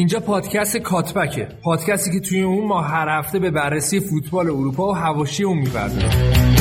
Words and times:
اینجا 0.00 0.20
پادکست 0.20 0.76
کاتبکه. 0.76 1.48
پادکستی 1.62 2.10
که 2.10 2.20
توی 2.20 2.42
اون 2.42 2.66
ما 2.66 2.80
هر 2.80 3.18
هفته 3.18 3.38
به 3.38 3.50
بررسی 3.50 4.00
فوتبال 4.00 4.46
اروپا 4.46 4.88
و 4.88 4.94
حواشی 4.94 5.44
اون 5.44 5.58
می‌پردازیم 5.58 6.59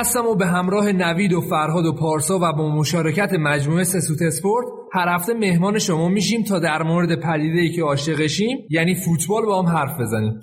هستم 0.00 0.26
و 0.26 0.34
به 0.34 0.46
همراه 0.46 0.92
نوید 0.92 1.32
و 1.32 1.40
فرهاد 1.40 1.86
و 1.86 1.92
پارسا 1.92 2.38
و 2.42 2.52
با 2.52 2.68
مشارکت 2.68 3.32
مجموعه 3.32 3.84
سسوت 3.84 4.22
اسپورت 4.22 4.66
هر 4.92 5.14
هفته 5.14 5.34
مهمان 5.34 5.78
شما 5.78 6.08
میشیم 6.08 6.42
تا 6.42 6.58
در 6.58 6.82
مورد 6.82 7.20
پدیده 7.20 7.60
ای 7.60 7.72
که 7.72 7.82
عاشقشیم 7.82 8.58
یعنی 8.70 8.94
فوتبال 8.94 9.46
با 9.46 9.62
هم 9.62 9.68
حرف 9.68 10.00
بزنیم. 10.00 10.40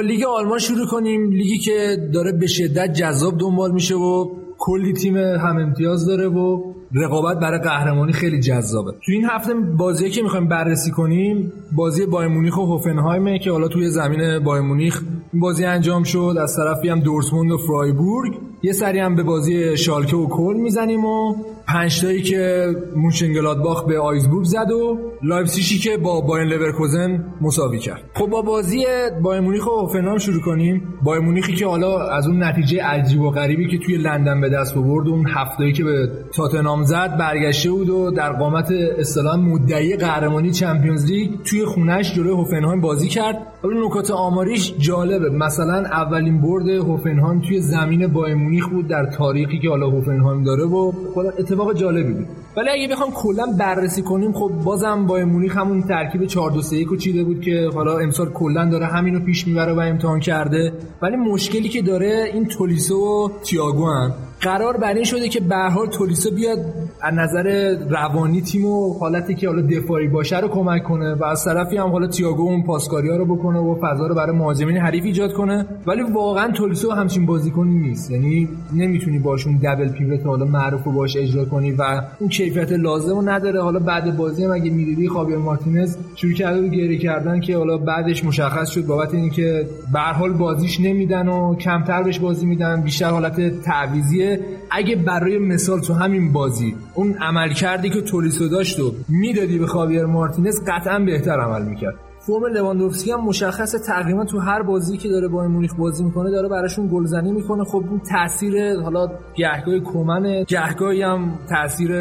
لیگ 0.00 0.24
آلمان 0.24 0.58
شروع 0.58 0.86
کنیم. 0.86 1.30
لیگی 1.30 1.58
که 1.58 1.96
داره 2.14 2.32
به 2.32 2.46
شدت 2.46 2.92
جذاب 2.92 3.38
دنبال 3.38 3.72
میشه 3.72 3.94
و 3.94 4.30
کلی 4.58 4.92
تیم 4.92 5.16
هم 5.16 5.56
امتیاز 5.58 6.06
داره 6.06 6.28
و 6.28 6.72
رقابت 6.94 7.38
برای 7.38 7.58
قهرمانی 7.58 8.12
خیلی 8.12 8.40
جذابه. 8.40 8.90
تو 8.90 9.12
این 9.12 9.24
هفته 9.24 9.54
بازی 9.54 10.10
که 10.10 10.22
می‌خوایم 10.22 10.48
بررسی 10.48 10.90
کنیم 10.90 11.52
بازی 11.76 12.06
بایرن 12.06 12.28
مونیخ 12.28 12.56
و 12.58 12.60
هوفنهایمه 12.60 13.38
که 13.38 13.50
حالا 13.50 13.68
توی 13.68 13.90
زمین 13.90 14.38
بایرن 14.38 14.62
مونیخ 14.62 15.02
بازی 15.34 15.64
انجام 15.64 16.02
شد. 16.02 16.36
از 16.42 16.56
طرفی 16.56 16.88
هم 16.88 17.00
دورتموند 17.00 17.50
و 17.50 17.56
فرایبورگ. 17.56 18.32
یه 18.62 18.72
سری 18.72 18.98
هم 18.98 19.16
به 19.16 19.22
بازی 19.22 19.76
شالکه 19.76 20.16
و 20.16 20.26
کلن 20.26 20.54
می‌زنیم 20.56 21.04
و 21.04 21.34
پنج 21.68 22.00
تایی 22.00 22.22
که 22.22 22.66
مونشن‌گلادباخ 22.96 23.84
به 23.84 23.98
آگزبورگ 23.98 24.44
زد 24.44 24.70
و 24.70 24.98
لایپزیگی 25.22 25.78
که 25.78 25.96
با 25.96 26.20
بایر 26.20 26.48
لورکوزن 26.48 27.24
مساوی 27.40 27.78
کرد. 27.78 28.02
خب 28.14 28.26
با 28.26 28.42
بازی 28.42 28.84
بایر 29.22 29.40
مونیخ 29.40 29.66
و 29.66 29.70
هوفنهایم 29.70 30.18
شروع 30.18 30.42
کنیم. 30.42 30.82
بایر 31.02 31.20
مونیخی 31.20 31.54
که 31.54 31.66
حالا 31.66 31.98
از 32.08 32.26
اون 32.26 32.42
نتیجه 32.42 32.82
عجیب 32.82 33.20
و 33.20 33.30
غریبی 33.30 33.68
که 33.68 33.78
توی 33.78 33.96
لندن 33.96 34.40
به 34.40 34.48
دست 34.48 34.76
آورد 34.76 35.08
اون 35.08 35.26
هفته‌ای 35.28 35.72
که 35.72 35.84
به 35.84 36.08
تاتنهام 36.36 36.82
زد 36.82 37.16
برگشته 37.18 37.70
بود 37.70 37.88
و 37.88 38.10
در 38.10 38.32
قامت 38.32 38.70
اصطلاح 38.98 39.36
مدعی 39.36 39.96
قهرمانی 39.96 40.50
چمپیونز 40.50 41.10
لیگ 41.10 41.30
توی 41.44 41.64
خونش 41.64 42.14
جلوی 42.14 42.32
هوفنهایم 42.32 42.80
بازی 42.80 43.08
کرد. 43.08 43.46
حالا 43.62 43.86
نکات 43.86 44.10
آماریش 44.10 44.74
جالبه. 44.78 45.30
مثلا 45.30 45.74
اولین 45.74 46.40
برد 46.40 46.68
هوفنهایم 46.68 47.40
توی 47.40 47.60
زمین 47.60 48.06
بایر 48.06 48.34
مونیخ 48.34 48.68
بود 48.68 48.88
در 48.88 49.06
تاریخی 49.06 49.58
که 49.58 49.68
حالا 49.68 49.90
هوفنهایم 49.90 50.44
داره 50.44 50.64
و 50.64 50.92
اتفاق 51.38 51.74
جالبی 51.74 52.12
بود. 52.12 52.26
ولی 52.56 52.68
اگه 52.70 52.88
بخوام 52.88 53.10
کلا 53.10 53.46
بررسی 53.58 54.02
کنیم 54.02 54.32
خب 54.32 54.50
بازم 54.64 55.06
با 55.06 55.18
مونیخ 55.18 55.56
همون 55.56 55.82
ترکیب 55.82 56.24
4 56.24 56.50
2 56.50 56.62
3 56.62 56.76
1 56.76 56.98
چیده 56.98 57.24
بود 57.24 57.40
که 57.40 57.70
حالا 57.74 57.98
امسال 57.98 58.30
کلا 58.30 58.70
داره 58.70 58.86
همینو 58.86 59.20
پیش 59.20 59.46
می‌بره 59.46 59.72
و 59.72 59.80
امتحان 59.80 60.20
کرده. 60.20 60.72
ولی 61.02 61.16
مشکلی 61.16 61.68
که 61.68 61.82
داره 61.82 62.30
این 62.34 62.46
تولیسو 62.46 62.96
و 62.96 63.28
تییاگو 63.44 63.86
هم 63.86 64.14
قرار 64.40 64.76
بر 64.76 64.94
این 64.94 65.04
شده 65.04 65.28
که 65.28 65.40
به 65.40 65.56
حال 65.56 65.86
تولیسو 65.86 66.30
بیاد 66.34 66.58
از 67.02 67.14
نظر 67.14 67.76
روانی 67.90 68.40
تیم 68.40 68.64
و 68.64 68.98
حالتی 68.98 69.34
که 69.34 69.48
حالا 69.48 69.62
دفاعی 69.62 70.08
باشه 70.08 70.40
رو 70.40 70.48
کمک 70.48 70.82
کنه 70.82 71.14
و 71.14 71.24
از 71.24 71.44
طرفی 71.44 71.76
هم 71.76 71.88
حالا 71.88 72.06
تییاگو 72.06 72.42
اون 72.42 72.62
پاسکاری 72.62 73.08
رو 73.08 73.36
بکنه 73.36 73.58
و 73.58 73.74
فضا 73.82 74.06
رو 74.06 74.14
برای 74.14 74.36
مهاجمین 74.36 74.76
حریف 74.76 75.04
ایجاد 75.04 75.32
کنه. 75.32 75.66
ولی 75.86 76.02
واقعا 76.02 76.52
تولیسو 76.52 76.90
همچین 76.90 77.26
بازیکنی 77.26 77.78
نیست. 77.78 78.10
یعنی 78.10 78.48
نمی‌تونی 78.72 79.18
باشون 79.18 79.60
دبل 79.62 79.88
پیوت 79.88 80.26
حالا 80.26 80.44
معروف 80.44 80.86
و 80.86 80.92
باش 80.92 81.16
اجرا 81.16 81.44
کنی 81.44 81.72
و 81.72 82.02
اون 82.18 82.28
کیفیت 82.28 82.72
لازم 82.72 83.14
رو 83.14 83.28
نداره. 83.28 83.62
حالا 83.62 83.78
بعد 83.78 84.16
بازی 84.16 84.44
هم 84.44 84.50
اگه 84.52 84.70
می‌دیدی 84.70 85.08
خابیر 85.08 85.36
مارتینز 85.36 85.96
شروع 86.14 86.32
کرده 86.32 86.68
گریه 86.68 86.98
کردن 86.98 87.40
که 87.40 87.56
حالا 87.56 87.78
بعدش 87.78 88.24
مشخص 88.24 88.70
شد 88.70 88.86
بابت 88.86 89.14
اینکه 89.14 89.66
به 89.92 90.00
حال 90.00 90.32
بازیش 90.32 90.80
نمیدن 90.80 91.28
و 91.28 91.54
کمتر 91.54 92.02
بهش 92.02 92.18
بازی 92.18 92.46
میدن. 92.46 92.80
بیشتر 92.80 93.10
حالت 93.10 93.62
تعویزیه 93.62 94.40
اگه 94.70 94.96
برای 94.96 95.38
مثال 95.38 95.80
تو 95.80 95.94
همین 95.94 96.32
بازی 96.32 96.76
اون 96.94 97.14
عمل 97.20 97.52
کردی 97.52 97.90
که 97.90 98.00
تولیسو 98.00 98.48
داشت 98.48 98.80
و 98.80 98.94
می‌دادی 99.08 99.58
به 99.58 99.66
خابیر 99.66 100.06
مارتینز 100.06 100.60
قطعا 100.68 100.98
بهتر 100.98 101.40
عمل 101.40 101.62
می‌کرد. 101.62 101.94
فرم 102.26 102.44
لواندوفسکی 102.54 103.12
هم 103.12 103.24
مشخص 103.24 103.74
تقریبا 103.86 104.24
تو 104.24 104.38
هر 104.38 104.62
بازی 104.62 104.96
که 104.96 105.08
داره 105.08 105.28
با 105.28 105.48
مونیخ 105.48 105.74
بازی 105.74 106.04
می‌کنه 106.04 106.30
داره 106.30 106.48
براشون 106.48 106.88
گلزنی 106.92 107.32
می‌کنه. 107.32 107.64
خب 107.64 107.84
اون 107.90 108.00
تاثیر 108.10 108.80
حالا 108.80 109.08
گهگاه 109.34 109.78
کومن 109.78 110.44
گهگاهی 110.48 111.02
هم 111.02 111.38
تاثیر 111.48 111.92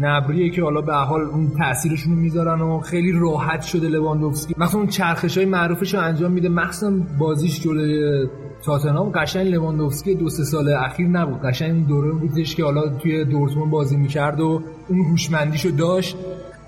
نبریه 0.00 0.50
که 0.50 0.62
حالا 0.62 0.80
به 0.80 0.94
حال 0.94 1.20
اون 1.20 1.50
تاثیرشون 1.58 2.12
می‌ذارن 2.14 2.60
و 2.60 2.80
خیلی 2.80 3.12
راحت 3.12 3.62
شده 3.62 3.88
لواندوفسکی. 3.88 4.54
مثلا 4.58 4.80
اون 4.80 4.88
چرخش 4.88 5.36
های 5.36 5.46
معروفش 5.46 5.94
رو 5.94 6.00
انجام 6.00 6.32
میده. 6.32 6.48
مخصوصا 6.48 6.92
بازیش 7.18 7.60
جلوی 7.60 8.26
تاتنهام 8.64 9.12
قشنگ 9.14 9.48
لواندوفسکی 9.48 10.14
دو 10.14 10.28
سه 10.28 10.44
سال 10.44 10.68
اخیر 10.68 11.08
نبود. 11.08 11.40
قشنگ 11.40 11.86
دوره 11.86 12.12
بودش 12.12 12.54
که 12.54 12.64
حالا 12.64 12.88
توی 12.88 13.24
دورتموند 13.24 13.70
بازی 13.70 13.96
می‌کرد 13.96 14.40
و 14.40 14.62
اون 14.88 15.00
هوشمندیشو 15.10 15.68
داشت. 15.68 16.16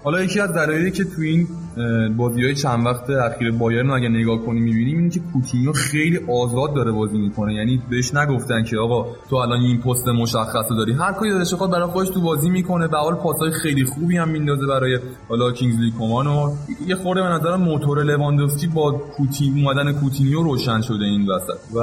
حالا 0.05 0.22
یکی 0.22 0.41
از 0.41 0.53
دلایلی 0.53 0.91
که 0.91 1.05
تو 1.05 1.22
این 1.22 1.47
بازی 2.17 2.45
های 2.45 2.55
چند 2.55 2.87
وقت 2.87 3.11
اخیر 3.11 3.53
بایرن 3.53 3.91
اگه 3.91 4.09
نگاه 4.09 4.39
کنی 4.39 4.61
می‌بینیم 4.61 4.99
اینه 4.99 5.11
که 5.11 5.21
کوتینیو 5.33 5.73
خیلی 5.73 6.19
آزاد 6.33 6.75
داره 6.75 6.93
بازی 6.93 7.19
می‌کنه. 7.19 7.55
یعنی 7.55 7.83
بهش 7.91 8.15
نگفتن 8.15 8.65
که 8.65 8.79
آقا 8.79 9.07
تو 9.31 9.37
الان 9.37 9.61
این 9.61 9.81
پست 9.81 10.09
مشخص 10.09 10.69
داری. 10.71 10.93
هر 10.93 11.12
کاری 11.12 11.31
دلش 11.31 11.55
بخواد 11.55 11.71
برای 11.71 11.87
خودش 11.87 12.09
تو 12.09 12.21
بازی 12.21 12.51
می‌کنه. 12.51 12.89
به 12.89 12.97
حال 12.97 13.15
پاسای 13.15 13.51
خیلی 13.51 13.85
خوبی 13.85 14.17
هم 14.17 14.29
میندازه 14.29 14.67
برای 14.67 14.99
حالا 15.29 15.53
کینگزلی 15.53 15.91
کومان 15.91 16.27
و 16.27 16.51
یه 16.87 16.95
خورده 16.95 17.23
به 17.23 17.29
نظرم 17.29 17.61
موتور 17.61 18.03
لواندوفسکی 18.03 18.67
با 18.67 18.93
کوتین 19.17 19.55
اومدن 19.56 19.93
کوتینیو 19.93 20.43
روشن 20.43 20.81
شده 20.81 21.05
این 21.05 21.31
وسط. 21.31 21.75
و 21.75 21.79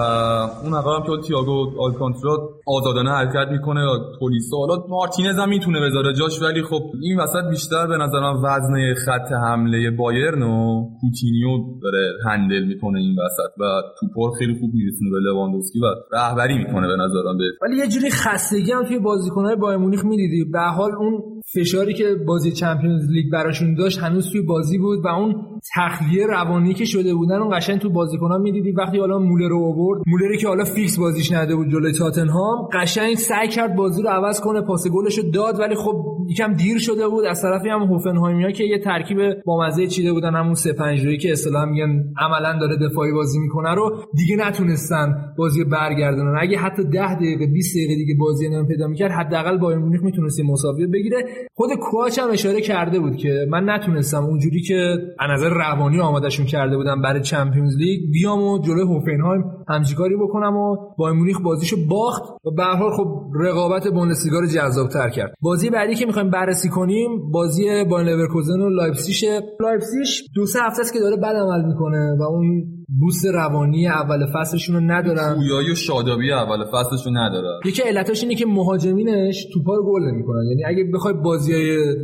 اون 0.63 0.73
هم 0.73 1.03
که 1.03 1.28
تیاگو 1.27 1.81
آلکانترا 1.81 2.50
آزادانه 2.68 3.12
حرکت 3.12 3.52
می‌کنه 3.52 3.88
پلیس 4.19 4.50
حالا 4.53 4.84
مارتینز 4.90 5.40
هم 5.40 5.50
می‌تونه 5.50 5.79
بذاره 5.81 6.13
جاش 6.13 6.41
ولی 6.41 6.63
خب 6.63 6.81
این 7.02 7.19
وسط 7.19 7.50
بیشتر 7.50 7.88
به 7.88 7.97
نظرم 7.97 8.44
وزنه 8.44 8.96
خط 9.06 9.31
حمله 9.31 9.80
بایرن 9.89 10.41
و 10.43 10.85
کوتینیو 11.01 11.79
داره 11.81 12.13
handle 12.25 12.63
می‌کنه 12.63 12.99
این 12.99 13.15
وسط 13.19 13.59
و 13.59 13.63
توپو 13.99 14.31
خیلی 14.39 14.57
خوب 14.59 14.73
میرسونه 14.73 15.11
به 15.11 15.19
لواندوفسکی 15.19 15.79
و 15.79 15.85
رهبری 16.11 16.57
می‌کنه 16.57 16.87
به 16.87 16.95
نظرم 16.95 17.37
به 17.37 17.43
ولی 17.61 17.77
یه 17.77 17.87
جوری 17.87 18.09
خستگی 18.09 18.71
هم 18.71 18.83
توی 18.83 18.99
بازیکن‌های 18.99 19.55
بایرن 19.55 19.77
مونیخ 19.77 20.05
می‌دیدی. 20.05 20.45
به 20.51 20.59
حال 20.59 20.91
اون 20.95 21.41
فشاری 21.56 21.94
که 21.94 22.16
بازی 22.28 22.52
Champions 22.51 23.11
League 23.11 23.31
براشون 23.31 23.75
داشت 23.75 24.00
هنوز 24.00 24.31
توی 24.31 24.41
بازی 24.41 24.78
بود 24.78 25.06
و 25.06 25.07
اون 25.07 25.35
تخلیه 25.75 26.25
روانی 26.28 26.74
که 26.74 26.85
شده 26.85 27.13
بودن 27.13 27.35
اون 27.35 27.57
قشنگ 27.57 27.79
تو 27.79 27.90
بازیکن‌ها 27.90 28.38
می‌دیدی 28.38 28.72
وقتی 28.72 29.00
حالا 29.00 29.19
مولر 29.19 29.50
رو 29.50 29.66
آورد 29.66 30.02
مولری 30.07 30.38
که 30.38 30.47
حالا 30.47 30.63
فیکس 30.63 31.00
بازیش 31.00 31.31
نده 31.31 31.56
بود 31.56 31.72
جلوی 31.72 31.91
تاتنهام 31.91 32.68
قشنگ 32.74 33.16
سعی 33.16 33.47
کرد 33.47 33.75
بازی 33.75 34.02
رو 34.02 34.09
عوض 34.09 34.41
کنه 34.41 34.61
پاس 34.61 34.88
گلش 34.88 35.17
رو 35.17 35.32
داد 35.32 35.59
ولی 35.59 35.76
خب 35.76 36.05
یکم 36.29 36.53
دیر 36.53 36.78
شده 36.78 37.08
بود. 37.08 37.26
از 37.26 37.41
طرفی 37.41 37.70
هم 37.70 37.82
هوفنهایمیا 37.82 38.52
که 38.52 38.64
یه 38.64 38.79
ترکیب 38.79 39.17
با 39.46 39.66
مزه 39.66 39.87
چیده 39.87 40.14
بودن 40.14 40.35
همون 40.35 40.53
3 40.53 40.73
5 40.73 41.08
که 41.22 41.32
اصطلاحا 41.32 41.66
میگن 41.66 42.03
عملا 42.17 42.59
داره 42.59 42.78
دفاعی 42.90 43.11
بازی 43.11 43.40
می‌کنه 43.40 43.76
رو 43.76 44.03
دیگه 44.16 44.35
نتونستن 44.35 45.34
بازی 45.37 45.64
برگردونن. 45.64 46.35
اگه 46.41 46.58
حتی 46.58 46.84
10 46.84 47.16
دقیقه 47.16 47.46
20 47.47 47.76
دقیقه 47.76 47.96
دیگه 47.96 48.16
بازی 48.20 48.49
نمی 48.49 48.67
پیدا 48.67 48.87
می‌کرد 48.87 49.11
حداقل 49.11 49.58
بایر 49.58 49.78
مونیخ 49.78 50.03
می‌تونست 50.03 50.40
مساوی 50.40 50.87
بگیره. 50.87 51.17
خود 51.53 51.70
کوچ 51.82 52.20
هم 52.20 52.29
اشاره 52.32 52.61
کرده 52.61 52.99
بود 52.99 53.16
که 53.16 53.46
من 53.49 53.70
نتونستم 53.70 54.23
اونجوری 54.23 54.61
که 54.61 54.97
از 55.20 55.29
نظر 55.32 55.49
روانی 55.49 55.99
آمادهشون 55.99 56.46
کرده 56.46 56.78
بودم 56.78 57.02
برای 57.02 57.22
Champions 57.22 57.78
League 57.78 58.11
بیام 58.11 58.43
و 58.43 58.59
جلوی 58.59 58.82
هوفنهایم 58.82 59.43
همچین 59.69 59.97
کاری 59.97 60.16
بکنم 60.16 60.58
و 60.58 60.76
بایر 60.97 61.16
مونیخ 61.16 61.41
بازیشو 61.41 61.78
باخت 61.90 62.23
و 62.46 62.52
به 62.58 62.64
هر 62.64 62.90
خب 62.97 63.08
رقابت 63.35 63.88
بوندسلیگا 63.88 64.40
رو 64.40 64.47
جذاب‌تر 64.47 65.09
کرد. 65.09 65.34
بازی 65.41 65.70
بعدی 65.70 65.96
که 65.96 66.05
می‌خوایم 66.05 66.29
بررسی 66.29 66.70
کنیم 66.70 67.32
بازی 67.32 67.64
بایر 67.90 68.08
لورکوزن 68.08 68.61
و 68.61 68.70
لایپزیگ 68.70 69.29
لایپزیگ 69.59 70.08
دو 70.35 70.46
سه 70.46 70.59
هفته 70.61 70.82
است 70.82 70.94
که 70.94 70.99
داره 70.99 71.17
بد 71.17 71.35
عمل 71.35 71.66
می‌کنه 71.67 72.17
و 72.20 72.23
اون 72.23 72.64
boost 72.99 73.25
روانی 73.26 73.88
اول 73.88 74.26
فصلشون 74.35 74.76
رو 74.76 74.82
ندارن. 74.82 75.35
پویایی 75.35 75.72
و 75.72 75.76
شادابی 75.76 76.32
اول 76.32 76.66
فصلشون 76.73 77.17
ندارن. 77.17 77.59
یکی 77.66 77.82
علتش 77.82 78.23
اینه 78.23 78.35
که 78.35 78.46
مهاجمینش 78.46 79.47
توپا 79.53 79.76
رو 79.76 79.84
گل 79.85 80.02
نمی‌کنن. 80.02 80.43
یعنی 80.49 80.64
اگه 80.66 80.91
بخوای 80.93 81.14
بازی 81.14 81.53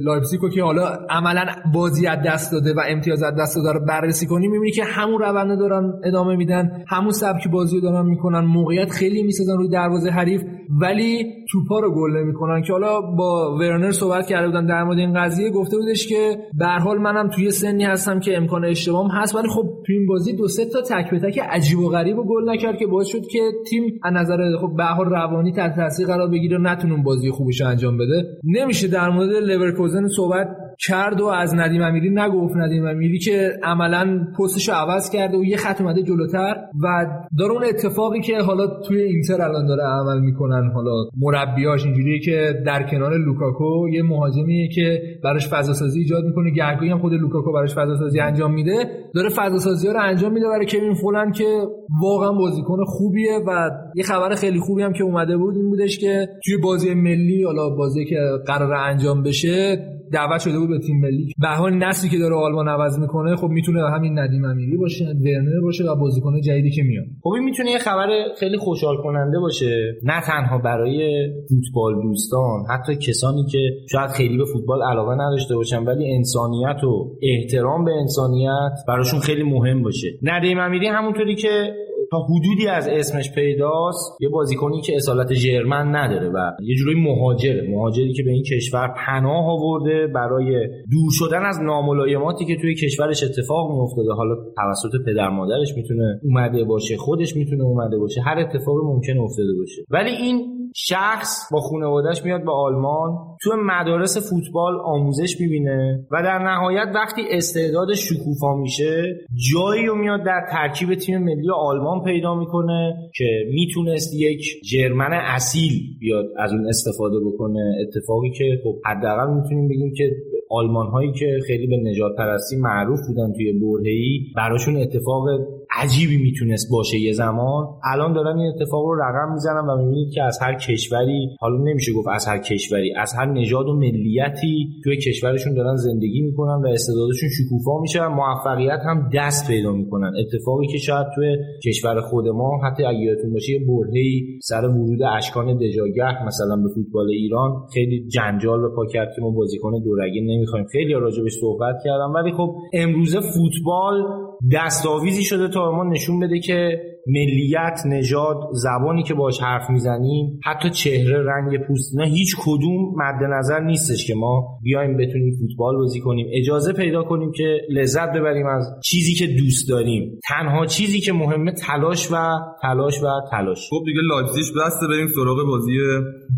لایپزیگ 0.02 0.40
که 0.54 0.64
حالا 0.64 0.88
عملا 1.10 1.46
بازی 1.74 2.08
از 2.08 2.20
دست 2.26 2.52
داده 2.52 2.74
و 2.74 2.82
امتیاز 2.90 3.24
از 3.24 3.34
دست 3.40 3.56
داده 3.56 3.80
رو 3.80 3.86
بررسی 3.86 4.26
کنی 4.28 4.48
می‌بینی 4.48 4.72
که 4.72 4.84
همون 4.84 5.22
روند 5.22 5.60
دارن 5.60 5.94
ادامه 6.04 6.36
میدن 6.36 6.84
همون 6.88 7.12
سبک 7.12 7.48
بازی 7.52 7.76
رو 7.76 7.82
دارن 7.82 8.06
می‌کنن 8.06 8.40
موقعیت 8.40 8.90
خیلی 8.90 9.24
می‌سازن 9.24 9.58
روی 9.58 9.70
دروازه 9.70 10.10
حریف 10.10 10.42
ولی 10.82 11.26
توپا 11.52 11.80
رو 11.80 11.96
گل 11.96 12.18
نمی‌کنن. 12.18 12.62
که 12.62 12.74
حالا 12.74 13.02
با 13.02 13.58
ورنر 13.60 13.92
صحبت 13.92 14.28
کرده 14.28 14.48
بودن 14.48 14.66
در 14.66 14.84
مورد 14.84 14.98
این 14.98 15.14
قضیه 15.24 15.50
گفته 15.52 15.78
بودش 15.78 16.08
که 16.08 16.38
به 16.58 16.66
حال 16.66 16.98
منم 16.98 17.30
توی 17.30 17.52
سنی 17.52 17.84
هستم 17.84 18.20
که 18.20 18.38
امکان 18.38 18.66
اشتباهم 18.66 19.10
هست 19.12 19.36
ولی 19.36 19.48
خب 19.48 19.64
تو 19.86 19.94
این 19.94 20.08
بازی 20.08 20.34
دو 20.34 20.48
سه 20.48 20.66
تک 20.82 21.12
به 21.12 21.20
تک 21.20 21.40
عجیب 21.40 21.80
و 21.80 21.90
غریب 21.90 22.18
و 22.20 22.24
گل 22.24 22.50
نکرد 22.50 22.78
که 22.78 22.88
باعث 22.88 23.08
شد 23.08 23.28
که 23.32 23.40
تیم 23.70 24.00
از 24.04 24.14
نظر 24.14 24.58
خب 24.62 25.10
روانی 25.10 25.52
تحت 25.52 25.76
تاثیر 25.76 26.08
قرار 26.08 26.30
بگیره 26.30 26.58
نتونه 26.58 27.04
بازی 27.04 27.32
خوبش 27.32 27.62
انجام 27.62 27.98
بده. 27.98 28.24
نمیشه 28.44 28.88
در 28.88 29.10
مورد 29.10 29.30
لورکوزن 29.30 30.08
صحبت 30.08 30.48
کرد 30.80 31.22
و 31.22 31.26
از 31.26 31.56
ندیم 31.56 31.82
امیری 31.82 32.10
نگفت 32.10 32.56
ندیم 32.56 32.86
امیری 32.86 33.20
که 33.20 33.52
عملا 33.64 34.28
پستش 34.40 34.70
عوض 34.70 35.10
کرده 35.10 35.38
و 35.38 35.44
یه 35.44 35.58
خط 35.58 35.82
اومده 35.82 36.04
جلوتر 36.04 36.56
و 36.84 37.06
داره 37.40 37.52
اون 37.52 37.64
اتفاقی 37.64 38.22
که 38.22 38.38
حالا 38.42 38.68
توی 38.68 39.02
اینتر 39.02 39.42
الان 39.42 39.66
داره 39.66 39.84
عمل 39.84 40.20
می‌کنن 40.20 40.72
حالا 40.74 40.92
مربیاش 41.18 41.86
اینجوریه 41.86 42.20
که 42.20 42.54
در 42.66 42.84
کنار 42.84 43.18
لوکاکو 43.18 43.90
یه 43.90 44.04
مهاجمیه 44.04 44.68
که 44.68 45.02
براش 45.24 45.48
فضا 45.48 45.74
سازی 45.74 46.00
ایجاد 46.00 46.26
می‌کنه 46.26 46.52
گهگاهی 46.52 46.90
هم 46.90 47.00
خود 47.00 47.14
لوکاکو 47.14 47.54
براش 47.54 47.76
فضا 47.76 47.96
سازی 47.96 48.20
انجام 48.20 48.54
میده 48.54 48.74
داره 49.16 49.30
فضا 49.30 49.58
سازی 49.58 49.88
ها 49.88 49.94
رو 49.94 50.00
انجام 50.04 50.34
میده 50.34 50.48
برای 50.48 50.66
کوین 50.66 50.94
فولن 50.94 51.32
که 51.32 51.68
واقعا 52.02 52.32
بازیکن 52.32 52.84
خوبیه 52.86 53.40
و 53.48 53.70
یه 53.96 54.04
خبر 54.04 54.36
خیلی 54.36 54.60
خوبی 54.60 54.84
هم 54.84 54.94
که 54.94 55.04
اومده 55.04 55.38
بود 55.38 55.56
این 55.56 55.70
بودش 55.70 56.00
که 56.00 56.28
توی 56.46 56.58
بازی 56.58 56.94
ملی 56.94 57.44
حالا 57.44 57.70
بازی 57.70 58.06
که 58.06 58.20
قرار 58.46 58.74
انجام 58.74 59.24
بشه 59.24 59.97
دعوت 60.14 60.42
شده 60.42 60.60
بود 60.60 60.70
به 60.70 60.80
تیم 60.80 61.00
ملی. 61.00 61.34
به 61.42 61.48
حال 61.48 61.74
نسلی 61.74 62.10
که 62.10 62.18
داره 62.18 62.36
آلمان 62.36 62.68
عوض 62.68 63.00
می‌کنه 63.00 63.36
خب 63.36 63.48
می‌تونه 63.48 63.80
همین 63.96 64.20
ندیم 64.20 64.46
امیری 64.46 64.78
باشه 64.78 65.06
ورنر 65.06 65.62
باشه 65.62 65.84
و 65.84 65.96
بازیکن 65.96 66.42
جدیدی 66.42 66.72
که 66.72 66.84
میاد 66.84 67.06
خب 67.24 67.30
این 67.30 67.44
می‌تونه 67.44 67.72
یه 67.72 67.78
خبر 67.78 68.08
خیلی 68.40 68.58
خوشحال 68.58 68.98
کننده 69.04 69.40
باشه. 69.40 69.96
نه 70.04 70.22
تنها 70.22 70.58
برای 70.58 71.28
فوتبال 71.50 72.02
دوستان 72.02 72.64
حتی 72.70 72.96
کسانی 72.96 73.46
که 73.52 73.60
شاید 73.92 74.10
خیلی 74.10 74.38
به 74.38 74.46
فوتبال 74.54 74.84
علاقه 74.84 75.16
نداشته 75.16 75.56
باشن 75.56 75.84
ولی 75.84 76.16
انسانیت 76.16 76.84
و 76.84 77.18
احترام 77.22 77.86
به 77.86 77.92
انسانیت 77.92 78.74
براشون 78.88 79.20
خیلی 79.20 79.44
مهم 79.44 79.82
باشه. 79.84 80.08
ندیم 80.24 80.60
امیری 80.60 80.88
همونطوری 80.88 81.36
که 81.36 81.74
تا 82.12 82.18
حدودی 82.20 82.68
از 82.68 82.88
اسمش 82.88 83.32
پیداست 83.36 84.22
یه 84.22 84.30
بازیکنی 84.30 84.82
که 84.82 84.96
اصالت 84.96 85.34
ژرمن 85.34 85.96
نداره 85.96 86.30
و 86.30 86.52
یه 86.64 86.76
جوری 86.76 87.02
مهاجره. 87.02 87.68
مهاجری 87.72 88.14
که 88.14 88.24
به 88.24 88.32
این 88.32 88.44
کشور 88.44 88.94
پناه 89.08 89.46
آورده 89.50 90.08
برای 90.08 90.68
دور 90.92 91.10
شدن 91.12 91.46
از 91.46 91.62
ناملایماتی 91.62 92.46
که 92.46 92.56
توی 92.56 92.76
کشورش 92.76 93.24
اتفاق 93.24 93.72
میافتاده. 93.72 94.14
حالا 94.14 94.36
توسط 94.36 94.92
پدر 95.06 95.30
مادرش 95.30 95.74
می‌تونه 95.76 96.20
اومده 96.24 96.64
باشه 96.64 96.98
خودش 96.98 97.36
می‌تونه 97.36 97.64
اومده 97.64 97.98
باشه 97.98 98.22
هر 98.22 98.40
اتفاقی 98.40 98.82
ممکن 98.84 99.18
افتاده 99.18 99.54
باشه. 99.60 99.82
ولی 99.90 100.10
این 100.10 100.57
شخص 100.76 101.52
با 101.52 101.60
خانوادهش 101.60 102.22
میاد 102.26 102.44
به 102.44 102.52
آلمان 102.52 103.18
تو 103.42 103.52
مدارس 103.66 104.30
فوتبال 104.30 104.80
آموزش 104.86 105.42
می‌بینه 105.42 106.06
و 106.12 106.24
در 106.24 106.40
نهایت 106.40 106.88
وقتی 106.96 107.22
استعدادش 107.32 108.10
شکوفا 108.10 108.56
میشه 108.56 109.20
جایی 109.54 109.86
رو 109.86 109.96
میاد 109.96 110.24
در 110.24 110.46
ترکیب 110.52 110.96
تیم 110.96 111.18
ملی 111.18 111.52
آلمان 111.56 112.04
پیدا 112.04 112.36
می‌کنه 112.36 112.94
که 113.16 113.26
می‌تونست 113.54 114.14
یک 114.14 114.42
جرمن 114.72 115.14
اصیل 115.14 115.72
بیاد 116.00 116.26
از 116.38 116.52
اون 116.52 116.68
استفاده 116.68 117.20
بکنه. 117.20 117.76
اتفاقی 117.82 118.32
که 118.32 118.62
خب 118.64 118.76
حداقل 118.86 119.34
می‌تونیم 119.34 119.68
بگیم 119.68 119.94
که 119.98 120.12
آلمان 120.50 120.88
هایی 120.88 121.12
که 121.12 121.40
خیلی 121.48 121.68
به 121.68 121.78
نجات 121.78 122.16
پرستی 122.18 122.56
معروف 122.56 123.00
بودن 123.08 123.34
توی 123.34 123.54
برهی 123.54 124.34
براشون 124.36 124.78
اتفاق 124.78 125.28
عجیبی 125.76 126.18
می‌تونست 126.18 126.68
باشه 126.72 127.00
یه 127.00 127.14
زمان. 127.14 127.66
الان 127.94 128.14
دارن 128.14 128.40
این 128.40 128.54
اتفاق 128.56 128.86
رو 128.86 128.96
رقم 128.96 129.34
می‌زنن 129.34 129.70
و 129.70 129.78
می‌بینید 129.78 130.14
که 130.14 130.24
از 130.24 130.40
هر 130.42 130.56
کشوری 130.56 131.36
حالا 131.40 131.58
نمیشه 131.64 131.94
گفت 131.94 132.08
از 132.08 132.28
هر 132.28 132.38
کشوری 132.38 132.94
از 132.96 133.14
هر 133.18 133.26
نژاد 133.26 133.68
و 133.68 133.74
ملیتی 133.74 134.70
توی 134.84 134.98
کشورشون 134.98 135.54
دارن 135.54 135.76
زندگی 135.76 136.22
می‌کنن 136.22 136.62
و 136.64 136.68
استعدادشون 136.68 137.30
شکوفا 137.30 137.82
میشه 137.82 138.04
و 138.04 138.10
موفقیت 138.10 138.80
هم 138.86 139.10
دست 139.16 139.48
پیدا 139.48 139.72
می‌کنن. 139.72 140.12
اتفاقی 140.20 140.68
که 140.68 140.78
شاید 140.78 141.08
توی 141.16 141.38
کشور 141.66 142.02
خود 142.02 142.28
ما 142.28 142.60
حتی 142.64 142.84
اگه 142.84 143.16
باشه 143.34 143.54
یه 143.54 143.60
برهه‌ای 143.68 144.40
سر 144.44 144.66
ورود 144.66 145.04
اشکان 145.18 145.58
دژاگه 145.58 146.26
مثلا 146.26 146.56
به 146.56 146.70
فوتبال 146.76 147.10
ایران 147.10 147.52
خیلی 147.74 148.08
جنجال 148.08 148.62
به 148.62 148.70
پا 148.76 148.86
کرد 148.86 149.08
که 149.16 149.22
ما 149.22 149.32
بازیکن 149.32 149.72
دورگه 149.84 150.22
نمی‌خوایم. 150.22 150.66
خیلی 150.72 150.94
راجبش 150.94 151.32
صحبت 151.42 151.76
کردم. 151.84 152.14
ولی 152.16 152.32
خب 152.32 152.56
امروزه 152.74 153.20
فوتبال 153.20 154.27
دستاویزی 154.54 155.24
شده 155.24 155.48
تا 155.48 155.72
ما 155.72 155.84
نشون 155.84 156.20
بده 156.20 156.40
که 156.40 156.82
ملیت 157.08 157.80
نژاد 157.86 158.38
زبانی 158.54 159.04
که 159.04 159.14
باش 159.14 159.42
حرف 159.42 159.70
می‌زنیم 159.70 160.40
حتی 160.46 160.70
چهره 160.70 161.24
رنگ 161.26 161.68
پوست 161.68 161.98
نه 161.98 162.08
هیچ 162.08 162.36
کدوم 162.46 162.94
مد 162.98 163.24
نظر 163.38 163.60
نیستش 163.60 164.08
که 164.08 164.16
ما 164.16 164.60
بیایم 164.64 164.98
بتونیم 164.98 165.34
فوتبال 165.40 165.78
بازی 165.78 166.00
کنیم. 166.00 166.28
اجازه 166.34 166.74
پیدا 166.74 167.04
کنیم 167.04 167.32
که 167.32 167.58
لذت 167.70 168.14
ببریم 168.14 168.48
از 168.48 168.64
چیزی 168.84 169.14
که 169.14 169.28
دوست 169.28 169.70
داریم. 169.70 170.20
تنها 170.30 170.66
چیزی 170.66 171.00
که 171.00 171.14
مهمه 171.14 171.52
تلاش 171.52 172.12
و 172.12 172.16
تلاش 172.62 173.04
و 173.04 173.08
تلاش. 173.32 173.70
خب 173.70 173.84
دیگه 173.86 174.02
لایپزیگ 174.02 174.46
بسته 174.66 174.88
بریم 174.88 175.08
سراغ 175.08 175.48
بازی 175.48 175.78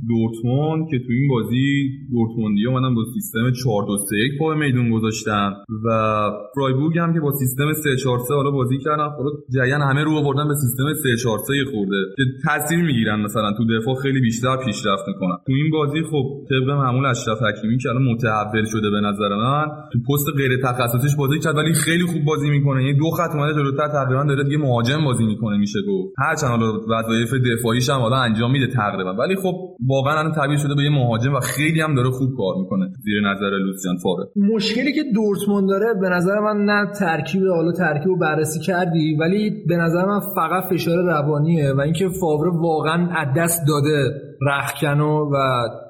دورتموند 0.10 0.90
که 0.92 0.98
تو 1.00 1.12
این 1.14 1.28
بازی 1.30 1.90
دورتموندی 2.12 2.68
اومدن 2.68 2.96
با 2.96 3.02
سیستم 3.14 3.52
4 3.64 3.86
2 3.88 3.98
3 3.98 4.16
1 4.16 4.40
پای 4.40 4.58
میدون 4.58 4.92
گذاشتن 4.92 5.54
و 5.86 5.90
فرایبورگ 6.56 6.98
هم 6.98 7.14
که 7.14 7.20
با 7.20 7.32
سیستم 7.32 7.74
3 7.74 7.90
4 8.04 8.20
3 8.20 8.34
حالا 8.34 8.52
بازی 8.52 8.78
کردن 8.78 9.10
خب 9.10 9.24
جریانا 9.56 9.82
همه 9.82 10.04
رو 10.04 10.12
آوردن 10.12 10.48
به 10.48 10.56
سیستم 10.62 10.88
3 10.94 11.16
4 11.24 11.38
3 11.48 11.54
خورده 11.72 12.00
که 12.18 12.24
تاثیر 12.46 12.82
می‌گیرن 12.90 13.20
مثلا 13.22 13.50
تو 13.58 13.64
دفاع 13.76 13.96
خیلی 14.04 14.20
بیشتر 14.22 14.58
پیشرفت 14.66 15.06
می‌کنن. 15.08 15.38
تو 15.46 15.54
این 15.60 15.72
بازی 15.72 16.02
خب 16.12 16.26
طبق 16.50 16.70
معمول 16.70 17.06
اشرف 17.06 17.40
حکیمی 17.48 17.78
که 17.78 17.90
الان 17.90 18.04
متحول 18.04 18.66
شده 18.66 18.90
به 18.90 19.02
نظر 19.08 19.30
من 19.36 19.66
تو 19.94 20.00
پست 20.08 20.28
غیر 20.38 20.52
تخصصیش 20.64 21.16
بازی 21.16 21.40
کرد 21.40 21.56
ولی 21.58 21.74
خیلی 21.74 22.06
خوب 22.12 22.24
بازی 22.26 22.50
می‌کنه. 22.50 22.84
یعنی 22.84 22.98
دو 22.98 23.10
خط 23.18 23.36
اومده 23.36 23.54
جلوتر 23.54 23.88
تقریبا 23.88 24.24
داره 24.24 24.44
دیگه 24.44 24.58
مهاجم 24.58 25.06
بازی 25.06 25.26
می‌کنه 25.26 25.58
میشه 25.58 25.80
گفت. 25.90 26.14
هرچند 26.18 26.50
حالا 26.50 26.70
وظایف 26.94 27.34
دفاعیش 27.34 27.90
هم 27.90 28.00
حالا 28.00 28.16
انجام 28.16 28.52
میده 28.52 28.68
تقریبا. 28.68 29.14
ولی 29.14 29.36
خب 29.36 29.56
واقعا 29.88 30.20
الان 30.20 30.32
تبدیل 30.32 30.58
شده 30.58 30.76
به 30.76 30.84
یه 30.84 30.90
مهاجم 30.90 31.34
و 31.34 31.40
خیلی 31.40 31.82
هم 31.82 31.96
داره 31.96 32.10
خوب 32.10 32.30
کار 32.38 32.56
می‌کنه 32.62 32.86
زیر 33.04 33.22
نظر 33.32 33.50
لوسیان 33.50 33.98
فاره 34.04 34.26
مشکلی 34.56 34.94
که 34.94 35.04
دورتموند 35.16 35.70
داره 35.70 35.94
به 36.02 36.10
نظر 36.10 36.40
من 36.40 36.66
نه 36.66 36.92
ترکیب 37.00 37.42
حالا 37.48 37.72
ترکیب 37.72 38.08
رو 38.08 38.18
بررسی 38.18 38.60
کردی 38.60 39.16
ولی 39.20 39.52
به 39.68 39.76
نظر 39.76 40.06
من 40.06 40.20
فقط 40.20 40.49
فشار 40.70 40.98
روانیه 40.98 41.74
و 41.74 41.80
اینکه 41.82 42.10
فاوره 42.22 42.52
واقعا 42.52 43.10
از 43.16 43.28
دست 43.38 43.62
داده 43.68 44.14
رخکنو 44.42 45.30
و 45.34 45.36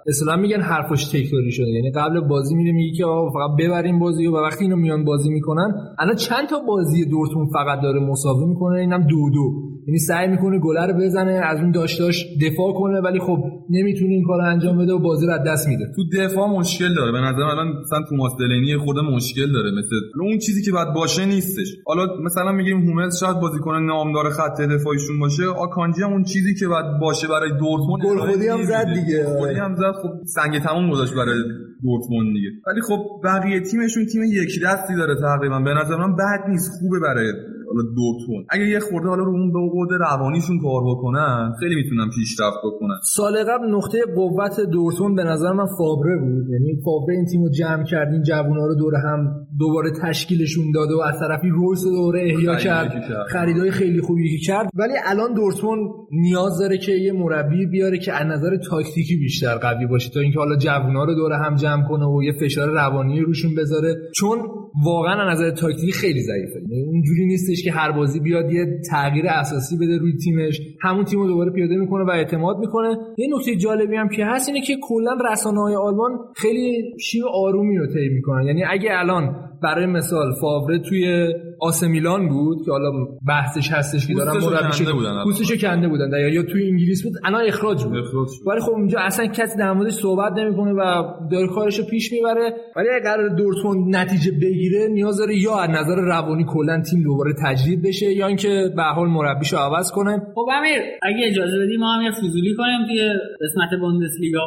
اصلا 0.07 0.35
میگن 0.35 0.61
حرفش 0.61 1.05
تکراری 1.05 1.51
شده. 1.51 1.67
یعنی 1.67 1.91
قبل 1.91 2.19
بازی 2.19 2.55
میره 2.55 2.71
میگه 2.71 2.97
که 2.97 3.03
فقط 3.33 3.57
ببریم 3.59 3.99
بازی 3.99 4.27
و 4.27 4.35
وقتی 4.35 4.63
اینو 4.63 4.75
میان 4.75 5.05
بازی 5.05 5.29
می‌کنن 5.29 5.73
الان 5.99 6.15
چند 6.15 6.49
تا 6.49 6.59
بازی 6.67 7.05
دورتون 7.05 7.47
فقط 7.53 7.81
داره 7.81 7.99
مساوی 7.99 8.45
می‌کنه؟ 8.45 8.79
اینم 8.79 9.01
دو 9.01 9.29
دو. 9.33 9.68
یعنی 9.89 9.99
سعی 9.99 10.27
می‌کنه 10.27 10.59
گله 10.59 10.85
رو 10.85 10.93
بزنه 10.93 11.31
از 11.31 11.59
اون 11.59 11.71
داشتاش 11.71 12.25
دفاع 12.41 12.73
کنه 12.73 13.01
ولی 13.01 13.19
خب 13.19 13.39
نمی‌تونه 13.69 14.13
این 14.13 14.23
کار 14.23 14.41
انجام 14.41 14.77
بده 14.77 14.93
و 14.93 14.99
بازی 14.99 15.25
رو 15.27 15.33
از 15.33 15.43
دست 15.47 15.67
میده. 15.67 15.85
تو 15.95 16.01
دفاع 16.17 16.47
مشکل 16.49 16.93
داره. 16.95 17.11
به 17.11 17.21
نظر 17.27 17.41
الان 17.41 17.67
مثلا 17.81 17.99
توماس 18.09 18.31
دلینی 18.39 18.77
خود 18.77 18.97
مشکل 19.15 19.51
داره. 19.51 19.71
مثل 19.71 19.95
اون 20.21 20.37
چیزی 20.37 20.61
که 20.65 20.71
باید 20.71 20.93
باشه 20.95 21.25
نیستش. 21.25 21.75
حالا 21.85 22.03
مثلا 22.25 22.51
میگیم 22.51 22.77
هوملز 22.87 23.19
شاید 23.19 23.39
بازیکن 23.39 23.75
نامدار 23.75 24.29
خط 24.29 24.61
دفاعیشون 24.61 25.19
باشه. 25.19 25.43
آکانجی 25.45 26.01
هم 26.01 26.11
اون 26.13 26.23
چیزی 26.23 26.53
که 26.59 26.67
باید 26.67 26.99
باشه 27.01 27.27
برای 27.27 27.49
دورتموند. 27.49 28.01
گل 28.03 28.31
خودی 28.31 28.47
هم 28.47 28.63
زد 28.63 28.87
دیگه. 28.93 29.25
خودی 29.25 29.55
هم 29.55 29.75
زد. 29.75 29.91
خب 30.01 30.09
سنگ 30.25 30.59
تموم 30.59 30.91
گذاشت 30.91 31.13
برای 31.13 31.39
دورتموند 31.83 32.33
دیگه. 32.33 32.49
ولی 32.67 32.81
خب 32.81 32.99
بقیه 33.23 33.59
تیمشون 33.59 34.05
تیم 34.05 34.23
یک 34.23 34.63
دستی 34.65 34.95
داره 34.95 35.15
تقریبا. 35.15 35.59
به 35.59 35.73
نظر 35.73 35.95
من 35.95 36.15
بد 36.15 36.41
نیست. 36.49 36.71
خوبه 36.79 36.99
برای 36.99 37.33
حالا 37.69 37.83
دورتموند 37.95 38.45
اگه 38.49 38.67
یه 38.67 38.79
خورده 38.79 39.07
حالا 39.07 39.23
رو 39.23 39.31
اون 39.31 39.51
به 39.51 39.59
قود 39.59 39.89
روانیشون 39.91 40.59
کار 40.59 40.81
بکنن 40.91 41.53
خیلی 41.59 41.75
می‌تونن 41.75 42.09
پیشرفت 42.15 42.57
بکنن. 42.63 42.95
سال 43.03 43.43
قبل 43.43 43.65
نقطه 43.75 43.97
قوت 44.15 44.59
دورتموند 44.59 45.15
به 45.15 45.23
نظر 45.23 45.51
من 45.51 45.65
فابره 45.77 46.17
بود. 46.17 46.49
یعنی 46.49 46.81
فابره 46.85 47.15
این 47.15 47.25
تیمو 47.25 47.49
جمع 47.49 47.83
کرد 47.83 48.13
این 48.13 48.23
جوونا 48.23 48.65
رو 48.65 48.75
دور 48.75 48.93
هم 48.95 49.19
دوباره 49.59 49.91
تشکیلشون 50.03 50.71
داد 50.71 50.91
و 50.91 51.01
از 51.01 51.19
طرفی 51.19 51.49
رویس 51.49 51.83
دوباره 51.83 52.21
احیا 52.21 52.55
کرد. 52.55 52.91
خریدای 53.27 53.71
خیلی 53.71 54.01
خوبی 54.01 54.39
کرد. 54.39 54.69
ولی 54.75 54.93
الان 55.05 55.33
دورتموند 55.33 55.79
نیاز 56.11 56.59
داره 56.59 56.77
که 56.77 56.91
یه 56.91 57.13
مربی 57.13 57.65
بیاره 57.65 57.97
که 57.97 58.13
از 58.13 58.27
نظر 58.27 58.57
تاکتیکی 58.69 59.15
بیشتر 59.15 59.57
قوی 59.57 59.87
باشه 59.87 60.09
تا 60.13 60.19
اینکه 60.19 60.39
حالا 60.39 60.55
جوونا 60.55 61.03
رو 61.03 61.15
دوره 61.15 61.37
هم 61.37 61.55
جمع 61.55 61.87
کنه 61.89 62.05
و 62.05 62.23
یه 62.23 62.33
فشار 62.41 62.69
روانی 62.69 63.19
روشون 63.19 63.55
بذاره. 63.55 63.95
چون 64.15 64.37
واقعا 64.85 65.29
از 65.29 65.39
نظر 65.39 65.51
تاکتیکی 65.51 65.91
خیلی 65.91 66.21
ضعیفه. 66.21 66.59
یعنی 66.69 66.83
اونجوری 66.83 67.25
نیستش 67.25 67.63
که 67.63 67.71
هر 67.71 67.91
بازی 67.91 68.19
بیاد 68.19 68.51
یه 68.51 68.65
تغییر 68.91 69.25
اساسی 69.27 69.77
بده 69.77 69.97
روی 69.97 70.17
تیمش. 70.17 70.61
همون 70.81 71.05
تیم 71.05 71.19
رو 71.19 71.27
دوباره 71.27 71.51
پیاده 71.51 71.75
می‌کنه 71.75 72.03
و 72.03 72.09
اعتماد 72.09 72.57
می‌کنه. 72.59 72.97
یه 73.17 73.27
نکته 73.35 73.55
جالبی 73.55 73.95
هم 73.95 74.09
که 74.09 74.25
هست 74.25 74.49
اینه 74.49 74.61
که 74.61 74.73
کلا 74.81 75.11
رسانه 75.31 75.61
های 75.61 75.75
آلمان 75.75 76.11
خیلی 76.35 76.93
شیو 76.99 77.25
آرومی 77.27 77.77
رو 77.77 77.87
طی 77.87 78.09
می‌کنن. 78.09 78.47
یعنی 78.47 78.63
اگه 78.63 78.89
الان 78.91 79.48
برای 79.63 79.85
مثال 79.85 80.33
فاوره 80.41 80.79
توی 80.79 81.33
آسه 81.59 81.87
میلان 81.87 82.29
بود 82.29 82.65
که 82.65 82.71
حالا 82.71 82.91
بحثش 83.27 83.71
هستش 83.71 84.07
که 84.07 84.13
دارن 84.13 84.31
مربیش 84.31 84.81
پوستشو 85.23 85.57
کنده 85.57 85.87
بودن. 85.87 86.09
یا 86.33 86.43
توی 86.43 86.69
انگلیس 86.69 87.03
بود 87.03 87.13
الان 87.25 87.41
اخراج 87.47 87.83
بود. 87.83 87.93
ولی 88.47 88.59
خب 88.59 88.71
اونجا 88.71 88.99
اصلا 88.99 89.25
کسی 89.25 89.57
در 89.57 89.73
موردش 89.73 89.93
صحبت 89.93 90.33
نمی‌کنه 90.37 90.71
و 90.73 91.03
داره 91.31 91.47
کارشو 91.47 91.85
پیش 91.85 92.11
می‌بره. 92.11 92.53
ولی 92.75 92.89
اگر 92.89 93.03
قرار 93.03 93.35
دورتموند 93.35 93.95
نتیجه 93.95 94.31
بگیره 94.31 94.87
نیاز 94.87 95.17
داره 95.17 95.35
یا 95.37 95.59
از 95.59 95.69
نظر 95.69 95.95
روانی 95.95 96.45
کلا 96.47 96.81
تیم 96.81 97.03
دوباره 97.03 97.33
تجدید 97.45 97.81
بشه 97.83 98.13
یا 98.13 98.27
اینکه 98.27 98.73
به 98.75 98.83
حال 98.83 99.07
مربیشو 99.07 99.57
عوض 99.57 99.91
کنه. 99.91 100.21
خب 100.35 100.45
امیر 100.57 100.81
اگه 101.03 101.27
اجازه 101.27 101.57
بدی 101.59 101.77
ما 101.77 101.93
هم 101.93 102.01
یه 102.01 102.11
فضولی 102.11 102.55
کنیم 102.57 102.85
توی 102.87 103.09
قسمت 103.41 103.79
بوندسلیگا. 103.79 104.39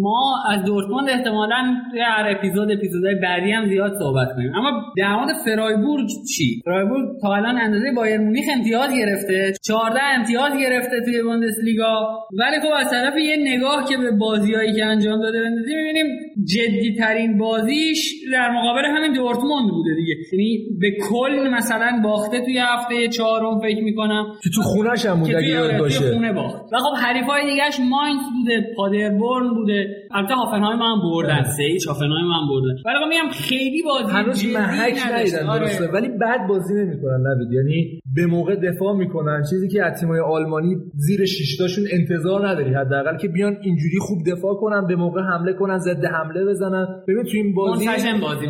ما 0.00 0.34
از 0.50 0.64
دورتموند 0.64 1.08
احتمالاً 1.10 1.76
توی 1.90 2.00
هر 2.00 2.36
اپیزود 2.36 2.70
اپیزودهای 2.70 3.14
بعدی 3.14 3.52
هم 3.52 3.68
زیاد 3.68 3.92
صحبت 3.98 4.11
کنیم. 4.36 4.54
اما 4.54 4.70
در 4.96 5.16
مورد 5.16 5.28
فرایبورگ 5.44 6.06
چی؟ 6.36 6.62
فرایبورگ 6.64 7.08
تا 7.22 7.34
الان 7.34 7.58
اندازه 7.58 7.92
بایر 7.96 8.20
مونیخ 8.20 8.44
امتیاز 8.56 8.90
گرفته. 8.98 9.52
14 9.66 10.00
امتیاز 10.18 10.52
گرفته 10.60 11.00
توی 11.04 11.22
بوندسلیگا. 11.22 12.18
ولی 12.38 12.60
خب 12.62 12.72
از 12.80 12.90
طرف 12.90 13.14
یه 13.16 13.36
نگاه 13.36 13.88
که 13.88 13.96
به 13.96 14.10
بازیایی 14.10 14.72
که 14.72 14.84
انجام 14.84 15.20
داده 15.22 15.42
بندازی 15.42 15.74
می‌بینیم 15.74 16.06
جدی 16.44 16.96
ترین 16.98 17.38
بازیش 17.38 18.14
در 18.32 18.50
مقابل 18.50 18.84
همین 18.84 19.12
دورتموند 19.12 19.70
بوده 19.70 19.90
دیگه. 19.96 20.14
یعنی 20.32 20.58
به 20.80 20.90
کل 21.10 21.48
مثلا 21.50 22.00
باخته 22.04 22.40
توی 22.40 22.58
هفته 22.58 23.08
چهارم 23.08 23.60
فکر 23.60 23.82
می‌کنم. 23.82 24.26
که 24.42 24.50
تو 24.54 24.62
خونش 24.62 25.06
هم 25.06 25.20
بوده 25.20 25.38
اگه 25.38 25.60
آره، 25.60 25.78
باشه. 25.78 26.12
خونه 26.12 26.32
باخت. 26.32 26.62
و 26.72 26.78
خب 26.78 26.96
حریفای 27.04 27.50
دیگهش 27.50 27.80
ماینز 27.90 28.22
بوده 28.38 28.74
پادربورن 28.76 29.54
بوده. 29.54 29.86
البته 30.10 30.34
هافنهایم 30.34 30.82
هم 30.82 31.00
بردن. 31.02 31.42
سه 31.42 31.62
هیچ 31.62 31.86
هافنهایم 31.86 32.26
هم 32.26 32.48
بردن. 32.48 32.82
ولی 32.86 32.98
خب 32.98 33.08
میگم 33.08 33.28
خیلی 33.48 33.82
بازی 33.82 34.01
هنوز 34.10 34.44
محک 34.54 34.98
ندیدن 35.12 35.46
آره. 35.46 35.60
درسته. 35.60 35.88
ولی 35.92 36.08
بعد 36.08 36.48
بازی 36.48 36.74
نمی‌کنن 36.74 37.20
نوید. 37.26 37.52
یعنی 37.52 38.00
به 38.14 38.26
موقع 38.26 38.56
دفاع 38.56 38.96
می‌کنن. 38.96 39.42
چیزی 39.50 39.68
که 39.68 39.84
از 39.84 40.00
تیمای 40.00 40.20
آلمانی 40.20 40.76
زیر 40.94 41.24
شیشتاشون 41.24 41.84
انتظار 41.92 42.48
نداری 42.48 42.74
حداقل 42.74 43.16
که 43.16 43.28
بیان 43.28 43.56
اینجوری 43.62 43.98
خوب 44.00 44.18
دفاع 44.26 44.54
کنن 44.54 44.86
به 44.86 44.96
موقع 44.96 45.20
حمله 45.20 45.52
کنن 45.52 45.78
ضد 45.78 46.04
حمله 46.04 46.44
بزنن. 46.44 46.86
ببین 47.08 47.22
تو 47.22 47.30
این 47.34 47.54
بازی 47.54 47.86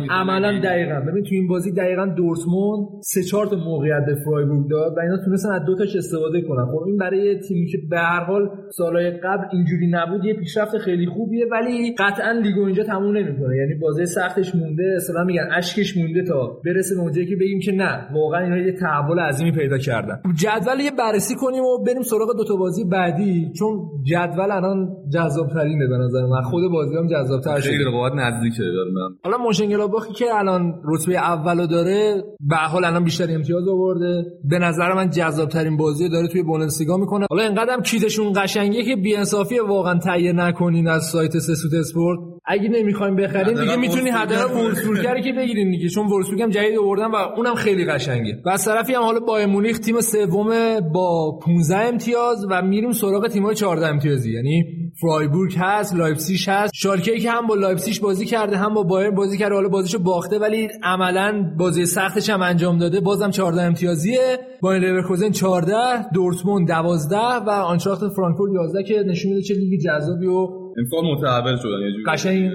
عملا 0.09 0.59
دقیقا. 0.63 0.99
ببین 0.99 1.23
تو 1.23 1.29
این 1.31 1.47
بازی 1.47 1.71
دقیقا 1.71 2.05
دورتموند 2.05 2.87
سه 3.01 3.23
چهار 3.23 3.45
تا 3.45 3.55
موقعیت 3.55 4.05
به 4.07 4.15
فرایبورگ 4.25 4.69
داد 4.69 4.97
و 4.97 4.99
اینا 4.99 5.17
تونستن 5.25 5.49
از 5.49 5.65
دو 5.65 5.75
تاش 5.75 5.95
استفاده 5.95 6.41
کنن. 6.41 6.65
خب 6.65 6.83
این 6.87 6.97
برای 6.97 7.39
تیمی 7.39 7.65
که 7.65 7.77
به 7.89 7.97
هر 7.97 8.23
حال 8.23 8.49
سالهای 8.77 9.11
قبل 9.11 9.43
اینجوری 9.51 9.87
نبود 9.91 10.25
یه 10.25 10.33
پیشرفت 10.33 10.77
خیلی 10.77 11.05
خوبیه 11.05 11.45
ولی 11.51 11.95
قطعا 11.99 12.31
لیگو 12.31 12.63
اینجا 12.63 12.83
تموم 12.83 13.17
نمی‌کنه. 13.17 13.57
یعنی 13.57 13.73
بازی 13.73 14.05
سختش 14.05 14.55
مونده. 14.55 14.93
اصلا 14.95 15.23
میگن 15.23 15.42
اشکش 15.57 15.97
مونده 15.97 16.23
تا 16.23 16.61
برسه 16.65 16.95
به 16.95 17.01
اونجایی 17.01 17.27
که 17.27 17.35
بگیم 17.35 17.59
که 17.59 17.71
نه 17.71 18.07
واقعا 18.13 18.43
اینا 18.43 18.57
یه 18.57 18.73
تحول 18.79 19.19
عظیمی 19.19 19.51
پیدا 19.51 19.77
کردن. 19.77 20.21
جدول 20.35 20.79
یه 20.79 20.91
بررسی 20.91 21.35
کنیم 21.35 21.63
و 21.63 21.83
بریم 21.83 22.01
سراغ 22.01 22.37
دو 22.37 22.43
تا 22.43 22.55
بازی 22.55 22.83
بعدی 22.83 23.51
چون 23.59 23.79
جدول 24.03 24.51
الان 24.51 24.89
جذاب 25.13 25.47
ترینه 25.53 25.87
به 25.87 25.97
نظر 25.97 26.25
من. 26.25 26.41
خود 26.41 26.71
بازی 26.71 26.95
هم 26.95 27.07
جذاب 27.07 27.41
تر 27.41 27.59
شده. 27.59 27.71
خیلی 27.71 27.83
رقابت 27.83 28.13
نزدیکه 28.13 28.63
من 28.93 29.15
حالا 29.23 29.37
موشنگلاباخی 29.37 30.13
که 30.13 30.25
الان 30.35 30.73
رتبه 30.85 31.17
اولو 31.17 31.67
داره 31.67 32.23
به 32.49 32.55
حال 32.55 32.85
الان 32.85 33.03
بیشتر 33.03 33.35
امتیاز 33.35 33.67
آورده. 33.67 34.25
به 34.43 34.59
نظر 34.59 34.93
من 34.93 35.09
جذاب 35.09 35.49
ترین 35.49 35.77
بازی 35.77 36.09
داره 36.09 36.27
توی 36.27 36.43
بوندسلیگا 36.43 36.97
می‌کنه. 36.97 37.25
حالا 37.29 37.43
اینقدرم 37.43 37.81
کیتشون 37.81 38.33
قشنگه 38.35 38.83
که 38.83 38.95
بی‌انصافی 38.95 39.59
واقعا 39.59 39.99
تهیه 39.99 40.33
نکنین 40.33 40.87
از 40.87 41.03
سایت 41.03 41.31
سسوت 41.31 41.73
اسپورت. 41.73 42.19
اگه 42.45 42.69
نمی‌خوایم 42.69 43.15
بخرین 43.15 43.61
دیگه 43.61 43.75
می‌تونی 43.75 44.09
هدر 44.09 44.45
وولفسبورگ 44.45 45.23
که 45.23 45.33
بگیرین 45.33 45.71
دیگه. 45.71 45.89
چون 45.89 46.07
وولفسبورگ 46.07 46.41
هم 46.41 46.49
جدید 46.49 46.77
آوردن 46.77 47.05
و 47.05 47.15
اونم 47.15 47.55
خیلی 47.55 47.85
قشنگه. 47.85 48.41
و 48.45 48.49
از 48.49 48.65
طرفی 48.65 48.93
هم 48.93 49.01
حالا 49.01 49.19
بایر 49.19 49.45
مونیخ 49.45 49.79
تیم 49.79 50.01
سوم 50.01 50.79
با 50.93 51.39
15 51.43 51.77
امتیاز 51.77 52.45
و 52.49 52.61
میریم 52.61 52.91
سراغ 52.91 53.27
تیم‌های 53.27 53.55
14 53.55 53.87
امتیازی. 53.87 54.33
یعنی 54.33 54.63
فرایبورگ 55.01 55.55
هست 55.57 55.95
لایپزیگ 55.95 56.49
هست. 56.49 56.73
شالکه 56.75 57.19
که 57.19 57.31
هم 57.31 57.47
با 57.47 57.55
لایپزیگ 57.55 57.99
بازی 57.99 58.25
کرده 58.25 58.57
هم 58.57 58.73
با 58.73 58.83
بایر 58.83 59.09
بازی 59.09 59.37
کرده 59.37 59.55
حالا 59.55 59.69
بازیشو 59.69 59.99
باخته 59.99 60.39
ولی 60.39 60.67
عملا 60.83 61.53
بازی 61.57 61.85
سختش 61.85 62.29
هم 62.29 62.41
انجام 62.41 62.77
داده. 62.77 62.99
بازم 62.99 63.29
14 63.29 63.61
امتیازیه. 63.61 64.39
با 64.61 64.73
لورکوزن 64.73 65.31
14 65.31 66.09
دورتموند 66.13 66.67
12 66.67 67.17
و 67.17 67.49
آینتراخت 67.49 68.09
فرانکفورت 68.09 68.51
11 68.53 68.83
که 68.83 69.03
نشون 69.07 69.31
میده 69.31 69.41
چه 69.41 69.53
لیگ 69.53 69.79
جذابی 69.79 70.27
و 70.27 70.62
امسال 70.77 71.03
متحول 71.11 71.55
شدن 71.55 71.81
یه 71.85 71.91
جوری. 71.91 72.03
قشنگ. 72.07 72.51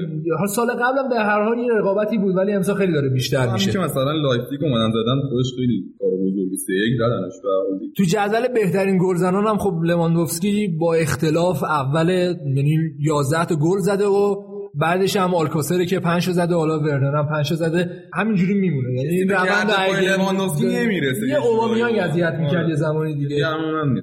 سال 0.49 0.67
قبلم 0.71 1.09
به 1.09 1.17
هر 1.17 1.43
حال 1.43 1.59
یه 1.59 1.73
رقابتی 1.79 2.19
بود 2.19 2.37
ولی 2.37 2.53
امسال 2.53 2.77
خیلی 2.77 2.93
داره 2.93 3.09
بیشتر 3.09 3.53
میشه. 3.53 3.71
که 3.73 3.79
مثلا 3.79 4.13
لایپزیگ 4.13 4.65
اومدن 4.65 4.91
زدن 4.91 5.21
خودش 5.31 5.47
خیلی 5.57 5.85
کار 5.99 6.11
بزرگی 6.11 6.57
سه 6.57 6.73
یک 6.73 6.99
زدنش 6.99 7.33
به 7.81 7.87
تو 7.97 8.05
جدول 8.05 8.49
بهترین 8.55 8.99
گلزنان 9.03 9.47
هم 9.47 9.57
خب 9.57 9.83
لواندوفسکی 9.85 10.69
با 10.81 10.95
اختلاف 10.95 11.65
اول 11.65 12.09
یعنی 12.57 12.79
11 12.99 13.45
تا 13.45 13.55
گل 13.55 13.79
زده 13.79 14.07
و 14.07 14.37
بعدش 14.75 15.17
هم 15.17 15.35
آلکاسره 15.35 15.87
که 15.87 16.01
5 16.01 16.31
زده 16.31 16.55
حالا 16.55 16.81
ورنر 16.81 17.17
هم 17.17 17.29
5 17.29 17.55
زده. 17.55 17.91
همینجوری 18.15 18.55
میمونه. 18.55 19.03
یعنی 19.03 19.25
روند 19.25 19.71
لواندوفسکی 20.03 20.67
نمی‌رسه 20.67 21.29
یه 21.29 21.47
اوبامیانگ 21.47 21.99
اذیت 21.99 22.35
می‌کرد 22.41 22.69
یه 22.69 22.75
زمانی 22.75 23.15
دیگه. 23.15 23.45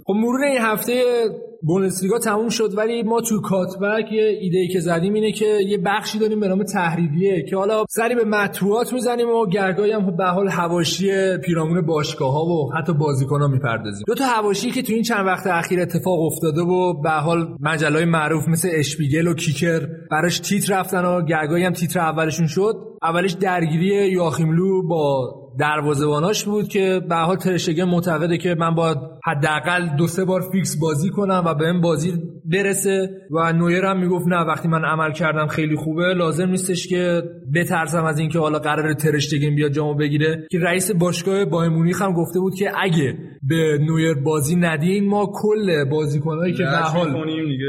خب 0.06 0.14
مرور 0.14 0.44
این 0.44 0.62
هفته 0.62 0.94
بوندسلیگا 1.66 2.20
تموم 2.20 2.50
شد 2.50 2.78
ولی 2.78 3.04
ما 3.04 3.22
تو 3.22 3.42
کاتبک 3.42 4.12
یه 4.12 4.38
ایده 4.42 4.68
که 4.74 4.80
زدیم 4.80 5.14
اینه 5.14 5.32
که 5.32 5.46
یه 5.46 5.78
بخشی 5.86 6.20
داریم 6.20 6.40
به 6.40 6.48
نام 6.48 6.64
تحریریه 6.64 7.46
که 7.50 7.56
حالا 7.56 7.86
سری 7.90 8.16
به 8.16 8.24
مطبوعات 8.24 8.94
می‌زنیم 8.94 9.30
و 9.30 9.46
گرگاهی 9.46 9.92
هم 9.92 10.18
به 10.18 10.26
حال 10.26 10.50
حواشی 10.50 11.38
پیرامون 11.38 11.86
باشگاه 11.86 12.34
ها 12.34 12.46
و 12.46 12.74
حتی 12.74 12.94
بازیکن 12.94 13.42
ها 13.42 13.48
می‌پردازیم. 13.48 14.04
دو 14.08 14.16
تا 14.16 14.26
حواشی 14.26 14.72
که 14.72 14.82
تو 14.82 14.94
این 14.94 15.04
چند 15.04 15.26
وقت 15.26 15.48
اخیر 15.48 15.80
اتفاق 15.80 16.20
افتاده 16.20 16.62
و 16.62 17.02
به 17.02 17.10
حال 17.10 17.58
مجله 17.60 18.06
معروف 18.06 18.48
مثل 18.48 18.70
اشپیگل 18.72 19.28
و 19.28 19.34
کیکر 19.34 19.88
براش 20.12 20.40
تیتر 20.40 20.80
رفتن 20.80 21.06
و 21.06 21.26
گرگاهی 21.26 21.64
هم 21.64 21.74
تیتر 21.74 22.00
اولشون 22.00 22.48
شد. 22.48 22.74
اولش 23.04 23.32
درگیری 23.32 24.12
یاخیملو 24.12 24.88
با 24.88 25.45
دروازه‌باناش 25.60 26.46
بود 26.46 26.68
که 26.68 27.02
به 27.10 27.16
حال 27.16 27.36
ترشگه 27.36 27.86
معتقده 27.86 28.38
که 28.38 28.56
من 28.60 28.76
باید 28.76 28.98
حداقل 29.26 29.88
دو 29.98 30.08
سه 30.08 30.26
بار 30.26 30.42
فیکس 30.52 30.76
بازی 30.82 31.10
کنم 31.10 31.44
و 31.46 31.54
به 31.54 31.66
این 31.66 31.82
بازی 31.82 32.14
برسه 32.52 33.10
و 33.32 33.54
نویر 33.54 33.86
هم 33.86 34.00
می‌گفت 34.00 34.28
نه 34.28 34.42
وقتی 34.42 34.68
من 34.68 34.86
عمل 34.86 35.12
کردم 35.12 35.48
خیلی 35.48 35.76
خوبه 35.76 36.14
لازم 36.14 36.50
نیستش 36.50 36.88
که 36.88 37.24
بترسم 37.56 38.06
از 38.06 38.20
اینکه 38.20 38.40
حالا 38.40 38.60
قرار 38.60 38.94
تراشتگن 38.94 39.56
بیاد 39.56 39.72
جامو 39.72 39.94
بگیره. 39.94 40.48
که 40.52 40.60
رئیس 40.60 40.92
باشگاه 40.92 41.46
بایر 41.46 41.70
مونیخ 41.70 42.02
هم 42.02 42.14
گفته 42.14 42.40
بود 42.40 42.56
که 42.56 42.72
اگه 42.84 43.18
به 43.48 43.78
نویر 43.82 44.14
بازی 44.14 44.56
ندین 44.56 45.10
ما 45.10 45.32
کل 45.34 45.84
بازیکنایی 45.84 46.54
که 46.54 46.64
به 46.64 46.70
حال 46.70 47.16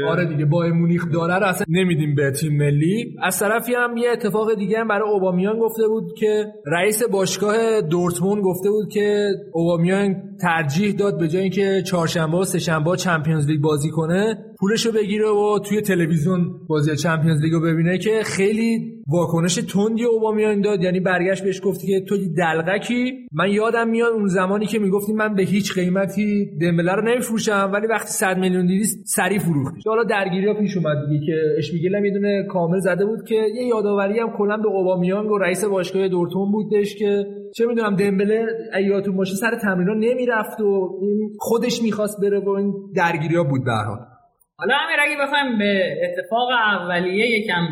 آره 0.09 0.25
دیگه 0.25 0.45
بایر 0.45 0.73
مونیخ 0.73 1.11
داره 1.13 1.35
رو 1.35 1.45
اصلا 1.45 1.65
نمیدیم 1.69 2.15
به 2.15 2.31
تیم 2.31 2.57
ملی. 2.57 3.15
از 3.23 3.39
طرفی 3.39 3.73
هم 3.73 3.97
یه 3.97 4.09
اتفاق 4.11 4.53
دیگه 4.53 4.79
هم 4.79 4.87
برای 4.87 5.09
اوبامیانگ 5.09 5.59
گفته 5.59 5.87
بود 5.87 6.13
که 6.17 6.45
رئیس 6.65 7.03
باشگاه 7.03 7.81
دورتموند 7.81 8.43
گفته 8.43 8.69
بود 8.69 8.89
که 8.89 9.27
اوبامیان 9.53 10.15
ترجیح 10.41 10.91
داد 10.91 11.19
به 11.19 11.27
جای 11.27 11.41
اینکه 11.41 11.81
چهارشنبه 11.85 12.37
و 12.37 12.43
سهشنبه 12.43 12.95
چمپیونز 12.95 13.47
لیگ 13.47 13.61
بازی 13.61 13.89
کنه 13.89 14.37
پولشو 14.59 14.91
بگیره 14.91 15.29
و 15.29 15.59
توی 15.59 15.81
تلویزیون 15.81 16.67
بازی 16.67 16.95
چمپیونز 16.95 17.41
لیگو 17.41 17.59
ببینه 17.59 17.97
که 17.97 18.21
خیلی 18.25 18.97
واکنش 19.07 19.55
تندی 19.55 20.03
اوبامیان 20.03 20.61
داد. 20.61 20.83
یعنی 20.83 20.99
برگشت 20.99 21.43
بهش 21.43 21.61
گفتی 21.63 21.87
که 21.87 22.05
تو 22.05 22.17
دلغکی. 22.37 23.27
من 23.31 23.49
یادم 23.49 23.89
میاد 23.89 24.13
اون 24.13 24.27
زمانی 24.27 24.65
که 24.65 24.79
می‌گفتی 24.79 25.13
من 25.13 25.35
به 25.35 25.43
هیچ 25.43 25.73
قیمتی 25.73 26.45
دمبله 26.61 26.91
رو 26.91 27.01
نمیفروشم 27.01 27.69
ولی 27.73 27.87
وقتی 27.87 28.09
100 28.09 28.37
میلیون 28.37 28.65
دیدی 28.65 28.83
سری 29.05 29.39
فروختی 29.39 29.81
حالا 29.85 30.03
درگیری 30.03 30.47
ها 30.47 30.53
پیش 30.53 30.77
اومد 30.77 30.97
دیگه 31.09 31.25
که 31.25 31.41
اشمیگل 31.57 31.95
هم 31.95 32.01
می‌دونه 32.01 32.47
کامل 32.49 32.79
زده 32.79 33.05
بود 33.05 33.23
که 33.27 33.35
یه 33.35 33.67
یادآوری 33.67 34.19
هم 34.19 34.29
کلا 34.37 34.57
به 34.57 34.67
اوبامیانگ 34.67 35.31
و 35.31 35.37
رئیس 35.37 35.65
باشگاه 35.65 36.07
دورتموند 36.07 36.51
بودش 36.51 36.95
که 36.95 37.25
چه 37.55 37.65
می‌دونم 37.65 37.95
دمبله 37.95 38.45
ایاتون 38.77 39.17
باشه 39.17 39.35
سر 39.35 39.59
تمرینا 39.61 39.93
نمی‌رفت 39.93 40.61
و 40.61 40.99
خودش 41.39 41.83
می‌خواست 41.83 42.21
بره 42.21 42.39
و 42.39 42.49
این 42.49 42.73
درگیری 42.95 43.35
ها 43.35 43.43
بود 43.43 43.65
به 43.65 43.71
حالا 44.59 44.75
امیر 44.75 44.99
اگه 44.99 45.17
بخوایم 45.21 45.57
به 45.57 45.99
اتفاق 46.03 46.49
اولیه 46.49 47.39
یکم 47.39 47.67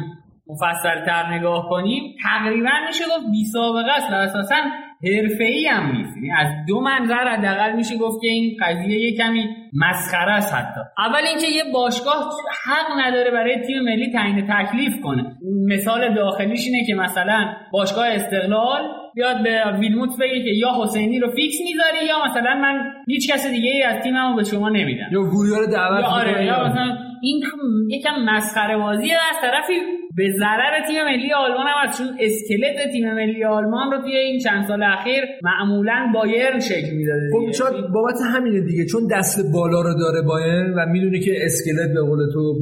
مفصلتر 0.47 1.33
نگاه 1.33 1.69
کنیم 1.69 2.15
تقریبا 2.23 2.69
میشه 2.87 3.03
گفت 3.03 3.31
بی 3.31 3.45
سابقه 3.45 3.91
است. 3.91 4.11
و 4.11 4.15
اساسا 4.15 4.55
ای 5.01 5.67
هم 5.67 5.91
نیست. 5.91 6.17
یعنی 6.17 6.31
از 6.31 6.47
دو 6.67 6.81
منظر 6.81 7.27
حداقل 7.27 7.75
میشه 7.75 7.97
گفت 7.97 8.21
که 8.21 8.27
این 8.27 8.57
قضیه 8.61 8.99
یه 8.99 9.17
کمی 9.17 9.49
مسخره 9.73 10.31
است 10.31 10.53
حتی. 10.53 10.81
اول 10.97 11.21
اینکه 11.27 11.47
یه 11.47 11.63
باشگاه 11.73 12.31
حق 12.65 12.99
نداره 12.99 13.31
برای 13.31 13.61
تیم 13.67 13.81
ملی 13.83 14.11
تعیین 14.13 14.47
تکلیف 14.47 15.01
کنه. 15.03 15.35
مثال 15.67 16.15
داخلیش 16.15 16.67
اینه 16.67 16.85
که 16.85 16.95
مثلا 16.95 17.53
باشگاه 17.71 18.07
استقلال 18.07 18.81
بیاد 19.15 19.43
به 19.43 19.77
ویلموت 19.79 20.09
بگه 20.19 20.43
که 20.43 20.49
یا 20.49 20.71
حسینی 20.81 21.19
رو 21.19 21.31
فیکس 21.35 21.55
می‌ذاری 21.65 22.05
یا 22.05 22.25
مثلا 22.25 22.55
من 22.55 22.93
هیچ 23.07 23.31
کس 23.31 23.47
دیگه 23.47 23.71
ای 23.71 23.83
از 23.83 24.03
تیممو 24.03 24.35
به 24.35 24.43
شما 24.43 24.69
نمیدم. 24.69 25.07
یا 25.11 25.21
گویا 25.21 25.57
رو 25.57 25.71
دعوت 25.71 26.03
یا 26.03 26.09
آره 26.09 26.45
یا 26.45 26.67
مثلا 26.67 26.97
این 27.21 27.43
یکم 27.89 28.15
مسخره 28.25 28.77
بازیه 28.77 29.13
از 29.13 29.41
طرفی 29.41 29.73
به 30.17 30.31
ضرر 30.39 30.87
تیم 30.87 31.03
ملی 31.03 31.33
آلمان 31.33 31.67
هم 31.67 31.89
هست 31.89 31.97
چون 31.97 32.07
اسکلت 32.19 32.91
تیم 32.91 33.13
ملی 33.13 33.43
آلمان 33.43 33.91
رو 33.91 34.01
توی 34.01 34.17
این 34.17 34.39
چند 34.39 34.67
سال 34.67 34.83
اخیر 34.83 35.23
معمولا 35.43 36.11
بایرن 36.13 36.59
شکل 36.59 36.95
می‌داده 36.95 37.29
خب 37.33 37.51
شاید 37.51 37.87
بابت 37.93 38.15
همینه 38.33 38.61
دیگه 38.61 38.85
چون 38.85 39.07
دست 39.11 39.53
بالا 39.53 39.81
رو 39.81 39.93
داره 39.99 40.21
بایرن 40.27 40.73
و 40.73 40.85
می‌دونه 40.91 41.19
که 41.19 41.31
اسکلت 41.45 41.93
به 41.93 42.01
قول 42.01 42.19
تو 42.33 42.55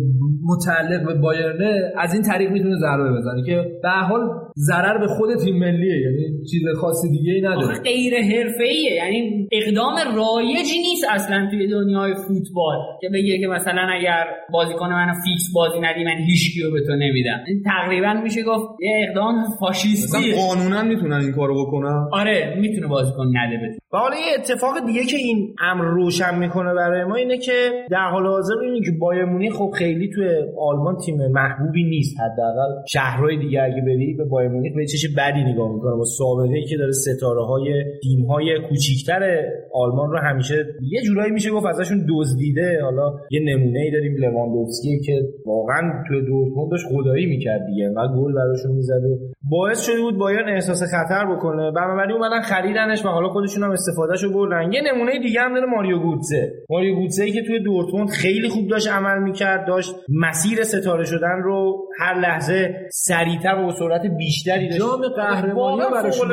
متعلق 0.45 1.05
به 1.05 1.13
بایرنه 1.13 1.91
از 1.97 2.13
این 2.13 2.23
طریق 2.23 2.51
می‌تونه 2.51 2.75
ضربه 2.75 3.17
بزنه 3.17 3.43
که 3.45 3.55
به 3.83 3.89
حال 3.89 4.21
ضرر 4.57 4.97
به 4.97 5.07
خود 5.07 5.29
تیم 5.43 5.59
ملیه 5.59 6.01
یعنی 6.01 6.45
چیز 6.51 6.61
خاصی 6.81 7.09
دیگه 7.09 7.33
ای 7.33 7.41
نداره. 7.41 7.79
غیر 7.79 8.13
حرفه‌ایه 8.13 8.91
یعنی 8.95 9.47
اقدام 9.51 9.95
رایجی 10.15 10.79
نیست 10.89 11.05
اصلا 11.09 11.47
توی 11.51 11.67
دنیای 11.67 12.13
فوتبال 12.13 12.77
که 13.01 13.09
بگه 13.13 13.39
که 13.39 13.47
مثلا 13.47 13.87
اگر 13.99 14.23
بازیکن 14.53 14.89
منو 14.89 15.13
فیکس 15.13 15.53
بازی 15.55 15.79
ندی 15.79 16.03
من 16.03 16.17
هیچ 16.27 16.53
کیو 16.53 16.71
به 16.71 16.81
تو 16.87 16.95
نمیدم. 16.95 17.39
این 17.47 17.63
تقریبا 17.65 18.13
میشه 18.13 18.43
گفت 18.43 18.67
یه 18.81 19.07
اقدام 19.07 19.43
فاشیستی. 19.59 20.33
قانونا 20.33 20.83
می‌تونن 20.83 21.21
این 21.21 21.31
کارو 21.31 21.65
بکنن؟ 21.65 22.07
آره 22.11 22.57
می‌تونه 22.59 22.87
بازیکن 22.87 23.27
نده 23.27 23.57
بده. 23.57 23.77
و 23.93 23.97
حالا 23.97 24.15
یه 24.15 24.33
اتفاق 24.39 24.85
دیگه 24.85 25.03
که 25.03 25.17
این 25.17 25.55
امر 25.61 25.85
روشن 25.85 26.39
می‌کنه 26.39 26.73
برای 26.73 27.03
ما 27.03 27.15
اینه 27.15 27.37
که 27.37 27.69
در 27.91 28.09
حال 28.11 28.25
حاضر 28.27 28.53
ببینید 28.61 28.83
که 28.85 28.91
بایر 28.99 29.25
مونیخ 29.25 29.53
خب 29.53 29.71
خیلی 29.77 30.09
توی 30.15 30.29
آلمان 30.57 30.97
تیم 31.05 31.17
محبوبی 31.31 31.83
نیست. 31.83 32.15
حداقل 32.19 32.71
شهرهای 32.89 33.37
دیگه 33.37 33.61
اگه 33.61 33.81
بری 33.81 34.13
به 34.17 34.25
بایر 34.25 34.49
مونیخ 34.49 34.73
به 34.75 34.85
چش 34.85 35.07
بدی 35.17 35.43
نگاه 35.43 35.73
می‌کنه. 35.73 35.95
با 35.95 36.03
سابقه 36.03 36.61
که 36.69 36.77
داره 36.77 36.91
ستاره 36.91 37.45
های 37.45 37.83
تیم 38.03 38.25
های 38.25 38.59
کوچیکتر 38.69 39.43
آلمان 39.73 40.11
رو 40.11 40.17
همیشه 40.17 40.55
یه 40.91 41.01
جورایی 41.01 41.31
میشه 41.31 41.51
گفت 41.51 41.65
ازشون 41.65 42.05
دزدیده. 42.09 42.79
حالا 42.83 43.13
یه 43.31 43.41
نمونه 43.55 43.79
ای 43.79 43.91
داریم. 43.91 44.13
لواندوفسکی 44.19 44.99
که 45.05 45.21
واقعا 45.45 46.03
توی 46.07 46.21
دورتموند 46.21 46.71
داشت 46.71 46.85
خدایی 46.87 47.25
می‌کرد 47.25 47.65
دیگه 47.65 47.85
انقدر 47.85 48.13
گل 48.17 48.33
براشون 48.33 48.71
می‌زد 48.71 49.03
و 49.05 49.17
باعث 49.49 49.85
شده 49.85 50.01
بود 50.01 50.17
بایرن 50.17 50.49
احساس 50.49 50.83
خطر 50.83 51.25
بکنه. 51.35 51.71
بنابراین 51.71 52.11
اومدن 52.11 52.41
خریدنش 52.41 53.05
و 53.05 53.09
حالا 53.09 53.29
خودشون 53.29 53.63
هم 53.63 53.71
استفادهشو 53.87 54.33
بردن. 54.33 54.71
یه 54.71 54.81
نمونه 54.81 55.19
دیگه 55.19 55.41
هم 55.41 55.53
داره 55.53 55.65
ماریو 55.65 55.99
گوتسه 55.99 56.51
ماریو 56.69 56.95
گوتسه 56.95 57.23
ای 57.23 57.31
که 57.31 57.41
توی 57.43 57.59
دورتموند 57.59 58.09
خیلی 58.09 58.49
خوب 58.49 58.67
داشت 58.67 58.87
عمل 58.87 59.23
می‌کرد 59.23 59.67
داشت 59.67 59.95
مسیر 60.09 60.63
ستاره 60.63 61.03
شدن 61.03 61.41
رو 61.43 61.87
هر 61.99 62.19
لحظه 62.19 62.75
سریعتر 62.91 63.55
و 63.55 63.71
سرعت 63.71 64.01
بیشتری 64.17 64.69
داشت. 64.69 64.79
جام 64.79 65.01
قهرمانی 65.15 65.81
براشون 65.93 66.31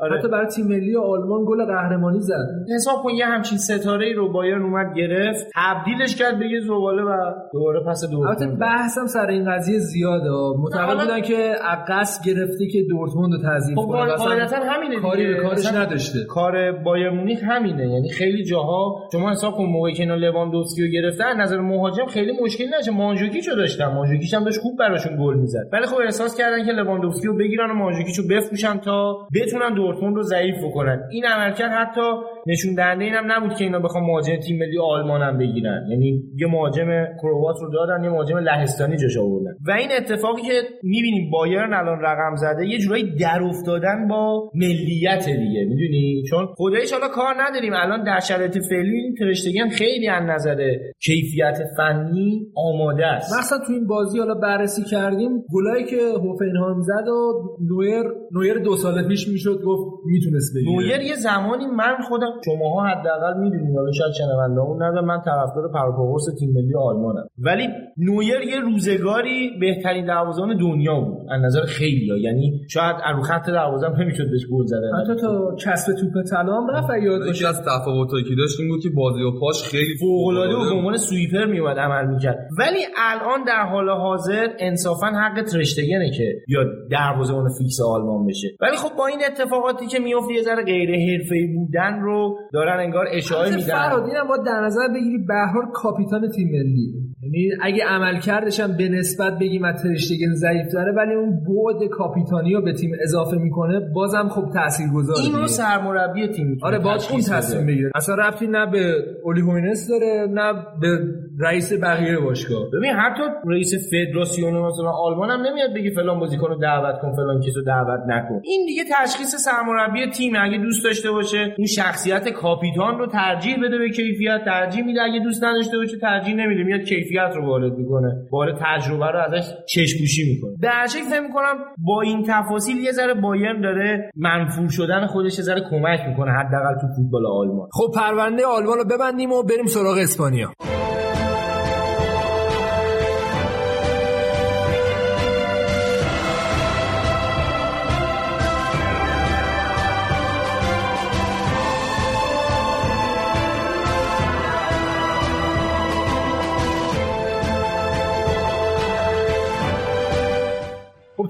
آره. 0.00 0.18
حتی 0.18 0.28
برای 0.28 0.46
تیم 0.46 0.66
ملی 0.66 0.96
آلمان 0.96 1.44
گل 1.44 1.64
قهرمانی 1.64 2.20
زد. 2.20 2.34
حساب 2.74 3.02
کن 3.02 3.10
یه 3.10 3.26
همچین 3.26 3.58
ستاره 3.58 4.06
ای 4.06 4.12
رو 4.12 4.32
بایرن 4.32 4.62
اومد 4.62 4.96
گرفت 4.96 5.46
تبدیلش 5.56 6.16
کرد 6.16 6.38
به 6.38 6.46
یه 6.46 6.60
زباله 6.60 7.02
و 7.02 7.16
دوباره 7.52 7.80
پس 7.88 8.04
دورتموند. 8.10 8.42
البته 8.42 8.60
بحثم 8.60 9.06
سر 9.06 9.26
این 9.26 9.54
قضیه 9.54 9.78
زیاده. 9.78 10.30
معتقد 10.58 11.00
بودن 11.00 11.20
که 11.20 11.54
عقص 11.62 12.26
گرفته 12.26 12.66
که 12.72 12.82
دورتموند 12.90 13.32
رو 13.32 13.38
تضعیف 13.38 13.78
خب 13.78 13.86
کنه. 13.86 14.70
همینه 14.70 15.00
کاری 15.00 15.34
به 15.34 15.42
کارش 15.42 15.72
نداشته. 15.74 16.18
کار 16.28 16.79
بایر 16.84 17.10
مونیخ 17.10 17.38
همینه. 17.42 17.88
یعنی 17.88 18.08
خیلی 18.08 18.44
جاها 18.44 19.08
شما 19.12 19.30
حساب 19.30 19.54
کن 19.54 19.64
موقعی 19.64 19.94
که 19.94 20.02
اینا 20.02 20.14
لواندوفسکی 20.14 20.82
رو 20.82 20.88
گرفتن 20.88 21.40
نظر 21.40 21.60
مهاجم 21.60 22.06
خیلی 22.06 22.32
مشکل 22.42 22.64
نشه. 22.78 22.90
مانجوکیچو 22.90 23.54
داشتن. 23.56 23.86
مانجوکیچ 23.86 24.34
هم 24.34 24.44
داشت 24.44 24.60
خوب 24.60 24.78
براشون 24.78 25.16
گل 25.20 25.34
می‌زد. 25.34 25.68
ولی 25.72 25.86
خب 25.86 25.96
احساس 26.04 26.36
کردن 26.36 26.64
که 26.66 26.72
لواندوفسکی 26.72 27.26
رو 27.26 27.36
بگیرن 27.36 27.70
و 27.70 27.74
مانجوکیچو 27.74 28.22
بفروشن 28.30 28.78
تا 28.78 29.28
بتونن 29.34 29.74
دورتموند 29.74 30.16
رو 30.16 30.22
ضعیف 30.22 30.54
بکنن. 30.64 31.00
این 31.10 31.24
عملکرد 31.24 31.70
حتی 31.70 32.00
نشون 32.46 32.74
دهنده 32.74 33.04
اینم 33.04 33.32
نبود 33.32 33.54
که 33.54 33.64
اینا 33.64 33.78
بخوام 33.78 34.04
مهاجم 34.06 34.36
تیم 34.36 34.58
ملی 34.58 34.78
آلمان 34.78 35.22
هم 35.22 35.38
بگیرن. 35.38 35.86
یعنی 35.90 36.22
یه 36.36 36.46
مهاجم 36.46 37.06
کروات 37.22 37.56
رو 37.60 37.70
دادن 37.72 38.04
یه 38.04 38.10
مهاجم 38.10 38.36
لهستانی 38.36 38.96
جاش 38.96 39.16
آوردن. 39.16 39.52
و 39.68 39.70
این 39.70 39.88
اتفاقی 39.98 40.42
که 40.42 40.62
می‌بینیم 40.82 41.30
بایرن 41.30 41.74
الان 41.74 41.98
رقم 42.00 42.36
زده 42.36 42.66
یه 42.66 42.78
جورایی 42.78 43.16
در 43.20 43.42
افتادن 43.42 44.08
با 44.08 44.50
ملیت 44.54 45.24
دیگه. 45.26 45.64
می‌دونی؟ 45.64 46.22
چون 46.30 46.46
خدایش 46.56 46.92
حالا 46.92 47.08
کار 47.08 47.34
نداریم. 47.38 47.72
الان 47.74 48.04
در 48.04 48.20
شرایط 48.20 48.58
فعلی 48.70 48.96
این 48.96 49.14
ترشتگن 49.14 49.68
خیلی 49.68 50.08
از 50.08 50.22
نظر 50.22 50.56
کیفیت 51.04 51.58
فنی 51.76 52.46
آماده 52.56 53.06
است. 53.06 53.38
مثلا 53.38 53.58
تو 53.66 53.72
این 53.72 53.86
بازی 53.86 54.18
حالا 54.18 54.34
بررسی 54.34 54.82
کردیم 54.84 55.30
گلایی 55.54 55.84
که 55.84 55.96
هوفنهایم 55.96 56.80
زد 56.80 57.08
و 57.08 57.32
نویر 57.70 58.04
نویر 58.32 58.58
دو 58.58 58.76
سال 58.76 59.08
پیش 59.08 59.28
می‌شد 59.28 59.62
گفت 59.66 60.04
می‌تونست 60.06 60.54
بگیره. 60.56 60.72
نویر 60.72 61.00
یه 61.00 61.14
زمانی 61.14 61.66
من 61.66 61.96
خودم 62.08 62.29
شماها 62.44 62.86
حداقل 62.86 63.40
می‌دونید 63.40 63.76
حالا 63.76 63.92
شاید 63.92 64.12
شنوندهامون 64.12 64.82
ندارم 64.82 65.04
من 65.04 65.20
طرفدار 65.24 65.72
پروپاقرص 65.74 66.24
تیم 66.40 66.52
ملی 66.52 66.74
آلمانم. 66.74 67.26
ولی 67.38 67.68
نویر 67.96 68.40
یه 68.52 68.60
روزگاری 68.60 69.50
بهترین 69.60 70.06
دروازه‌بان 70.06 70.56
دنیا 70.56 71.00
بود 71.00 71.26
از 71.30 71.42
نظر 71.42 71.60
خیلی 71.60 72.20
یعنی 72.20 72.60
شاید 72.68 72.96
رو 73.14 73.22
خط 73.22 73.46
دروازه 73.46 73.88
نمی‌شد 73.88 74.30
بهش 74.30 74.46
گل 74.52 74.64
زدن. 74.66 74.90
حتی 75.02 75.20
تا 75.20 75.54
کسب 75.64 75.92
توپ 76.00 76.24
طلا 76.30 76.52
هم 76.52 76.66
رفت 76.74 76.90
یادمه 77.02 77.26
یکی 77.26 77.46
از 77.46 77.62
تفاوتایی 77.62 78.24
که 78.24 78.34
داشت 78.38 78.60
این 78.60 78.68
بود 78.68 78.82
که 78.82 78.90
بازی 78.96 79.22
با 79.22 79.30
پاش 79.40 79.62
خیلی 79.62 79.94
فوق 80.00 80.26
العاده 80.28 80.54
و 80.54 80.70
به 80.70 80.76
عنوان 80.78 80.96
sweeper 80.96 81.44
میومد 81.44 81.78
عمل 81.78 82.06
می‌کرد. 82.14 82.38
ولی 82.58 82.78
الان 83.10 83.44
در 83.46 83.62
حال 83.72 83.88
حاضر 83.88 84.46
انصافا 84.58 85.06
حق 85.06 85.42
ترشتگنه 85.42 86.10
که 86.16 86.34
یا 86.48 86.60
دروازه‌بان 86.90 87.48
فیکس 87.58 87.78
آلمان 87.94 88.26
بشه. 88.26 88.48
ولی 88.60 88.76
خب 88.76 88.96
با 88.98 89.06
این 89.06 89.20
اتفاقاتی 89.30 89.86
که 89.86 89.98
میفته 89.98 90.34
یه 90.34 90.42
ذره 90.42 90.64
غیر 90.64 90.90
حرفه‌ای 90.90 91.46
بودن 91.46 92.00
رو 92.00 92.19
دارن 92.52 92.80
انگار 92.80 93.06
اشاره 93.10 93.56
میدن. 93.56 93.88
فرادین 93.88 94.14
هم 94.16 94.28
باید 94.28 94.42
در 94.46 94.60
نظر 94.60 94.88
بگیری 94.94 95.18
بهار 95.28 95.70
کاپیتان 95.74 96.28
تیم 96.36 96.48
ملی. 96.48 97.09
یعنی 97.30 97.50
اگه 97.62 97.84
عمل 97.84 98.20
کردش 98.20 98.60
هم 98.60 98.76
به 98.76 98.88
نسبت 98.88 99.38
بگیم 99.38 99.64
از 99.64 99.82
ترشتگن 99.82 100.34
ضعیف 100.34 100.66
داره 100.72 100.92
ولی 100.92 101.14
اون 101.14 101.30
بعد 101.30 101.88
کاپیتانی 101.90 102.54
رو 102.54 102.62
به 102.62 102.72
تیم 102.72 102.90
اضافه 103.02 103.36
می‌کنه 103.36 103.80
بازم 103.94 104.28
خب 104.28 104.44
تاثیرگذاره 104.54 105.20
اینو 105.24 105.46
سرمربی 105.46 106.28
تیم 106.28 106.58
آره 106.62 106.78
باید 106.78 107.00
اون 107.10 107.20
تصمیم 107.20 107.66
بگیره. 107.66 107.90
اصلا 107.94 108.14
رفتی 108.14 108.46
نه 108.46 108.66
به 108.66 108.94
اولی 109.24 109.40
هوینس 109.40 109.88
داره 109.88 110.26
نه 110.30 110.52
به 110.80 110.98
رئیس 111.40 111.72
بقیه 111.82 112.18
باشگاه. 112.18 112.70
ببین 112.70 112.90
حتی 112.90 113.22
رئیس 113.48 113.74
فدراسیون 113.90 114.52
مثلا 114.52 114.90
آلمان 114.90 115.30
هم 115.30 115.40
نمیاد 115.40 115.74
بگه 115.74 115.90
فلان 115.90 116.20
بازیکن 116.20 116.46
رو 116.46 116.58
دعوت 116.58 117.00
کن 117.02 117.12
فلان 117.16 117.40
کسو 117.40 117.62
دعوت 117.62 118.00
نکن. 118.08 118.40
این 118.44 118.66
دیگه 118.66 118.82
تشخیص 118.84 119.34
سرمربی 119.34 120.10
تیم. 120.10 120.32
اگه 120.40 120.58
دوست 120.58 120.84
داشته 120.84 121.10
باشه 121.10 121.54
اون 121.58 121.66
شخصیت 121.66 122.28
کاپیتان 122.28 122.98
رو 122.98 123.06
ترجیح 123.06 123.56
بده 123.64 123.78
به 123.78 123.90
کیفیت 123.90 124.44
ترجیح 124.44 124.84
میده. 124.84 125.02
اگه 125.02 125.20
دوست 125.24 125.44
نداشته 125.44 125.78
باشه 125.78 125.96
ترجیح 125.98 126.34
نمیده 126.34 126.62
میاد 126.62 126.80
کیفیت 126.80 127.19
رو 127.28 127.46
وارد 127.46 127.72
می‌کنه. 127.72 128.26
وارد 128.32 128.58
تجربه 128.60 129.06
رو 129.06 129.18
ازش 129.18 129.48
چشم‌پوشی 129.68 130.34
می‌کنه. 130.34 130.52
در 130.62 130.86
فکر 131.10 131.20
می‌کنم 131.20 131.54
با 131.78 132.00
این 132.00 132.24
تفاصیل 132.28 132.76
یه 132.76 132.92
ذره 132.92 133.14
بایرن 133.14 133.60
داره 133.60 134.10
منفور 134.16 134.68
شدن 134.68 135.06
خودش 135.06 135.38
یه 135.38 135.44
ذره 135.44 135.60
کمک 135.70 136.00
می‌کنه 136.08 136.30
حداقل 136.32 136.74
تو 136.80 136.86
فوتبال 136.96 137.26
آلمان. 137.26 137.68
خب 137.72 137.92
پرونده 137.94 138.46
آلمان 138.46 138.78
رو 138.78 138.84
ببندیم 138.84 139.32
و 139.32 139.42
بریم 139.42 139.66
سراغ 139.66 139.98
اسپانیا. 139.98 140.52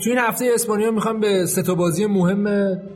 تو 0.05 0.11
این 0.11 0.19
هفته 0.19 0.51
اسپانیا 0.55 0.91
می‌خوام 0.91 1.21
به 1.21 1.47
سه 1.47 1.63
تا 1.63 1.75
بازی 1.75 2.07
مهم 2.07 2.47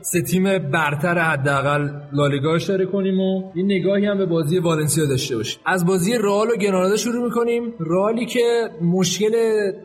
سه 0.01 0.21
تیم 0.21 0.43
برتر 0.43 1.19
حداقل 1.19 1.89
لالیگا 2.13 2.55
اشاره 2.55 2.85
کنیم 2.85 3.19
و 3.19 3.51
این 3.55 3.65
نگاهی 3.71 4.05
هم 4.05 4.17
به 4.17 4.25
بازی 4.25 4.59
والنسیا 4.59 5.05
داشته 5.05 5.35
باشیم. 5.37 5.59
از 5.65 5.85
بازی 5.85 6.13
رئال 6.13 6.47
و 6.47 6.57
گرانادا 6.57 6.97
شروع 6.97 7.23
می‌کنیم. 7.23 7.73
رالی 7.79 8.25
که 8.25 8.69
مشکل 8.81 9.33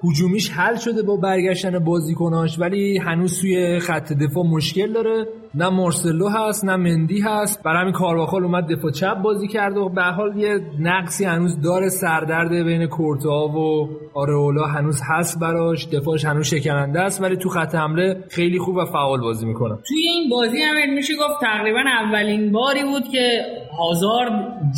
هجومیش 0.04 0.50
حل 0.50 0.76
شده 0.76 1.02
با 1.02 1.16
برگشتن 1.16 1.78
بازیکناش 1.78 2.58
ولی 2.58 2.98
هنوز 2.98 3.40
توی 3.40 3.78
خط 3.78 4.12
دفاع 4.12 4.44
مشکل 4.44 4.92
داره. 4.92 5.26
نه 5.54 5.68
مارسلو 5.68 6.28
هست 6.28 6.64
نه 6.64 6.76
مندی 6.76 7.20
هست. 7.20 7.62
برای 7.62 7.80
همین 7.80 7.92
کارواخال 7.92 8.44
اومد 8.44 8.72
دفاع 8.72 8.90
چپ 8.90 9.14
بازی 9.22 9.48
کرد 9.48 9.76
و 9.76 9.88
به 9.88 10.02
حال 10.02 10.36
یه 10.36 10.60
نقصی 10.80 11.24
هنوز 11.24 11.60
داره 11.60 11.88
سردرد 11.88 12.64
بین 12.64 12.86
کورتا 12.86 13.48
و 13.48 13.88
آرئولا 14.14 14.62
هنوز 14.62 15.00
هست 15.04 15.40
براش. 15.40 15.88
دفاعش 15.88 16.24
هنوز 16.24 16.46
شکننده 16.46 17.00
است 17.00 17.22
ولی 17.22 17.36
تو 17.36 17.48
خط 17.48 17.74
حمله 17.74 18.16
خیلی 18.30 18.58
خوب 18.58 18.76
و 18.76 18.84
فعال 18.84 19.20
بازی 19.20 19.46
می‌کنه. 19.46 19.78
توی 19.88 19.98
این 19.98 20.30
بازی 20.30 20.58
هم 20.62 20.94
میشه 20.94 21.14
گفت 21.14 21.40
تقریبا 21.40 21.82
اولین 22.04 22.52
باری 22.52 22.84
بود 22.84 23.04
که 23.12 23.40
هازارد 23.78 24.30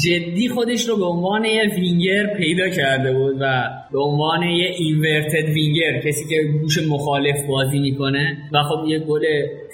جدی 0.05 0.49
خودش 0.49 0.89
رو 0.89 0.97
به 0.97 1.05
عنوان 1.05 1.45
یه 1.45 1.63
وینگر 1.77 2.35
پیدا 2.37 2.69
کرده 2.69 3.13
بود 3.13 3.37
و 3.41 3.63
به 3.93 4.01
عنوان 4.01 4.43
یه 4.43 4.71
اینورتد 4.79 5.49
وینگر 5.55 6.01
کسی 6.07 6.25
که 6.29 6.59
گوش 6.61 6.79
مخالف 6.89 7.37
بازی 7.49 7.79
می‌کنه. 7.79 8.37
و 8.53 8.63
خب 8.63 8.89
یه 8.89 8.99
گل 8.99 9.23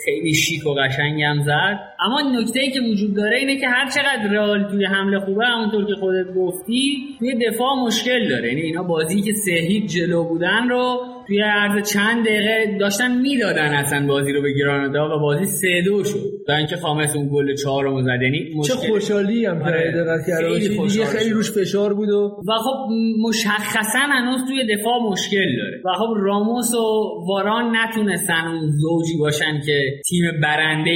خیلی 0.04 0.34
شیک 0.34 0.66
و 0.66 0.74
قشنگ 0.74 1.22
هم 1.22 1.42
زد. 1.42 1.78
اما 2.00 2.40
نکته 2.40 2.60
ای 2.60 2.70
که 2.70 2.80
وجود 2.80 3.16
داره 3.16 3.38
اینه 3.38 3.56
که 3.60 3.68
هر 3.68 3.90
چقدر 3.90 4.32
رئال 4.32 4.70
توی 4.70 4.84
حمله 4.84 5.20
خوبه 5.20 5.46
همونطور 5.46 5.86
که 5.86 5.94
خودت 6.00 6.34
گفتی 6.34 6.98
توی 7.18 7.34
دفاع 7.34 7.74
مشکل 7.86 8.28
داره. 8.28 8.48
یعنی 8.48 8.60
اینا 8.60 8.82
بازی 8.82 9.22
که 9.22 9.32
سه 9.32 9.80
جلو 9.80 10.24
بودن 10.24 10.68
رو 10.68 11.17
توی 11.28 11.40
عرض 11.40 11.92
چند 11.92 12.24
دقیقه 12.24 12.78
داشتن 12.80 13.20
می‌دادن 13.20 13.74
اصلا 13.74 14.06
بازی 14.06 14.32
رو 14.32 14.42
به 14.42 14.52
گرانادا 14.52 15.16
و 15.16 15.20
بازی 15.20 15.44
سه 15.44 15.82
دو 15.84 16.04
شد. 16.04 16.38
تا 16.46 16.54
اینکه 16.54 16.76
خامس 16.76 17.16
اون 17.16 17.28
گل 17.32 17.54
چهارم 17.54 18.02
زد 18.02 18.22
یعنی 18.22 18.62
چه 18.64 18.74
خوشحالی 18.74 19.44
هم 19.44 19.62
آره. 19.62 19.92
دقت 19.92 20.26
کرده 20.28 21.04
خیلی 21.04 21.30
روش 21.30 21.50
فشار 21.50 21.94
بود 21.94 22.08
و 22.08 22.42
و 22.48 22.52
خب 22.52 22.92
مشخصا 23.28 23.98
هنوز 23.98 24.40
توی 24.48 24.76
دفاع 24.76 25.10
مشکل 25.10 25.56
داره. 25.56 25.82
و 25.84 25.88
خب 25.98 26.14
راموس 26.16 26.74
و 26.74 27.24
واران 27.28 27.76
نتونستن 27.76 28.46
اون 28.46 28.70
زوجی 28.70 29.18
باشن 29.18 29.60
که 29.66 29.80
تیم 30.08 30.24
برنده 30.42 30.92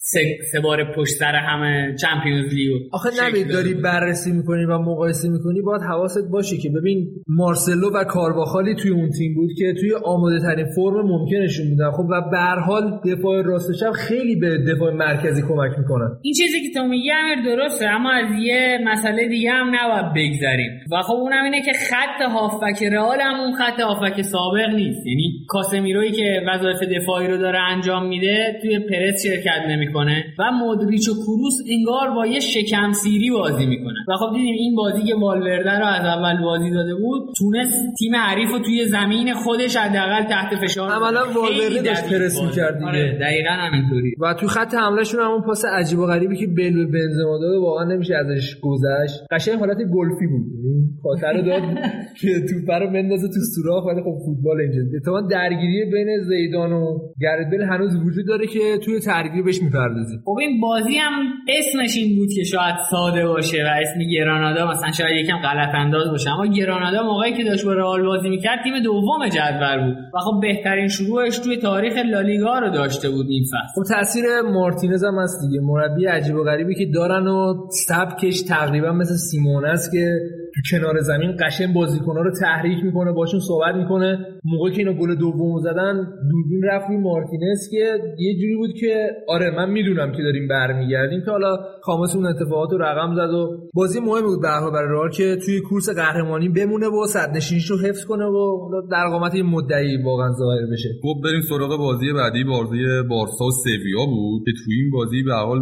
سه, 0.00 0.38
سه 0.52 0.60
بار 0.60 0.94
پشت 0.96 1.14
سر 1.14 1.34
همه 1.34 1.96
چمپیونز 2.00 2.54
لیگ 2.54 2.70
آخه 2.92 3.08
نبید 3.22 3.48
داری 3.48 3.74
بررسی 3.74 4.32
می‌کنی 4.32 4.64
و 4.64 4.78
مقایسه 4.78 5.28
می‌کنی 5.28 5.60
باید 5.60 5.82
حواست 5.82 6.30
باشه 6.32 6.56
که 6.62 6.68
ببین 6.68 7.08
مارسلو 7.28 7.90
و 7.94 8.04
کارواخالی 8.04 8.74
توی 8.74 8.90
اون 8.90 9.10
تیم 9.10 9.34
بود 9.34 9.50
که 9.58 9.71
توی 9.74 9.94
آماده 10.04 10.38
ترین 10.40 10.66
فرم 10.76 11.06
ممکنشون 11.06 11.70
بودن. 11.70 11.90
خب 11.90 12.04
و 12.10 12.30
به 12.30 12.62
حال 12.66 13.00
دفاع 13.04 13.42
راست 13.42 13.72
چپ 13.80 13.92
خیلی 13.92 14.36
به 14.36 14.58
دفاع 14.58 14.92
مرکزی 14.92 15.42
کمک 15.42 15.78
می‌کنن 15.78 16.10
این 16.22 16.34
چیزی 16.34 16.60
که 16.62 16.78
تو 16.78 16.86
میگی 16.86 17.10
درسته 17.44 17.86
اما 17.86 18.10
از 18.10 18.26
یه 18.42 18.78
مسئله 18.84 19.28
دیگه 19.28 19.50
هم 19.50 19.66
نباید 19.74 20.06
بگذریم. 20.16 20.70
و 20.92 21.02
خب 21.02 21.14
اونم 21.14 21.44
اینه 21.44 21.62
که 21.62 21.72
خط 21.72 22.32
هافبک 22.32 22.82
رئال 22.82 23.20
هم 23.20 23.40
اون 23.40 23.52
خط 23.52 23.80
هافبک 23.80 24.22
سابق 24.22 24.74
نیست. 24.74 25.06
یعنی 25.06 25.46
کاسمیروی 25.48 26.10
که 26.10 26.42
وظایف 26.48 26.78
دفاعی 26.82 27.28
رو 27.28 27.36
داره 27.36 27.58
انجام 27.58 28.08
میده 28.08 28.58
توی 28.62 28.78
پرس 28.78 29.26
شرکت 29.26 29.62
نمی‌کنه. 29.68 30.24
و 30.38 30.42
مودریچ 30.50 31.08
و 31.08 31.12
کروس 31.12 31.54
انگار 31.70 32.10
با 32.14 32.26
یه 32.26 32.40
شکم 32.40 32.92
سیری 32.92 33.30
بازی 33.30 33.66
می‌کنن. 33.66 34.04
و 34.08 34.16
خب 34.16 34.34
دیدیم 34.34 34.54
این 34.58 34.74
بازی 34.74 35.02
که 35.02 35.14
والورده 35.14 35.78
رو 35.78 35.86
از 35.86 36.04
اول 36.04 36.42
بازی 36.42 36.70
داده 36.70 36.94
بود 36.94 37.22
تونست 37.38 37.94
تیم 37.98 38.16
حریف 38.16 38.50
رو 38.50 38.58
توی 38.58 38.84
زمین 38.84 39.34
خودش 39.62 39.76
حداقل 39.76 40.24
تحت 40.24 40.54
فشار 40.64 40.90
عملا 40.90 41.20
والورده 41.20 41.82
داشت 41.82 42.04
پرس 42.10 42.42
می‌کرد 42.42 42.74
دیگه. 42.74 42.86
آره 42.86 43.18
دقیقاً 43.20 43.50
همینطوری. 43.50 44.14
و 44.20 44.34
تو 44.34 44.46
خط 44.46 44.74
حملهشون 44.74 45.20
همون 45.20 45.42
پاس 45.42 45.64
عجیب 45.64 45.98
و 45.98 46.06
غریبی 46.06 46.36
که 46.36 46.46
بل 46.46 46.74
به 46.74 46.84
بنزما 46.84 47.38
داد 47.38 47.54
واقعا 47.62 47.84
نمیشه 47.84 48.14
ازش 48.14 48.56
گذشت. 48.62 49.20
قشنگ 49.30 49.58
حالت 49.58 49.76
گلفی 49.76 50.26
بود. 50.26 50.46
یعنی 50.54 50.82
خاطر 51.02 51.32
داد 51.32 51.62
که 52.20 52.28
توپ 52.50 52.70
رو 52.70 52.86
بندازه 52.90 53.28
تو 53.28 53.40
سوراخ 53.54 53.86
ولی 53.86 54.00
خب 54.02 54.18
فوتبال 54.26 54.60
اینجا 54.60 54.80
اتفاقا 54.96 55.20
درگیری 55.20 55.84
بین 55.84 56.08
زیدان 56.28 56.72
و 56.72 56.98
گرد 57.20 57.60
هنوز 57.70 57.96
وجود 58.06 58.26
داره 58.26 58.46
که 58.46 58.78
توی 58.84 59.00
ترکیب 59.00 59.44
بهش 59.44 59.62
می‌پردازیم 59.62 60.20
خب 60.24 60.36
این 60.40 60.60
بازی 60.60 60.96
هم 60.96 61.12
اسمش 61.48 61.96
این 61.96 62.18
بود 62.18 62.28
که 62.36 62.44
شاید 62.44 62.76
ساده 62.90 63.26
باشه 63.26 63.64
و 63.64 63.68
اسم 63.82 64.00
گرانادا 64.12 64.70
مثلا 64.70 64.92
شاید 64.92 65.16
یکم 65.24 65.36
غلط 65.36 65.74
انداز 65.74 66.10
باشه. 66.10 66.30
اما 66.30 66.46
گرانادا 66.46 67.02
موقعی 67.02 67.32
که 67.32 67.44
داشت 67.44 67.64
با 67.64 67.72
رئال 67.72 68.02
بازی 68.06 68.28
می‌کرد 68.28 68.58
تیم 68.64 68.82
دوم 68.82 69.28
جدول 69.28 69.51
بود. 69.60 69.96
و 70.14 70.18
خب 70.18 70.40
بهترین 70.40 70.88
شروعش 70.88 71.38
توی 71.38 71.56
تاریخ 71.56 71.92
لالیگا 71.96 72.58
رو 72.58 72.70
داشته 72.70 73.10
بود 73.10 73.26
این 73.28 73.44
فصل. 73.44 73.82
خب 73.82 73.94
تاثیر 73.94 74.24
مارتینز 74.40 75.04
هم 75.04 75.18
هست 75.18 75.40
دیگه. 75.40 75.60
مربی 75.62 76.06
عجیب 76.06 76.36
و 76.36 76.44
غریبی 76.44 76.74
که 76.74 76.86
دارن 76.94 77.26
و 77.26 77.54
سبکش 77.88 78.42
تقریبا 78.42 78.92
مثل 78.92 79.14
سیمون 79.14 79.64
است 79.64 79.92
که 79.92 80.18
تو 80.54 80.60
کنار 80.70 81.00
زمین 81.00 81.36
قشن 81.40 81.72
بازیکن‌ها 81.72 82.22
رو 82.22 82.30
تحریک 82.40 82.84
می‌کنه 82.84 83.12
باشون 83.12 83.40
صحبت 83.40 83.74
می‌کنه. 83.74 84.18
موقعی 84.44 84.72
که 84.72 84.78
اینا 84.78 84.92
گل 84.92 85.14
دوم 85.14 85.58
زدن 85.60 85.94
دوربین 86.30 86.62
رفت 86.64 86.90
مارتینز 86.90 87.68
که 87.70 87.98
یه 88.18 88.34
جوری 88.40 88.56
بود 88.56 88.74
که 88.80 89.10
آره 89.28 89.50
من 89.56 89.70
می‌دونم 89.70 90.12
که 90.12 90.22
داریم 90.22 90.48
برمیگردیم 90.48 91.20
که 91.24 91.30
حالا 91.30 91.56
خامس 91.82 92.16
اون 92.16 92.26
اتفاقات 92.26 92.72
رو 92.72 92.78
رقم 92.78 93.14
زد 93.14 93.34
و 93.34 93.68
بازی 93.74 94.00
مهم 94.00 94.22
بود 94.22 94.42
به 94.42 94.48
برای 94.72 94.88
رئال 94.88 95.10
که 95.10 95.36
توی 95.46 95.60
کورس 95.60 95.88
قهرمانی 95.96 96.48
بمونه 96.48 96.86
و 96.86 97.06
صدرنشینیش 97.06 97.70
رو 97.70 97.78
حفظ 97.78 98.04
کنه 98.04 98.24
و 98.24 98.68
در 98.90 99.08
قامت 99.08 99.34
مدعی 99.34 100.02
واقعا 100.02 100.32
ظاهر 100.32 100.66
بشه. 100.72 100.88
خب 101.02 101.14
بریم 101.24 101.40
سراغ 101.48 101.78
بازی 101.78 102.12
بعدی. 102.12 102.44
بازی 102.44 102.78
بارسا 103.10 103.44
و 103.44 103.50
سویا 103.64 104.06
بود 104.06 104.42
که 104.44 104.52
توی 104.64 104.74
این 104.74 104.90
بازی 104.90 105.22
به 105.22 105.34
حال 105.34 105.60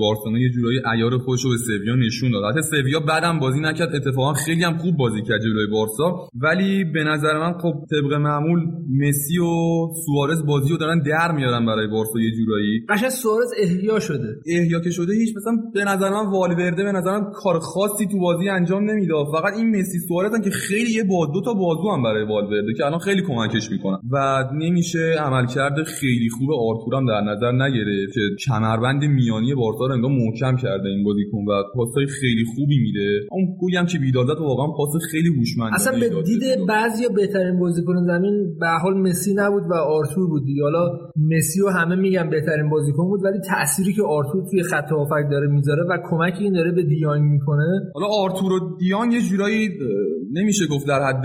بارسلونا 0.00 0.38
یه 0.38 0.50
جورایی 0.50 0.78
عیار 0.92 1.18
خودش 1.18 1.40
رو 1.44 1.50
به 1.50 1.56
سویا 1.56 1.94
نشون 1.96 2.30
داد. 2.30 2.44
البته 2.44 2.62
سویا 2.62 3.00
بعدم 3.00 3.38
بازی 3.38 3.60
نکرد 3.60 3.94
اتفاقا 3.94 4.27
خیلی 4.32 4.64
هم 4.64 4.78
خوب 4.78 4.96
بازی 4.96 5.22
کرد 5.22 5.40
جلوی 5.40 5.66
بارسا. 5.66 6.28
ولی 6.42 6.84
به 6.84 7.04
نظر 7.04 7.38
من 7.38 7.52
خب 7.52 7.72
طبق 7.90 8.12
معمول 8.12 8.60
مسی 9.00 9.38
و 9.38 9.86
سوارز 10.06 10.46
بازی 10.46 10.70
رو 10.70 10.76
دارن 10.76 11.02
در 11.02 11.32
میارن 11.32 11.66
برای 11.66 11.86
بارسا 11.86 12.20
یه 12.20 12.30
جورایی. 12.36 12.80
قشنگ 12.88 13.08
سوارز 13.08 13.48
احیا 13.62 14.00
شده. 14.00 14.36
احیا 14.46 14.80
که 14.80 14.90
شده 14.90 15.14
هیچ 15.14 15.36
مثلا 15.36 15.52
به 15.74 15.84
نظر 15.84 16.10
من 16.10 16.30
والورده 16.30 16.84
به 16.84 16.92
نظر 16.92 17.18
من 17.18 17.30
کار 17.34 17.58
خاصی 17.58 18.06
تو 18.06 18.18
بازی 18.18 18.48
انجام 18.48 18.90
نمی‌داد 18.90 19.26
فقط 19.32 19.52
این 19.56 19.76
مسی 19.76 19.98
سوارز 19.98 20.40
که 20.44 20.50
خیلی 20.50 20.90
یه 20.90 21.04
با 21.04 21.26
دو 21.26 21.40
تا 21.40 21.54
بازو 21.54 21.90
هم 21.90 22.02
برای 22.02 22.24
والورده 22.24 22.74
که 22.76 22.86
الان 22.86 22.98
خیلی 22.98 23.22
کمکش 23.22 23.70
می‌کنن. 23.70 23.98
و 24.10 24.44
نمیشه 24.54 25.14
عملکرد 25.18 25.82
خیلی 25.82 26.28
خوب 26.38 26.48
آرتور 26.52 26.94
هم 26.94 27.06
در 27.06 27.20
نظر 27.20 27.52
نگرفت 27.52 28.14
که 28.14 28.20
کمربند 28.46 29.04
میانی 29.04 29.54
بارسا 29.54 29.86
رو 29.86 29.92
انگار 29.92 30.10
محکم 30.10 30.56
کرده 30.56 30.88
این 30.88 31.04
بازیکن 31.04 31.38
و 31.38 31.62
پاسای 31.74 32.06
خیلی 32.06 32.44
خوبی 32.54 32.78
میده. 32.78 33.20
اون 33.30 33.56
گولی 33.60 33.76
هم 33.76 33.86
که 33.86 33.98
بیدادت 34.18 34.40
واقعا 34.40 34.66
پاس 34.66 34.90
خیلی 35.10 35.28
هوشمند 35.28 35.74
اصلا 35.74 35.98
به 36.00 36.22
دید 36.22 36.66
بعضیا 36.68 37.08
بهترین 37.08 37.58
بازیکن 37.58 37.94
زمین 38.06 38.58
به 38.60 38.66
حال 38.82 38.94
مسی 38.94 39.34
نبود 39.36 39.62
و 39.70 39.74
آرتور 39.74 40.26
بود 40.28 40.44
دیگه. 40.44 40.62
حالا 40.62 40.90
مسی 41.16 41.60
رو 41.60 41.70
همه 41.70 41.96
میگن 41.96 42.30
بهترین 42.30 42.70
بازیکن 42.70 43.04
بود 43.08 43.24
ولی 43.24 43.38
تأثیری 43.48 43.92
که 43.92 44.02
آرتور 44.02 44.42
توی 44.50 44.62
خط 44.62 44.92
هافک 44.92 45.30
داره 45.30 45.46
می‌ذاره 45.46 45.82
و 45.90 45.98
کمکی 46.10 46.44
این 46.44 46.52
داره 46.52 46.72
به 46.72 46.82
دیانگ 46.82 47.22
می‌کنه. 47.22 47.66
حالا 47.94 48.06
آرتور 48.06 48.52
و 48.52 48.76
دیانگ 48.78 49.12
یه 49.12 49.20
جورایی 49.20 49.68
نمیشه 50.32 50.66
گفت 50.66 50.86
در 50.86 51.02
حد 51.02 51.24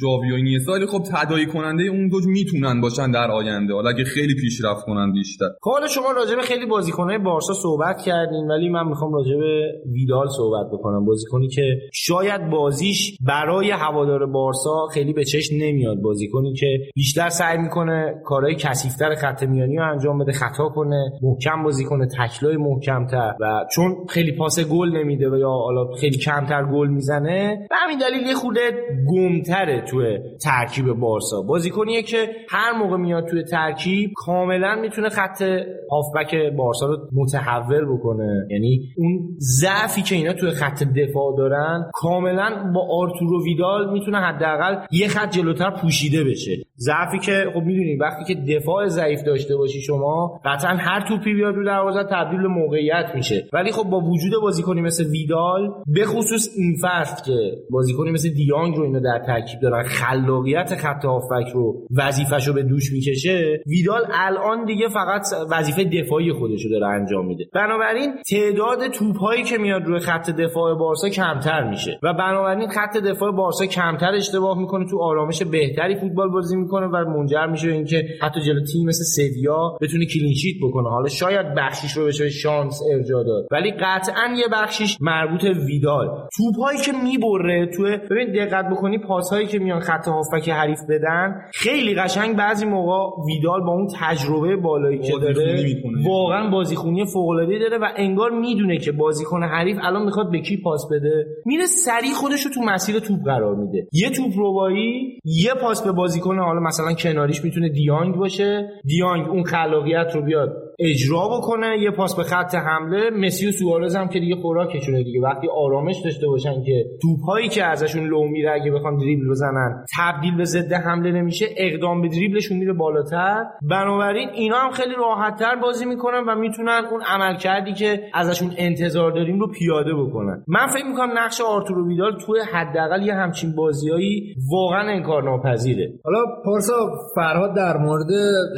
ژاوی 0.00 0.32
و 0.32 0.34
اینیستا 0.34 0.72
ولی 0.72 0.86
خب 0.86 1.02
تداعی 1.14 1.46
کننده 1.46 1.82
اون 1.82 2.08
دو 2.08 2.16
می‌تونن 2.26 2.80
باشن 2.80 3.10
در 3.10 3.30
آینده. 3.30 3.74
حالا 3.74 3.90
اگه 3.90 4.04
خیلی 4.04 4.34
پیشرفت 4.34 4.84
کنن 4.86 5.12
بیشتر. 5.12 5.46
حالا 5.62 5.86
شما 5.86 6.12
راجع 6.16 6.36
به 6.36 6.42
خیلی 6.42 6.66
بازیکنهای 6.66 7.18
بارسا 7.18 7.52
صحبت 7.52 7.96
کردین 8.06 8.46
ولی 8.50 8.68
من 8.68 8.88
می‌خوام 8.88 9.12
راجع 9.12 9.36
به 9.36 9.62
ویدال 9.92 10.26
صحبت 10.36 10.66
بکنم. 10.72 11.04
بازیکنی 11.04 11.48
که 11.48 11.62
شاید 11.92 12.19
بازیش 12.50 13.16
برای 13.26 13.70
هوادار 13.70 14.26
بارسا 14.26 14.86
خیلی 14.94 15.12
به 15.12 15.24
چشم 15.24 15.56
نمیاد 15.56 15.96
بازیکنی 15.96 16.54
که 16.54 16.66
بیشتر 16.94 17.28
سعی 17.28 17.58
می‌کنه 17.58 18.14
کارهای 18.24 18.54
کثیفتر 18.54 19.14
خط 19.14 19.42
میانی 19.42 19.76
رو 19.76 19.90
انجام 19.90 20.18
بده 20.18 20.32
خطا 20.32 20.68
کنه 20.68 21.12
محکم 21.22 21.62
بازی 21.62 21.84
کنه 21.84 22.06
تکلای 22.06 22.56
محکمتر. 22.56 23.34
و 23.40 23.64
چون 23.74 23.96
خیلی 24.08 24.32
پاس 24.32 24.60
گل 24.60 24.96
نمیده 24.96 25.30
و 25.30 25.36
یا 25.36 25.50
حالا 25.50 25.92
خیلی 26.00 26.18
کمتر 26.18 26.64
گل 26.64 26.88
می‌زنه 26.88 27.66
به 27.70 27.76
همین 27.76 27.98
دلیل 27.98 28.26
یه 28.26 28.34
خورده 28.34 28.60
گمتره 29.08 29.80
توی 29.80 30.18
ترکیب 30.44 30.92
بارسا. 30.92 31.42
بازیکنیه 31.42 32.02
که 32.02 32.28
هر 32.50 32.72
موقع 32.72 32.96
میاد 32.96 33.26
توی 33.28 33.44
ترکیب 33.44 34.10
کاملا 34.16 34.74
می‌تونه 34.74 35.08
خط 35.08 35.42
هافبک 35.90 36.34
بارسا 36.56 36.86
رو 36.86 36.96
متحول 37.12 37.84
بکنه. 37.84 38.46
یعنی 38.50 38.80
اون 38.96 39.36
ضعفی 39.38 40.02
که 40.02 40.14
اینا 40.14 40.32
توی 40.32 40.50
خط 40.50 40.82
دفاع 40.82 41.36
دارن 41.36 41.90
کاملا 42.10 42.72
با 42.74 42.86
آرتورو 42.90 43.44
ویدال 43.44 43.92
می‌تونه 43.92 44.18
حداقل 44.18 44.76
یه 44.92 45.08
خط 45.08 45.30
جلوتر 45.30 45.70
پوشیده 45.70 46.24
بشه. 46.24 46.56
ضعفی 46.78 47.18
که 47.18 47.44
خب 47.54 47.60
می‌دونید 47.60 48.00
وقتی 48.00 48.34
که 48.34 48.40
دفاع 48.40 48.86
ضعیف 48.86 49.22
داشته 49.22 49.56
باشی 49.56 49.80
شما 49.80 50.40
قطعا 50.44 50.70
هر 50.70 51.00
توپی 51.08 51.34
بیاد 51.34 51.54
رو 51.54 51.64
دروازه 51.64 52.04
تبدیل 52.10 52.42
به 52.42 52.48
موقعیت 52.48 53.12
میشه. 53.14 53.48
ولی 53.52 53.72
خب 53.72 53.84
با 53.90 54.00
وجود 54.00 54.32
بازیکنی 54.42 54.80
مثل 54.80 55.04
ویدال 55.10 55.72
به 55.86 56.04
خصوص 56.04 56.48
این 56.56 56.76
فصل 56.82 57.24
که 57.24 57.52
بازیکنی 57.70 58.10
مثل 58.10 58.28
دیانگ 58.28 58.76
رو 58.76 58.84
اینو 58.84 59.00
در 59.00 59.22
ترکیب 59.26 59.60
دارن 59.60 59.82
خلاقیت 59.82 60.74
خط 60.76 61.04
هافبک 61.04 61.48
رو 61.54 61.86
وظیفش 61.96 62.48
رو 62.48 62.54
به 62.54 62.62
دوش 62.62 62.92
می‌کشه 62.92 63.60
ویدال 63.66 64.02
الان 64.12 64.64
دیگه 64.64 64.88
فقط 64.88 65.22
وظیفه 65.50 65.84
دفاعی 65.84 66.32
خودش 66.32 66.64
رو 66.64 66.70
داره 66.70 66.86
انجام 66.86 67.26
میده. 67.26 67.44
بنابراین 67.54 68.14
تعداد 68.30 68.88
توپ 68.88 69.16
هایی 69.16 69.42
که 69.42 69.58
میاد 69.58 69.82
روی 69.84 70.00
خط 70.00 70.30
دفاع 70.30 70.74
بارسا 70.74 71.08
کمتر 71.08 71.70
میشه. 71.70 71.99
و 72.02 72.14
بنابراین 72.14 72.68
خط 72.68 72.96
دفاع 72.96 73.32
بارسا 73.32 73.66
کمتر 73.66 74.14
اشتباه 74.14 74.58
می‌کنه. 74.58 74.86
تو 74.90 74.98
آرامش 75.02 75.42
بهتری 75.42 75.96
فوتبال 75.96 76.30
بازی 76.30 76.56
می‌کنه 76.56 76.86
و 76.86 77.04
منجر 77.10 77.46
میشه 77.46 77.66
به 77.66 77.72
اینکه 77.72 78.04
حتی 78.22 78.40
جلو 78.40 78.60
تیم 78.72 78.88
مثل 78.88 79.04
سویا 79.04 79.78
بتونه 79.80 80.06
کلینشیت 80.06 80.56
بکنه. 80.62 80.90
حالا 80.90 81.08
شاید 81.08 81.54
بخشیش 81.54 81.92
رو 81.92 82.06
بشه 82.06 82.28
شانس 82.28 82.80
ارجا 82.94 83.22
داد. 83.22 83.46
ولی 83.50 83.70
قطعا 83.70 84.34
یه 84.36 84.48
بخشیش 84.52 84.96
مربوط 85.00 85.44
ویدال. 85.44 86.06
توپایی 86.36 86.78
که 86.78 86.92
می‌بره 86.92 87.66
تو 87.66 87.82
ببین 88.10 88.32
دقت 88.32 88.64
بکنی 88.70 88.98
پاسهایی 88.98 89.46
که 89.46 89.58
میان 89.58 89.80
خط 89.80 90.08
هافبک 90.08 90.48
حریف 90.48 90.78
بدن 90.88 91.40
خیلی 91.54 91.94
قشنگ 91.94 92.36
بعضی 92.36 92.66
موقع 92.66 93.22
ویدال 93.26 93.60
با 93.60 93.72
اون 93.72 93.88
تجربه 94.00 94.56
بالایی 94.56 94.98
که 94.98 95.12
داره 95.20 95.76
واقعا 96.06 96.50
بازیخونی 96.50 97.04
فوق 97.04 97.28
العاده 97.28 97.58
داره 97.58 97.78
و 97.78 97.86
انگار 97.96 98.30
می‌دونه 98.30 98.78
که 98.78 98.92
بازیکن 98.92 99.42
حریف 99.42 99.78
الان 99.82 100.04
می‌خواد 100.04 100.30
به 100.30 100.40
کی 100.40 100.56
پاس 100.56 100.88
بده. 100.92 101.26
میره 101.44 101.66
سریع 101.90 102.14
خودش 102.14 102.46
رو 102.46 102.50
تو 102.50 102.60
مسیر 102.60 102.98
توپ 102.98 103.24
قرار 103.24 103.56
میده. 103.56 103.88
یه 103.92 104.10
توپ 104.10 104.32
روایی 104.36 105.18
یه 105.24 105.54
پاس 105.54 105.82
به 105.82 105.92
بازیکن 105.92 106.38
حالا 106.38 106.60
مثلا 106.60 106.92
کناریش 106.92 107.44
می‌تونه 107.44 107.68
دیانگ 107.68 108.14
باشه. 108.14 108.68
دیانگ 108.84 109.28
اون 109.28 109.44
خلاقیت 109.44 110.10
رو 110.14 110.22
بیاد 110.22 110.48
اجرا 110.80 111.28
بکنه. 111.38 111.78
یه 111.82 111.90
پاس 111.90 112.16
به 112.16 112.22
خط 112.22 112.54
حمله. 112.54 113.10
مسی 113.10 113.48
و 113.48 113.52
سوارز 113.52 113.96
هم 113.96 114.08
که 114.08 114.20
دیگه 114.20 114.36
خوراکشونه 114.36 115.02
دیگه. 115.02 115.20
وقتی 115.20 115.48
آرامش 115.56 115.96
داشته 116.04 116.26
باشن 116.26 116.62
که 116.66 116.84
توپایی 117.02 117.48
که 117.48 117.64
ازشون 117.64 118.06
لو 118.06 118.24
میره 118.28 118.50
اگه 118.52 118.70
بخوان 118.70 118.96
دریبل 118.96 119.30
بزنن 119.30 119.84
تبدیل 119.98 120.36
به 120.36 120.44
ضد 120.44 120.72
حمله 120.72 121.12
نمیشه 121.12 121.46
اقدام 121.56 122.02
به 122.02 122.08
دریبلشون 122.08 122.58
میره 122.58 122.72
بالاتر. 122.72 123.44
بنابراین 123.70 124.28
اینا 124.28 124.56
هم 124.56 124.70
خیلی 124.70 124.94
راحتتر 124.94 125.56
بازی 125.62 125.84
می‌کنن 125.84 126.24
و 126.28 126.34
می‌تونن 126.34 126.82
اون 126.90 127.00
عملکردی 127.06 127.72
که 127.72 128.00
ازشون 128.14 128.50
انتظار 128.58 129.12
داریم 129.12 129.40
رو 129.40 129.50
پیاده 129.50 129.94
بکنن. 129.94 130.44
من 130.48 130.66
فکر 130.66 130.86
می‌کنم 130.86 131.18
نقش 131.18 131.40
آرتورو 131.40 131.88
ویدال 131.88 132.18
توی 132.26 132.40
حداقل 132.52 133.06
یه 133.06 133.14
همچین 133.14 133.54
بازیایی 133.56 134.34
واقعا 134.52 134.92
انکارناپذیره. 134.92 135.92
حالا 136.04 136.24
پارسا 136.44 136.74
فرهاد 137.14 137.56
در 137.56 137.76
مورد 137.76 138.08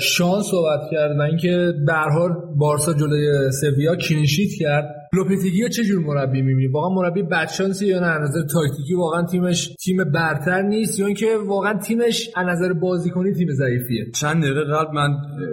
شانس 0.00 0.44
صحبت 0.50 0.80
کرد 0.90 1.18
و 1.18 1.22
اینکه 1.22 1.72
به 1.86 1.92
حال 2.12 2.30
بارسا 2.56 2.92
جلوی 2.92 3.50
سویا 3.60 3.94
clean 3.94 4.26
sheet 4.26 4.58
کرد. 4.58 5.01
لوپتگی 5.14 5.62
رو 5.62 5.68
چه 5.68 5.84
جور 5.84 6.02
مربی 6.04 6.42
می‌بینی؟ 6.42 6.66
واقعا 6.66 6.94
مربی 6.94 7.22
بدشانسی 7.22 7.86
یا 7.86 8.00
نه؟ 8.00 8.06
از 8.06 8.30
نظر 8.30 8.42
تاکتیکی 8.42 8.94
واقعا 8.94 9.26
تیمش 9.26 9.68
تیم 9.84 9.96
برتر 10.04 10.62
نیست 10.62 10.98
یا 10.98 11.06
اینکه 11.06 11.26
واقعا 11.46 11.78
تیمش 11.78 12.30
از 12.36 12.46
نظر 12.46 12.72
بازیکنی 12.72 13.32
تیم 13.32 13.48
ضعیفیه؟ 13.50 14.06
چند 14.20 14.42
دقیقه 14.42 14.64
قبل 14.64 14.94
من 14.94 15.10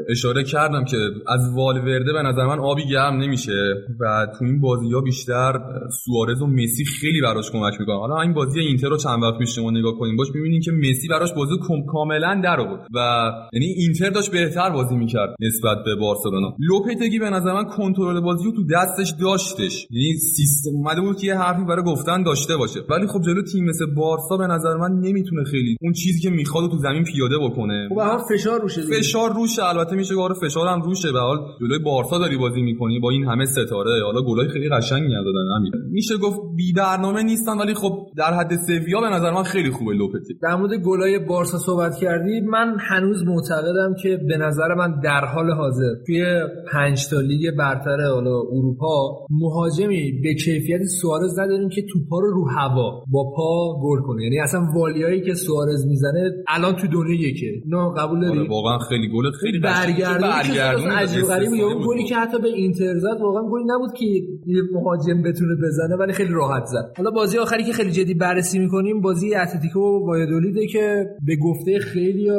اشاره 0.10 0.44
کردم 0.44 0.86
که 0.86 0.98
از 1.28 1.40
والورده 1.56 2.14
به 2.14 2.22
نظر 2.22 2.46
من 2.46 2.60
آبی 2.60 2.88
گرم 2.88 3.22
نمیشه 3.22 3.74
و 4.00 4.28
تو 4.40 4.46
این 4.46 4.62
بازی 4.62 4.92
ها 4.94 5.02
بیشتر 5.02 5.60
سوارز 6.06 6.42
و 6.42 6.48
مسی 6.48 6.86
خیلی 6.86 7.22
براش 7.22 7.52
کمک 7.52 7.74
می‌کنن 7.80 7.98
حالا 7.98 8.22
این 8.22 8.34
بازی 8.34 8.60
اینتر 8.60 8.88
رو 8.88 8.98
چند 8.98 9.24
وقت 9.24 9.40
پیش 9.40 9.56
شما 9.56 9.72
نگاه 9.72 9.94
کنیم 10.00 10.16
باش 10.16 10.28
می‌بینین 10.36 10.62
که 10.62 10.72
مسی 10.72 11.08
براش 11.08 11.34
بازی 11.34 11.56
کاملا 11.88 12.42
در 12.44 12.60
آورد 12.60 12.88
و 12.96 13.32
یعنی 13.54 13.66
اینتر 13.66 14.10
داشت 14.10 14.32
بهتر 14.32 14.70
بازی 14.70 14.96
می‌کرد 14.96 15.36
نسبت 15.40 15.78
به 15.86 15.96
بارسلونا. 15.96 16.56
لوپتگی 16.60 17.20
به 17.20 17.30
نظر 17.30 17.54
من 17.54 17.66
کنترل 17.66 18.20
بازی 18.20 18.46
رو 18.46 18.52
تو 18.52 18.64
دستش 18.76 19.14
داشت. 19.22 19.49
داشتش. 19.58 19.88
یعنی 19.92 20.18
سیستم 20.18 20.70
اومده 20.74 21.02
بود 21.02 21.18
که 21.18 21.28
یه 21.28 21.36
حرفی 21.36 21.64
برای 21.64 21.84
گفتن 21.84 22.24
داشته 22.24 22.58
باشه. 22.58 22.80
ولی 22.90 23.08
خب 23.08 23.22
جلو 23.22 23.44
تیم 23.44 23.66
مثل 23.66 23.86
بارسا 23.96 24.38
به 24.38 24.48
نظر 24.48 24.76
من 24.76 24.92
نمی‌تونه 24.92 25.44
خیلی 25.44 25.78
اون 25.82 25.94
چیزی 25.94 26.20
که 26.20 26.30
می‌خواد 26.30 26.72
تو 26.72 26.78
زمین 26.78 27.04
پیاده 27.04 27.38
بکنه. 27.38 27.90
خب 27.90 27.96
به 27.96 28.36
فشار 28.36 28.62
روشه 28.62 28.82
فشار 28.82 29.34
روشه. 29.34 29.64
البته 29.64 29.96
میشه 29.96 30.16
گفت 30.16 30.24
آره 30.24 30.36
فشار 30.50 30.68
هم 30.68 30.82
روشه. 30.82 31.12
به 31.12 31.20
حال 31.20 31.38
جلوی 31.60 31.80
بارسا 31.80 32.18
داری 32.20 32.38
بازی 32.38 32.62
می‌کنی 32.62 33.00
با 33.00 33.10
این 33.10 33.26
همه 33.26 33.46
ستاره. 33.46 34.04
حالا 34.04 34.22
گلای 34.22 34.48
خیلی 34.48 34.70
قشنگی 34.70 35.14
دادن 35.14 35.56
همین 35.58 35.72
میشه 35.92 36.18
گفت 36.18 36.40
بی 36.56 36.74
برنامه 36.74 37.24
نیستن 37.24 37.58
ولی 37.58 37.74
خب 37.74 38.08
در 38.18 38.34
حد 38.34 38.52
سویا 38.68 39.02
به 39.02 39.10
نظر 39.10 39.32
من 39.32 39.44
خیلی 39.44 39.70
خوبه 39.70 39.94
لوپتی. 39.94 40.34
در 40.42 40.56
مورد 40.56 40.74
گلای 40.74 41.20
بارسا 41.20 41.58
صحبت 41.58 41.96
کردی. 41.96 42.42
من 42.42 42.78
هنوز 42.80 43.24
معتقدم 43.24 43.96
که 44.02 44.20
به 44.28 44.38
نظر 44.38 44.74
من 44.74 45.00
در 45.04 45.26
حال 45.26 45.52
حاضر 45.52 45.94
توی 46.06 46.26
5 46.72 47.08
تا 47.10 47.20
لیگ 47.20 47.52
برتر 47.58 48.02
حالا 48.14 48.40
اروپا 48.52 49.26
مهاجمی 49.40 50.12
به 50.24 50.34
کیفیت 50.34 50.82
سوارز 51.02 51.40
نداریم 51.40 51.70
که 51.70 51.82
توپا 51.82 52.20
رو 52.20 52.32
رو 52.32 52.50
هوا 52.50 53.04
با 53.12 53.32
پا 53.36 53.80
گل 53.84 54.02
کنه. 54.02 54.24
یعنی 54.24 54.40
اصلا 54.40 54.62
والیایی 54.76 55.22
که 55.22 55.34
سوارز 55.34 55.86
می‌زنه 55.88 56.32
الان 56.48 56.76
تو 56.76 56.88
دنیا 56.88 57.30
یکه. 57.30 57.52
نه 57.68 57.94
قبول 57.98 58.22
داری؟ 58.22 58.40
آره 58.40 58.50
واقعا 58.50 58.80
خیلی 58.80 59.08
گل 59.08 59.32
خیلی 59.42 59.60
برگردون 59.60 60.90
عجیب 60.90 61.24
غریبه 61.24 61.58
یا 61.58 61.68
اون 61.68 61.88
گلی 61.88 62.04
که 62.04 62.16
حتی 62.16 62.38
به 62.40 62.48
اینتر 62.48 63.00
زد 63.00 63.22
واقعا 63.22 63.44
گلی 63.52 63.64
نبود 63.68 63.94
که 64.00 64.06
یه 64.06 64.62
مهاجم 64.74 65.22
بتونه 65.22 65.56
بزنه 65.64 65.96
ولی 65.96 66.14
خیلی 66.14 66.34
راحت 66.34 66.66
زد. 66.66 66.94
حالا 66.98 67.12
بازی 67.12 67.38
آخری 67.38 67.64
که 67.64 67.74
خیلی 67.74 67.92
جدی 67.92 68.14
بررسی 68.14 68.60
می‌کنیم 68.60 69.02
بازی 69.02 69.36
اتلتیکو 69.36 69.80
و 69.80 70.06
وایادولیده 70.08 70.68
که 70.68 71.06
به 71.26 71.36
گفته 71.36 71.80
خیلی 71.80 72.30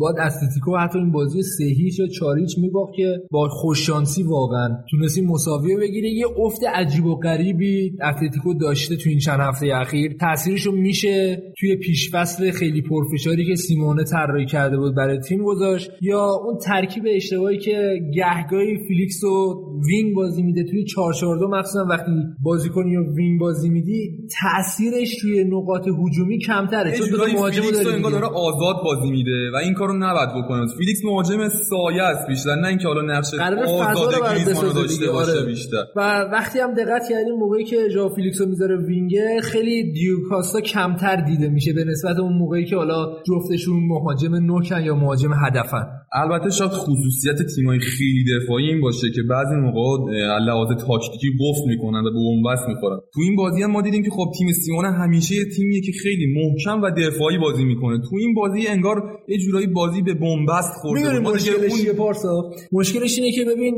باز 0.00 0.14
اتلتیکو 0.18 0.76
حتی 0.76 0.98
این 0.98 1.12
بازی 1.12 1.42
سه 1.42 1.64
هیچ 1.64 1.98
یا 1.98 2.06
4 2.06 2.38
هیچ 2.38 2.58
میباخت 2.58 2.92
که 2.96 3.22
با 3.30 3.48
خوششانسی 3.48 4.22
واقعا 4.22 4.68
تونستی 4.90 5.20
مساوی 5.20 5.76
بگیره 5.76 6.08
یه 6.08 6.26
افت 6.46 6.64
عجیب 6.74 7.06
و 7.06 7.16
غریبی. 7.16 7.92
اتلتیکو 8.02 8.54
داشته 8.54 8.96
تو 8.96 9.08
این 9.10 9.18
چند 9.18 9.40
هفته 9.40 9.66
اخیر. 9.74 10.16
تاثیرشو 10.20 10.72
میشه 10.72 11.42
توی 11.58 11.76
پیشفصل 11.76 12.50
خیلی 12.50 12.82
پرفشاری 12.82 13.46
که 13.46 13.54
سیمئونه 13.54 14.04
طراحی 14.04 14.46
کرده 14.46 14.76
بود 14.76 14.94
برای 14.94 15.18
تیم 15.18 15.44
گذاشت. 15.44 15.90
یا 16.00 16.30
اون 16.44 16.58
ترکیب 16.58 17.04
اشتباهی 17.06 17.58
که 17.58 18.00
گهگاهی 18.14 18.78
فیلیکسو 18.88 19.24
wing 19.24 20.14
بازی 20.14 20.42
میده 20.42 20.64
توی 20.64 20.84
442 20.84 21.48
مخصوصا 21.48 21.84
وقتی 21.90 22.12
بازیکنی 22.42 22.96
رو 22.96 23.14
wing 23.14 23.40
بازی 23.40 23.68
میدی 23.68 24.10
تاثیرش 24.40 25.16
توی 25.20 25.44
نقاط 25.44 25.88
هجومی 25.88 26.38
کمتره. 26.38 26.92
چون 26.92 27.08
دو 27.10 27.26
مهاجم 27.32 27.62
داره 28.10 28.26
آزاد 28.26 28.76
بازی 28.84 29.10
میده 29.10 29.50
و 29.54 29.56
این 29.56 29.74
کارو 29.74 29.92
نباید 29.98 30.28
بکنه. 30.28 30.66
فیلیکس 30.78 31.04
مهاجم 31.04 31.48
سایه 31.48 32.02
است 32.02 32.26
بیشتر 32.28 32.54
نه 32.54 32.68
اینکه 32.68 32.88
حالا 32.88 33.02
نقش 33.02 33.34
آزاد 33.34 34.74
داشته 34.74 35.10
باشه 35.10 35.32
آره. 35.32 35.46
بیشتر. 35.46 35.84
و 35.96 36.25
وقتی 36.32 36.58
هم 36.58 36.74
دقت 36.74 37.08
کردیم 37.10 37.34
موقعی 37.34 37.64
که 37.64 37.76
ژائو 37.88 38.08
فیلیکسو 38.08 38.46
می‌ذاره 38.46 38.76
wing 38.76 39.27
ه 39.27 39.40
خیلی 39.42 39.92
دیگو 39.92 40.26
کاستا 40.26 40.60
کمتر 40.60 41.16
دیده 41.16 41.48
میشه 41.48 41.72
به 41.72 41.84
نسبت 41.84 42.18
اون 42.18 42.32
موقعی 42.32 42.64
که 42.64 42.76
حالا 42.76 43.06
جفتشون 43.22 43.86
مهاجم 43.86 44.34
نوکن 44.34 44.82
یا 44.84 44.94
مهاجم 44.94 45.30
هدفن. 45.46 45.86
البته 46.12 46.50
شاید 46.50 46.70
خصوصیت 46.70 47.36
تیمای 47.56 47.78
خیلی 47.78 48.24
دفاعی 48.36 48.66
این 48.66 48.80
باشه 48.80 49.10
که 49.14 49.22
بعضی 49.30 49.54
موقع 49.54 50.12
لحاظ 50.38 50.68
تاکتیکی 50.68 51.28
قفل 51.40 51.68
می‌کنن 51.68 52.00
و 52.00 52.10
به 52.10 52.10
بنبست 52.10 52.68
می‌خورن. 52.68 52.98
تو 53.14 53.20
این 53.20 53.36
بازی 53.36 53.62
هم 53.62 53.70
ما 53.70 53.82
دیدیم 53.82 54.02
که 54.02 54.10
خب 54.10 54.32
تیم 54.38 54.52
سیمئونه 54.52 54.84
همیشه 54.84 55.34
یه 55.34 55.44
تیمیه 55.44 55.80
که 55.80 55.92
خیلی 56.02 56.26
محکم 56.26 56.82
و 56.82 56.90
دفاعی 56.90 57.38
بازی 57.38 57.64
می‌کنه. 57.64 57.98
تو 57.98 58.16
این 58.16 58.34
بازی 58.34 58.66
انگار 58.68 59.18
یه 59.28 59.38
جورایی 59.38 59.66
بازی 59.66 60.02
به 60.02 60.14
بنبست 60.14 60.72
خورده 60.80 61.18
مشکلش 61.18 61.72
اون... 61.98 62.52
مشکلش 62.72 63.18
اینه 63.18 63.32
که 63.32 63.44
ببین 63.44 63.74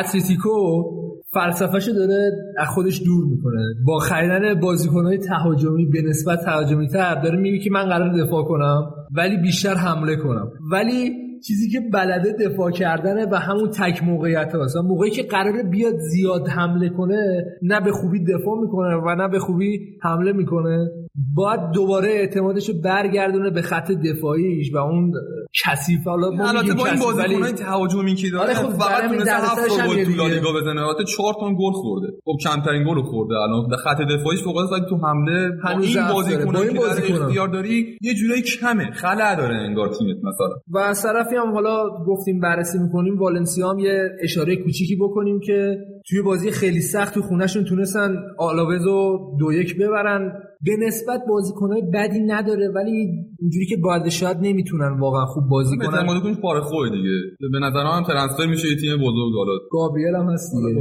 اتلتیکو 0.00 0.50
فلسفهشو 1.34 1.92
داره 1.92 2.30
از 2.58 2.68
خودش 2.68 3.02
دور 3.04 3.24
می‌کنه. 3.24 3.74
با 3.86 3.98
خریدن 3.98 4.60
بازیکنهای 4.60 5.18
تهاجمی 5.18 5.86
به 5.86 6.02
نسبت 6.02 6.44
تهاجمی 6.44 6.88
تر 6.88 7.14
داره 7.22 7.38
میگه 7.38 7.58
که 7.58 7.70
من 7.70 7.84
قرار 7.84 8.24
دفاع 8.24 8.44
کنم 8.44 8.90
ولی 9.16 9.36
بیشتر 9.36 9.74
حمله 9.74 10.16
کنم. 10.16 10.50
ولی 10.72 11.10
چیزی 11.46 11.70
که 11.70 11.80
بلده 11.92 12.32
دفاع 12.32 12.70
کردنه 12.70 13.26
و 13.32 13.34
همون 13.34 13.70
تک 13.70 14.04
موقعیت 14.04 14.54
هست 14.54 14.76
موقعی 14.76 15.10
که 15.10 15.22
قراره 15.22 15.62
بیاد 15.62 15.94
زیاد 15.96 16.48
حمله 16.48 16.88
کنه 16.88 17.44
نه 17.62 17.80
به 17.80 17.92
خوبی 17.92 18.24
دفاع 18.24 18.60
می‌کنه 18.60 18.96
و 18.96 19.14
نه 19.14 19.28
به 19.28 19.38
خوبی 19.38 19.98
حمله 20.02 20.32
می‌کنه. 20.32 20.90
باید 21.34 21.60
دوباره 21.74 22.08
اعتمادش 22.08 22.68
رو 22.68 22.74
برگردونه 22.84 23.50
به 23.50 23.62
خط 23.62 23.92
دفاعیش 23.92 24.74
و 24.74 24.76
اون 24.76 25.12
کثیف. 25.64 26.04
حالا 26.04 26.30
ما 26.30 26.48
البته 26.48 26.74
با 26.74 26.86
این 26.86 27.00
بازیکنای 27.00 27.52
تهاجمی 27.52 28.14
که 28.14 28.30
داره 28.30 28.44
آره 28.44 28.54
خب 28.54 28.78
فقط 28.78 29.10
تونسته 29.10 29.32
هفت 29.32 29.88
گل 29.88 30.04
تو 30.04 30.10
لالیگا 30.10 30.52
بزنه 30.60 30.82
البته 30.82 31.04
4 31.04 31.34
تا 31.40 31.54
گل 31.54 31.72
خورده. 31.72 32.06
خب 32.24 32.36
کمترین 32.42 32.84
گل 32.88 33.02
خورده. 33.02 33.34
الان 33.34 33.68
در 33.68 33.76
خط 33.76 34.00
دفاعیش 34.00 34.42
فوق 34.42 34.56
العاده 34.56 34.86
تو 34.88 34.96
حمله 34.96 35.50
با 35.50 35.70
این 35.70 36.08
بازیکنایی 36.12 36.72
که 36.72 36.78
در 36.78 37.14
اختیار 37.14 37.48
داری 37.48 37.98
یه 38.00 38.14
جورایی 38.14 38.42
کمه. 38.42 38.90
خلأ 38.90 39.34
داره 39.34 39.54
انگار 39.54 39.88
تیمت 39.88 40.16
مثلا. 40.16 40.56
و 40.68 40.78
از 40.78 41.02
طرفی 41.02 41.36
هم 41.36 41.52
حالا 41.52 41.88
گفتیم 42.06 42.40
بررسی 42.40 42.78
می‌کنیم. 42.78 43.18
والنسیا 43.18 43.70
هم 43.70 43.78
یه 43.78 44.08
اشاره 44.22 44.56
کوچیکی 44.56 44.96
بکنیم 44.96 45.40
که 45.40 45.76
توی 46.08 46.22
بازی 46.22 46.50
خیلی 46.50 46.80
سخت 46.80 47.14
تو 47.14 47.22
خونهشون 47.22 47.64
تونستن 47.64 48.16
آلاوز 48.38 48.84
رو 48.84 49.18
دو 49.40 49.52
یک 49.52 49.78
ببرن. 49.78 50.32
به 50.64 50.72
نسبت 50.86 51.20
بازیکنهای 51.28 51.82
بدی 51.94 52.20
نداره 52.26 52.68
ولی 52.68 53.08
اینجوری 53.40 53.66
که 53.66 53.76
باید 53.76 54.08
شاید 54.08 54.36
نمی‌تونن 54.40 55.00
واقعا 55.00 55.24
خوب 55.26 55.44
بازی 55.48 55.76
کنن. 55.76 55.90
بهتر 55.90 56.20
کنش 56.20 56.36
پاره 56.42 56.60
خوی 56.60 56.90
دیگه. 56.90 57.48
به 57.52 57.58
نظر 57.58 57.84
من 57.84 58.02
ترنسفر 58.02 58.46
میشه 58.46 58.68
یه 58.68 58.76
تیم 58.76 58.96
بزرگ 58.96 59.32
حالا. 59.36 59.58
گابریل 59.70 60.14
هم 60.14 60.28
هست 60.30 60.52
دیگه. 60.54 60.80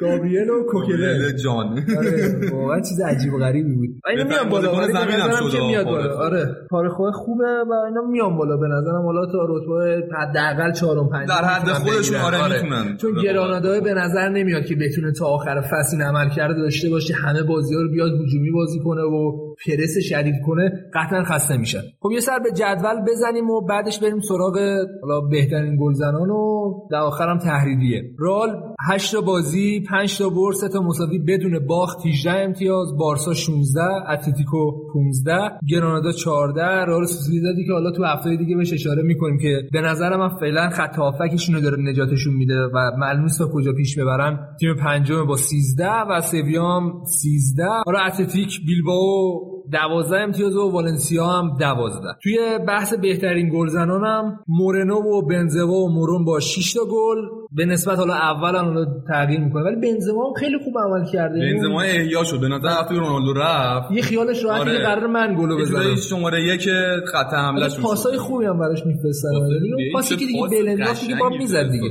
گابریل 0.00 0.50
و 0.50 0.62
کوکله 0.70 1.32
جان. 1.44 1.66
آره، 1.98 2.50
واقعا 2.52 2.80
چیز 2.80 3.00
عجیب 3.00 3.34
و 3.34 3.38
غریبی 3.38 3.74
بود. 3.74 3.88
اینا 4.10 4.24
میان 4.24 4.48
بالا 4.48 4.76
ولی 4.76 4.92
زمین 4.92 5.20
هم 5.20 5.50
که 5.50 5.58
میاد 5.58 5.86
بالا. 5.86 6.16
آره 6.16 6.56
پاره 6.70 6.88
خوی 6.88 7.12
خوبه 7.14 7.64
و 7.70 7.72
اینا 7.88 8.02
میان 8.10 8.36
بالا. 8.36 8.56
به 8.56 8.66
نظرم 8.66 9.02
حالا 9.02 9.26
تا 9.26 9.38
رتبه 9.48 10.06
حداقل 10.18 10.72
4 10.72 10.98
و 10.98 11.08
5 11.08 11.28
در 11.28 11.44
حد 11.44 11.68
خودشون 11.68 12.16
آره, 12.16 12.38
آره. 12.38 12.62
می‌تونن. 12.62 12.96
چون 12.96 13.22
گرانادا 13.22 13.80
به 13.80 13.94
نظر 13.94 14.28
نمیاد 14.28 14.64
که 14.64 14.74
بتونه 14.74 15.12
تا 15.12 15.26
آخر 15.26 15.60
فصل 15.60 16.02
عمل 16.02 16.28
کرده 16.28 16.54
داشته 16.54 16.90
باشه 16.90 17.14
همه 17.14 17.42
بازی‌ها 17.42 17.80
رو 17.82 17.90
بیاد 17.90 18.13
هجومی 18.22 18.50
بازی 18.50 18.78
کنه 18.80 19.02
و 19.02 19.53
پرس 19.66 19.98
شدید 19.98 20.34
کنه 20.46 20.72
قطعا 20.94 21.22
خسته 21.24 21.56
میشن 21.56 21.82
خب 22.00 22.10
یه 22.10 22.20
سر 22.20 22.38
به 22.38 22.50
جدول 22.52 23.04
بزنیم 23.08 23.50
و 23.50 23.60
بعدش 23.60 23.98
بریم 23.98 24.20
سراغ 24.20 24.58
حالا 25.02 25.20
بهترین 25.20 25.76
گلزنان 25.80 26.30
و 26.30 26.74
در 26.90 26.98
آخرم 26.98 27.38
تحریریه. 27.38 28.02
رال 28.18 28.62
8 28.90 29.12
تا 29.12 29.20
بازی 29.20 29.84
5 29.88 30.18
تا 30.18 30.28
برد 30.28 30.56
3 30.56 30.68
تا 30.68 30.80
مساوی 30.80 31.18
بدون 31.18 31.66
باخت 31.66 32.06
18 32.06 32.30
امتیاز 32.30 32.96
بارسا 32.98 33.34
16 33.34 33.80
اتلتیکو 34.10 34.70
15 34.94 35.32
گرانادا 35.68 36.12
14 36.12 36.62
رئال 36.62 37.06
سوسیدادی 37.06 37.66
که 37.66 37.72
حالا 37.72 37.90
تو 37.90 38.04
هفته 38.04 38.36
دیگه 38.36 38.56
بهش 38.56 38.72
اشاره 38.72 39.02
می‌کنیم 39.02 39.38
که 39.38 39.68
به 39.72 39.80
نظر 39.80 40.16
من 40.16 40.28
فعلا 40.28 40.70
خط 40.70 40.96
هافکشون 40.96 41.60
داره 41.60 41.76
نجاتشون 41.80 42.34
میده 42.34 42.58
و 42.74 42.90
معلوم 42.98 43.26
تا 43.38 43.48
کجا 43.54 43.72
پیش 43.72 43.98
ببرن؟ 43.98 44.38
تیم 44.60 44.74
پنجم 44.74 45.26
با 45.26 45.36
13 45.36 45.88
و 46.10 46.20
سویام 46.20 47.04
13 47.04 47.64
حالا 47.86 47.98
اتلتیک 47.98 48.60
بیلبائو 48.66 49.43
دوازده 49.72 50.20
امتیاز 50.20 50.56
و 50.56 50.70
والنسیا 50.70 51.26
هم 51.26 51.56
دوازده. 51.56 52.08
توی 52.22 52.58
بحث 52.68 52.94
بهترین 52.94 53.48
گلزنان 53.48 54.04
هم 54.04 54.38
مورنو 54.48 54.94
و 54.94 55.22
بنزما 55.22 55.72
و 55.72 55.94
مورون 55.94 56.24
با 56.24 56.40
6 56.40 56.72
تا 56.72 56.80
گل. 56.84 57.43
به 57.56 57.64
نسبت 57.64 57.98
حالا 57.98 58.14
اول 58.14 58.56
حالا 58.56 58.86
تغییر 59.08 59.40
می‌کنه 59.40 59.62
ولی 59.62 59.76
بنزما 59.76 60.26
هم 60.26 60.32
خیلی 60.32 60.58
خوب 60.64 60.74
عمل 60.78 61.04
کرده. 61.12 61.40
بنزما 61.40 61.80
احیا 61.80 62.24
شد 62.24 62.40
به 62.40 62.48
نظر 62.48 62.66
وقتی 62.66 62.94
رونالدو 62.94 63.32
رفت. 63.32 63.92
یه 63.92 64.02
خیالش 64.02 64.44
راحت 64.44 64.60
آره. 64.60 64.78
قرار 64.78 65.06
من 65.06 65.36
گلو 65.38 65.58
بزنم. 65.58 65.96
شماره 65.96 66.42
یک 66.42 66.68
خط 67.12 67.34
حمله 67.34 67.68
شد. 67.68 67.82
پاسای 67.82 68.18
خوبی 68.18 68.44
هم 68.44 68.58
براش 68.58 68.86
میفرستن. 68.86 69.28
اون 69.28 69.92
پاسی 69.92 70.16
که 70.16 70.26
دیگه 70.26 70.48
بلنداف 70.50 71.00
دیگه 71.00 71.14
با 71.20 71.28
می‌زد 71.28 71.70
دیگه. 71.70 71.84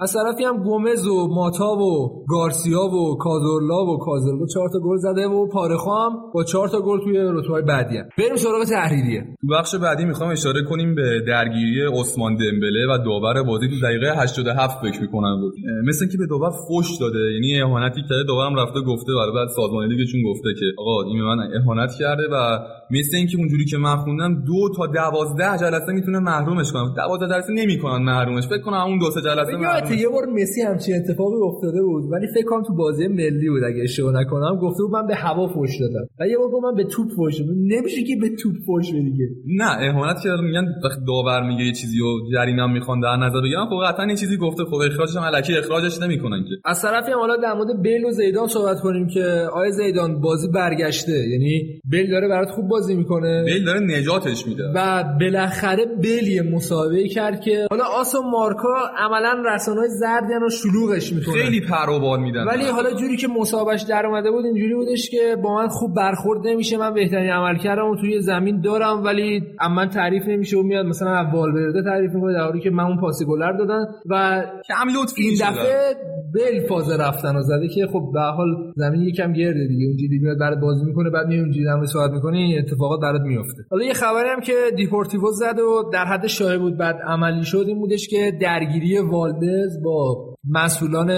از 0.00 0.12
طرفی 0.12 0.44
هم 0.44 0.62
گومز 0.62 1.06
و 1.06 1.28
ماتا 1.34 1.76
و 1.76 2.24
گارسیا 2.28 2.80
و 2.84 3.16
کازورلا 3.18 3.84
و 3.84 3.98
کازورلا 3.98 4.46
چهار 4.54 4.68
تا 4.72 4.78
گل 4.78 4.96
زده 4.96 5.26
و 5.26 5.48
پارخو 5.48 5.90
هم 5.90 6.10
با 6.34 6.44
چهار 6.44 6.68
تا 6.68 6.80
گل 6.80 6.98
توی 7.04 7.18
رتبه 7.18 7.62
بعدی 7.62 7.96
هم. 7.96 8.04
بریم 8.18 8.36
سراغ 8.36 8.64
تحریریه. 8.64 9.24
تو 9.40 9.46
بخش 9.46 9.74
بعدی 9.74 10.04
می‌خوام 10.04 10.30
اشاره 10.30 10.62
کنیم 10.62 10.94
به 10.94 11.20
درگیری 11.26 11.82
عثمان 12.00 12.36
دمبله 12.36 12.86
و 12.86 12.98
داور 13.04 13.42
بازی 13.42 13.68
تو 13.68 13.86
دقیقه 13.86 14.22
87 14.22 14.80
فکر 14.96 15.02
می‌کنم. 15.02 15.40
بود 15.40 15.54
مثل 15.88 16.04
اینکه 16.04 16.18
به 16.18 16.26
داور 16.26 16.50
فوش 16.68 16.86
داده. 17.00 17.18
یعنی 17.18 17.60
اهانتی 17.60 18.00
کرده 18.02 18.24
داورم 18.28 18.54
رفته 18.54 18.80
گفته 18.80 19.12
برای 19.18 19.32
بعد 19.34 19.48
سازمان 19.48 19.88
لیگشون 19.88 20.22
گفته 20.22 20.48
که 20.60 20.66
آقا 20.78 21.02
این 21.02 21.22
من 21.22 21.38
اهانت 21.56 21.90
کرده 21.98 22.22
و 22.32 22.58
مثل 22.90 23.16
اینکه 23.16 23.36
اونجوری 23.38 23.64
که 23.64 23.78
من 23.78 23.96
خوندم 23.96 24.44
دو 24.46 24.68
تا 24.76 24.86
دوازده 24.86 25.58
جلسه 25.60 25.92
می‌تونه 25.92 26.18
محرومش 26.18 26.72
کنه 26.72 26.94
دوازده 26.96 27.28
جلسه 27.34 27.52
نمی‌کنن 27.52 28.02
محرومش. 28.02 28.46
فکر 28.46 28.62
کنم 28.62 28.74
اون 28.74 28.98
دو 28.98 29.10
سه 29.10 29.20
جلسه 29.20 29.56
محروم 29.56 29.92
یه 29.92 30.08
بار 30.08 30.26
مسی 30.42 30.60
همچین 30.60 30.94
اتفاقی 30.96 31.36
افتاده 31.44 31.82
بود. 31.82 32.12
ولی 32.12 32.26
فکر 32.34 32.44
کنم 32.44 32.62
تو 32.62 32.74
بازی 32.74 33.08
ملی 33.08 33.48
بود 33.48 33.64
اگه 33.64 33.82
اشتباه 33.82 34.12
نکنم. 34.20 34.56
گفته 34.62 34.82
بود 34.82 34.92
من 34.92 35.06
به 35.06 35.14
هوا 35.14 35.48
فوش 35.48 35.70
دادم. 35.80 36.06
و 36.20 36.28
یه 36.28 36.36
بار 36.38 36.60
من 36.70 36.74
به 36.76 36.84
توپ 36.84 37.08
فوش 37.16 37.40
دادم. 37.40 37.52
نمیشه 37.56 38.02
که 38.02 38.16
به 38.20 38.28
توپ 38.42 38.54
فوش 38.66 38.90
دیگه 38.90 39.28
نه 39.46 39.70
اهانت 39.88 40.16
که 40.22 40.28
میگن 40.42 40.64
وقتی 40.84 41.00
داور 41.06 41.48
میگه 41.48 41.64
یه 41.64 41.72
چیزی 41.72 42.00
و 42.00 42.30
جریمه 42.32 42.66
می‌خوان 42.66 43.00
در 43.00 43.16
نظر 43.16 43.40
بگیرن. 43.40 43.66
خب 43.66 43.92
قطعا 43.92 44.06
این 44.06 44.16
چیزی 44.16 44.36
گفته. 44.36 44.64
خب 44.64 44.81
اخراجش 44.82 45.16
هم 45.16 45.22
الکی 45.22 45.56
اخراجش 45.56 46.02
نمی‌کنن 46.02 46.44
که. 46.44 46.54
از 46.64 46.82
طرفی 46.82 47.12
هم 47.12 47.18
حالا 47.18 47.36
در 47.36 47.52
مورد 47.52 47.82
بیل 47.82 48.04
و 48.04 48.10
زیدان 48.10 48.46
صحبت 48.46 48.80
کنیم 48.80 49.06
که 49.06 49.24
آیا 49.52 49.70
زیدان 49.70 50.20
بازی 50.20 50.48
برگشته. 50.48 51.28
یعنی 51.28 51.80
بیل 51.84 52.10
داره 52.10 52.28
برات 52.28 52.50
خوب 52.50 52.68
بازی 52.68 52.94
می‌کنه. 52.94 53.44
بیل 53.44 53.64
داره 53.64 53.80
نجاتش 53.80 54.46
میده. 54.46 54.62
و 54.74 55.04
بالاخره 55.20 55.84
بیلی 56.02 56.40
مسابقه 56.40 57.08
کرد 57.08 57.40
که 57.40 57.66
حالا 57.70 57.84
آسو 57.84 58.22
مارکا 58.22 58.74
عملا 58.98 59.42
رسانه‌های 59.54 59.88
زردیان 59.88 60.40
رو 60.40 60.50
شلوغش 60.50 61.12
می‌کنه 61.12 61.42
خیلی 61.42 61.60
پروبال 61.60 62.20
میدن. 62.20 62.44
ولی 62.44 62.64
حالا 62.64 62.90
جوری 62.94 63.16
که 63.16 63.28
مسابقهش 63.28 63.82
در 63.82 64.06
اومده 64.06 64.30
بود 64.30 64.44
اینجوری 64.44 64.74
بودش 64.74 65.10
که 65.10 65.36
با 65.42 65.54
من 65.54 65.68
خوب 65.68 65.94
برخورد 65.94 66.46
نمیشه. 66.46 66.76
من 66.76 66.94
بهترین 66.94 67.30
عمل 67.30 67.58
کردم 67.58 67.86
و 67.86 67.96
توی 67.96 68.20
زمین 68.20 68.60
دارم 68.60 69.04
ولی 69.04 69.42
من 69.76 69.88
تعریف 69.88 70.22
نمیشه 70.28 70.58
و 70.58 70.62
میاد 70.62 70.86
مثلا 70.86 71.10
اول 71.10 71.52
برده 71.52 71.82
تعریف 71.82 72.10
می‌کنه 72.14 72.32
در 72.32 72.44
حالی 72.44 72.60
که 72.60 72.70
من 72.70 72.84
اون 72.84 73.00
پاس 73.00 73.22
گلر 73.28 73.52
دادن. 73.52 73.86
و 74.06 74.44
کم 74.72 74.88
لطف 75.00 75.14
این 75.18 75.34
دفعه 75.40 75.94
بل 76.34 76.66
فاز 76.68 76.90
رفتن 76.90 77.36
و 77.36 77.42
زده 77.42 77.68
که 77.68 77.86
خب 77.86 78.10
به 78.12 78.20
حال 78.20 78.72
زمین 78.76 79.02
یکم 79.02 79.32
گرده 79.32 79.66
دیگه. 79.66 79.86
اونجوری 79.86 80.18
میاد 80.18 80.38
برات 80.38 80.58
بازی 80.58 80.84
می‌کنه 80.84 81.10
بعد 81.10 81.26
میاد 81.26 81.40
اونجوری 81.40 81.66
هم 81.66 81.86
صحبت 81.86 82.10
می‌کنه 82.10 82.36
این 82.36 82.58
اتفاقات 82.58 83.00
برات 83.00 83.22
میفته 83.22 83.64
حالا 83.70 83.84
یه 83.84 83.92
خبری 83.92 84.28
هم 84.28 84.40
که 84.40 84.54
دیپورتیو 84.76 85.20
زد 85.30 85.58
و 85.58 85.90
در 85.92 86.04
حد 86.04 86.26
شایع 86.26 86.58
بود 86.58 86.78
بعد 86.78 86.96
عملی 87.06 87.44
شد 87.44 87.64
این 87.68 87.78
بودش 87.78 88.08
که 88.08 88.38
درگیری 88.40 88.98
والدز 88.98 89.82
با 89.84 90.31
مسئولان 90.48 91.10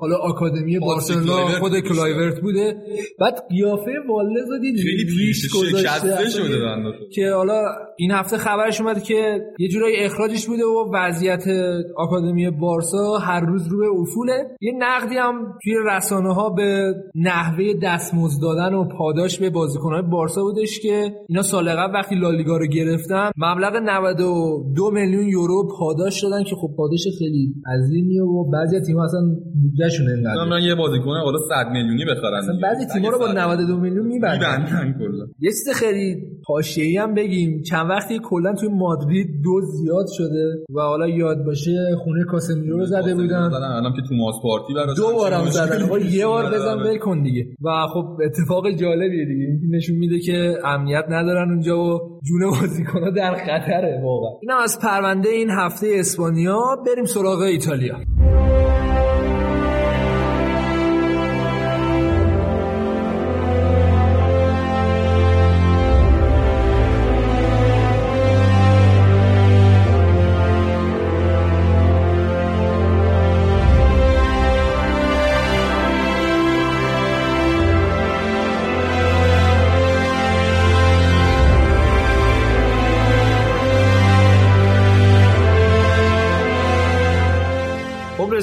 حالا 0.00 0.16
آکادمی 0.16 0.78
بارسلونا 0.78 1.48
خود 1.60 1.80
کلایورت 1.80 2.40
بوده. 2.40 2.76
بعد 3.20 3.34
قیافه 3.48 3.92
والدز 4.08 4.50
رو 4.50 4.58
دید 4.58 4.76
ریش 5.18 5.54
گذاشته 5.54 6.30
شده 6.30 6.58
که 7.12 7.30
حالا 7.30 7.62
این 7.96 8.10
هفته 8.10 8.36
خبرش 8.36 8.80
اومد 8.80 9.02
که 9.02 9.40
یه 9.58 9.68
جورایی 9.68 9.96
اخراجش 9.96 10.46
بوده 10.46 10.64
و 10.64 10.90
وضعیت 10.94 11.44
آکادمی 11.96 12.50
بارسا 12.50 13.18
هر 13.18 13.40
روز 13.40 13.68
رو 13.68 13.78
به 13.78 14.00
افوله 14.00 14.56
یه 14.60 14.72
نقدی 14.78 15.16
هم 15.16 15.58
توی 15.62 15.74
رسانه 15.86 16.34
ها 16.34 16.50
به 16.50 16.94
نحوه 17.14 17.64
دستمزد 17.82 18.42
دادن 18.42 18.74
و 18.74 18.88
پاداش 18.98 19.38
به 19.38 19.50
بازیکنهای 19.50 20.02
بارسا 20.02 20.42
بودش 20.42 20.80
که 20.80 21.12
اینا 21.28 21.42
سال 21.42 21.70
قبل 21.70 21.94
وقتی 21.94 22.14
لالیگا 22.14 22.56
رو 22.56 22.66
گرفتن 22.66 23.30
مبلغ 23.36 23.76
92 23.76 24.90
میلیون 24.90 25.28
یورو 25.28 25.68
پاداش 25.78 26.22
دادن 26.22 26.44
که 26.44 26.56
خب 26.56 26.70
پاداش 26.76 27.06
خیلی 27.18 27.54
عظیمیه 27.74 28.22
و 28.22 28.50
بعضی 28.66 28.86
تیم‌ها 28.86 29.04
اصلا 29.04 29.20
بودجهشون 29.62 30.08
اینقدر 30.08 30.44
من 30.50 30.62
یه 30.62 30.74
بازیکن 30.74 31.16
حالا 31.24 31.38
100 31.48 31.72
میلیونی 31.72 32.04
بخرن 32.04 32.60
بعضی 32.62 32.86
تیم‌ها 32.92 33.10
رو 33.10 33.18
با 33.18 33.32
92 33.32 33.76
میلیون 33.76 34.06
می‌برن 34.06 34.94
کلا. 34.98 35.26
یه 35.40 35.50
چیز 35.50 35.68
خیلی 35.74 36.16
حاشیه‌ای 36.46 36.96
هم 36.96 37.14
بگیم. 37.14 37.62
چند 37.62 37.90
وقتی 37.90 38.20
کلا 38.24 38.54
توی 38.54 38.68
مادرید 38.68 39.26
دو 39.44 39.60
زیاد 39.60 40.06
شده 40.18 40.44
و 40.74 40.80
حالا 40.80 41.08
یاد 41.08 41.44
باشه 41.44 41.96
خونه 42.04 42.24
کاسمیرو 42.24 42.78
رو 42.78 42.84
زده 42.84 43.14
بودن. 43.14 43.50
الان 43.54 43.92
که 43.92 44.02
تو 44.08 44.14
ماس 44.14 44.34
پارتی 44.42 44.74
براش 44.74 44.96
دو 44.96 45.12
بارم 45.16 45.44
زدن. 45.44 45.82
آقا 45.82 45.98
یه 45.98 46.26
بار 46.26 46.54
بزن 46.54 46.74
ول 46.74 46.98
کن 46.98 47.22
دیگه. 47.22 47.46
و 47.64 47.86
خب 47.94 48.06
اتفاق 48.24 48.70
جالبیه 48.70 49.24
دیگه. 49.24 49.44
این 49.62 49.74
نشون 49.74 49.96
میده 49.96 50.18
که 50.18 50.54
امنیت 50.64 51.04
ندارن 51.08 51.50
اونجا 51.50 51.78
و 51.78 52.20
جون 52.24 52.50
بازیکن‌ها 52.60 53.10
در 53.10 53.34
خطره 53.34 54.00
واقعا. 54.04 54.30
اینم 54.42 54.58
از 54.64 54.78
پرونده 54.82 55.28
این 55.28 55.50
هفته 55.50 55.86
اسپانیا. 55.94 56.60
بریم 56.86 57.04
سراغ 57.04 57.40
ایتالیا. 57.40 57.96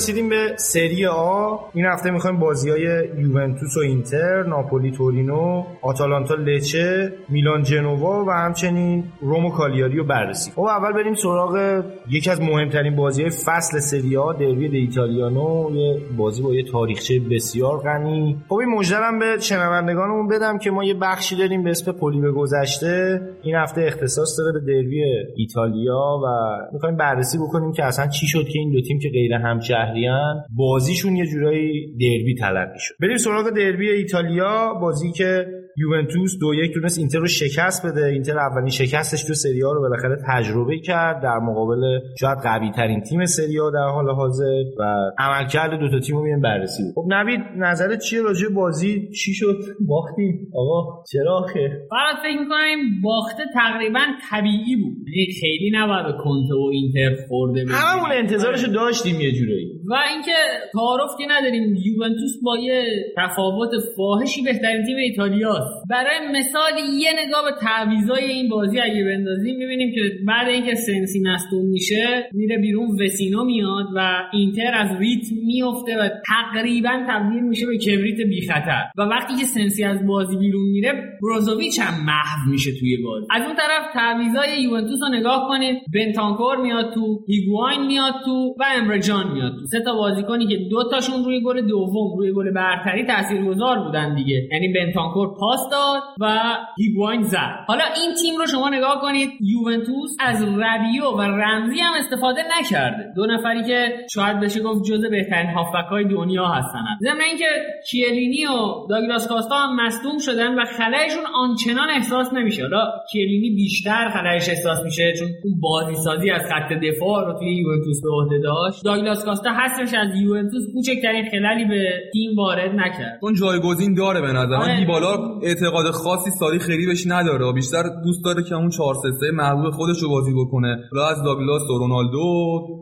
رسیدیم 0.04 0.30
به 0.30 0.43
سری 0.58 1.06
آ 1.06 1.58
این 1.74 1.86
هفته 1.86 2.12
می‌خوایم 2.12 2.40
بازی 2.40 2.70
های 2.70 3.10
یوونتوس 3.18 3.78
و 3.78 3.80
اینتر 3.80 4.44
ناپولی 4.44 4.92
تورینو 4.92 5.64
آتالانتا 5.82 6.36
لچه 6.36 7.14
میلان 7.30 7.64
جنوا 7.64 8.26
و 8.28 8.32
همچنین 8.32 9.04
رومو 9.22 9.50
کالیاری 9.50 9.98
رو 9.98 10.04
بررسی. 10.04 10.52
خب 10.52 10.62
اول 10.62 10.94
بریم 10.94 11.14
سراغ 11.14 11.84
یکی 12.10 12.30
از 12.30 12.42
مهمترین 12.42 12.96
بازی 12.96 13.22
های 13.22 13.32
فصل 13.32 13.80
سری 13.80 14.18
آ 14.18 14.34
دربی 14.34 14.70
د 14.70 14.74
ایتالیانو. 14.74 15.70
یه 15.76 16.00
بازی 16.18 16.42
با 16.44 16.54
یه 16.54 16.64
تاریخچه 16.64 17.20
بسیار 17.32 17.78
غنی. 17.78 18.38
خب 18.48 18.56
این 18.56 18.70
مژدرم 18.70 19.20
به 19.20 19.38
شنوندگانمون 19.40 20.28
بدم 20.28 20.58
که 20.58 20.72
ما 20.72 20.84
یه 20.84 20.94
بخشی 20.94 21.36
داریم 21.36 21.64
به 21.64 21.70
اسم 21.70 21.92
پلی 21.92 22.22
به 22.22 22.32
گذشته. 22.32 23.22
این 23.44 23.56
هفته 23.56 23.82
اختصاص 23.82 24.40
داره 24.40 24.52
به 24.60 24.60
دربی 24.60 25.04
ایتالیا 25.36 26.20
و 26.24 26.28
می‌خوایم 26.74 26.98
بررسی 26.98 27.38
بکنیم 27.38 27.72
که 27.72 27.84
اصلا 27.86 28.08
چی 28.08 28.28
شد 28.28 28.48
که 28.48 28.60
این 28.60 28.72
دو 28.72 28.82
تیم 28.82 29.00
که 29.00 29.10
غیر 29.10 29.34
همشهر 29.34 29.84
شهریان 29.84 30.43
بازیشون 30.56 31.16
یه 31.16 31.26
جورایی 31.26 31.92
دربی 31.92 32.36
تلقی 32.40 32.80
شد 32.80 32.96
بریم 33.02 33.18
سراغ 33.18 33.50
دربی 33.50 33.90
ایتالیا 33.90 34.74
بازی 34.82 35.12
که 35.12 35.46
یوونتوس 35.78 36.38
دو 36.42 36.54
یک 36.54 36.74
تونست 36.74 37.00
اینتر 37.00 37.20
رو 37.20 37.28
شکست 37.28 37.86
بده. 37.86 38.06
اینتر 38.06 38.40
اولین 38.40 38.70
شکستش 38.70 39.24
تو 39.24 39.34
سری 39.34 39.60
رو 39.62 39.82
بالاخره 39.82 40.18
تجربه 40.28 40.80
کرد. 40.80 41.24
در 41.24 41.40
مقابل 41.40 42.00
شاید 42.20 42.38
قوی 42.44 42.72
ترین 42.72 43.02
تیم 43.02 43.26
سری 43.26 43.58
در 43.74 43.88
حال 43.94 44.10
حاضر 44.10 44.64
و 44.80 44.84
عملکرد 45.18 45.80
دو 45.80 45.90
تا 45.90 46.00
تیم 46.00 46.16
رو 46.16 46.42
بررسی 46.44 46.84
بود 46.84 46.94
خب 46.96 47.14
نوید 47.14 47.40
نظرت 47.58 48.00
چیه 48.00 48.22
راجع 48.22 48.48
بازی؟ 48.50 49.10
چی 49.10 49.34
شد؟ 49.34 49.58
باختی؟ 49.88 50.48
آقا 50.56 51.04
چرا 51.12 51.38
آخه؟ 51.38 51.88
فقط 51.90 52.22
فکر 52.24 52.40
می‌کنم 52.40 53.02
باخته 53.04 53.44
تقریبا 53.54 54.00
طبیعی 54.32 54.76
بود. 54.76 54.98
یعنی 55.08 55.34
خیلی 55.42 55.72
نباید 55.74 56.06
کنته 56.06 56.54
و 56.54 56.70
اینتر 56.72 57.28
خرده 57.28 57.66
هممون 57.70 58.12
انتظارشو 58.12 58.68
داشتیم 58.68 59.22
یه 59.22 59.32
جورایی. 59.32 59.68
و 59.90 59.94
اینکه 60.10 60.38
تعارف 60.74 61.12
که 61.20 61.26
نداریم 61.30 61.76
یوونتوس 61.86 62.32
با 62.44 62.58
یه 62.58 62.84
تفاوت 63.18 63.70
فاحشی 63.98 64.42
بهترین 64.42 64.86
تیم 64.86 64.98
ایتالیاست. 64.98 65.88
برای 65.90 66.20
مثال 66.40 66.72
یه 67.00 67.12
نگاه 67.26 67.44
به 67.44 67.52
تعویضای 67.62 68.26
این 68.26 68.50
بازی 68.50 68.80
اگه 68.80 69.04
بندازیم 69.04 69.56
می‌بینیم 69.58 69.92
که 69.96 70.02
بعد 70.28 70.48
اینکه 70.48 70.76
سنسی 70.76 71.20
مصدوم 71.20 71.66
میشه 71.66 72.30
میره 72.34 72.58
بیرون 72.58 72.88
وچینو 73.02 73.44
میاد 73.44 73.86
و 73.96 74.20
اینتر 74.34 74.74
از 74.74 75.00
ریتم 75.00 75.36
میفته 75.46 75.98
و 75.98 76.10
تقریبا 76.28 77.06
تبدیل 77.10 77.44
میشه 77.44 77.66
به 77.66 77.78
کبریت 77.78 78.28
بی 78.28 78.42
خطر 78.48 78.84
و 78.98 79.02
وقتی 79.02 79.36
که 79.36 79.46
سنسی 79.46 79.84
از 79.84 80.08
بازی 80.08 80.38
بیرون 80.38 80.70
میره 80.70 81.18
بروزوویچ 81.22 81.80
هم 81.80 82.06
محو 82.06 82.52
میشه 82.52 82.72
توی 82.80 82.98
بازی. 82.98 83.26
از 83.32 83.42
اون 83.42 83.56
طرف 83.56 83.94
تعویضای 83.94 84.62
یوونتوس 84.62 85.00
رو 85.02 85.20
نگاه 85.20 85.48
کنید. 85.48 85.78
بنتانکور 85.94 86.62
میاد 86.62 86.94
تو 86.94 87.26
هیگواین 87.28 87.86
میاد 87.86 88.14
تو 88.26 88.56
و 88.60 88.64
امره 88.76 89.11
جان 89.11 89.34
میاد 89.34 89.52
تو 89.52 89.66
سه 89.74 89.82
تا 89.82 89.94
بازیکنی 89.94 90.48
که 90.48 90.58
دو 90.72 90.90
تاشون 90.92 91.24
روی 91.24 91.42
گل 91.42 91.68
دوم 91.68 92.18
روی 92.18 92.34
گل 92.34 92.52
برتری 92.52 93.06
تاثیرگذار 93.06 93.80
بودن 93.80 94.16
دیگه. 94.16 94.48
یعنی 94.52 94.74
بنتانکور 94.74 95.28
پاس 95.40 95.60
داد 95.72 96.04
و 96.20 96.58
هیگواین 96.78 97.22
زد. 97.22 97.56
حالا 97.68 97.84
این 98.02 98.14
تیم 98.22 98.36
رو 98.40 98.46
شما 98.48 98.70
نگاه 98.70 99.02
کنید 99.02 99.30
یوونتوس 99.42 100.12
از 100.20 100.42
ربیو 100.44 101.04
و 101.18 101.22
رمزی 101.22 101.80
هم 101.80 101.94
استفاده 102.00 102.42
نکرده. 102.60 103.14
دو 103.16 103.26
نفری 103.26 103.64
که 103.64 103.88
شاید 104.14 104.40
بشه 104.40 104.60
گفت 104.64 104.84
جزء 104.84 105.10
بهترین 105.10 105.50
هافبک 105.50 105.90
های 105.90 106.06
دنیا 106.06 106.46
هستن. 106.46 106.80
ضمن 107.02 107.22
اینکه 107.30 107.46
کیلینی 107.90 108.46
و 108.46 108.88
داگلاس 108.90 109.28
کاستا 109.28 109.56
هم 109.56 109.86
مصدوم 109.86 110.18
شدن 110.18 110.60
و 110.60 110.66
خلایشون 110.66 111.24
آنچنان 111.36 111.90
احساس 111.90 112.34
نمیشه. 112.34 112.62
حالا 112.62 112.92
کیلینی 113.12 113.50
بیشتر 113.56 114.10
خلایش 114.10 114.50
احساس 114.50 114.84
میشه 114.84 115.14
چون 115.20 115.28
اون 115.44 115.60
بازی 115.62 115.96
سازی 115.96 116.32
از 116.32 116.42
خط 116.42 116.74
دفاع 116.74 117.26
رو 117.26 117.40
توی 117.40 117.56
یوونتوس 117.56 118.02
به 118.04 118.10
عهده 118.10 118.40
داشت. 118.44 118.84
داگلاس 118.86 119.26
کاستا 119.26 119.52
هستش 119.64 119.94
از 119.94 120.22
یوونتوس 120.22 120.64
کوچکترین 120.74 121.26
خلالی 121.32 121.66
به 121.66 121.82
تیم 122.14 122.36
وارد 122.38 122.72
نکرد. 122.76 123.20
اون 123.22 123.34
جایگزین 123.34 123.94
داره 123.94 124.22
به 124.22 124.28
نظر 124.28 124.58
من. 124.58 124.64
آره. 124.64 124.80
دیبالا 124.80 125.14
اعتقاد 125.44 125.86
خاصی 125.92 126.32
ساری 126.40 126.60
خیلی 126.60 126.86
بهش 126.86 127.04
نداره. 127.08 127.54
بیشتر 127.54 127.84
دوست 128.04 128.24
داره 128.26 128.44
که 128.44 128.56
اون 128.56 128.70
4 128.70 128.94
3 129.20 129.32
محبوب 129.32 129.70
خودش 129.70 130.00
رو 130.04 130.10
بازی 130.10 130.34
بکنه. 130.34 130.78
و 130.94 131.00
از 131.00 131.24
داگلاس 131.24 131.70
و 131.70 131.78
رونالدو 131.78 132.28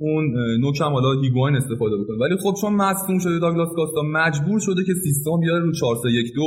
اون 0.02 0.34
نوکم 0.62 0.92
حالا 0.94 1.22
هیگواین 1.22 1.56
استفاده 1.56 1.96
بکنه. 1.98 2.18
ولی 2.18 2.36
خب 2.44 2.54
چون 2.62 2.74
مصدوم 2.74 3.20
شده 3.20 3.40
داگلاس 3.40 3.70
کاستا 3.76 4.02
مجبور 4.02 4.60
شده 4.60 4.84
که 4.84 4.94
سیستم 5.04 5.40
بیاره 5.42 5.60
رو 5.60 5.72
4 5.72 5.96
3 5.96 6.10
1 6.12 6.34
2 6.36 6.42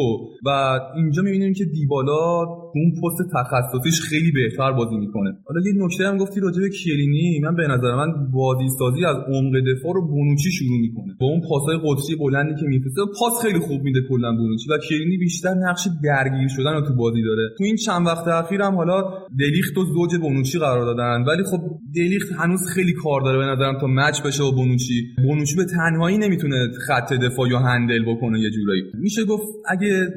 و 0.47 0.78
اینجا 0.97 1.22
می‌بینیم 1.22 1.55
که 1.55 1.64
دیبالا 1.64 2.45
اون 2.81 2.91
پست 3.01 3.20
تخصصیش 3.37 4.01
خیلی 4.01 4.33
بهتر 4.33 4.72
بازی 4.72 4.97
می‌کنه. 4.97 5.31
حالا 5.49 5.61
یه 5.66 5.72
نکته 5.77 6.05
هم 6.09 6.16
گفتی 6.16 6.41
راجع 6.41 6.61
به 6.61 6.68
کیلینی 6.68 7.41
من 7.41 7.55
به 7.57 7.66
نظر 7.66 7.95
من 7.95 8.31
بازی 8.33 8.68
سازی 8.79 9.05
از 9.05 9.16
عمق 9.16 9.55
دفاع 9.70 9.93
رو 9.95 10.09
بونوچی 10.09 10.51
شروع 10.51 10.81
می‌کنه. 10.81 11.16
با 11.20 11.27
اون 11.27 11.41
پاسای 11.49 11.77
قطری 11.77 12.16
بلندی 12.16 12.55
که 12.61 12.66
میفرسته 12.66 13.01
پاس 13.20 13.43
خیلی 13.43 13.59
خوب 13.59 13.83
میده 13.83 14.01
کلا 14.09 14.37
بونوچی 14.37 14.70
و 14.70 14.79
کیلینی 14.89 15.16
بیشتر 15.16 15.55
نقش 15.55 15.89
درگیر 16.05 16.49
شدن 16.49 16.72
رو 16.72 16.81
تو 16.81 16.95
بازی 16.95 17.22
داره. 17.22 17.49
تو 17.59 17.64
این 17.64 17.77
چند 17.77 18.07
وقت 18.07 18.29
اخیر 18.29 18.62
هم 18.62 18.75
حالا 18.75 19.03
دلیخت 19.39 19.79
و 19.79 19.85
زوج 19.85 20.16
بونوچی 20.20 20.59
قرار 20.59 20.85
دادن 20.85 21.25
ولی 21.29 21.43
خب 21.43 21.61
دلیخت 21.97 22.33
هنوز 22.33 22.61
خیلی 22.75 22.93
کار 22.93 23.20
داره 23.20 23.39
به 23.39 23.45
نظرم 23.45 23.79
تا 23.81 23.87
مچ 23.87 24.22
بشه 24.27 24.43
با 24.43 24.51
بونوچی. 24.51 25.14
بونوچی 25.22 25.57
به 25.57 25.64
تنهایی 25.64 26.18
نمی‌تونه 26.18 26.68
خط 26.87 27.12
دفاع 27.12 27.49
یا 27.49 27.59
هندل 27.59 28.05
بکنه 28.14 28.41
یه 28.41 28.51
جورایی. 28.51 28.83
میشه 28.95 29.25
گفت 29.25 29.47
اگه 29.68 30.09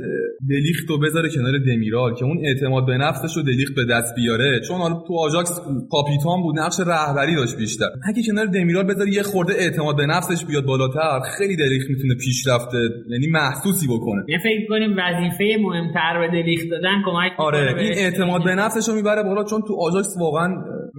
دلیخت 0.50 0.90
رو 0.90 1.00
بذاره 1.00 1.30
کنار 1.30 1.54
دمیرال 1.66 2.16
که 2.16 2.26
اون 2.26 2.38
اعتماد 2.48 2.86
به 2.86 2.98
نفسش 2.98 3.38
رو 3.38 3.44
دلیخت 3.44 3.76
به 3.76 3.86
دست 3.92 4.16
بیاره. 4.16 4.60
چون 4.68 4.78
حالا 4.78 4.96
تو 5.08 5.14
آژاکس 5.20 5.52
کاپیتان 5.92 6.42
بود 6.42 6.60
نقش 6.60 6.80
رهبری 6.80 7.36
داشت 7.36 7.58
بیشتر. 7.58 7.90
اگه 8.10 8.22
کنار 8.28 8.46
دمیرال 8.46 8.84
بذاره 8.84 9.14
یه 9.14 9.24
خورده 9.24 9.54
اعتماد 9.54 9.98
به 9.98 10.06
نفسش 10.06 10.46
بیاد 10.46 10.66
بالاتر 10.66 11.20
خیلی 11.38 11.56
دلیخت 11.56 11.90
می‌تونه 11.90 12.16
پیشرفت 12.16 12.70
یعنی 13.10 13.28
محسوسی 13.28 13.88
بکنه. 13.88 14.22
یه 14.28 14.38
فکر 14.44 14.68
کنیم 14.70 14.92
وظیفه 14.92 15.46
مهمتر 15.62 16.14
به 16.20 16.28
دلیخت 16.42 16.70
دادن 16.70 16.96
کمک 17.06 17.32
آره 17.38 17.76
این. 17.80 17.94
اعتماد 17.94 18.44
به 18.44 18.56
نفسش 18.56 18.90
رو 18.90 18.96
می‌بره 18.96 19.24
بالا 19.24 19.44
چون 19.44 19.62
تو 19.68 19.76
آژاکس 19.88 20.16
واقعا 20.20 20.50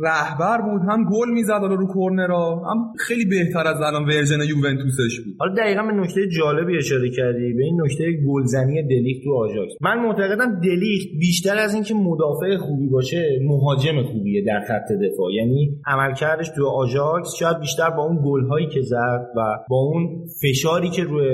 رهبر 0.04 0.58
بود 0.60 0.82
هم 0.90 1.04
گل 1.12 1.30
می‌زد 1.34 1.60
حالا 1.60 1.74
رو 1.74 1.86
کورنرا 1.86 2.62
هم 2.70 2.78
خیلی 2.98 3.24
بهتر 3.24 3.66
از 3.66 3.80
الان 3.80 4.04
version 4.04 4.40
یوونتوسش 4.48 5.20
بود. 5.24 5.34
حالا 5.38 5.54
دقیقا 5.54 5.82
به 5.82 5.92
نکته 5.92 6.20
جالبی 6.38 6.78
اشاره 6.78 7.10
کردی 7.10 7.52
به 7.52 7.62
این 7.64 7.82
نکته 7.82 8.04
گلزنی 8.28 8.82
دلیخت 8.82 9.24
تو 9.24 9.30
آژاکس. 9.44 9.72
من 9.80 9.98
معتقدم 9.98 10.60
دلیخت 10.60 11.08
بیشتر 11.38 11.58
از 11.58 11.74
اینکه 11.74 11.94
مدافع 11.94 12.56
خوبی 12.56 12.88
باشه 12.88 13.38
مهاجم 13.42 14.02
خوبیه 14.02 14.44
در 14.44 14.60
خط 14.60 14.92
دفاع. 14.92 15.32
یعنی 15.32 15.76
عملکردش 15.86 16.48
تو 16.56 16.66
آژاکس 16.66 17.34
شاید 17.38 17.60
بیشتر 17.60 17.90
با 17.90 18.02
اون 18.02 18.18
گلهایی 18.24 18.66
که 18.66 18.80
زد 18.82 19.26
و 19.36 19.40
با 19.70 19.76
اون 19.76 20.24
فشاری 20.42 20.90
که 20.90 21.02
روی 21.02 21.26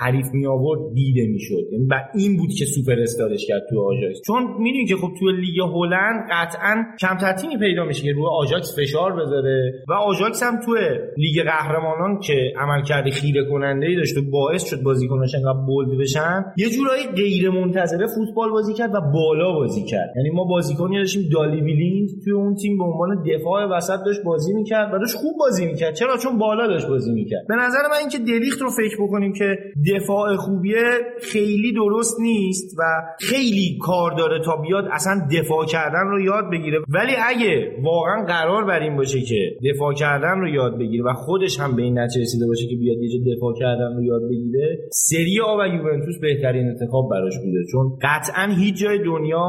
حریف 0.00 0.26
می 0.32 0.46
آورد 0.46 0.80
دیده 0.94 1.26
می‌شد. 1.26 1.72
یعنی 1.72 1.86
و 1.90 1.94
این 2.14 2.36
بود 2.36 2.50
که 2.58 2.64
سوپر 2.64 3.00
استارش 3.00 3.46
کرد 3.48 3.62
تو 3.70 3.80
آژاکس. 3.80 4.20
چون 4.26 4.42
می‌دونی 4.58 4.86
که 4.86 4.96
خب 4.96 5.08
تو 5.20 5.30
لیگ 5.30 5.60
هلند 5.60 6.20
قطعا 6.32 6.84
کمتر 7.00 7.32
تیمی 7.32 7.58
پیدا 7.58 7.84
میشه 7.84 8.02
که 8.02 8.12
روی 8.12 8.26
آژاکس 8.30 8.78
فشار 8.78 9.12
بذاره. 9.12 9.72
و 9.88 9.92
آژاکس 9.92 10.42
هم 10.42 10.60
تو 10.60 10.72
لیگ 11.16 11.44
قهرمانان 11.44 12.20
که 12.20 12.52
عملکرد 12.56 13.10
خیره 13.10 13.44
کننده 13.50 13.86
ای 13.86 13.96
داشت 13.96 14.16
و 14.16 14.20
باعث 14.30 14.64
شد 14.70 14.82
بازیکناش 14.82 15.34
انقدر 15.34 15.66
bold 15.66 15.98
بشن 16.00 16.44
یه 16.56 16.70
جورایی 16.70 17.06
غیر 17.16 17.50
منتظره 17.50 18.06
فوتبال 18.06 18.50
بازی 18.50 18.74
کرد 18.74 18.94
و 18.94 19.00
بالا 19.14 19.49
بازی 19.52 19.84
کرد. 19.84 20.12
یعنی 20.16 20.30
ما 20.30 20.44
بازیکنی 20.44 20.98
داشتیم 20.98 21.22
دیلی 21.32 21.60
بلیند 21.60 22.08
توی 22.24 22.32
اون 22.32 22.54
تیم 22.54 22.78
به 22.78 22.84
عنوان 22.84 23.22
دفاع 23.22 23.76
وسط 23.76 23.98
داشت 24.06 24.22
بازی 24.24 24.52
می‌کرد 24.54 24.94
و 24.94 24.98
داشت 24.98 25.16
خوب 25.16 25.32
بازی 25.38 25.66
می‌کرد. 25.66 25.94
چرا؟ 25.94 26.16
چون 26.16 26.38
بالا 26.38 26.66
داشت 26.66 26.88
بازی 26.88 27.12
می‌کرد. 27.12 27.46
به 27.48 27.54
نظر 27.54 27.82
من 27.90 27.96
اینکه 28.00 28.18
دلیخت 28.18 28.60
رو 28.62 28.70
فکر 28.70 28.96
بکنیم 29.02 29.32
که 29.32 29.58
دفاع 29.94 30.36
خوبیه 30.36 30.84
خیلی 31.22 31.72
درست 31.72 32.20
نیست 32.20 32.76
و 32.78 32.82
خیلی 33.20 33.78
کار 33.80 34.10
داره 34.18 34.44
تا 34.44 34.56
بیاد 34.56 34.84
اصلا 34.92 35.28
دفاع 35.32 35.66
کردن 35.66 36.06
رو 36.10 36.20
یاد 36.20 36.44
بگیره. 36.52 36.78
ولی 36.88 37.12
اگه 37.26 37.76
واقعا 37.82 38.24
قرار 38.24 38.64
بر 38.64 38.80
این 38.80 38.96
باشه 38.96 39.20
که 39.20 39.40
دفاع 39.74 39.94
کردن 39.94 40.40
رو 40.40 40.48
یاد 40.48 40.78
بگیره 40.78 41.04
و 41.04 41.12
خودش 41.12 41.60
هم 41.60 41.76
به 41.76 41.82
این 41.82 41.98
نتیجه 41.98 42.20
رسیده 42.20 42.46
باشه 42.46 42.66
که 42.66 42.76
بیاد 42.76 42.98
یه 42.98 43.36
دفاع 43.36 43.54
کردن 43.60 43.96
رو 43.96 44.02
یاد 44.02 44.22
بگیره 44.30 44.78
سری 44.92 45.40
آ 45.40 45.56
و 45.60 45.66
یوونتوس 45.66 46.18
بهترین 46.20 46.68
انتخاب 46.68 47.10
براش 47.10 47.38
بوده. 47.44 47.58
چون 47.72 47.98
قطعا 48.02 48.54
هیچ 48.58 48.76
جای 48.82 48.98
دنیا 49.04 49.39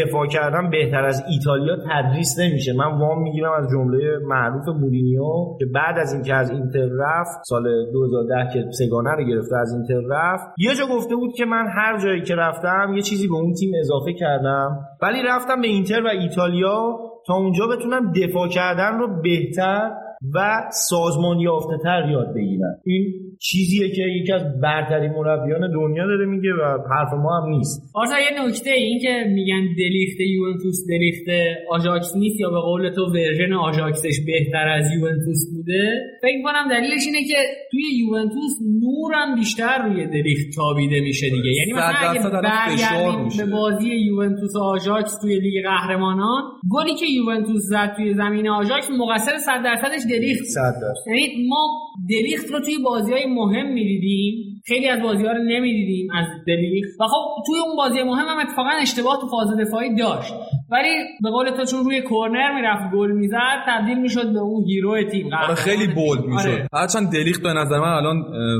دفاع 0.00 0.26
کردن 0.26 0.70
بهتر 0.70 1.04
از 1.04 1.24
ایتالیا 1.30 1.76
تدریس 1.76 2.38
نمیشه. 2.38 2.72
من 2.72 2.98
وام 2.98 3.22
می‌گیرم 3.22 3.52
از 3.52 3.68
جمله 3.72 4.18
معروف 4.26 4.68
مورینیو 4.68 5.22
که 5.58 5.66
بعد 5.74 5.98
از 5.98 6.12
اینکه 6.12 6.34
از 6.34 6.50
اینتر 6.50 6.88
رفت 6.98 7.40
سال 7.48 7.64
2010 7.92 8.34
که 8.52 8.64
سگانه 8.70 9.10
رو 9.10 9.24
گرفته 9.24 9.56
از 9.56 9.72
اینتر 9.72 10.08
رفت 10.10 10.44
یه 10.58 10.74
جا 10.74 10.96
گفته 10.96 11.16
بود 11.16 11.34
که 11.36 11.44
من 11.44 11.66
هر 11.76 11.98
جایی 11.98 12.22
که 12.22 12.34
رفتم 12.34 12.92
یه 12.96 13.02
چیزی 13.02 13.28
به 13.28 13.34
اون 13.34 13.54
تیم 13.54 13.72
اضافه 13.80 14.12
کردم. 14.12 14.78
ولی 15.02 15.22
رفتم 15.22 15.60
به 15.60 15.68
اینتر 15.68 16.02
و 16.02 16.08
ایتالیا 16.08 16.98
تا 17.26 17.34
اونجا 17.34 17.66
بتونم 17.66 18.12
دفاع 18.12 18.48
کردن 18.48 18.98
رو 18.98 19.22
بهتر 19.22 19.90
و 20.34 20.62
سازمان 20.70 21.38
یافته 21.38 21.78
تر 21.82 22.08
یاد 22.10 22.34
بگیرم. 22.34 22.74
این 22.84 23.12
چیزیه 23.48 23.90
که 23.90 24.02
یکی 24.02 24.32
از 24.32 24.42
برترین 24.62 25.10
مربیان 25.10 25.72
دنیا 25.72 26.06
داره 26.06 26.26
میگه 26.26 26.52
و 26.52 26.64
حرف 26.90 27.12
ما 27.22 27.40
هم 27.40 27.48
نیست. 27.48 27.90
آرتا 27.94 28.18
یه 28.20 28.46
نکته 28.46 28.70
این 28.70 28.98
که 28.98 29.24
میگن 29.28 29.64
دلیخت 29.78 30.20
یوونتوس 30.20 30.78
دلیخت 30.88 31.26
آژاکس 31.70 32.16
نیست 32.16 32.40
یا 32.40 32.50
به 32.50 32.60
قول 32.60 32.90
تو 32.90 33.02
version 33.14 33.52
آژاکسش 33.52 34.16
بهتر 34.26 34.68
از 34.68 34.84
یوونتوس 34.96 35.40
بوده؟ 35.54 36.00
فکر 36.22 36.42
کنم 36.42 36.68
دلیلش 36.70 37.02
اینه 37.06 37.24
که 37.28 37.34
توی 37.70 37.82
یوونتوس 37.98 38.52
نور 38.82 39.13
هم 39.13 39.34
بیشتر 39.34 39.78
روی 39.88 40.06
دلیخت 40.06 40.46
تابیده 40.56 41.00
میشه 41.00 41.30
دیگه. 41.30 41.50
یعنی 41.50 41.72
مثلا 41.72 42.10
اگه 42.10 42.20
برگردیم. 42.42 43.28
به 43.38 43.52
بازی 43.52 43.88
یوونتوس 43.88 44.56
و 44.56 44.58
آژاکس 44.58 45.18
توی 45.22 45.40
لیگ 45.40 45.64
قهرمانان 45.64 46.42
گلی 46.70 46.94
که 46.94 47.06
یوونتوس 47.06 47.62
زد 47.62 47.94
توی 47.96 48.14
زمین 48.14 48.48
آژاکس 48.48 48.90
مقصر 48.90 49.36
100 49.38 49.62
درصدش 49.64 50.02
دلیخت. 50.10 50.44
صد 50.44 50.74
درصد. 50.82 51.06
یعنی 51.06 51.48
ما 51.48 51.68
دلیخت 52.10 52.50
رو 52.50 52.60
توی 52.60 52.78
بازی 52.84 53.12
های 53.12 53.26
مهم 53.34 53.72
می‌دیدیم. 53.72 54.62
خیلی 54.66 54.88
از 54.88 55.02
بازی 55.02 55.24
ها 55.26 55.32
رو 55.32 55.42
نمی‌دیدیم 55.42 56.08
از 56.14 56.26
دلیخت 56.46 57.00
و 57.00 57.04
خب 57.06 57.42
توی 57.46 57.58
اون 57.58 57.76
بازی 57.76 58.02
مهم 58.02 58.26
هم 58.28 58.38
اتفاقا 58.38 58.70
اشتباه 58.82 59.20
تو 59.20 59.26
فاز 59.26 59.56
دفاعی 59.60 59.94
داشت. 59.94 60.32
ولی 60.72 60.88
به 61.22 61.30
قول 61.30 61.50
تو 61.50 61.64
چون 61.64 61.84
روی 61.84 62.02
کرنر 62.02 62.54
می‌رفت 62.54 62.94
گل 62.94 63.10
می‌زد 63.10 63.58
تبدیل 63.66 63.98
می‌شد 63.98 64.32
به 64.32 64.38
اون 64.38 64.64
hero 64.64 65.02
تیم. 65.10 65.34
آره 65.34 65.54
خیلی 65.54 65.86
bold 65.94 66.24
می‌شد. 66.24 66.48
آره. 66.48 66.68
هرچند 66.72 67.12
دلیخت 67.12 67.42
به 67.42 67.52
نظر 67.52 67.78
من 67.78 67.92
الان 67.92 68.16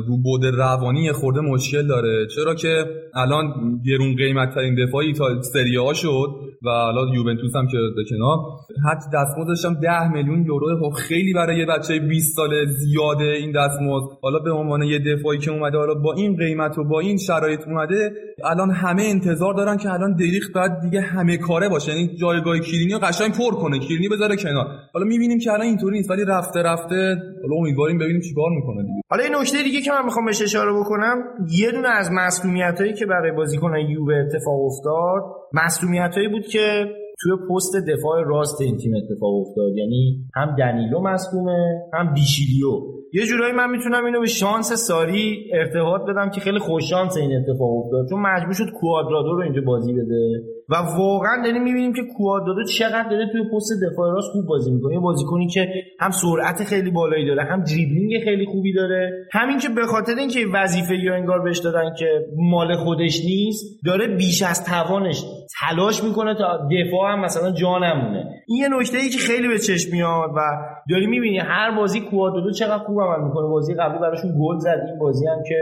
رو 0.06 0.16
بعد 0.22 0.44
روانی 0.44 1.12
خورده 1.12 1.40
مشکل 1.40 1.86
داره. 1.86 2.26
چرا 2.26 2.54
که 2.54 2.84
الان 3.14 3.44
گرون 3.86 4.16
قیمت 4.16 4.54
ترین 4.54 4.74
دفاع 4.86 5.12
تاریخ 5.12 5.42
سری 5.42 5.76
آ 5.76 5.92
شد 5.92 6.28
و 6.66 6.70
حالا 6.70 7.14
یوونتوس 7.14 7.56
هم 7.56 7.66
که 7.66 7.78
به 7.96 8.04
کنار. 8.10 8.38
حتی 8.90 9.06
دستمزدش 9.14 9.64
هم 9.64 9.74
10 9.74 10.12
میلیون 10.12 10.46
یورو. 10.46 10.80
خب 10.80 10.90
خیلی 10.96 11.32
برای 11.32 11.58
یه 11.58 11.66
بچه 11.66 11.98
20 11.98 12.36
ساله 12.36 12.64
زیاده 12.66 13.24
این 13.24 13.52
دستمزد 13.52 14.06
حالا 14.22 14.38
به 14.38 14.50
عنوان 14.50 14.82
یه 14.82 14.98
دفاعی 14.98 15.38
که 15.38 15.50
اومده 15.50 15.78
حالا 15.78 15.94
با 15.94 16.12
این 16.12 16.36
قیمت 16.36 16.78
و 16.78 16.84
با 16.84 17.00
این 17.00 17.16
شرایط 17.16 17.60
اومده 17.66 18.12
الان 18.44 18.70
همه 18.70 19.02
انتظار 19.02 19.54
دارن 19.54 19.76
که 19.76 19.92
الان 19.92 20.16
دریخت 20.16 20.52
بعد 20.52 20.80
دیگه 20.80 21.00
همه 21.00 21.36
کاره 21.36 21.68
باشه. 21.68 21.92
یعنی 22.02 22.16
جایگاه 22.16 22.58
کلینی 22.58 22.92
رو 22.92 22.98
قشنگ 22.98 23.32
پر 23.32 23.54
کنه. 23.62 23.78
کلینی 23.78 24.08
بذاره 24.08 24.36
کنار. 24.36 24.66
حالا 24.94 25.06
می‌بینیم 25.06 25.38
که 25.38 25.52
الان 25.52 25.66
اینطوری 25.66 25.96
نیست 25.96 26.10
ولی 26.10 26.24
رفته 26.24 26.62
رفته 26.62 27.16
حالا 27.42 27.56
امیدواریم 27.58 27.98
ببینیم 27.98 28.20
چیکار 28.20 28.50
می‌کنه 28.50 28.82
دیگه. 28.82 29.02
حالا 29.10 29.24
این 29.24 29.34
نکته 29.34 29.62
دیگه 29.62 29.80
که 29.80 29.90
من 29.92 30.04
می‌خوام 30.04 30.24
بهش 30.26 30.42
اشاره 30.42 30.72
بکنم 30.80 31.16
یه 31.50 31.70
دونه 31.70 31.88
از 31.88 32.10
مسئولیتایی 32.12 32.92
که 32.92 33.06
برای 33.06 33.32
بازیکن 33.32 33.76
یووه 33.76 34.14
اتفاق 34.14 34.60
افتاد 34.64 35.22
مسئولیتایی 35.52 36.28
بود 36.28 36.46
که 36.46 36.84
توی 37.20 37.32
پست 37.50 37.72
دفاع 37.88 38.22
راست 38.26 38.60
این 38.60 38.76
تیم 38.76 38.92
اتفاق 38.96 39.34
افتاد. 39.34 39.76
یعنی 39.76 40.24
هم 40.34 40.56
دنیلو 40.58 41.00
مسئوله 41.00 41.58
هم 41.94 42.14
دیشیلیو 42.14 42.70
یه 43.14 43.26
جورایی 43.26 43.52
من 43.52 43.70
می‌تونم 43.70 44.04
اینو 44.04 44.20
به 44.20 44.26
شانس 44.26 44.72
ساری 44.72 45.50
ارتباط 45.54 46.00
بدم 46.08 46.30
که 46.30 46.40
خیلی 46.40 46.58
خوش 46.58 46.90
شانس 46.90 47.16
این 47.16 47.36
اتفاق 47.36 47.84
افتاد. 47.84 48.08
چون 48.10 48.20
مجبور 48.20 48.52
شد 48.52 48.70
کوادرادو 48.80 49.34
رو 49.34 49.42
اینجا 49.42 49.60
بازی 49.66 49.92
بده. 49.92 50.42
و 50.68 50.74
واقعا 50.98 51.42
داریم 51.44 51.62
می‌بینیم 51.62 51.92
که 51.92 52.02
کوادرادو 52.16 52.64
چقدر 52.64 53.08
داره 53.10 53.26
توی 53.32 53.42
پست 53.54 53.72
دفاع 53.92 54.12
راست 54.12 54.28
خوب 54.32 54.46
بازی 54.46 54.70
می‌کنه. 54.70 55.00
بازیکنی 55.00 55.46
که 55.46 55.68
هم 56.00 56.10
سرعت 56.10 56.64
خیلی 56.64 56.90
بالایی 56.90 57.26
داره 57.26 57.42
هم 57.42 57.64
دریبلینگ 57.64 58.24
خیلی 58.24 58.46
خوبی 58.46 58.72
داره. 58.72 59.10
همین 59.32 59.58
که 59.58 59.68
به 59.68 59.86
خاطر 59.86 60.14
اینکه 60.18 60.40
وظیفه 60.54 60.96
یا 60.96 61.14
انگار 61.14 61.42
بهش 61.42 61.58
دادن 61.58 61.94
که 61.98 62.06
مال 62.36 62.74
خودش 62.74 63.24
نیست 63.24 63.84
داره 63.86 64.16
بیش 64.16 64.42
از 64.42 64.64
توانش 64.64 65.24
تلاش 65.60 66.04
می‌کنه 66.04 66.34
تا 66.34 66.56
دفاع 66.56 67.12
هم 67.12 67.20
مثلا 67.20 67.50
جا 67.50 67.78
نمونه 67.78 68.24
این 68.48 68.58
یه 68.58 68.68
نکته 68.78 68.98
ای 68.98 69.08
که 69.08 69.18
خیلی 69.18 69.48
به 69.48 69.58
چشم 69.58 69.92
میاد 69.92 70.30
و 70.36 70.40
داری 70.90 71.06
می‌بینی 71.06 71.38
هر 71.38 71.76
بازی 71.76 72.00
کوادرادو 72.00 72.50
چقدر 72.50 72.78
خوب 72.78 73.00
عمل 73.00 73.24
می‌کنه. 73.28 73.46
بازی 73.48 73.74
قبلی 73.74 73.98
براشون 73.98 74.30
گل 74.40 74.58
زد. 74.58 74.80
این 74.88 74.98
بازی 74.98 75.26
هم 75.26 75.42
که 75.48 75.56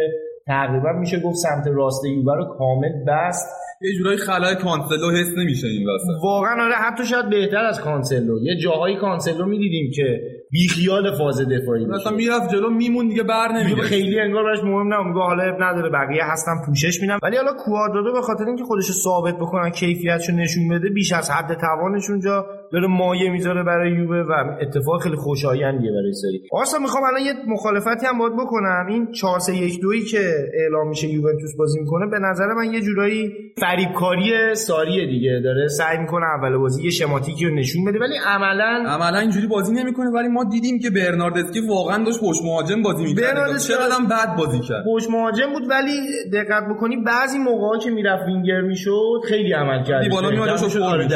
تقریبا 0.51 0.93
میشه 0.93 1.21
گفت 1.21 1.37
سمت 1.37 1.67
راست 1.67 2.05
یووه 2.05 2.37
رو 2.37 2.45
کامل 2.59 2.93
بست. 3.09 3.49
یه 3.83 3.93
جورایی 3.99 4.19
خلای 4.19 4.55
کانسلو 4.55 5.11
حس 5.11 5.39
نمیشه 5.39 5.67
این 5.67 5.89
وسط 5.89 6.25
واقعا 6.25 6.65
آره 6.65 6.75
حتی 6.75 7.05
شاید 7.05 7.31
بهتر 7.31 7.65
از 7.65 7.81
کانسلو. 7.81 8.39
یه 8.43 8.57
جاهایی 8.57 8.97
کانسلو 8.97 9.47
می‌دیدیم 9.47 9.91
که 9.95 10.21
بیخیال 10.51 11.17
فاز 11.19 11.41
دفاعی 11.49 11.87
مثلا 11.87 12.13
می‌رفت 12.13 12.53
جلو 12.53 12.71
می‌موند 12.71 13.09
دیگه 13.09 13.23
بر 13.23 13.49
نمی‌گشت 13.53 13.83
خیلی 13.83 14.21
انگار 14.21 14.45
براش 14.45 14.65
مهم 14.65 14.95
نه 14.95 15.09
میگه 15.09 15.21
حالا 15.21 15.43
عیب 15.43 15.63
نداره 15.63 15.91
بقیه 15.91 16.25
هستن 16.25 16.53
پوشش 16.67 17.01
میدم 17.03 17.19
ولی 17.23 17.37
حالا 17.37 17.53
کوادرادو 17.53 18.13
به 18.13 18.23
خاطر 18.23 18.45
اینکه 18.45 18.65
خودش 18.65 18.93
ثابت 18.93 19.37
بکنه 19.37 19.71
کیفیتشو 19.71 20.33
نشون 20.33 20.69
بده 20.69 20.89
بیش 20.89 21.13
از 21.13 21.31
حد 21.31 21.55
توانش 21.61 22.11
اونجا 22.11 22.47
داره 22.73 22.87
مایه 22.87 23.31
می‌ذاره 23.31 23.63
برای 23.63 23.93
یووه 23.93 24.17
و 24.17 24.33
اتفاق 24.61 25.03
خیلی 25.03 25.17
خوشایندیه 25.17 25.91
برای 25.91 26.13
ساری. 26.13 26.41
آسا 26.53 26.79
می‌خوام 26.79 27.05
الان 27.05 27.21
یه 27.21 27.33
مخالفتی 27.47 28.07
هم 28.07 28.19
باید 28.19 28.33
بکنم. 28.33 28.87
این 28.89 29.13
4 29.13 29.39
3 29.39 29.57
1 29.57 29.81
2 29.81 29.89
که 30.11 30.19
اعلام 30.55 30.89
میشه 30.89 31.09
یوونتوس 31.09 31.57
بازی 31.59 31.81
می‌کنه 31.81 32.07
به 32.11 32.19
نظر 32.19 32.47
من 32.47 32.73
یه 32.73 32.81
جورایی 32.81 33.33
فریبکاری 33.61 34.55
ساریه 34.55 35.07
دیگه. 35.07 35.41
داره 35.45 35.69
سعی 35.69 35.99
می‌کنه 35.99 36.27
اول 36.27 36.59
بازی 36.59 36.85
یه 36.85 36.91
شماتیکی 36.91 37.45
رو 37.47 37.55
نشون 37.55 37.85
بده 37.85 37.99
ولی 37.99 38.15
عملا 38.27 38.85
عملا 38.89 39.19
اینجوری 39.19 39.47
بازی 39.47 39.75
نمی‌کنه 39.75 40.11
ولی 40.11 40.29
ما 40.29 40.45
دیدیم 40.45 40.79
که 40.79 40.91
برناردسکی 40.91 41.61
واقعا 41.69 42.05
داشت 42.05 42.21
پشت 42.21 42.43
مهاجم 42.45 42.83
بازی 42.83 43.05
می‌کرد. 43.05 43.25
برناردسکی 43.25 43.73
چقدر 43.73 43.95
هم 43.99 44.07
بد 44.07 44.37
بازی 44.39 44.61
کرد. 44.61 44.85
پشت 44.87 45.11
مهاجم 45.11 45.53
بود 45.53 45.71
ولی 45.71 45.93
دقت 46.33 46.65
بکنی 46.71 46.97
بعضی 46.97 47.39
موقعا 47.39 47.79
که 47.79 47.91
می‌رفت 47.91 48.23
وینگر 48.27 48.61
می‌شد 48.61 49.21
خیلی 49.29 49.53
عمل 49.53 49.85
کرد. 49.85 50.03
دیبالا 50.03 50.31
میاد 50.31 50.57
شو 50.57 50.83
آره 50.83 51.09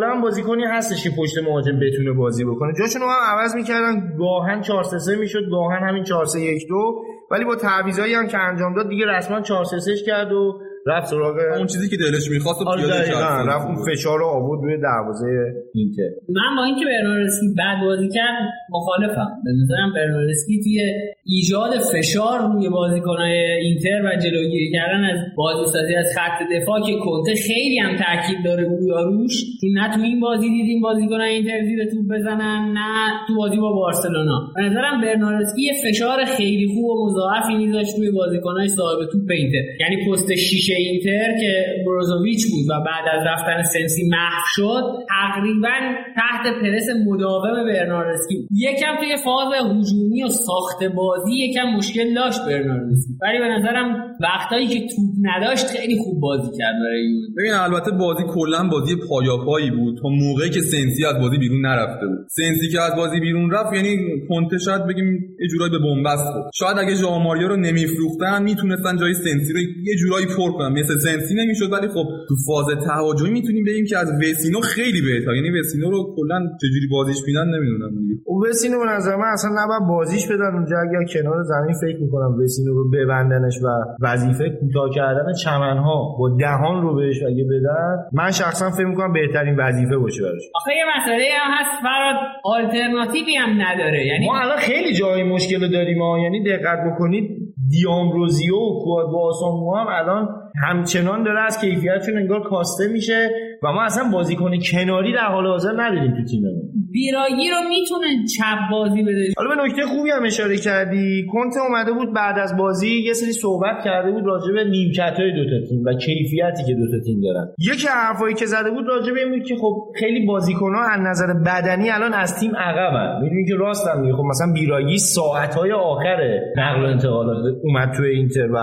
دیبالا 0.00 0.16
هم 0.16 0.22
بازیکنی 0.22 0.64
هستش 0.64 1.04
که 1.04 1.10
پشت 1.18 1.38
مهاجم 1.38 1.80
بتونه 1.80 2.12
بازی 2.12 2.44
بکنه. 2.44 2.72
جاشون 2.78 3.02
هم 3.02 3.08
عوض 3.08 3.54
می‌کردن. 3.54 4.16
گاهن 4.18 4.60
4 4.60 4.82
3 4.84 4.98
3 4.98 5.16
می‌شد 5.16 5.50
گاهن 5.50 5.88
همین 5.88 6.04
4 6.04 6.24
3 6.24 6.40
1 6.40 6.68
2 6.68 7.04
ولی 7.30 7.44
با 7.44 7.56
تعویضایی 7.56 8.14
هم 8.14 8.26
که 8.26 8.38
انجام 8.38 8.74
داد 8.74 8.88
دیگه 8.88 9.06
رسما 9.06 9.40
4 9.40 9.64
3 9.64 9.80
3 9.80 9.96
کرد 10.06 10.32
و 10.32 10.60
رفت 10.86 11.06
سراغ 11.06 11.36
اون 11.58 11.66
چیزی 11.66 11.88
که 11.88 11.96
دلش 11.96 12.30
می‌خواست 12.30 12.62
آره 12.66 12.82
پیاده 12.82 13.02
دقیقاً. 13.02 13.20
کرد. 13.20 13.48
رفت 13.48 13.66
اون 13.66 13.76
فشار 13.88 14.18
رو 14.18 14.26
آورد 14.26 14.60
روی 14.64 14.76
دروازه 14.80 15.26
اینتر 15.74 16.10
من 16.28 16.56
با 16.56 16.64
اینکه 16.64 16.84
برناردسکی 16.84 17.46
بد 17.58 17.76
بازی 17.84 18.08
کرد 18.08 18.36
مخالفم. 18.70 19.30
به 19.44 19.50
نظرم 19.62 19.92
برناردسکی 19.94 20.62
توی 20.64 20.80
ایجاد 21.24 21.72
فشار 21.92 22.38
روی 22.52 22.68
بازیکنهای 22.68 23.38
اینتر 23.38 24.02
و 24.04 24.16
جلوگیری 24.24 24.72
کردن 24.72 25.04
از 25.04 25.18
بازیسازی 25.36 25.94
از 25.94 26.06
خط 26.16 26.38
دفاع 26.56 26.80
که 26.86 26.92
کنته 27.04 27.34
خیلی 27.46 27.78
هم 27.78 27.96
تاکید 27.96 28.44
داره 28.44 28.64
روی 28.64 28.90
روش 29.04 29.44
چون 29.60 29.70
نه 29.78 29.94
تو 29.94 30.00
این 30.02 30.20
بازی 30.20 30.48
دیدیم 30.48 30.80
بازیکنهای 30.80 31.34
اینتر 31.34 31.64
زیر 31.64 31.84
توپ 31.90 32.04
بزنن 32.14 32.72
نه 32.78 33.10
تو 33.28 33.34
بازی 33.36 33.56
با 33.56 33.72
بارسلونا. 33.72 34.52
به 34.56 34.62
نظرم 34.62 35.00
برناردسکی 35.00 35.70
فشار 35.84 36.24
خیلی 36.24 36.66
خوب 36.74 36.84
و 36.84 37.06
مضاعفی 37.06 37.54
میذاشت 37.56 37.98
روی 37.98 38.10
بازیکنهای 38.10 38.68
صاحب 38.68 38.98
توپ 39.12 39.30
اینتر. 39.30 39.64
یعنی 39.80 39.96
پست 40.06 40.34
شیشه 40.34 40.69
اینتر 40.74 41.40
که 41.40 41.64
بروزوویچ 41.86 42.42
بود 42.50 42.64
و 42.70 42.74
بعد 42.86 43.04
از 43.14 43.26
رفتن 43.26 43.62
سنسی 43.62 44.02
محو 44.08 44.42
شد 44.54 44.82
تقریبا 45.08 45.76
تحت 46.16 46.44
پرس 46.62 46.86
مداوم 47.06 47.64
برناردسکی. 47.66 48.48
یکم 48.50 48.96
توی 48.98 49.16
فاز 49.24 49.48
هجومی 49.70 50.22
و 50.22 50.28
ساخت 50.28 50.84
بازی 50.96 51.32
یکم 51.32 51.66
مشکل 51.76 52.14
داشت 52.14 52.40
برناردسکی. 52.46 53.12
ولی 53.22 53.38
به 53.38 53.48
نظرم 53.48 54.16
وقتایی 54.20 54.66
که 54.66 54.80
توپ 54.80 55.10
نداشت 55.22 55.66
خیلی 55.66 55.96
خوب 55.98 56.20
بازی 56.20 56.50
کرد 56.58 56.74
برای 56.84 57.04
یووه 57.04 57.34
ببین 57.36 57.52
البته 57.52 57.90
بازی 57.90 58.22
کلا 58.34 58.68
بازی 58.68 58.96
پایاپایی 59.08 59.70
بود. 59.70 59.98
تا 60.02 60.08
موقعی 60.08 60.50
که 60.50 60.60
سنسی 60.60 61.04
از 61.04 61.16
بازی 61.20 61.38
بیرون 61.38 61.66
نرفته 61.66 62.06
بود. 62.06 62.26
سنسی 62.28 62.68
که 62.72 62.80
از 62.80 62.96
بازی 62.96 63.20
بیرون 63.20 63.50
رفت 63.50 63.72
یعنی 63.74 63.96
کنته 64.28 64.58
شاید 64.58 64.86
بگیم 64.86 65.06
یه 65.40 65.48
جورایی 65.50 65.72
به 65.72 65.78
بنبست 65.78 66.32
شاید 66.54 66.78
اگه 66.78 66.94
ژائو 66.94 67.18
ماریا 67.18 67.48
رو 67.48 67.56
نمیفروختن 67.56 68.42
می‌تونستن 68.42 68.96
جای 68.96 69.14
سنسی 69.14 69.52
رو 69.52 69.60
یه 69.60 69.94
جورایی 70.00 70.26
پر 70.26 70.50
کنن 70.60 70.72
مثل 70.80 70.94
سنسی 71.06 71.34
نمی‌شد 71.40 71.68
ولی 71.72 71.88
خب 71.94 72.06
تو 72.28 72.34
فاز 72.46 72.68
تهاجمی 72.86 73.30
می‌تونیم 73.38 73.64
بگیم 73.68 73.86
که 73.90 73.96
از 73.98 74.08
وسینو 74.22 74.60
خیلی 74.74 75.00
بهتر 75.08 75.32
یعنی 75.38 75.50
وسینو 75.58 75.90
رو 75.90 76.00
کلا 76.16 76.38
چجوری 76.62 76.86
بازیش 76.96 77.20
میدن 77.26 77.46
نمی‌دونم 77.54 77.90
دیگه. 78.00 78.14
و 78.30 78.32
وسینو 78.46 78.76
به 78.82 78.88
نظر 78.96 79.16
من 79.22 79.30
اصلا 79.36 79.50
نباید 79.62 79.84
بازیش 79.88 80.24
بدن 80.32 80.50
اونجا. 80.56 80.76
اگر 80.86 81.04
کنار 81.14 81.38
زمین 81.52 81.74
فکر 81.84 81.98
می‌کنم 82.04 82.30
وسینو 82.42 82.72
رو 82.78 82.84
ببندنش 82.94 83.56
و 83.64 83.66
وظیفه 84.06 84.44
کوتاه 84.60 84.88
کردن 84.94 85.26
چمنها 85.44 86.16
با 86.18 86.26
دهان 86.40 86.82
رو 86.82 86.90
بهش 86.96 87.18
اگه 87.30 87.44
بدن 87.52 87.96
من 88.12 88.30
شخصا 88.30 88.70
فکر 88.70 88.86
می‌کنم 88.86 89.12
بهترین 89.12 89.54
وظیفه 89.58 89.96
باشه 89.96 90.22
براش. 90.22 90.44
آخه 90.54 90.72
یه 90.80 90.84
مسئله 90.96 91.24
هم 91.42 91.50
هست 91.58 91.74
فراد 91.86 92.16
آلترناتیوی 92.44 93.34
هم 93.34 93.50
نداره. 93.64 94.06
یعنی 94.06 94.26
ما 94.26 94.40
الان 94.40 94.56
خیلی 94.56 94.92
جای 94.94 95.22
مشکل 95.22 95.72
داریم 95.72 96.02
ها. 96.02 96.18
یعنی 96.18 96.44
دقت 96.44 96.78
بکنید 96.88 97.26
دیامروزیو 97.70 98.54
و 98.54 98.80
کواد 98.84 99.06
با 99.12 99.28
آسامو 99.28 99.76
هم 99.76 99.86
الان 99.88 100.28
همچنان 100.62 101.22
داره 101.22 101.40
از 101.46 101.60
کیفیتشون 101.60 102.16
انگار 102.16 102.42
کاسته 102.42 102.88
میشه 102.92 103.30
و 103.62 103.72
ما 103.72 103.82
اصلا 103.82 104.04
بازیکن 104.12 104.50
کناری 104.72 105.12
در 105.12 105.26
حال 105.26 105.46
حاضر 105.46 105.72
نداریم 105.72 106.14
تو 106.16 106.24
تیممون. 106.24 106.70
بیراگی 106.92 107.50
رو 107.50 107.68
می‌تونه 107.68 108.06
چپ 108.36 108.58
بازی 108.70 109.02
بده. 109.02 109.32
حالا 109.36 109.50
به 109.56 109.62
نکته 109.62 109.82
خوبی 109.82 110.10
هم 110.10 110.24
اشاره 110.24 110.56
کردی 110.56 111.26
کنت 111.32 111.54
اومده 111.68 111.92
بود 111.92 112.14
بعد 112.14 112.38
از 112.38 112.56
بازی 112.56 113.02
یه 113.06 113.12
سری 113.12 113.32
صحبت 113.32 113.84
کرده 113.84 114.10
بود 114.10 114.24
راجع 114.26 114.52
به 114.54 114.64
نیمکت‌های 114.64 115.32
دو 115.32 115.44
تا 115.50 115.66
تیم 115.68 115.82
و 115.86 115.92
کیفیتی 115.92 116.62
که 116.66 116.74
دو 116.74 116.86
تا 116.90 117.04
تیم 117.04 117.20
دارن. 117.20 117.46
یکی 117.72 117.86
حرفایی 117.88 118.34
که 118.34 118.46
زده 118.46 118.70
بود 118.70 118.86
راجع 118.88 119.12
به 119.12 119.20
این 119.20 119.30
بود 119.30 119.48
که 119.48 119.54
خب 119.60 119.92
خیلی 120.00 120.26
بازیکن‌ها 120.26 120.82
از 120.94 121.00
نظر 121.00 121.26
بدنی 121.46 121.90
الان 121.90 122.14
از 122.14 122.40
تیم 122.40 122.56
عقبن. 122.56 123.22
می‌دونی 123.22 123.44
که 123.48 123.54
راستم 123.54 124.00
میگه. 124.00 124.12
خب 124.12 124.24
مثلا 124.24 124.52
بیراگی 124.52 124.98
ساعت‌های 124.98 125.72
آخر 125.72 126.40
نقل 126.56 126.82
و 126.82 126.86
انتقالات 126.86 127.54
اومد 127.62 127.92
توی 127.96 128.10
اینتر 128.10 128.48
و 128.52 128.58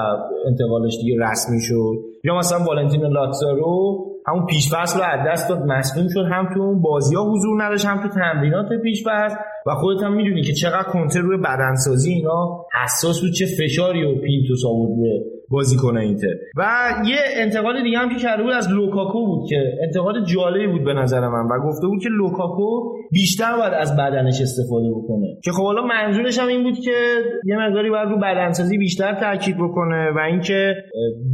انتقالش 0.48 0.98
دیگه 1.02 1.16
رسمی 1.32 1.62
شد. 1.62 1.77
یا 2.24 2.36
مثلا 2.38 2.66
والنتینو 2.66 3.10
لاتزارو 3.10 4.06
همون 4.28 4.46
پیش 4.46 4.74
فصل 4.74 5.00
رو 5.00 5.06
از 5.06 5.28
دست 5.28 5.50
داد 5.50 5.66
مصدوم 5.66 6.08
شد. 6.14 6.26
هم 6.32 6.50
تو 6.54 6.62
اون 6.62 6.82
بازی 6.82 7.16
ها 7.16 7.32
حضور 7.32 7.64
نداشت 7.64 7.86
هم 7.86 8.02
تو 8.04 8.10
تمرینات 8.10 8.66
پیش 8.84 9.04
فصل 9.08 9.36
و 9.66 9.76
خودت 9.76 10.04
هم 10.04 10.14
می‌دونی 10.16 10.42
که 10.42 10.54
چقدر 10.54 10.90
کنتر 10.94 11.20
روی 11.20 11.38
بدنسازی 11.38 12.12
اینا 12.12 12.66
حساس 12.84 13.22
بود 13.22 13.32
چه 13.32 13.46
فشاری 13.46 14.04
و 14.04 14.22
پینتوس 14.22 14.66
آورد 14.66 15.37
بازیکن 15.50 15.98
اینتر. 15.98 16.28
و 16.58 16.64
یه 17.06 17.18
انتقاد 17.36 17.84
دیگه 17.84 17.98
هم 17.98 18.10
که 18.10 18.16
کرده 18.16 18.44
بود 18.44 18.54
از 18.54 18.72
لوکاکو 18.72 19.26
بود 19.26 19.50
که 19.50 19.56
انتقاد 19.84 20.16
جالبی 20.26 20.68
بود 20.68 20.84
به 20.84 20.94
نظر 20.94 21.28
من 21.28 21.46
و 21.46 21.60
گفته 21.68 21.88
بود 21.88 22.04
که 22.04 22.10
لوکاکو 22.10 22.98
بیشتر 23.12 23.58
باید 23.58 23.74
از 23.74 23.96
بدنش 23.96 24.42
استفاده 24.42 24.90
بکنه. 24.90 25.28
که 25.44 25.52
خب 25.52 25.64
حالا 25.64 25.82
منظورش 25.82 26.40
هم 26.40 26.48
این 26.48 26.64
بود 26.64 26.80
که 26.80 26.92
یه 27.46 27.58
مقداری 27.58 27.90
باید 27.90 28.10
رو 28.10 28.18
بدنسازی 28.18 28.78
بیشتر 28.78 29.14
تاکید 29.14 29.56
بکنه 29.58 30.12
و 30.16 30.20
اینکه 30.20 30.76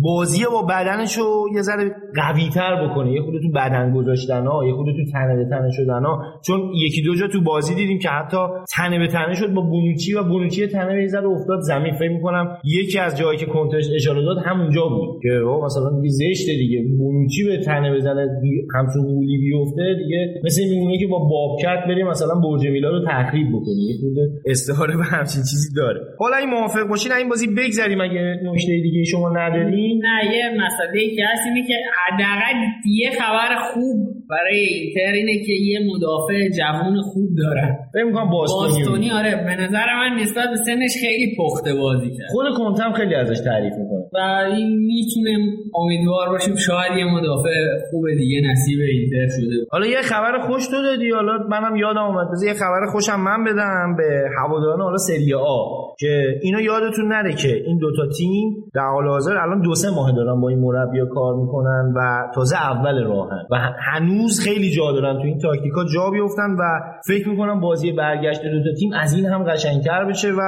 بازی 0.01 0.43
با 0.51 0.61
بدنش 0.61 1.17
رو 1.17 1.45
یه 1.55 1.61
ذره 1.61 1.95
قویتر 2.15 2.87
بکنه. 2.87 3.11
یه 3.11 3.21
خود 3.21 3.33
تو 3.33 3.51
بدن 3.55 3.93
گذاشتن 3.93 4.47
ها 4.47 4.65
یه 4.65 4.73
خود 4.73 4.85
تو 4.85 5.11
تنه 5.13 5.35
به 5.35 5.45
تنه 5.49 5.69
شدن 5.71 6.03
ها. 6.03 6.23
چون 6.45 6.71
یکی 6.75 7.01
دو 7.01 7.15
جا 7.15 7.27
تو 7.27 7.41
بازی 7.41 7.75
دیدیم 7.75 7.99
که 7.99 8.09
حتی 8.09 8.37
تنه 8.75 8.99
به 8.99 9.07
تنه 9.07 9.33
شد 9.33 9.53
با 9.53 9.61
بونوچی 9.61 10.13
و 10.13 10.23
بونوچی 10.23 10.67
تنه 10.67 10.95
به 10.95 11.27
افتاد. 11.27 11.59
زمین 11.59 11.93
فکر 11.93 12.09
می‌کنم 12.09 12.57
یکی 12.63 12.99
از 12.99 13.17
جایی 13.17 13.37
که 13.37 13.45
کنترش 13.45 14.02
اشاره 14.03 14.25
داد 14.25 14.37
همونجا 14.45 14.85
بود 14.87 15.21
که 15.23 15.29
مثلا 15.65 15.89
دیگه 16.01 16.09
زشته 16.09 16.53
دیگه. 16.53 16.83
بونوچی 16.97 17.43
به 17.43 17.57
تنه 17.57 17.95
بزنه 17.95 18.27
همچون 18.75 19.03
قولی 19.03 19.37
بیفته 19.37 19.95
دیگه. 20.03 20.41
مثل 20.43 20.61
میمونه 20.69 20.97
که 20.97 21.07
با 21.07 21.19
بابکت 21.19 21.79
بریم 21.87 22.07
مثلا 22.07 22.35
برج 22.43 22.67
میلا 22.67 22.89
رو 22.89 23.05
تخریب 23.07 23.47
بکنی 23.47 23.83
یه 23.89 23.95
خود 24.01 24.17
استعاره 24.45 24.97
به 24.97 25.03
همچین 25.03 25.41
چیزی 25.49 25.75
داره. 25.75 25.99
حالا 26.19 26.37
این 26.37 26.49
موافق 26.49 26.87
باشین 26.89 27.11
این 27.11 27.29
بازی 27.29 27.47
بگذریم 27.47 28.01
اگه 28.01 28.39
نکته 28.43 28.79
دیگه 28.83 29.03
شما 29.03 29.29
ندارین. 29.29 30.01
نه 30.05 30.35
یه 30.35 30.43
مسئله 30.65 31.15
که 31.15 31.23
هست 31.33 31.43
اینه 31.45 31.67
که 31.67 31.73
حداقل 32.07 32.59
یه 32.85 33.09
خبر 33.11 33.55
خوب 33.73 33.97
برای 34.33 34.59
اینتر 34.59 35.11
اینه 35.13 35.45
که 35.45 35.53
یه 35.53 35.79
مدافع 35.91 36.49
جوان 36.59 37.01
خوب 37.01 37.29
داره 37.37 37.77
فکر 37.93 38.03
می‌کنم 38.03 38.29
باستونی 38.29 38.83
باستونی 38.83 39.11
آره 39.11 39.35
به 39.35 39.55
نظر 39.63 39.85
من 40.01 40.21
نسبت 40.21 40.49
به 40.49 40.57
سنش 40.65 40.93
خیلی 41.01 41.35
پخته 41.37 41.73
بازی 41.73 42.09
کرد. 42.17 42.27
خود 42.31 42.45
کنتم 42.57 42.91
خیلی 42.91 43.15
ازش 43.15 43.39
تعریف 43.45 43.73
می‌کنه 43.73 44.02
و 44.13 44.17
این 44.51 44.77
می‌تونه 44.77 45.37
امیدوار 45.75 46.29
باشیم 46.29 46.55
شاید 46.55 46.97
یه 46.97 47.05
مدافع 47.05 47.49
خوب 47.91 48.09
دیگه 48.17 48.41
نصیب 48.51 48.79
اینتر 48.79 49.27
شده 49.35 49.55
حالا 49.71 49.85
یه 49.87 50.01
خبر 50.01 50.39
خوش 50.47 50.67
تو 50.67 50.81
دادی 50.81 51.11
حالا 51.11 51.37
منم 51.49 51.75
یادم 51.75 52.03
اومد. 52.03 52.27
بذار 52.31 52.47
یه 52.47 52.53
خبر 52.53 52.85
خوشم 52.91 53.19
من 53.19 53.43
بدم 53.43 53.95
به 53.97 54.29
هواداران 54.39 54.81
حالا 54.81 54.97
سری 54.97 55.33
آ 55.33 55.65
که 55.99 56.39
اینو 56.41 56.61
یادتون 56.61 57.07
نره 57.07 57.33
که 57.35 57.63
این 57.65 57.77
دوتا 57.77 58.03
تیم 58.17 58.63
در 58.73 58.87
حال 58.93 59.07
حاضر 59.07 59.37
الان 59.37 59.61
دو 59.61 59.75
سه 59.75 59.89
ماه 59.89 60.11
دارن 60.15 60.41
با 60.41 60.49
این 60.49 60.59
مربی 60.59 60.99
کار 61.13 61.35
می‌کنن 61.35 61.93
و 61.95 62.27
تازه 62.35 62.55
اول 62.55 63.03
راهن. 63.03 63.45
و 63.51 63.55
هنوز 63.79 64.39
خیلی 64.39 64.71
جا 64.71 64.91
دارن 64.91 65.21
تو 65.21 65.27
این 65.27 65.39
تاکتیکا 65.39 65.83
جا 65.93 66.09
بیفتن 66.09 66.51
و 66.59 66.63
فکر 67.07 67.29
می‌کنم 67.29 67.59
بازی 67.59 67.91
برگشت 67.91 68.41
دو 68.41 68.63
تا 68.63 68.75
تیم 68.79 68.93
از 68.93 69.13
این 69.13 69.25
هم 69.25 69.43
قشنگتر 69.43 70.05
بشه 70.05 70.31
و 70.31 70.41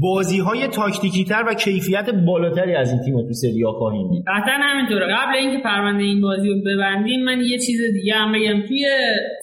بازی 0.00 0.38
های 0.38 0.68
تاکتیکی 0.68 1.24
تر 1.24 1.44
و 1.48 1.54
کیفیت 1.54 2.10
بالاتری 2.26 2.74
از 2.74 2.92
این 2.92 3.00
تیم 3.00 3.11
تو 3.12 3.32
سری 3.32 3.64
آ 3.64 3.72
خواهیم 3.72 4.08
دید 4.10 4.24
قطعا 4.26 4.58
همینطوره. 4.62 5.06
قبل 5.06 5.34
اینکه 5.36 5.58
پرونده 5.58 6.04
این 6.04 6.20
بازی 6.20 6.48
رو 6.48 6.56
ببندیم 6.66 7.24
من 7.24 7.40
یه 7.40 7.58
چیز 7.58 7.80
دیگه 7.92 8.14
هم 8.14 8.32
بگم. 8.32 8.66
توی 8.68 8.86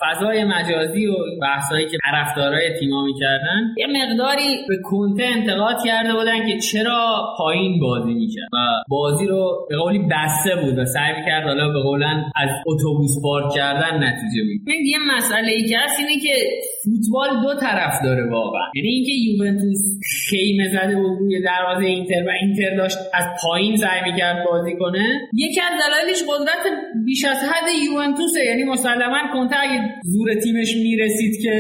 فضای 0.01 0.43
مجازی 0.43 1.07
و 1.07 1.13
بحثایی 1.41 1.85
که 1.85 1.97
طرفدارای 2.05 2.79
تیم‌ها 2.79 3.05
می‌کردن 3.05 3.61
یه 3.77 3.87
مقداری 3.87 4.57
به 4.69 4.75
کنته 4.83 5.23
انتقاد 5.23 5.75
کرده 5.85 6.13
بودن 6.13 6.47
که 6.47 6.59
چرا 6.59 7.33
پایین 7.37 7.79
بازی 7.79 8.13
می‌کرد. 8.13 8.47
و 8.53 8.57
بازی 8.89 9.27
رو 9.27 9.67
به 9.69 9.77
قولی 9.77 9.99
بسته 9.99 10.55
بود 10.55 10.77
و 10.77 10.85
سعی 10.85 11.13
می‌کرد 11.19 11.43
حالا 11.43 11.73
به 11.73 11.81
قولن 11.81 12.23
از 12.35 12.49
اتوبوس 12.67 13.11
پارک 13.23 13.53
کردن 13.55 13.97
نتیجه 13.97 14.43
بگیره 14.43 14.77
یه 14.85 14.97
مسئله 15.15 15.51
ای 15.51 15.63
که 15.63 15.77
هست 15.79 15.99
اینه 15.99 16.21
که 16.21 16.35
فوتبال 16.83 17.29
دو 17.43 17.59
طرف 17.59 17.93
داره 18.03 18.29
واقعا. 18.29 18.61
یعنی 18.75 18.87
اینکه 18.87 19.11
یوونتوس 19.13 19.81
خیمه 20.29 20.67
زده 20.69 20.95
بود 20.95 21.19
روی 21.19 21.41
دروازه 21.43 21.85
اینتر 21.85 22.23
و 22.27 22.31
اینتر 22.41 22.75
داشت 22.77 22.97
از 23.13 23.25
پایین 23.49 23.75
سعی 23.77 24.01
می‌کرد 24.11 24.45
بازی 24.45 24.73
کنه. 24.79 25.03
یکی 25.33 25.61
از 25.61 25.73
دلایلش 25.81 26.21
قدرت 26.29 26.63
بیش 27.05 27.25
از 27.25 27.37
حد 27.49 27.67
یوونتوسه. 27.85 28.45
یعنی 28.45 28.63
مسلما 28.63 29.21
کنته 29.33 29.55
اگه 29.59 29.79
زور 30.03 30.33
تیمش 30.43 30.75
می‌رسید 30.75 31.33
که 31.43 31.53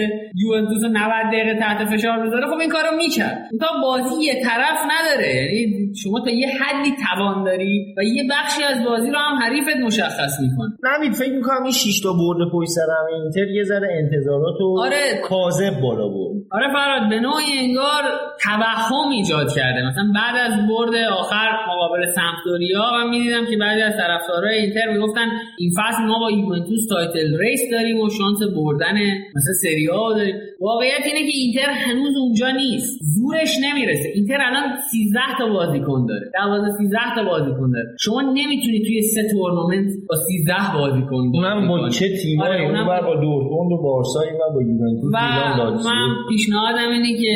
یوونتوس 0.43 0.83
90 0.83 0.95
دقیقه 1.33 1.55
تحت 1.59 1.79
فشار 1.85 2.17
بذاره 2.25 2.45
خب 2.47 2.59
این 2.59 2.69
کارو 2.69 2.95
می‌کرد. 2.97 3.37
تا 3.59 3.67
بازی 3.81 4.15
یه 4.23 4.35
طرف 4.43 4.79
نداره. 4.93 5.29
یعنی 5.35 5.93
شما 6.03 6.19
تا 6.25 6.31
یه 6.31 6.47
حدی 6.61 6.91
توان 7.05 7.43
داری 7.43 7.95
و 7.97 8.03
یه 8.03 8.23
بخشی 8.31 8.63
از 8.63 8.85
بازی 8.85 9.11
رو 9.11 9.19
هم 9.19 9.35
حریفت 9.43 9.77
مشخص 9.77 10.33
می‌کنه. 10.41 10.69
نمید 10.87 11.13
فکر 11.13 11.33
می‌کنم 11.33 11.63
این 11.63 11.71
6 11.71 12.01
تا 12.03 12.13
برد 12.13 12.51
پشت 12.53 12.69
سر 12.69 12.89
هم 12.99 13.05
اینتر 13.23 13.51
یه 13.51 13.63
ذره 13.63 13.89
انتظارات 14.03 14.61
و 14.61 14.79
آره. 14.79 15.21
کاذب 15.29 15.81
بالا 15.81 16.07
برد. 16.07 16.35
آره 16.51 16.67
فراد 16.73 17.09
به 17.09 17.19
نوعی 17.19 17.51
انگار 17.59 18.03
توهم 18.43 19.09
ایجاد 19.09 19.47
کرده. 19.55 19.87
مثلا 19.87 20.11
بعد 20.15 20.51
از 20.51 20.67
برد 20.69 20.95
آخر 20.95 21.49
مقابل 21.79 22.01
سمپدوریا 22.17 22.83
من 22.97 23.09
می‌دیدم 23.09 23.45
که 23.49 23.57
بعضی 23.57 23.81
از 23.81 23.93
طرفدارای 24.01 24.57
اینتر 24.59 24.87
می‌گفتن 24.93 25.27
این 25.57 25.71
فصل 25.77 26.03
ما 26.11 26.19
با 26.19 26.31
یوونتوس 26.31 26.87
title 26.89 27.37
race 27.37 27.61
داریم 27.71 27.99
و 27.99 28.09
شانس 28.09 28.39
بردن 28.55 28.97
مثلا 29.35 29.53
سری 29.63 29.89
آ 29.89 30.13
داریم. 30.13 30.35
واقعیت 30.61 31.05
اینه 31.05 31.23
که 31.27 31.35
اینتر 31.41 31.69
هنوز 31.85 32.13
اونجا 32.17 32.49
نیست. 32.51 32.99
زورش 33.15 33.53
نمی‌رسه. 33.65 34.09
اینتر 34.15 34.39
الان 34.41 34.75
13 34.91 35.19
تا 35.39 35.45
بازیکن 35.57 36.05
داره. 36.09 36.25
12 36.33 36.71
13 36.77 36.97
تا 37.15 37.23
بازیکن 37.23 37.71
داره. 37.71 37.87
شما 37.99 38.21
نمی‌تونی 38.21 38.79
توی 38.85 39.01
سه 39.01 39.21
تورنمنت 39.31 39.91
با 40.09 40.15
13 40.15 40.53
بازیکن 40.73 41.23
اونم 41.33 41.67
با 41.67 41.89
چه 41.89 42.07
تیمایی؟ 42.21 42.53
آره، 42.53 42.61
اون 42.63 42.75
اونم 42.75 43.05
با 43.05 43.15
دورتموند 43.15 43.71
و 43.71 43.77
بارسا 43.83 44.19
بر 44.19 44.53
با 44.55 44.61
یوونتوس 44.61 45.11
و 45.13 45.17
میلان 45.17 45.57
لاتزیو 45.57 45.91
من 45.91 46.09
پیشنهادم 46.29 46.89
اینه 46.91 47.17
که 47.21 47.31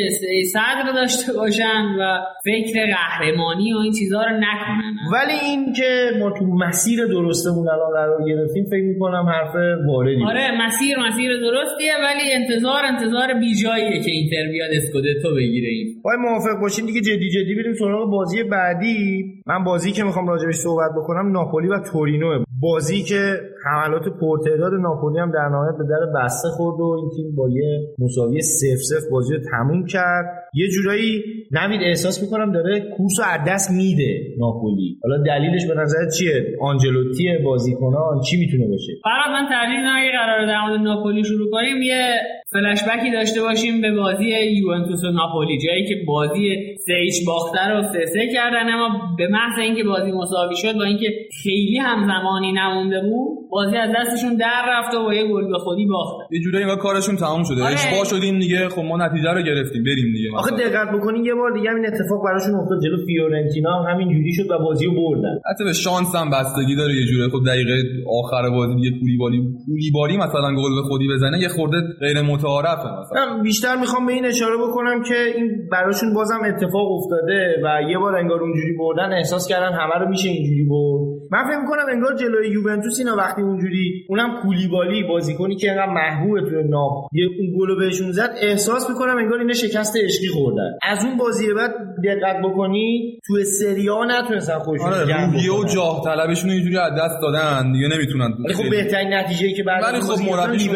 صدر 0.52 0.92
داشته 0.94 1.32
باشن 1.32 1.82
و 2.00 2.18
فکر 2.44 2.86
قهرمانی 2.86 3.72
و 3.74 3.78
این 3.78 3.92
چیزها 3.92 4.22
رو 4.24 4.33
نکنن. 4.36 4.94
ولی 5.12 5.38
این 5.48 5.72
که 5.72 6.10
ما 6.18 6.30
تو 6.30 6.44
مسیر 6.44 7.06
درستمون 7.06 7.68
الان 7.68 7.90
قرار 7.92 8.28
گرفتیم 8.28 8.64
فکر 8.64 8.82
می‌کنم 8.82 9.26
حرف 9.28 9.54
واردی 9.88 10.24
آره 10.24 10.66
مسیر 10.66 10.98
مسیر 10.98 11.30
درستیه 11.40 11.92
ولی 12.04 12.32
انتظار 12.32 12.82
انتظار 12.84 13.34
بیجاییه 13.40 14.02
که 14.04 14.10
اینتر 14.10 14.50
بیاد 14.52 14.70
اسکودتو 14.72 15.34
بگیره 15.36 15.68
این. 15.68 15.86
باید 16.04 16.20
موافق 16.20 16.60
باشین 16.60 16.86
دیگه 16.86 17.00
جدی 17.00 17.30
جدی 17.30 17.54
بریم 17.54 17.74
سراغ 17.74 18.10
بازی 18.10 18.42
بعدی. 18.42 19.24
من 19.46 19.64
بازی 19.64 19.92
که 19.92 20.04
می‌خوام 20.04 20.28
راجبش 20.28 20.54
صحبت 20.54 20.90
بکنم 20.96 21.32
ناپولی 21.32 21.68
و 21.68 21.78
تورینو. 21.92 22.44
بازی 22.60 23.02
که 23.02 23.40
حملات 23.66 24.02
پرتعداد 24.20 24.72
ناپولی 24.82 25.18
هم 25.18 25.30
در 25.30 25.48
نهایت 25.48 25.76
به 25.78 25.84
در 25.84 26.20
بسته 26.20 26.48
خورد 26.48 26.80
و 26.80 26.96
این 27.00 27.10
تیم 27.16 27.36
با 27.36 27.48
یه 27.48 27.94
مساوی 27.98 28.40
سف 28.40 28.80
سف 28.90 29.10
بازی 29.10 29.34
رو 29.34 29.40
تموم 29.50 29.86
کرد. 29.86 30.24
یه 30.54 30.68
جورایی 30.68 31.22
نوید 31.52 31.80
احساس 31.82 32.22
می‌کنم 32.22 32.52
داره 32.52 32.80
کورس 32.80 33.20
رو 33.20 33.24
از 33.34 33.40
دست 33.48 33.70
میده 33.70 34.20
ناپولی. 34.38 34.98
حالا 35.02 35.22
دلیلش 35.22 35.66
به 35.66 35.74
نظر 35.74 36.10
چیه؟ 36.18 36.56
آنجلوتی 36.60 37.24
بازیکنان 37.44 38.20
چی 38.20 38.36
می‌تونه 38.40 38.66
باشه؟ 38.68 38.92
فقط 39.04 39.30
من 39.32 39.48
ترجیح 39.48 39.78
میدم 39.78 39.94
اگه 39.96 40.10
قرار 40.10 40.46
در 40.46 40.60
مورد 40.60 40.80
ناپولی 40.80 41.24
شروع 41.24 41.50
کنیم 41.50 41.82
یه 41.82 42.14
فلشبکی 42.52 43.10
داشته 43.12 43.40
باشیم 43.40 43.80
به 43.80 43.92
بازی 43.96 44.24
یوونتوس 44.24 45.04
و 45.04 45.10
ناپولی. 45.10 45.58
جایی 45.66 45.84
که 45.88 45.94
بازی 46.06 46.76
سه 46.86 46.94
باخته 47.26 47.68
رو 47.68 47.82
سه 47.82 48.06
سه 48.06 48.32
کردن 48.34 48.72
اما 48.74 48.88
به 49.18 49.28
محض 49.28 49.58
اینکه 49.58 49.84
بازی 49.84 50.12
مساوی 50.12 50.56
شد 50.56 50.74
با 50.78 50.84
اینکه 50.84 51.06
خیلی 51.42 51.78
هم 51.78 52.06
زمانی 52.06 52.52
نمونده 52.52 53.00
بود 53.00 53.38
بازی 53.54 53.76
از 53.76 53.90
دستشون 53.98 54.32
در 54.36 54.62
رفت 54.72 54.94
و 54.94 54.98
با 55.04 55.14
یه 55.14 55.24
گل 55.32 55.46
به 55.52 55.58
خودی 55.58 55.86
باختن 55.86 56.24
یه 56.36 56.40
جورایی 56.40 56.64
انگار 56.64 56.78
کارشون 56.86 57.16
تمام 57.16 57.42
شده. 57.48 57.62
آره. 57.62 57.74
اشباع 57.74 58.04
شدیم 58.12 58.38
دیگه. 58.38 58.68
خب 58.68 58.82
ما 58.90 58.96
نتیجه 59.06 59.30
رو 59.36 59.42
گرفتیم. 59.42 59.82
بریم 59.88 60.08
دیگه. 60.16 60.28
آخه 60.36 60.54
مثلا. 60.54 60.68
دقت 60.68 60.88
بکنین 60.96 61.24
یه 61.24 61.34
بار 61.34 61.50
دیگه 61.56 61.70
همین 61.70 61.86
اتفاق 61.86 62.20
براشون 62.24 62.54
افتاد. 62.54 62.78
جلو 62.84 62.98
فیورنتینا 63.06 63.72
هم 63.78 63.84
همین 63.92 64.08
جوری 64.12 64.32
شد 64.32 64.50
و 64.50 64.58
بازی 64.58 64.86
رو 64.86 64.92
بردن. 65.02 65.34
حتی 65.50 65.64
به 65.64 65.72
شانس 65.72 66.10
هم 66.20 66.30
بستگی 66.30 66.76
داره 66.76 66.94
یه 66.94 67.06
جوری 67.06 67.30
خب 67.30 67.42
دقیقه 67.50 67.76
آخر 68.20 68.50
بازی 68.50 68.74
دیگه 68.74 68.90
کولیبالی 69.00 69.38
کولیبالی 69.66 70.16
مثلا 70.16 70.48
گل 70.60 70.72
به 70.78 70.82
خودی 70.88 71.08
بزنه 71.14 71.38
یه 71.40 71.48
خورده 71.48 71.78
غیر 72.00 72.22
متعارفه 72.22 72.88
مثلا. 73.00 73.36
من 73.36 73.42
بیشتر 73.42 73.76
می‌خوام 73.76 74.06
به 74.06 74.12
این 74.12 74.26
اشاره 74.26 74.56
بکنم 74.64 75.02
که 75.08 75.18
این 75.36 75.68
براشون 75.72 76.14
بازم 76.14 76.40
اتفاق 76.44 76.88
افتاده 76.92 77.40
و 77.64 77.90
یه 77.90 77.98
بار 77.98 78.16
انگار 78.16 78.40
اونجوری 78.40 78.72
بردن 78.78 79.12
احساس 79.12 79.48
کردن 79.48 79.72
همه 79.72 80.04
رو 80.04 80.08
میشه 80.08 80.28
اینجوری 80.28 80.64
برد. 80.64 81.02
من 81.32 81.44
فکر 81.48 81.58
می‌کنم 81.58 81.86
انگار 81.92 82.16
جلوی 82.16 82.48
یوونتوس 82.48 82.98
اینا 82.98 83.16
وقتی 83.16 83.42
اونجوری 83.44 84.04
اونم 84.08 84.40
کولیبالی 84.42 85.02
بازیکنی 85.02 85.56
که 85.56 85.70
انقدر 85.70 85.92
محبوبه 85.92 86.40
توی 86.40 86.62
ناپ 86.68 86.92
یه 87.12 87.26
اون 87.38 87.58
گلو 87.58 87.76
بهشون 87.76 88.12
زد 88.12 88.30
احساس 88.42 88.90
می‌کنم 88.90 89.16
انگار 89.16 89.38
اینا 89.38 89.52
شکست 89.52 89.96
عشقی 90.04 90.28
خوردن. 90.28 90.70
از 90.82 91.04
اون 91.04 91.16
بازی 91.16 91.44
بعد 91.54 91.70
دقت 92.04 92.36
بکنی 92.44 93.18
توی 93.26 93.44
سری 93.44 93.88
آ 93.88 94.04
نتونستن 94.04 94.58
خودشون 94.58 94.86
آره 94.86 95.00
روحیه 95.00 95.52
و. 95.52 95.64
جاه 95.74 96.02
طلبشون 96.04 96.50
رو 96.50 96.54
اینجوری 96.56 96.78
از 96.78 96.92
دست 97.02 97.18
دادن 97.22 97.72
دیگه 97.72 97.88
نمی‌تونن 97.94 98.30
ولی 98.44 98.54
خب 98.54 98.70
بهترین 98.70 99.14
نتیجه 99.14 99.52
که 99.56 99.62
بعد 99.62 99.82
ولی 99.84 100.00
خب 100.00 100.18
مربیشون. 100.30 100.74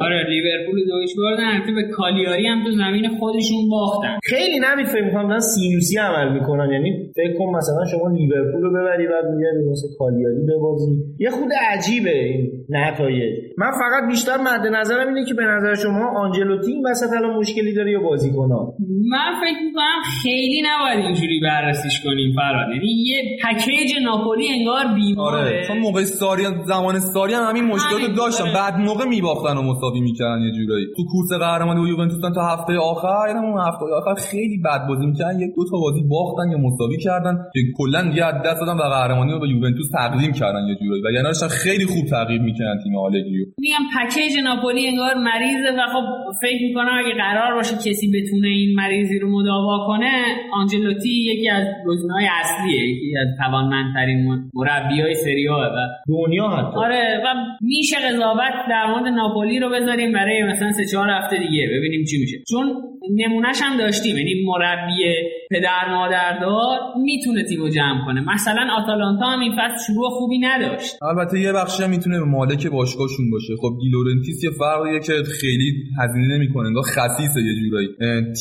آره 0.00 0.18
لیورپول 0.30 0.78
دویش 0.90 1.12
بردن 1.18 1.44
البته 1.44 1.72
به 1.72 1.84
کالیاری 1.96 2.46
هم 2.46 2.64
تو 2.64 2.70
زمین 2.70 3.08
خودشون 3.18 3.68
باختن. 3.70 4.18
خیلی 4.22 4.58
نمید 4.66 4.86
فکر 4.86 5.04
می‌کنم 5.04 5.28
دارن 5.28 5.40
سینوسی 5.40 5.98
عمل 5.98 6.28
می‌کنن. 6.32 6.72
یعنی 6.72 6.90
فکر 7.16 7.34
کن 7.38 7.48
مثلا 7.58 7.84
شما 7.92 8.06
لیورپول 8.16 8.62
رو 8.62 8.70
ببری 8.70 9.06
بعد 9.12 9.26
بیاری 9.38 9.70
مثل 9.72 9.88
کالیاری 9.98 10.42
ببازی. 10.50 10.92
یه 11.18 11.30
خود 11.30 11.50
عجیبه 11.72 12.24
این 12.24 12.50
نتایج. 12.68 13.34
من 13.58 13.70
فقط 13.70 14.08
بیشتر 14.10 14.36
مد 14.36 14.66
نظرم 14.66 15.08
اینه 15.08 15.24
که 15.28 15.34
به 15.34 15.44
نظر 15.44 15.74
شما 15.74 16.10
آنجلوتی 16.16 16.72
این 16.72 16.86
وسط 16.90 17.12
الان 17.16 17.36
مشکلی 17.36 17.74
داره 17.74 17.92
یا 17.92 18.00
بازیکن‌ها؟ 18.00 18.74
من 19.10 19.32
فکر 19.40 19.60
می‌کنم 19.66 20.00
خیلی 20.22 20.62
نباید 20.66 21.04
اینجوری 21.04 21.40
بررسیش 21.40 22.00
کنیم 22.04 22.32
فراد. 22.36 22.68
یعنی 22.74 22.86
یه 22.86 23.38
پکیج 23.44 23.92
ناپولی 24.04 24.48
انگار 24.48 24.94
بیماره. 24.94 25.38
آره 25.38 25.62
چون 25.68 25.78
موقع 25.78 26.02
ساری 26.02 26.42
زمان 26.66 26.98
ساری 26.98 27.34
هم 27.34 27.42
همین 27.42 27.64
مشکلات 27.64 28.16
داشتن. 28.16 28.44
آره. 28.44 28.54
بعد 28.54 28.74
موقع 28.78 29.04
میباختن 29.04 29.56
و 29.56 29.62
مساوی 29.62 30.00
می‌کردن 30.00 30.40
یه 30.40 30.52
جورایی. 30.52 30.86
تو 30.96 31.02
کورس 31.12 31.40
قهرمانی 31.40 31.80
و 31.80 31.86
یوونتوس 31.88 32.20
تا 32.34 32.42
هفته 32.42 32.72
آخر 32.78 33.24
یعنی 33.28 33.46
اون 33.46 33.60
هفته 33.60 33.84
آخر 34.00 34.14
خیلی 34.14 34.58
بد 34.64 34.86
بازی 34.88 35.06
می‌کردن. 35.06 35.40
یک 35.40 35.50
دو 35.56 35.64
تا 35.70 35.76
بازی 35.78 36.02
باختن 36.02 36.50
یا 36.50 36.58
مساوی 36.58 36.96
کردن 36.96 37.34
که 37.52 37.60
کلا 37.78 38.02
دیگه 38.02 38.24
از 38.24 38.34
دست 38.46 38.60
دادن 38.60 38.78
و 38.78 38.82
قهرمانی 38.82 39.32
رو 39.32 39.40
به 39.40 39.48
یوونتوس 39.48 39.90
تقدیم 39.90 40.32
کردن 40.32 40.62
یه 40.68 40.74
جورایی. 40.82 41.02
و 41.02 41.10
یعنی 41.10 41.26
داشتن 41.48 41.70
خیلی 41.70 41.86
خوب 41.86 42.06
تعقیب 42.06 42.42
می‌کردن 42.42 42.78
تیم 42.84 42.96
آلگریو 42.96 43.46
میگم 43.58 43.84
پکیج 43.96 44.32
ناپولی 44.44 44.88
انگار 44.88 45.14
مریضه 45.14 45.70
و 45.78 45.86
خب 45.92 46.04
فکر 46.42 46.62
می‌کنم 46.68 46.92
اگه 47.04 47.14
قرار 47.14 47.54
باشه 47.54 47.74
کسی 47.74 48.06
بتونه 48.14 48.48
این 48.48 48.74
مریضی 48.74 49.18
رو 49.18 49.28
مداوا 49.30 49.86
کنه 49.86 50.12
آنجلوتی 50.52 51.10
یکی 51.10 51.48
از 51.48 51.64
گزینه‌های 51.86 52.26
اصلیه 52.40 52.82
یکی 52.90 53.18
از 53.18 53.28
توانمندترین 53.38 54.40
مربیای 54.54 55.14
سری 55.14 55.48
آ 55.48 55.60
و 55.60 55.76
دنیا 56.08 56.48
حتی. 56.48 56.76
آره 56.76 57.22
و 57.24 57.34
میشه 57.60 57.96
قضاوت 57.96 58.54
در 58.68 58.86
مورد 58.90 59.06
ناپولی 59.06 59.60
رو 59.60 59.70
بذاریم 59.70 60.12
برای 60.12 60.42
مثلا 60.42 60.72
سه 60.72 60.84
چهار 60.92 61.10
هفته 61.10 61.38
دیگه. 61.38 61.68
ببینیم 61.78 62.04
چی 62.04 62.18
میشه. 62.20 62.36
چون 62.50 62.72
نمونهش 63.16 63.60
هم 63.62 63.78
داشتیم 63.78 64.16
یعنی 64.16 64.34
مربی 64.46 65.04
پدر 65.50 65.94
مادردار 65.94 66.78
می‌تونه 67.02 67.42
تیمو 67.42 67.68
جمع 67.68 68.04
کنه. 68.06 68.20
مثلا 68.34 68.68
آتالانتا 68.82 69.26
هم 69.26 69.40
این 69.40 69.52
فصل 69.52 69.86
شروع 69.86 70.10
خوبی 70.10 70.38
نداشت. 70.38 70.98
البته 71.02 71.33
یه 71.40 71.52
بخشی 71.52 71.86
می‌تونه 71.86 72.18
مالک 72.18 72.66
باشگاهشون 72.66 73.30
باشه. 73.30 73.56
خب 73.60 73.78
دیلورنتیس 73.80 74.44
یه 74.44 74.50
فرقیه 74.50 75.00
که 75.00 75.12
خیلی 75.12 75.72
هزینه 75.98 76.34
نمی‌کنه 76.34 76.66
انگار 76.66 76.82
خسیسه 76.82 77.40
یه 77.40 77.54
جورایی. 77.60 77.88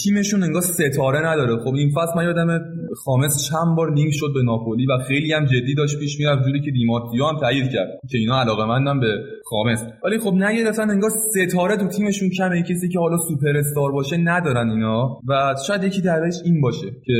تیمشون 0.04 0.44
انگار 0.44 0.62
ستاره 0.62 1.20
نداره. 1.20 1.58
خب 1.64 1.74
این 1.76 1.90
فصل 1.90 2.12
من 2.18 2.24
یادم 2.24 2.60
خامس 2.96 3.50
چند 3.50 3.76
بار 3.78 3.94
لینک 3.94 4.14
شد 4.14 4.32
به 4.34 4.44
ناپولی 4.44 4.86
و 4.86 4.98
خیلی 5.08 5.34
هم 5.34 5.46
جدی 5.46 5.76
داشت 5.76 6.00
پیش 6.00 6.20
می‌رفت 6.20 6.46
جوری 6.46 6.62
که 6.62 6.72
دیمارتیو 6.72 7.26
هم 7.26 7.40
تایید 7.40 7.72
کرد 7.72 7.90
که 8.12 8.18
اینا 8.18 8.42
علاقه 8.42 9.00
به 9.00 9.08
خامس. 9.46 9.84
ولی 10.04 10.20
خب 10.20 10.34
نگرفتن 10.34 10.90
انگار 10.90 11.10
ستاره 11.10 11.78
تو 11.78 11.88
تیمشون 11.88 12.30
کمه. 12.30 12.64
کسی 12.64 12.90
که 12.90 13.00
حالا 13.00 13.18
سوپر 13.18 13.58
استار 13.58 13.92
باشه 13.92 14.18
ندارن 14.18 14.70
اینا. 14.70 15.20
و 15.28 15.56
شاید 15.68 15.84
یکی 15.84 16.02
دلیلش 16.02 16.36
این 16.46 16.62
باشه 16.62 16.88
که 17.06 17.14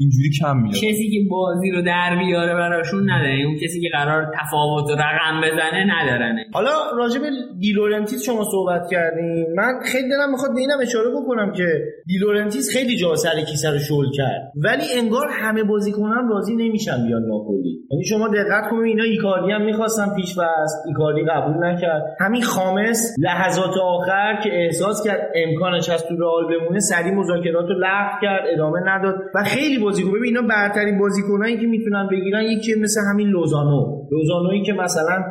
اینجوری 0.00 0.30
کم 0.40 0.56
میاد. 0.56 0.74
کسی 0.74 1.10
که 1.10 1.18
بازی 1.30 1.70
رو 1.70 1.82
در 1.82 2.16
بیاره 2.18 2.54
براشون 2.54 3.10
نداره. 3.10 3.44
اون 3.46 3.56
کسی 3.56 3.80
که 3.80 3.88
قرار 3.92 4.22
تفاوت 4.40 4.90
و 4.90 4.94
رقم 4.94 5.40
بزنه 5.40 5.82
ندارنه. 5.94 6.44
حالا 6.52 6.70
راجع 6.96 7.20
به 7.20 7.26
دیلورنتیس 7.60 8.24
شما 8.26 8.44
صحبت 8.44 8.90
کردین. 8.90 9.46
من 9.56 9.72
خیلی 9.92 10.08
دلم 10.08 10.30
می‌خواد 10.30 10.50
به 10.54 10.60
اینم 10.60 10.78
اشاره 10.82 11.10
بکنم 11.10 11.52
که 11.52 11.66
دیلورنتیس 12.06 12.76
خیلی 12.76 12.96
جا 12.96 13.14
سر 13.14 13.40
کیسه 13.50 13.70
رو 13.70 13.78
شل 13.78 14.10
کرد. 14.16 14.52
ولی 14.64 14.84
انگار 14.98 15.28
همه 15.30 15.62
بازیکنان 15.64 16.28
راضی 16.28 16.56
نمیشن 16.56 17.06
بیان 17.06 17.22
ناپولی. 17.22 17.78
یعنی 17.90 18.04
شما 18.04 18.28
دقت 18.28 18.70
کنید 18.70 18.86
اینا 18.86 19.04
ایکاردی 19.04 19.52
هم 19.52 19.62
می‌خواستن 19.62 20.14
پیش 20.16 20.32
فصل 20.32 20.76
ایکاردی 20.88 21.20
قبول 21.30 21.64
نکرد. 21.66 22.02
همین 22.20 22.42
خامس 22.42 23.14
لحظات 23.18 23.74
آخر 23.82 24.40
که 24.42 24.50
احساس 24.52 25.04
کرد 25.06 25.20
امکانش 25.34 25.88
از 25.88 26.04
تو 26.08 26.16
رئال 26.16 26.44
بمونه 26.44 26.80
سریع 26.80 27.10
مذاکرات 27.10 27.64
رو 27.68 27.74
لغو 27.74 28.20
کرد 28.22 28.42
ادامه 28.52 28.80
نداد. 28.86 29.14
و 29.34 29.44
خیلی 29.44 29.78
بازیکن. 29.90 30.10
ببین 30.10 30.24
اینا 30.24 30.42
برترین 30.42 30.98
بازیکنایی 30.98 31.56
که 31.56 31.66
می‌تونن 31.66 32.08
بگیرن 32.12 32.42
یکی 32.42 32.74
مثل 32.74 33.00
همین 33.12 33.28
لوزانو. 33.28 34.06
لوزانویی 34.12 34.62
که 34.62 34.72
مثلا 34.72 35.24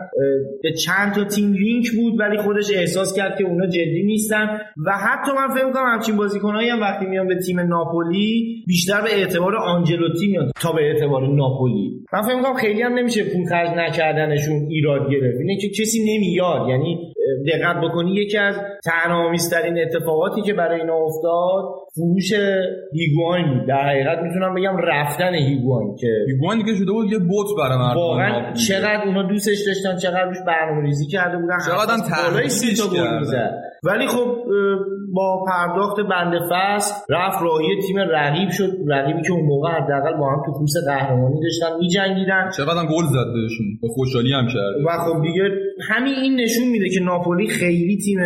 به 0.64 0.72
چند 0.74 1.14
تا 1.14 1.24
تیم 1.24 1.54
لینک 1.54 1.92
بود 1.92 2.20
ولی 2.20 2.38
خودش 2.38 2.66
احساس 2.76 3.14
کرد 3.14 3.38
که 3.38 3.44
اونا 3.44 3.68
جدی 3.68 4.04
نیستن. 4.04 4.48
و 4.86 4.92
حتی 4.92 5.32
من 5.32 5.56
فکر 5.56 5.66
می‌کنم 5.66 5.86
همچین 5.86 6.18
بازیکنایی 6.18 6.70
هم 6.70 6.80
وقتی 6.82 7.06
میان 7.06 7.28
به 7.28 7.36
تیم 7.36 7.60
ناپولی 7.60 8.64
بیشتر 8.68 9.02
به 9.02 9.10
اعتبار 9.20 9.56
آنجلوتی 9.56 10.28
میاد 10.28 10.52
تا 10.62 10.72
به 10.72 10.82
اعتبار 10.82 11.28
ناپولی. 11.28 11.92
من 12.14 12.22
فکر 12.22 12.36
می‌کنم 12.36 12.54
خیلی 12.54 12.82
هم 12.82 12.94
نمیشه 12.94 13.24
پول 13.24 13.46
خرج 13.50 13.70
نکردنشون 13.78 14.56
ایراد 14.70 15.12
گرفت. 15.12 15.38
اینه 15.40 15.58
که 15.62 15.70
کسی 15.70 16.00
نمیاد. 16.00 16.70
یعنی 16.70 17.09
دقت 17.48 17.76
بکنی 17.84 18.12
یکی 18.14 18.38
از 18.38 18.56
تنامیسترین 18.86 19.80
اتفاقاتی 19.80 20.42
که 20.42 20.54
برای 20.54 20.82
اینا 20.82 20.96
افتاد 20.96 21.64
فروش 21.96 22.34
هیگواین. 22.94 23.66
در 23.68 23.90
حقیقت 23.90 24.20
می‌تونم 24.24 24.56
بگم 24.56 24.78
رفتن 24.78 25.34
هیگواین 25.34 25.96
که 25.96 26.08
هیگوان 26.28 26.58
دیگه 26.58 26.76
شده 26.76 26.92
بود 26.92 27.12
یه 27.12 27.20
بوت 27.20 27.48
برای 27.58 27.78
مردم 27.78 28.00
واقعا. 28.00 28.54
چقدر 28.54 29.02
اونا 29.06 29.24
دوستش 29.24 29.58
داشتن 29.68 29.98
چقدر 29.98 30.24
روش 30.24 30.38
برنامه 30.48 30.82
ریزی 30.82 31.08
کرده 31.08 31.38
بودن 31.38 31.58
چقدر 31.68 31.94
هم 31.94 32.00
هر 32.00 32.42
ولی 33.84 34.08
خب 34.08 34.36
با 35.14 35.46
پرداخت 35.48 36.00
بند 36.10 36.34
فصل 36.52 36.96
رفت 37.10 37.44
راهی 37.44 37.82
تیم 37.88 37.98
رقیب 37.98 38.50
شد. 38.50 38.72
رقیبی 38.88 39.22
که 39.22 39.32
اون 39.32 39.46
موقع 39.46 39.70
حداقل 39.70 40.18
با 40.18 40.30
هم 40.32 40.42
تو 40.46 40.52
کورس 40.52 40.74
قهرمانی 40.88 41.42
داشتن 41.44 41.78
میجنگیدن. 41.80 42.50
چقدر 42.58 42.80
هم 42.80 42.86
گل 42.86 43.06
زد 43.06 43.34
بهشون. 43.34 43.66
به 43.82 43.88
خوشحالی 43.96 44.34
هم 44.34 44.48
کرد. 44.48 44.76
و 44.86 44.90
خب 44.90 45.22
دیگه 45.22 45.44
همین 45.90 46.14
این 46.14 46.36
نشون 46.36 46.68
میده 46.68 46.90
که 46.90 47.00
ناپولی 47.00 47.48
خیلی 47.48 47.98
تیم 47.98 48.20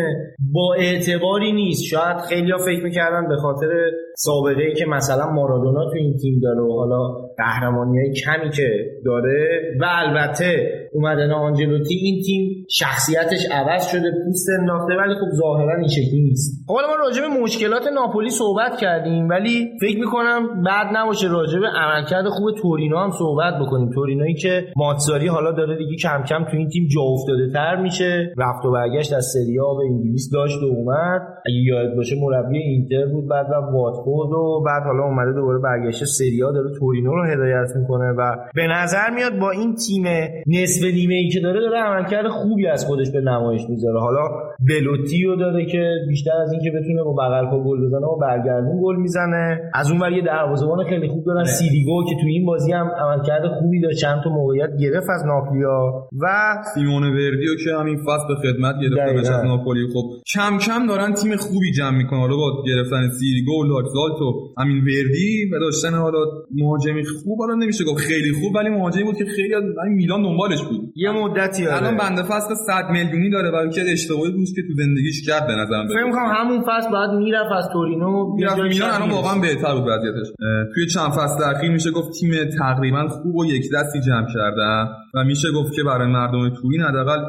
با 0.53 0.75
اعتباری 0.79 1.51
نیست. 1.51 1.83
شاید 1.83 2.17
خیلی 2.17 2.51
ها 2.51 2.57
فکر 2.57 2.83
می‌کردن 2.83 3.27
به 3.29 3.35
خاطر 3.35 3.67
سابقه 4.15 4.63
ای 4.63 4.73
که 4.73 4.85
مثلا 4.85 5.31
مارادونا 5.31 5.85
تو 5.85 5.95
این 5.95 6.17
تیم 6.17 6.39
داره 6.39 6.61
و 6.61 6.73
حالا 6.73 6.97
قهرمانی 7.37 7.99
های 7.99 8.13
کمی 8.13 8.49
که 8.49 8.69
داره 9.05 9.61
و 9.81 9.85
البته 9.89 10.83
اومدن 10.93 11.31
آنجلوتی 11.31 11.95
این 11.95 12.21
تیم 12.25 12.65
شخصیتش 12.69 13.47
عوض 13.51 13.87
شده 13.91 14.11
پوست 14.25 14.47
انداخته 14.59 14.93
ولی 14.93 15.15
خب 15.15 15.29
ظاهرا 15.41 15.75
این 15.77 15.87
شکلی 15.87 16.21
نیست. 16.21 16.65
حالا 16.67 16.87
ما 16.87 16.95
راجع 16.95 17.21
به 17.21 17.41
مشکلات 17.43 17.87
ناپولی 17.87 18.29
صحبت 18.29 18.77
کردیم 18.81 19.29
ولی 19.29 19.69
فکر 19.81 19.99
می‌کنم 19.99 20.63
بعد 20.65 20.87
نباشه 20.93 21.27
راجع 21.27 21.59
به 21.59 21.67
عملکرد 21.67 22.25
خوب 22.27 22.45
تورینو 22.61 22.97
هم 22.97 23.11
صحبت 23.11 23.53
بکنیم. 23.61 23.89
تورینویی 23.93 24.33
که 24.33 24.65
ماتزاری 24.75 25.27
حالا 25.27 25.51
داره 25.51 25.77
دیگه 25.77 25.95
کم 25.95 26.23
کم 26.29 26.43
تو 26.43 26.57
این 26.57 26.67
تیم 26.67 26.87
جا 26.95 27.01
افتاده 27.01 27.49
تر 27.53 27.75
میشه. 27.81 28.33
رفت 28.37 28.65
و 28.65 28.71
برگشت 28.71 29.13
از 29.13 29.25
سری 29.33 29.53
به 29.53 29.85
انگلیس 29.91 30.29
داشت 30.33 30.63
و 30.63 30.65
اومد. 30.65 31.21
اگه 31.45 31.57
یاد 31.57 31.95
باشه 31.95 32.15
مربی 32.21 32.57
اینتر 32.57 33.05
بود 33.05 33.29
بعد 33.29 33.45
رفت 33.45 33.71
واتفورد 34.07 34.31
و 34.31 34.63
بعد 34.65 34.83
حالا 34.83 35.03
اومده 35.03 35.33
دوباره 35.33 35.59
برگشته 35.59 36.05
سری 36.05 36.43
آ 36.43 36.51
داره 36.51 36.69
تورینو 36.79 37.11
رو 37.15 37.23
هدایت 37.23 37.69
می‌کنه 37.75 38.11
و 38.11 38.35
به 38.55 38.67
نظر 38.67 39.09
میاد 39.15 39.39
با 39.39 39.51
این 39.51 39.75
تیم 39.75 40.03
نصف 40.47 40.83
نیمه 40.83 41.13
ای 41.13 41.29
که 41.29 41.39
داره 41.39 41.59
داره 41.59 41.77
عملکرد 41.79 42.27
خوبی 42.27 42.67
از 42.67 42.85
خودش 42.85 43.11
به 43.11 43.21
نمایش 43.21 43.61
می‌ذاره. 43.69 43.99
حالا 43.99 44.21
بلوتی 44.69 45.23
رو 45.23 45.35
داره 45.35 45.65
که 45.65 45.83
بیشتر 46.07 46.37
از 46.43 46.51
اینکه 46.51 46.71
بتونه 46.71 47.03
با 47.03 47.13
بغل 47.13 47.63
گل 47.63 47.85
بزنه 47.85 48.07
و 48.07 48.19
برگردون 48.19 48.81
گل 48.83 48.95
می‌زنه. 48.95 49.71
از 49.73 49.91
اون 49.91 49.99
ور 50.01 50.11
یه 50.11 50.23
دروازه‌بان 50.23 50.83
خیلی 50.83 51.07
خوب 51.07 51.25
دارن. 51.25 51.43
سیدیگو 51.43 52.03
که 52.09 52.15
تو 52.21 52.27
این 52.27 52.45
بازی 52.45 52.71
هم 52.71 52.87
عملکرد 52.87 53.47
خوبی 53.59 53.81
داشت 53.81 53.97
چند 54.01 54.23
تا 54.23 54.29
موقعیت 54.29 54.69
گرفت 54.81 55.09
از 55.09 55.25
ناپلیا 55.25 56.07
و 56.21 56.27
سیمون 56.73 57.03
وردیو 57.03 57.55
که 57.63 57.69
همین 57.79 57.97
فصل 57.97 58.27
به 58.27 58.35
خدمت 58.35 58.75
گرفته 58.81 59.33
از 59.33 59.45
ناپولی. 59.45 59.87
خب 59.93 60.05
کم 60.33 60.57
کم 60.57 60.87
دارن 60.87 61.13
تیم 61.13 61.35
خوبی 61.35 61.71
جمع 61.71 61.97
می‌کنن. 61.97 62.19
حالا 62.19 62.35
با 62.35 62.63
گرفتن 62.67 63.09
سیریگو 63.19 63.51
و 63.51 63.67
لاکزالتو 63.93 64.53
همین 64.57 64.77
وردی 64.77 65.49
و 65.51 65.59
داشتن 65.59 65.93
حالا 65.93 66.19
مهاجمی 66.51 67.03
خوب 67.05 67.39
حالا 67.39 67.55
نمیشه 67.55 67.83
گفت 67.83 67.99
خیلی 67.99 68.31
خوب 68.31 68.55
ولی 68.55 68.69
مهاجمی 68.69 69.03
بود 69.03 69.15
که 69.15 69.25
خیلی 69.25 69.53
از 69.55 69.63
میلان 69.89 70.23
دنبالش 70.23 70.61
بود 70.61 70.93
یه 70.95 71.11
مدتی 71.11 71.67
آره. 71.67 71.77
الان 71.77 71.97
بنده 71.97 72.23
فصل 72.23 72.53
100 72.67 72.89
میلیونی 72.91 73.29
داره 73.29 73.51
برای 73.51 73.69
که 73.69 73.81
اشتباهی 73.91 74.31
بود 74.31 74.47
که 74.55 74.61
تو 74.61 74.73
زندگیش 74.73 75.27
کرد 75.27 75.47
به 75.47 75.53
نظرم 75.53 75.87
فکر 75.87 76.03
می‌کنم 76.03 76.31
همون 76.35 76.61
فصل 76.61 76.91
بعد 76.91 77.09
می‌رفت 77.11 77.51
از 77.57 77.69
تورینو 77.73 78.35
می‌رفت 78.35 78.59
میلان 78.59 78.89
الان. 78.89 79.09
واقعا 79.09 79.39
بهتر 79.39 79.75
بود 79.75 79.87
وضعیتش 79.87 80.27
توی 80.75 80.87
چند 80.87 81.11
فصل 81.11 81.43
اخیر 81.43 81.71
میشه 81.71 81.91
گفت 81.91 82.11
تیم 82.19 82.31
تقریبا 82.59 83.07
خوب 83.07 83.35
و 83.35 83.45
یک 83.45 83.63
دستی 83.73 84.01
جمع 84.07 84.27
کردن 84.33 84.87
و 85.13 85.23
میشه 85.23 85.47
گفت 85.51 85.73
که 85.73 85.83
برای 85.83 86.07
مردم 86.07 86.49
تورین 86.49 86.81
حداقل 86.81 87.19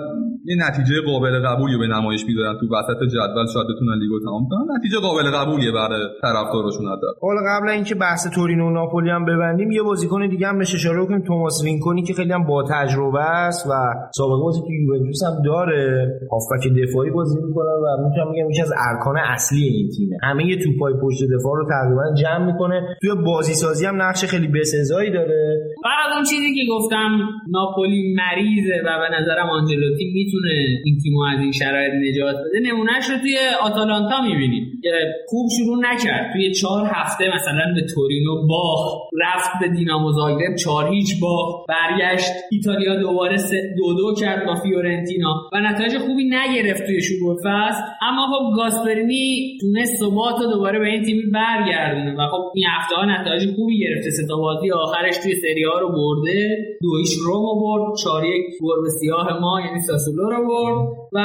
یه 0.47 0.57
نتیجه 0.69 0.95
قابل 1.07 1.35
قبولی 1.49 1.79
به 1.79 1.87
نمایش 1.87 2.25
می‌ذارن 2.29 2.55
تو 2.61 2.67
وسط 2.77 3.01
جدول 3.15 3.47
شاید 3.55 3.67
بتونن 3.71 3.99
لیگو 3.99 4.21
تمام 4.21 4.49
کنن. 4.51 4.77
نتیجه 4.79 4.99
قابل 5.07 5.27
قبولیه 5.39 5.73
برای 5.73 6.03
طرفداراشون 6.23 6.87
حداقل 6.87 7.19
حالا 7.23 7.41
قبل 7.51 7.69
اینکه 7.69 7.95
بحث 7.95 8.23
تورینو 8.35 8.67
و 8.67 8.71
ناپولی 8.71 9.11
هم 9.11 9.25
ببندیم 9.25 9.71
یه 9.71 9.83
بازیکن 9.83 10.29
دیگه 10.29 10.47
هم 10.47 10.59
بهش 10.59 10.75
اشاره 10.75 11.07
کنیم 11.07 11.23
توماس 11.27 11.65
رینکونی 11.65 12.03
که 12.03 12.15
خیلی 12.15 12.33
هم 12.33 12.47
با 12.47 12.65
تجربه 12.71 13.21
است 13.21 13.67
و 13.67 13.73
سابقه 14.17 14.43
بازی 14.43 14.61
تو 14.61 14.73
یوونتوس 14.73 15.21
هم 15.27 15.43
داره. 15.45 16.09
هافبک 16.33 16.65
دفاعی 16.83 17.11
بازی 17.11 17.37
می‌کنه 17.47 17.73
و 17.85 17.87
می‌تونم 18.09 18.33
بگم 18.33 18.51
یکی 18.51 18.63
از 18.63 18.73
ارکان 18.89 19.17
اصلی 19.17 19.65
این 19.65 19.89
تیمه 19.97 20.17
همه 20.23 20.47
یه 20.47 20.57
توپای 20.65 20.95
پشت 21.03 21.21
دفاع 21.35 21.53
رو 21.57 21.65
تقریبا 21.75 22.15
جمع 22.23 22.53
می‌کنه. 22.53 22.97
توی 23.01 23.11
بازی 23.27 23.55
سازی 23.55 23.87
هم 23.87 24.03
نقش 24.03 24.25
خیلی 24.25 24.49
بسزایی 24.49 25.11
داره. 25.13 25.59
فقط 25.83 26.15
اون 26.15 26.25
چیزی 26.25 26.55
که 26.55 26.61
گفتم 26.73 27.11
ناپولی 27.51 28.15
مریضه 28.21 28.77
و 28.87 28.91
به 29.03 29.09
نظرم 29.17 29.51
آنجلوتی 29.51 30.05
می‌تونه 30.35 30.81
این 30.85 30.99
تیمو 31.03 31.23
از 31.23 31.41
این 31.41 31.53
شرایط 31.53 31.93
نجات 32.09 32.37
بده؟ 32.37 32.61
نمونهش 32.71 33.11
رو 33.11 33.19
توی 33.19 33.39
آتالانتا 33.63 34.23
می‌بینیم 34.23 34.81
که 34.83 34.91
خوب 35.29 35.47
شروع 35.59 35.79
نکرد. 35.79 36.33
توی 36.33 36.51
چهار 36.51 36.87
هفته 36.95 37.25
مثلا 37.35 37.75
به 37.75 37.83
تورینو 37.95 38.47
باخت. 38.47 38.95
رفت 39.25 39.51
به 39.61 39.69
دینامو 39.69 40.13
زاگرب. 40.13 40.55
چهار 40.55 40.91
هیچ 40.95 41.21
باخت. 41.21 41.67
برگشت. 41.69 42.33
ایتالیا 42.51 42.97
دوباره 43.01 43.37
دو 43.79 43.95
دو 43.95 44.15
کرد 44.21 44.47
با 44.47 44.55
فیورنتینا. 44.55 45.35
و 45.53 45.61
نتایج 45.61 45.99
خوبی 45.99 46.25
نگرفت 46.25 46.87
توی 46.87 47.03
شروع 47.03 47.37
فصل. 47.45 47.83
اما 48.03 48.27
خب 48.33 48.57
گاسپرینی 48.57 49.59
تونست 49.61 49.95
ثبات 49.97 50.41
رو 50.41 50.53
دوباره 50.53 50.79
به 50.79 50.87
این 50.87 51.03
تیم 51.03 51.31
برگردونه. 51.33 52.13
و 52.13 52.29
خب 52.33 52.43
این 52.55 52.65
هفته 52.79 52.95
ها 52.97 53.05
نتایج 53.05 53.55
خوبی 53.57 53.79
گرفته. 53.79 54.11
سه 54.11 54.23
آخرش 54.75 55.17
توی 55.19 55.35
سری 55.35 55.65
ها 55.65 55.79
رو 55.79 55.89
برده. 55.89 56.57
دو 56.83 56.97
هیچ 56.99 57.13
رومو 57.27 57.61
برد. 57.61 57.97
چهار 58.03 58.25
یک 58.25 58.45
سیاه 59.01 59.41
ما 59.41 59.61
یعنی 59.67 59.81
ساسولو 59.81 60.24
رو 60.31 60.49
برد 60.49 60.77
و 61.13 61.19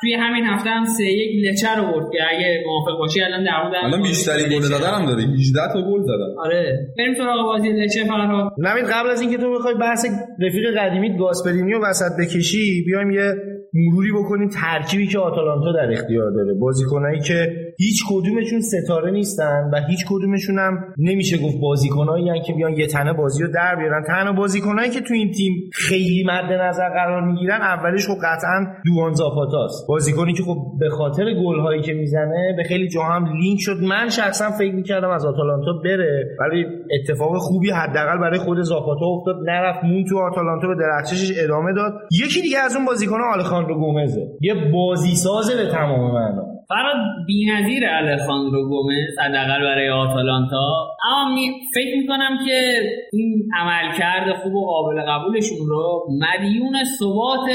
توی 0.00 0.14
همین 0.14 0.44
هفته 0.44 0.70
هم 0.70 0.84
سه 0.84 1.04
یک 1.04 1.44
لچه 1.44 1.76
رو 1.76 1.82
برد 1.92 2.12
که 2.12 2.18
اگه 2.30 2.64
موافق 2.66 2.98
باشی 2.98 3.22
الان 3.22 3.44
در 3.44 3.62
مورد 3.62 3.74
الان 3.84 4.02
بیشتری 4.02 4.42
گل 4.42 4.68
دادن 4.68 4.90
هم 4.98 5.06
داره 5.06 5.22
18 5.22 5.60
تا 5.72 5.82
گل 5.82 6.02
زدن 6.02 6.30
آره. 6.38 6.78
بریم 6.98 7.14
سراغ 7.14 7.46
بازی 7.46 7.68
لچه 7.68 8.04
فرها 8.04 8.52
نمید 8.58 8.84
قبل 8.84 9.10
از 9.10 9.20
اینکه 9.20 9.36
تو 9.36 9.52
بخوای 9.58 9.74
بحث 9.74 10.06
رفیق 10.40 10.78
قدیمیت 10.78 11.18
گاسپرینی 11.18 11.72
رو 11.72 11.80
وسط 11.90 12.12
بکشی 12.20 12.84
بیایم 12.86 13.10
یه 13.10 13.34
مروری 13.74 14.12
بکنیم 14.12 14.48
ترکیبی 14.48 15.06
که 15.06 15.18
آتالانتا 15.18 15.72
در 15.72 15.92
اختیار 15.92 16.30
داره. 16.30 16.54
بازیکنایی 16.54 17.20
که 17.20 17.67
هیچ 17.80 18.02
کدومشون 18.10 18.60
ستاره 18.60 19.10
نیستن 19.10 19.70
و 19.72 19.80
هیچ 19.88 20.04
کدومشون 20.08 20.58
هم 20.58 20.78
نمیشه 20.98 21.38
گفت 21.38 21.56
بازیکنایی 21.60 22.42
که 22.46 22.52
بیان 22.52 22.72
یه 22.72 22.86
تنه 22.86 23.12
بازی 23.12 23.42
رو 23.42 23.52
در 23.52 23.76
بیارن. 23.76 24.02
تنها 24.06 24.32
بازیکنایی 24.32 24.90
که 24.90 25.00
تو 25.00 25.14
این 25.14 25.30
تیم 25.30 25.52
خیلی 25.74 26.24
مد 26.26 26.52
نظر 26.52 26.88
قرار 26.88 27.22
می‌گیرن 27.24 27.60
اولش 27.60 28.06
خب 28.06 28.14
قطعا 28.24 28.66
دوان 28.86 29.12
زاپاتاست 29.12 29.86
بازیکنی 29.88 30.32
که 30.32 30.42
خب 30.42 30.56
به 30.80 30.88
خاطر 30.88 31.24
گل 31.24 31.60
هایی 31.60 31.82
که 31.82 31.92
می‌زنه 31.92 32.54
به 32.56 32.62
خیلی 32.62 32.88
جا 32.88 33.02
هم 33.02 33.24
لینک 33.40 33.58
شد. 33.60 33.76
من 33.82 34.08
شخصا 34.08 34.50
فکر 34.50 34.74
می‌کردم 34.74 35.10
از 35.10 35.24
آتالانتا 35.24 35.72
بره 35.84 36.24
ولی 36.40 36.64
اتفاق 37.00 37.36
خوبی 37.36 37.70
حداقل 37.70 38.18
برای 38.18 38.38
خود 38.38 38.62
زاپاتا 38.62 39.06
افتاد. 39.06 39.36
نرفت 39.46 39.84
مون 39.84 40.04
تو 40.04 40.18
آتالانتا 40.18 40.68
به 40.68 40.74
درخششش 40.74 41.44
ادامه 41.44 41.72
داد. 41.72 41.92
یکی 42.24 42.42
دیگه 42.42 42.58
از 42.58 42.76
اون 42.76 42.84
بازیکن 42.84 43.18
آلخاندرو 43.34 43.74
گومزه. 43.74 44.26
یه 44.40 44.54
بازی 44.72 45.16
سازه 45.16 45.56
به 45.56 45.72
تمام 45.72 46.14
معنا. 46.14 46.57
فراد 46.68 46.96
بی‌نظیر 47.26 47.82
الخاندرو 47.86 48.68
گومز 48.68 49.18
حداقل 49.18 49.60
برای 49.60 49.88
آتالانتا. 49.88 50.88
اما 51.04 51.34
می 51.34 51.50
فکر 51.74 51.96
می‌کنم 51.96 52.38
که 52.46 52.80
این 53.12 53.48
عملکرد 53.56 54.36
خوب 54.42 54.54
و 54.54 54.66
قابل 54.66 55.00
قبولشون 55.00 55.58
رو 55.68 56.06
مدیون 56.20 56.84
ثبات 56.98 57.46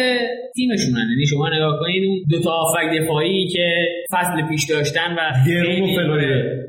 تیمشون 0.56 0.94
یعنی 1.12 1.26
شما 1.26 1.50
نگاه 1.50 1.80
کنید 1.80 2.04
اون 2.08 2.18
دو 2.30 2.40
تا 2.40 2.52
آفک 2.52 3.02
دفاعی 3.02 3.48
که 3.48 3.88
فصل 4.12 4.48
پیش 4.50 4.70
داشتن 4.70 5.16
و 5.18 5.20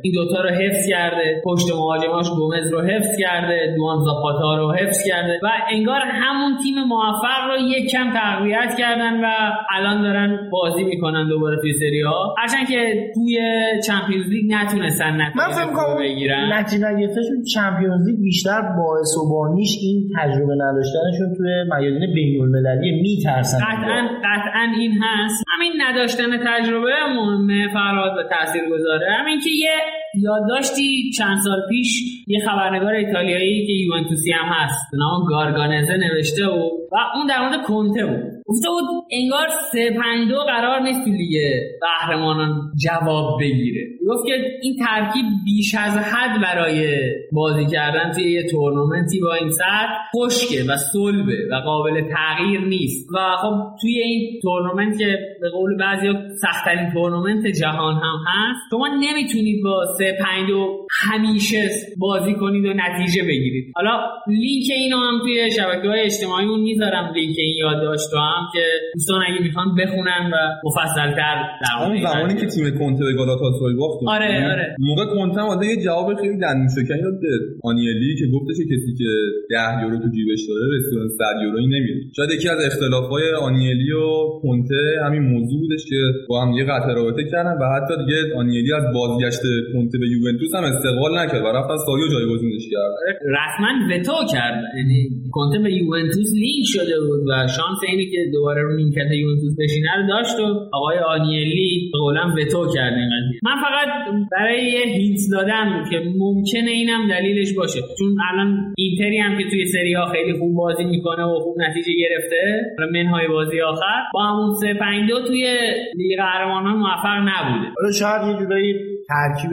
این 0.03 0.13
دوتا 0.15 0.41
رو 0.43 0.51
حفظ 0.51 0.89
کرده. 0.89 1.43
پشت 1.45 1.67
مهاجماش 1.75 2.27
گومز 2.31 2.73
رو 2.73 2.81
حفظ 2.81 3.17
کرده. 3.21 3.75
دوان 3.77 3.99
زاپاتا 3.99 4.57
رو 4.57 4.73
حفظ 4.73 5.09
کرده. 5.09 5.41
و 5.43 5.49
انگار 5.71 6.01
همون 6.01 6.57
تیم 6.63 6.75
موفق 6.85 7.51
رو 7.51 7.57
یک 7.69 7.91
کم 7.91 8.13
تقویت 8.13 8.77
کردن 8.79 9.25
و 9.25 9.27
الان 9.71 10.03
دارن 10.03 10.51
بازی 10.51 10.85
می‌کنن 10.85 11.29
دوباره 11.29 11.57
توی 11.61 11.73
سری 11.73 12.01
ها 12.01 12.34
هرچند 12.39 12.67
که 12.69 13.11
توی 13.15 13.39
چمپیونز 13.87 14.29
لیگ 14.29 14.55
نتونستن 14.55 15.17
من 15.17 15.51
فکر 15.59 15.73
کنم 15.73 15.99
بگیرن. 15.99 16.53
نتیجه 16.53 16.89
نگرفتشون 16.89 17.43
چمپیونز 17.55 18.09
لیگ 18.09 18.21
بیشتر 18.21 18.61
باعث 18.79 19.17
و 19.17 19.31
بانیش 19.31 19.79
این 19.83 20.11
تجربه 20.19 20.55
نداشتنشون 20.55 21.35
توی 21.37 21.51
میادین 21.65 22.15
بین 22.15 22.41
المللی 22.43 23.03
میترسن. 23.03 23.59
قطعا 23.59 24.09
قطعا 24.25 24.65
این 24.79 24.93
هست. 25.03 25.45
همین 25.55 25.73
نداشتن 25.79 26.31
تجربه 26.47 26.93
مهمه 27.17 27.69
فراد 27.75 28.19
و 28.19 28.29
تاثیر 28.29 28.63
گذاره. 28.73 29.07
همین 29.21 29.41
که 29.41 29.51
یه 29.51 29.75
یادداشتی 30.23 31.11
چند 31.19 31.37
سال 31.45 31.61
پیش 31.69 32.03
یه 32.27 32.41
خبرنگار 32.47 32.93
ایتالیایی 32.93 33.67
که 33.67 33.73
یوونتوسی 33.73 34.33
هم 34.33 34.49
هست 34.49 34.91
به 34.93 34.99
نام 34.99 35.25
گارگانزه 35.29 35.97
نوشته 35.97 36.47
و 36.47 36.85
و 36.93 36.97
اون 37.15 37.27
در 37.27 37.41
مورد 37.41 37.63
کنته 37.63 38.07
بود. 38.07 38.34
گفته 38.47 38.69
بود 38.69 39.05
انگار 39.11 39.49
سه 39.73 39.91
دو 40.31 40.39
قرار 40.39 40.81
نیست 40.81 41.05
تو 41.05 41.11
لیگ 41.11 41.43
قهرمانان 41.81 42.73
جواب 42.85 43.41
بگیره. 43.41 43.81
گفت 44.09 44.27
که 44.27 44.33
این 44.63 44.77
ترکیب 44.77 45.25
بیش 45.45 45.75
از 45.75 45.97
حد 45.97 46.43
برای 46.43 46.99
بازی 47.33 47.67
کردن 47.67 48.13
توی 48.13 48.33
یه 48.33 48.43
تورنمنتی 48.51 49.21
با 49.21 49.35
این 49.35 49.51
سطح 49.51 49.95
خشکه 50.17 50.63
و 50.69 50.77
صلبه 50.77 51.39
و 51.51 51.55
قابل 51.55 52.01
تغییر 52.01 52.61
نیست. 52.61 53.09
و 53.15 53.37
خب 53.43 53.77
توی 53.81 53.99
این 53.99 54.41
تورنمنت 54.43 54.99
که 54.99 55.19
به 55.41 55.51
قول 55.51 55.77
بعضی 55.77 56.07
سختترین 56.43 56.93
تورنمنت 56.93 57.47
جهان 57.47 57.95
هم 57.95 58.19
هست 58.27 58.61
شما 58.71 58.89
نمی‌تونید 58.89 59.65
با 59.65 59.85
سه 59.99 60.19
پنج 60.21 60.49
دو 60.49 60.87
همیشه 61.01 61.69
بازی 61.99 62.35
کنید 62.35 62.65
و 62.65 62.73
نتیجه 62.73 63.23
بگیرید. 63.23 63.73
حالا 63.77 64.01
لینک 64.29 64.67
اینو 64.77 64.97
هم 64.97 65.19
توی 65.23 65.51
شبکه 65.51 65.89
های 65.89 66.01
اجتماعی 66.01 66.47
می‌ذارم 66.47 67.13
لینک 67.15 67.37
این 67.39 67.57
یادداشت 67.59 68.13
رو 68.13 68.34
هم 68.37 68.45
که 68.53 68.65
دوستان 68.95 69.21
اگه 69.29 69.41
می‌خوان 69.43 69.69
بخونن 69.81 70.31
و 70.33 70.37
مفصل‌تر 70.69 71.37
در 71.63 71.85
اون 71.85 71.95
زمانی 72.07 72.35
که 72.41 72.47
تیم 72.47 72.79
کنته 72.79 73.05
به 73.05 73.13
گالاتاسرای 73.13 73.75
باخت. 73.75 73.99
آره 74.07 74.53
آره. 74.53 74.77
موقع 74.79 75.05
کنته 75.05 75.41
هم 75.41 75.63
یه 75.63 75.77
جواب 75.85 76.15
خیلی 76.21 76.39
دندون 76.39 76.69
شکنی 76.77 77.03
داد 77.03 77.21
به 77.21 77.33
آنیلی 77.63 78.17
که 78.21 78.27
گفتش 78.35 78.57
کسی 78.73 78.95
که 78.99 79.11
10 79.51 79.83
یورو 79.83 79.97
تو 80.03 80.09
جیبش 80.15 80.43
داره 80.49 80.65
رستوران 80.77 81.09
100 81.09 81.25
یورویی 81.43 81.67
نمیره 81.67 82.01
شاید 82.17 82.31
یکی 82.31 82.49
از 82.49 82.61
اختلافات 82.67 83.23
آنیلی 83.43 83.93
و 83.93 84.09
کنته 84.43 84.83
همین 85.07 85.23
موضوع 85.23 85.61
بودش 85.61 85.85
که 85.91 86.01
با 86.29 86.43
هم 86.43 86.53
یه 86.53 86.65
قطع 86.65 86.93
رابطه 86.95 87.25
کردن 87.31 87.57
و 87.61 87.65
حتی 87.77 87.95
دیگه 88.03 88.19
آنیلی 88.37 88.73
از 88.73 88.85
بازگشت 88.95 89.43
کنته 89.73 89.99
به 89.99 90.07
یوونتوس 90.09 90.55
هم 90.55 90.65
استقبال 90.65 91.19
نکرد 91.19 91.43
و 91.45 91.47
رفت 91.47 91.71
از 91.71 91.81
ساریو 91.87 92.07
جایگزینش 92.13 92.65
کرد. 92.73 92.93
رسما 93.39 93.71
وتو 93.91 94.33
کرد. 94.33 94.65
یعنی 94.79 94.99
کنته 95.33 95.59
به 95.59 95.73
یوونتوس 95.73 96.31
لینک 96.43 96.67
شده 96.77 96.97
بود 97.07 97.23
و 97.29 97.33
شانس 97.57 97.81
اینه 97.89 98.07
که 98.13 98.21
دوباره 98.33 98.63
رو 98.63 98.77
نیمکت 98.77 99.11
یوونتوس 99.13 99.57
بشینه 99.59 99.89
رو 99.97 100.09
داشت 100.09 100.41
و 100.41 100.47
آقای 100.73 100.99
آنیلی 100.99 101.91
به 101.93 101.99
قولم 101.99 102.35
وتو 102.35 102.67
کرد 102.75 102.93
این 102.93 103.11
قضیه. 103.15 103.41
من 103.43 103.57
فقط 103.57 103.89
برای 104.33 104.65
یه 104.65 104.85
hint 104.97 105.21
دادم 105.33 105.85
که 105.91 105.97
ممکنه 106.17 106.71
اینم 106.71 107.09
دلیلش 107.09 107.53
باشه. 107.57 107.81
چون 107.99 108.17
الان 108.33 108.75
اینتری 108.77 109.19
هم 109.19 109.39
که 109.39 109.45
توی 109.51 109.67
سری 109.67 109.93
آ 109.93 110.07
خیلی 110.07 110.33
خوب 110.39 110.57
بازی 110.57 110.85
می‌کنه 110.85 111.25
و 111.25 111.39
خوب 111.39 111.57
نتیجه 111.59 111.93
گرفته 111.99 112.63
منهای 112.93 113.29
بازی 113.29 113.61
آخر 113.61 114.01
با 114.15 114.23
همون 114.23 114.55
3 114.55 114.75
5 114.75 115.09
2 115.11 115.21
توی 115.27 115.59
لیگ 115.97 116.19
قهرمانان 116.19 116.77
موفق 116.77 117.19
نبوده. 117.19 117.73
حالا 117.77 117.93
شاید 118.01 118.23
یه 118.29 118.45
جورایی 118.45 118.75
ترکیب 119.09 119.51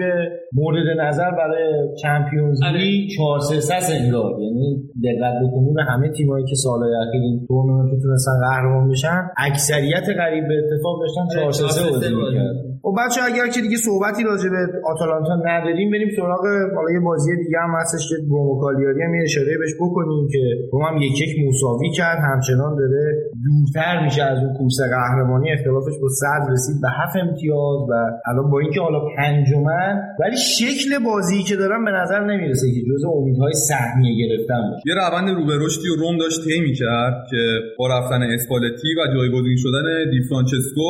مورد 0.53 0.99
نظر 0.99 1.31
برای 1.31 1.95
چمپیونز 2.01 2.59
لیگ 2.63 3.09
4 3.17 3.39
3 3.39 3.59
3 3.79 3.93
انگار. 3.93 4.31
یعنی 4.39 4.77
دقت 5.03 5.33
بکنیم 5.43 5.73
به 5.73 5.83
همه 5.83 6.09
تیمایی 6.09 6.45
که 6.45 6.55
سالهای 6.55 6.93
اخیر 7.07 7.21
این 7.21 7.45
تورنمنت 7.47 8.01
تونستن 8.01 8.31
قهرمان 8.49 8.89
بشن 8.89 9.29
اکثریت 9.37 10.09
قریب 10.17 10.47
به 10.47 10.53
اتفاق 10.57 10.99
داشتن 11.01 11.41
4 11.41 11.51
3 11.51 11.67
3 11.67 11.91
بازی 11.91 12.15
می‌کردن. 12.15 12.70
خب 12.85 12.93
بچه 13.01 13.19
اگر 13.29 13.47
که 13.53 13.61
دیگه 13.61 13.77
صحبتی 13.87 14.21
راجع 14.23 14.49
به 14.55 14.61
آتالانتا 14.91 15.35
نداریم 15.51 15.91
بریم 15.91 16.09
سراغ 16.17 16.43
حالا 16.75 16.89
یه 16.97 17.01
بازی 17.09 17.31
دیگه 17.43 17.59
هم 17.65 17.73
هستش 17.81 18.03
که 18.09 18.15
برومو 18.29 18.61
کالیاری 18.61 19.01
هم 19.03 19.13
یه 19.15 19.23
اشاره 19.29 19.57
بهش 19.61 19.75
بکنیم 19.83 20.27
که 20.33 20.43
روم 20.71 20.83
هم 20.89 20.95
یک 21.07 21.21
یک 21.23 21.33
مساوی 21.47 21.89
کرد. 21.97 22.19
همچنان 22.31 22.71
داره 22.81 23.05
دورتر 23.45 23.95
میشه 24.05 24.23
از 24.23 24.37
اون 24.43 24.53
کورس 24.57 24.77
قهرمانی. 24.95 25.51
اختلافش 25.51 25.95
با 26.01 26.09
صد 26.21 26.43
رسید 26.53 26.77
به 26.83 26.89
هفت 26.99 27.15
امتیاز 27.25 27.79
و 27.89 27.93
الان 28.29 28.47
با 28.51 28.59
اینکه 28.59 28.81
حالا 28.81 29.01
پنجمن 29.17 29.93
ولی 30.19 30.37
شکل 30.59 30.89
بازی 31.09 31.43
که 31.49 31.55
دارن 31.55 31.85
به 31.85 31.91
نظر 31.91 32.19
نمی‌رسه 32.31 32.67
که 32.75 32.81
جزء 32.89 33.07
امیدهای 33.19 33.53
سهمیه 33.69 34.13
گرفتن 34.21 34.61
باشه. 34.69 34.83
یه 34.89 34.95
روند 35.01 35.27
رو 35.37 35.45
به 35.45 35.55
رشدی 35.65 35.87
و 35.89 35.95
روم 36.01 36.17
داشت 36.17 36.39
طی 36.45 36.59
می‌کرد 36.67 37.15
که 37.31 37.41
با 37.79 37.85
رفتن 37.95 38.21
اسپالتی 38.37 38.89
و 38.97 39.01
جایگزین 39.15 39.57
شدن 39.63 39.87
دی 40.11 40.19
فرانچسکو 40.29 40.89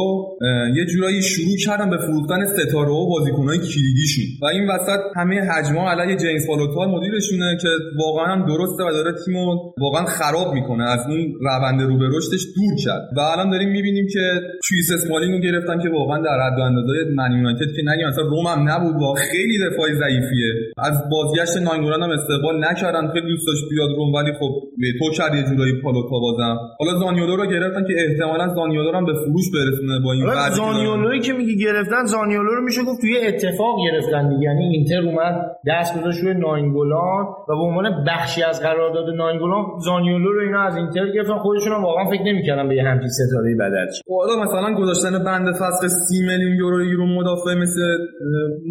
یه 0.77 0.85
جورایی 0.91 1.21
شروع 1.21 1.57
کردن 1.81 1.89
به 1.89 1.97
فروختن 1.97 2.45
ستاره 2.45 2.89
و 2.89 3.09
بازیکنهای 3.09 3.57
کلیدیشون. 3.57 4.25
و 4.41 4.45
این 4.45 4.67
وسط 4.71 4.99
همه 5.15 5.35
حجما 5.51 5.91
علیه 5.91 6.15
جیمز 6.15 6.47
پالوتا 6.47 6.87
مدیرشونه 6.95 7.57
که 7.61 7.69
واقعا 7.97 8.25
هم 8.25 8.45
درسته 8.45 8.83
و 8.83 8.91
داره 8.91 9.11
تیمو 9.25 9.45
واقعا 9.85 10.05
خراب 10.05 10.53
می‌کنه. 10.53 10.83
از 10.83 10.99
اون 11.09 11.21
روند 11.41 11.81
رو 11.81 11.97
به 11.99 12.07
رشدش 12.17 12.43
دور 12.55 12.73
کرد. 12.85 13.03
و 13.17 13.19
الان 13.19 13.49
داریم 13.49 13.69
می‌بینیم 13.69 14.07
که 14.13 14.25
کریس 14.69 14.89
اسمالینگ 14.97 15.33
رو 15.33 15.39
گرفتن 15.39 15.77
که 15.83 15.89
واقعا 15.89 16.17
در 16.29 16.37
حد 16.45 16.59
اندازه 16.59 16.93
من 17.15 17.31
یونایتد 17.37 17.71
که 17.75 17.81
نگیم. 17.89 18.07
مثلا 18.07 18.23
روم 18.23 18.47
هم 18.53 18.61
نبود 18.69 18.95
و 19.01 19.13
خیلی 19.31 19.55
دفاع 19.65 19.87
ضعیفیه. 20.03 20.51
از 20.77 20.95
بازگشت 21.11 21.57
ناینگولان 21.57 22.01
هم 22.03 22.11
استقبال 22.19 22.55
نکردن. 22.67 23.03
خیلی 23.13 23.27
دوست 23.27 23.47
داشت 23.47 23.63
بیاد 23.71 23.89
روم 23.97 24.13
ولی 24.13 24.31
خب 24.39 24.51
تو 24.99 25.11
کرد 25.17 25.35
یه 25.35 25.43
جورایی 25.43 25.73
پالوتا 25.83 26.19
بازم. 26.25 26.57
حالا 26.79 26.99
زانیولو 26.99 27.35
رو 27.35 27.45
گرفتن 27.45 27.83
که 27.87 27.93
احتمالا 27.97 28.53
زانیولو 28.55 28.91
هم 28.97 29.05
به 29.05 29.13
فروش 29.13 29.45
برسونه 29.53 29.99
با 30.03 30.11
این 30.13 30.25
زانیولوی 30.55 31.19
که 31.19 31.33
میگی 31.33 31.55
گرفتن 31.71 32.05
زانیولو 32.05 32.55
رو 32.55 32.61
میشه 32.63 32.81
گفت 32.83 33.01
توی 33.01 33.17
اتفاق 33.27 33.75
گرفتن 33.87 34.29
دیگه. 34.29 34.43
یعنی 34.43 34.63
اینتر 34.63 35.01
اومد 35.01 35.35
دست 35.67 35.99
گذاشت 35.99 36.19
روی 36.23 36.33
ناینگولان 36.33 37.25
و 37.49 37.51
به 37.59 37.63
عنوان 37.67 37.85
بخشی 38.07 38.43
از 38.43 38.61
قرارداد 38.61 39.15
ناینگولان 39.15 39.65
زانیولو 39.85 40.33
رو 40.33 40.41
اینا 40.41 40.61
از 40.61 40.75
اینتر 40.77 41.11
گرفتن. 41.15 41.37
خودشون 41.37 41.73
هم 41.73 41.83
واقعا 41.83 42.05
فکر 42.05 42.23
نمی‌کردن 42.23 42.69
به 42.69 42.75
یه 42.75 42.83
همچین 42.83 43.07
ستاره 43.07 43.55
بدل 43.55 43.87
حالا 44.09 44.43
مثلا 44.43 44.75
گذاشتن 44.75 45.23
بند 45.23 45.55
فصل 45.55 45.87
30 45.87 46.21
میلیون 46.27 46.55
یورو 46.57 46.85
یورو 46.85 47.05
مدافع 47.05 47.53
مثل 47.53 47.81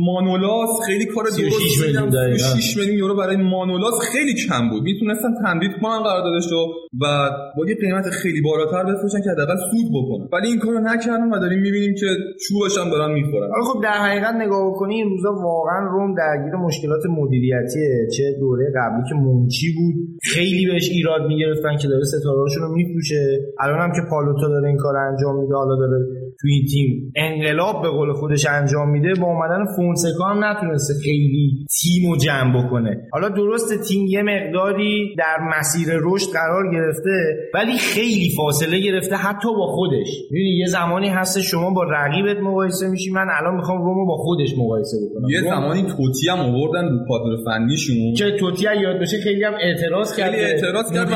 مانولاس 0.07 0.70
خیلی 0.86 1.07
کار 1.07 1.24
درستی 1.24 2.38
6 2.38 2.76
میلیون 2.76 2.98
یورو 2.98 3.16
برای 3.16 3.36
مانولاس 3.36 3.94
خیلی 4.12 4.34
کم 4.34 4.68
بود. 4.70 4.82
می‌تونستن 4.82 5.28
تمدید 5.44 5.70
کنن 5.82 5.98
قراردادش 6.03 6.46
رو 6.53 6.66
و 7.03 7.30
با 7.57 7.66
یه 7.68 7.74
قیمت 7.74 8.11
خیلی 8.11 8.40
بالاتر 8.40 8.84
بفروشن 8.84 9.22
که 9.24 9.30
حداقل 9.30 9.57
سود 9.57 9.88
بکنن. 9.96 10.28
ولی 10.32 10.48
این 10.48 10.59
کارو 10.59 10.78
نکردن 10.78 11.30
و 11.32 11.38
داریم 11.38 11.59
می‌بینیم 11.59 11.94
که 11.94 12.07
چوبش 12.48 12.78
هم 12.78 12.89
دارن 12.93 13.12
می‌خورن. 13.12 13.49
خب 13.68 13.82
در 13.82 13.99
حقیقت 14.07 14.34
نگاه 14.34 14.70
بکنی 14.70 14.95
این 14.95 15.09
روزا 15.09 15.32
واقعا 15.32 15.78
روم 15.93 16.14
درگیر 16.14 16.55
مشکلات 16.55 17.03
مدیریتیه. 17.18 18.09
چه 18.16 18.24
دوره 18.41 18.64
قبلی 18.76 19.03
که 19.09 19.14
منچی 19.14 19.68
بود. 19.76 19.95
خیلی 20.34 20.66
بهش 20.66 20.91
ایراد 20.91 21.22
می‌گرفتن 21.28 21.76
که 21.82 21.88
داره 21.88 22.05
ستارهاشون 22.05 22.62
رو 22.62 22.74
میفروشه. 22.74 23.22
الان 23.61 23.78
هم 23.78 23.93
که 23.93 24.03
پالوتا 24.11 24.49
داره 24.49 24.68
این 24.68 24.76
کار 24.76 24.97
انجام 24.97 25.41
میده 25.41 25.55
حالا 25.55 25.76
داره 25.76 25.99
تو 26.41 26.49
این 26.49 26.66
تیم 26.72 27.12
انقلاب 27.16 27.82
به 27.82 27.88
قول 27.88 28.12
خودش 28.12 28.47
انجام 28.47 28.91
میده 28.91 29.14
با 29.20 29.26
اومدن 29.26 29.64
فونسکا 29.76 30.24
هم 30.24 30.45
نتونسته 30.45 30.95
خیلی 31.05 31.66
تیم 31.80 32.11
رو 32.11 32.16
جمع 32.16 32.64
بکنه. 32.64 32.97
حالا 33.12 33.28
درست 33.28 33.88
تیم 33.88 34.07
یه 34.07 34.22
مقداری 34.22 35.14
در 35.18 35.36
مسیر 35.59 35.88
رشد 36.03 36.26
قرار 36.32 36.72
گرفته 36.72 37.11
ولی 37.55 37.72
خیلی 37.78 38.30
فاصله 38.36 38.80
گرفته 38.80 39.16
حتی 39.16 39.49
با 39.49 39.66
خودش. 39.66 40.09
ببینید 40.30 40.59
یه 40.59 40.66
زمانی 40.66 41.09
هست 41.09 41.41
شما 41.41 41.70
با 41.70 41.82
رقیبت 41.82 42.36
مقایسه 42.36 42.88
میشی 42.88 43.11
من 43.11 43.26
الان 43.41 43.55
می‌خوام 43.55 43.82
رومو 43.82 44.07
با 44.07 44.16
خودش 44.16 44.55
مقایسه 44.59 44.97
بکنم. 45.07 45.28
یه 45.28 45.41
زمانی 45.41 45.82
توتی 45.82 46.28
هم 46.28 46.38
آوردن 46.38 46.88
رو 46.88 46.99
کادر 47.09 47.43
فنیشون. 47.45 48.14
که 48.16 48.36
توتی 48.41 48.62
یاد 48.62 49.01
بشه 49.01 49.16
خیلی 49.24 49.45
هم 49.45 49.55
اعتراض 49.61 50.16
کرد 50.16 50.30
خیلی 50.30 50.45
اعتراض 50.45 50.93
کرد 50.93 51.09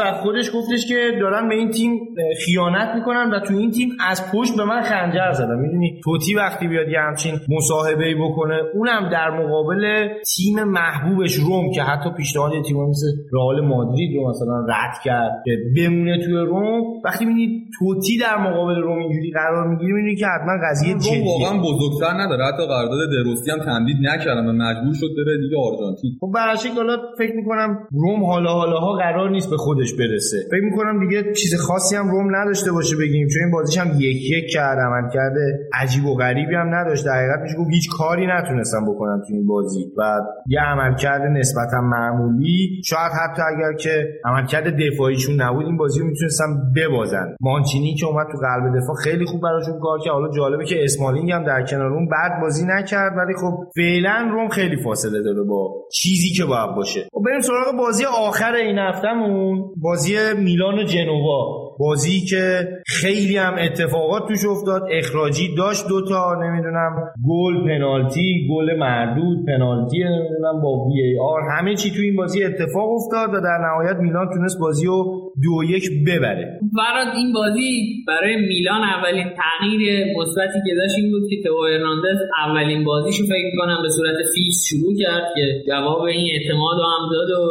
و 0.00 0.12
خودش 0.22 0.50
گفتش 0.54 0.86
که 0.88 0.94
دارن 1.20 1.48
به 1.48 1.54
این 1.54 1.70
تیم 1.70 2.00
خیانت 2.44 2.88
می‌کنن 2.94 3.30
و 3.30 3.40
تو 3.40 3.54
این 3.56 3.70
تیم 3.70 3.88
از 4.08 4.22
پشت 4.32 4.56
به 4.56 4.64
من 4.70 4.82
خنجر 4.82 5.32
زدن 5.32 5.58
می‌دونی؟ 5.58 6.00
توتی 6.04 6.34
وقتی 6.34 6.68
بیاد 6.68 6.88
یه 6.88 7.00
همچین 7.00 7.34
مصاحبه 7.56 8.06
ای 8.06 8.14
بکنه 8.14 8.56
اونم 8.74 9.08
در 9.12 9.30
مقابل 9.30 10.08
تیم 10.36 10.64
محبوبش 10.64 11.34
روم 11.34 11.70
که 11.74 11.82
حتی 11.82 12.10
پیشنهاد 12.16 12.52
تیم 12.66 12.76
مثل 12.88 13.06
رئال 13.32 13.60
مادرید 13.60 14.16
رو 14.16 14.28
مثلا 14.30 14.58
رد 14.68 14.94
کرد 15.04 15.32
که 15.44 15.52
بمونه 15.76 16.18
توی 16.24 16.34
روم 16.34 16.82
وقتی 17.04 17.24
می‌بینی 17.24 17.64
توتی 17.78 18.18
در 18.18 18.36
مقابل 18.36 18.74
روم 18.74 18.98
اینجوری 18.98 19.30
قرار 19.30 19.68
می‌گیره 19.68 19.92
می‌بینی 19.92 20.16
که 20.16 20.26
حتما 20.26 20.52
قضیه 20.70 20.94
روم 20.94 21.26
واقعا 21.26 21.58
بزرگتر 21.62 22.12
نداره. 22.20 22.44
حتی 22.44 22.66
قرارداد 22.66 23.10
دروستی 23.10 23.50
هم 23.50 23.58
تمدید 23.58 23.96
نکردن 24.02 24.46
و 24.46 24.52
مجبور 24.52 24.94
شد 25.00 25.10
بره 25.16 25.38
دیگه 25.38 25.56
آرژانتین. 25.68 26.10
خب 26.20 26.30
به 26.32 26.40
حالا 26.76 26.96
فکر 27.18 27.34
می‌کنم 27.36 27.78
روم 27.90 28.24
حالا 28.24 28.52
حالا 28.52 28.78
ها 28.78 28.92
قرار 28.92 29.30
نیست 29.30 29.50
به 29.50 29.56
خودش 29.56 29.92
برسه. 29.94 30.36
فکر 30.50 30.64
می‌کنم 30.64 31.08
دیگه 31.08 31.32
چیز 31.32 31.60
خاصی 31.66 31.96
هم 31.96 32.10
روم 32.10 32.36
نداشته 32.36 32.72
باشه 32.72 32.96
بگیم 32.96 33.28
چون 33.32 33.42
این 33.42 33.52
بازیش 33.52 33.78
هم 33.78 33.88
یک 33.98 34.30
یک 34.30 34.52
کرد 34.60 34.78
عمل 34.78 35.10
کرده 35.10 35.58
عجیب 35.82 36.04
و 36.06 36.14
غریبی 36.14 36.54
هم 36.54 36.74
نداشت. 36.74 37.06
در 37.06 37.12
حقیقت 37.12 37.40
میشه 37.42 37.56
گفت 37.56 37.70
هیچ 37.70 37.88
کاری 37.98 38.26
نتونستن 38.26 38.82
بکنن 38.90 39.20
تو 39.28 39.34
این 39.34 39.46
بازی. 39.46 39.84
و 39.98 40.02
یه 40.46 40.60
عملکرد 40.60 41.22
نسبتا 41.22 41.80
معمولی. 41.80 42.82
شاید 42.84 43.12
حتی 43.22 43.42
اگر 43.42 43.72
که 43.72 44.08
عملکرد 44.24 44.64
دفاعیشون 44.84 45.42
نبود 45.42 45.66
این 45.66 45.76
بازی 45.76 46.00
رو 46.00 46.06
می‌تونستن 46.06 46.46
ببازن. 46.76 47.26
مانچینی 47.40 47.94
که 47.94 48.06
اومد 48.06 48.26
تو 48.32 48.38
قلب 48.38 48.64
دفاع 48.82 48.96
خیلی 49.04 49.24
خوب 49.24 49.42
براشون 49.42 49.80
کار 49.80 49.98
کرد. 49.98 50.12
حالا 50.12 50.30
جالبه 50.36 50.64
که 50.64 50.84
اسمالینگ 50.84 51.32
هم 51.32 51.44
در 51.44 51.62
کنار 51.62 51.92
اون 51.92 52.08
بعد 52.08 52.40
بازی 52.40 52.66
نکرد 52.66 53.12
ولی 53.16 53.34
خب 53.40 53.54
فعلا 53.76 54.28
روم 54.32 54.48
خیلی 54.48 54.76
فاصله 54.84 55.22
داره 55.22 55.42
با 55.42 55.74
چیزی 55.92 56.30
که 56.36 56.44
باید 56.44 56.70
باشه. 56.76 57.00
خب 57.12 57.22
بریم 57.26 57.40
سراغ 57.40 57.76
بازی 57.78 58.04
آخر 58.28 58.52
این 58.52 58.78
هفتهمون. 58.78 59.64
بازی 59.76 60.14
میلان 60.38 60.78
و 60.78 60.82
جنوا. 60.82 61.70
بازی 61.78 62.20
که 62.20 62.68
خیلی 62.98 63.36
هم 63.36 63.54
اتفاقات 63.58 64.28
توش 64.28 64.44
افتاد. 64.44 64.82
اخراجی 64.90 65.54
داشت 65.54 65.88
دوتا 65.88 66.34
نمی‌دونم 66.44 66.92
گل 67.28 67.54
پنالتی 67.68 68.48
گل 68.50 68.78
مردود 68.78 69.46
پنالتی 69.46 69.98
نمی‌دونم 69.98 70.62
با 70.62 70.84
VAR 70.84 71.40
همه 71.52 71.74
چی 71.74 71.90
تو 71.90 72.00
این 72.02 72.16
بازی 72.16 72.44
اتفاق 72.44 72.88
افتاد 72.98 73.28
و 73.34 73.40
در 73.40 73.58
نهایت 73.66 73.96
میلان 74.00 74.26
تونست 74.34 74.58
بازی 74.60 74.86
رو 74.86 74.96
دو 75.44 75.74
یک 75.74 75.84
ببره. 76.06 76.60
برات 76.80 77.14
این 77.16 77.32
بازی 77.32 77.70
برای 78.08 78.36
میلان 78.36 78.82
اولین 78.82 79.28
تغییر 79.42 79.80
مثبتی 80.18 80.58
که 80.66 80.74
داشت 80.80 80.94
این 80.98 81.10
بود 81.10 81.30
که 81.30 81.36
تئو 81.44 81.54
ارناندز 81.54 82.18
اولین 82.46 82.84
بازیشو 82.84 83.24
فکر 83.24 83.46
می‌کنم 83.52 83.78
به 83.82 83.88
صورت 83.88 84.16
فیکس 84.34 84.58
شروع 84.68 84.94
کرد 85.02 85.24
که 85.34 85.44
جواب 85.68 86.00
این 86.02 86.26
اعتماد 86.34 86.76
رو 86.82 86.86
هم 86.94 87.04
داد 87.12 87.30
و 87.38 87.42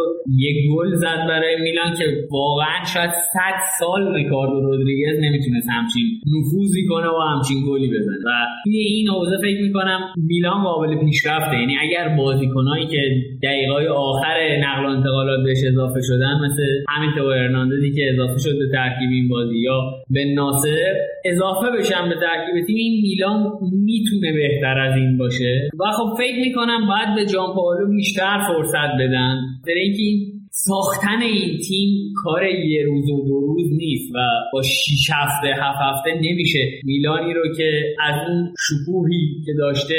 یک 0.48 0.58
گل 0.74 0.96
زد 0.96 1.22
برای 1.30 1.56
میلان 1.62 1.92
که 2.00 2.06
واقعا 2.32 2.78
شاید 2.94 3.12
100 3.34 3.58
سال 3.80 4.16
ریکاردو 4.16 4.60
رودریگز 4.62 5.18
نمی‌تونست 5.30 5.70
همچین 5.78 6.06
نفوذی 6.36 6.86
کنه 6.86 7.08
و 7.08 7.20
همچین 7.32 7.58
گلی 7.68 7.88
بزنه. 7.88 8.18
و 8.26 8.30
توی 8.64 8.78
این 8.78 9.08
حوزه 9.10 9.38
فکر 9.42 9.62
می‌کنم 9.62 10.00
میلان 10.18 10.64
قابل 10.64 10.96
پیشرفته. 11.06 11.56
یعنی 11.60 11.76
اگر 11.86 12.16
بازیکنایی 12.18 12.88
که 12.88 13.02
دقیقای 13.44 13.88
آخر 13.88 14.38
نقل 14.66 14.86
و 14.86 14.90
انتقالات 14.98 15.40
بهش 15.46 15.58
اضافه 15.68 16.00
شدن 16.08 16.36
مثل 16.46 16.64
همین 16.90 17.12
تو 17.18 17.24
ارناندزی 17.24 17.92
که 17.92 18.10
اضافه 18.14 18.40
شد 18.40 18.60
به 18.60 18.68
ترکیب 18.72 19.10
این 19.12 19.28
بازی 19.30 19.58
یا 19.58 19.80
به 20.10 20.26
ناصر 20.26 20.78
اضافه 21.26 21.68
بشن 21.78 22.10
به 22.10 22.16
ترکیب 22.16 22.66
تیم 22.68 22.76
این 22.76 23.02
میلان 23.02 23.52
می‌تونه 23.72 24.34
بهتر 24.34 24.80
از 24.80 24.96
این 24.98 25.18
باشه. 25.18 25.70
و 25.80 25.84
خب 25.92 26.10
فکر 26.18 26.40
می‌کنم 26.40 26.88
باید 26.88 27.16
به 27.16 27.26
جان 27.34 27.50
بیشتر 27.98 28.40
فرصت 28.48 28.92
بدن. 29.00 29.36
در 29.68 29.74
اینکه 29.74 30.04
ساختن 30.68 31.22
این 31.22 31.58
تیم 31.68 32.14
کار 32.24 32.44
یه 32.46 32.84
روز 32.84 33.10
و 33.10 33.28
دو 33.28 33.40
روز 33.40 33.68
نیست 33.78 34.16
و 34.16 34.18
با 34.54 34.62
شیش 34.62 35.10
هفته 35.14 35.48
هفت 35.48 35.80
هفته 35.82 36.10
نمیشه. 36.16 36.60
میلانی 36.84 37.34
رو 37.34 37.44
که 37.58 37.70
از 38.00 38.16
اون 38.28 38.54
شکوهی 38.68 39.24
که 39.46 39.52
داشته 39.58 39.96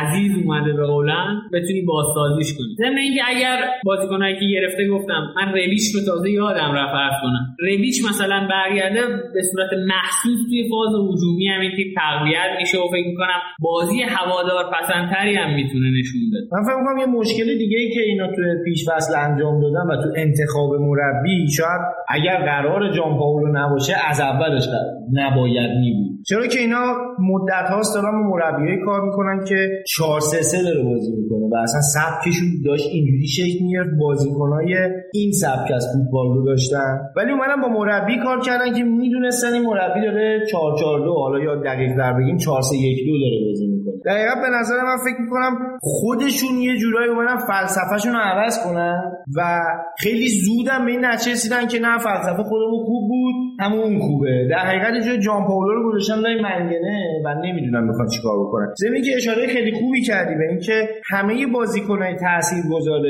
عزیز 0.00 0.32
اومده 0.44 0.72
به 0.72 0.86
هلند 0.86 1.36
بتونی 1.52 1.82
بازسازیش 1.82 2.50
کنی. 2.56 2.74
ضمن 2.78 2.98
اینکه 2.98 3.20
اگر 3.26 3.56
بازیکنایی 3.84 4.34
که 4.40 4.46
گرفته 4.54 4.88
گفتم 4.88 5.22
من 5.36 5.52
رویش 5.52 5.94
رو 5.94 6.00
تازه 6.00 6.30
یادم 6.30 6.70
رفت 6.78 6.94
عرض 6.94 7.18
کنم. 7.22 7.44
رویش 7.58 7.98
مثلا 8.10 8.48
برگرده 8.50 9.00
به 9.34 9.42
صورت 9.50 9.70
محسوس 9.92 10.40
توی 10.48 10.68
فاز 10.70 10.92
هجومی 11.08 11.46
هم 11.48 11.60
این 11.60 11.72
تیم 11.76 11.94
تقویت 12.00 12.50
میشه 12.60 12.78
و 12.78 12.86
فکر 12.94 13.08
می‌کنم 13.12 13.40
بازی 13.60 13.98
هوادار 14.02 14.58
پسندتری 14.74 15.34
هم 15.34 15.54
می‌تونه 15.54 15.88
نشون 15.98 16.20
بده. 16.30 16.46
من 16.52 16.62
فکر 16.66 16.98
یه 17.00 17.06
مشکل 17.20 17.58
دیگه 17.58 17.78
ای 17.78 17.90
که 17.94 18.00
اینا 18.00 18.26
توی 18.34 18.44
پیش 18.64 18.80
فصل 18.88 19.12
انجام 19.26 19.60
دادن 19.60 19.87
و 19.88 20.02
تو 20.02 20.08
انتخاب 20.16 20.70
مربی 20.80 21.48
شاید 21.56 21.80
اگر 22.08 22.36
قرار 22.36 22.92
جان 22.92 23.18
پاولو 23.18 23.52
نباشه 23.52 23.94
از 24.10 24.20
اولش 24.20 24.68
نباید 25.12 25.70
می 25.80 25.92
بود 25.92 26.08
چرا 26.28 26.46
که 26.46 26.58
اینا 26.58 26.84
مدت 27.18 27.70
هاست 27.70 27.94
دارن 27.94 28.12
با 28.12 28.36
مربیای 28.36 28.84
کار 28.84 29.00
می‌کنن 29.04 29.44
که 29.48 29.68
4 29.96 30.20
3 30.20 30.42
3 30.42 30.62
داره 30.62 30.82
بازی 30.82 31.12
می‌کنه 31.16 31.46
و 31.52 31.56
اصلا 31.62 31.80
سبکشون 31.80 32.48
داشت 32.64 32.88
اینجوری 32.92 33.26
شکل 33.26 33.64
می‌گرفت 33.64 33.90
بازیکنای 34.00 34.74
این 35.14 35.32
سبک 35.32 35.72
از 35.74 35.86
فوتبال 35.92 36.26
رو 36.36 36.44
داشتن. 36.46 36.98
ولی 37.16 37.30
اومدن 37.32 37.60
با 37.62 37.68
مربی 37.68 38.16
کار 38.24 38.40
کردن 38.40 38.74
که 38.74 38.82
می‌دونستن 38.84 39.52
این 39.52 39.62
مربی 39.62 40.00
داره 40.00 40.46
4 40.50 40.76
4 40.80 41.00
2 41.04 41.12
حالا 41.14 41.38
یا 41.44 41.54
دقیق 41.62 41.96
در 41.98 42.12
بگیم 42.12 42.36
4 42.36 42.62
3 42.62 42.76
1 42.76 43.06
2 43.06 43.18
داره 43.18 43.36
بازی 43.48 43.66
می‌کنه. 43.66 43.77
دقیقا 44.06 44.34
به 44.34 44.48
نظر 44.60 44.76
من 44.84 44.96
فکر 45.04 45.20
می‌کنم 45.20 45.78
خودشون 45.80 46.58
یه 46.58 46.76
جورایی 46.76 47.10
اومدن 47.10 47.36
فلسفهشون 47.36 48.12
رو 48.12 48.18
عوض 48.18 48.64
کنن 48.64 49.12
و 49.36 49.60
خیلی 49.98 50.28
زودم 50.28 50.84
به 50.84 50.90
این 50.90 51.04
نتیجه 51.04 51.32
رسیدن 51.32 51.66
که 51.66 51.78
نه 51.78 51.98
فلسفه 51.98 52.42
خودمون 52.42 52.84
خوب 52.84 53.08
بود 53.08 53.34
همون 53.60 53.98
خوبه. 53.98 54.48
در 54.50 54.58
حقیقت 54.58 54.92
اینجا 54.92 55.16
جان 55.16 55.46
پاولو 55.46 55.72
رو 55.72 55.90
گذاشتن 55.90 56.14
لای 56.14 56.42
منگنه 56.42 57.22
و 57.24 57.34
نمی‌دونم 57.34 57.84
می‌خوان 57.86 58.08
چیکار 58.08 58.38
بکنن 58.40 58.66
زمین 58.76 59.02
که 59.02 59.16
اشاره 59.16 59.46
خیلی 59.46 59.72
خوبی 59.72 60.02
کردی 60.02 60.34
به 60.34 60.48
اینکه 60.48 60.88
همه 61.10 61.46
بازیکنای 61.46 62.14
تاثیرگذار 62.14 63.02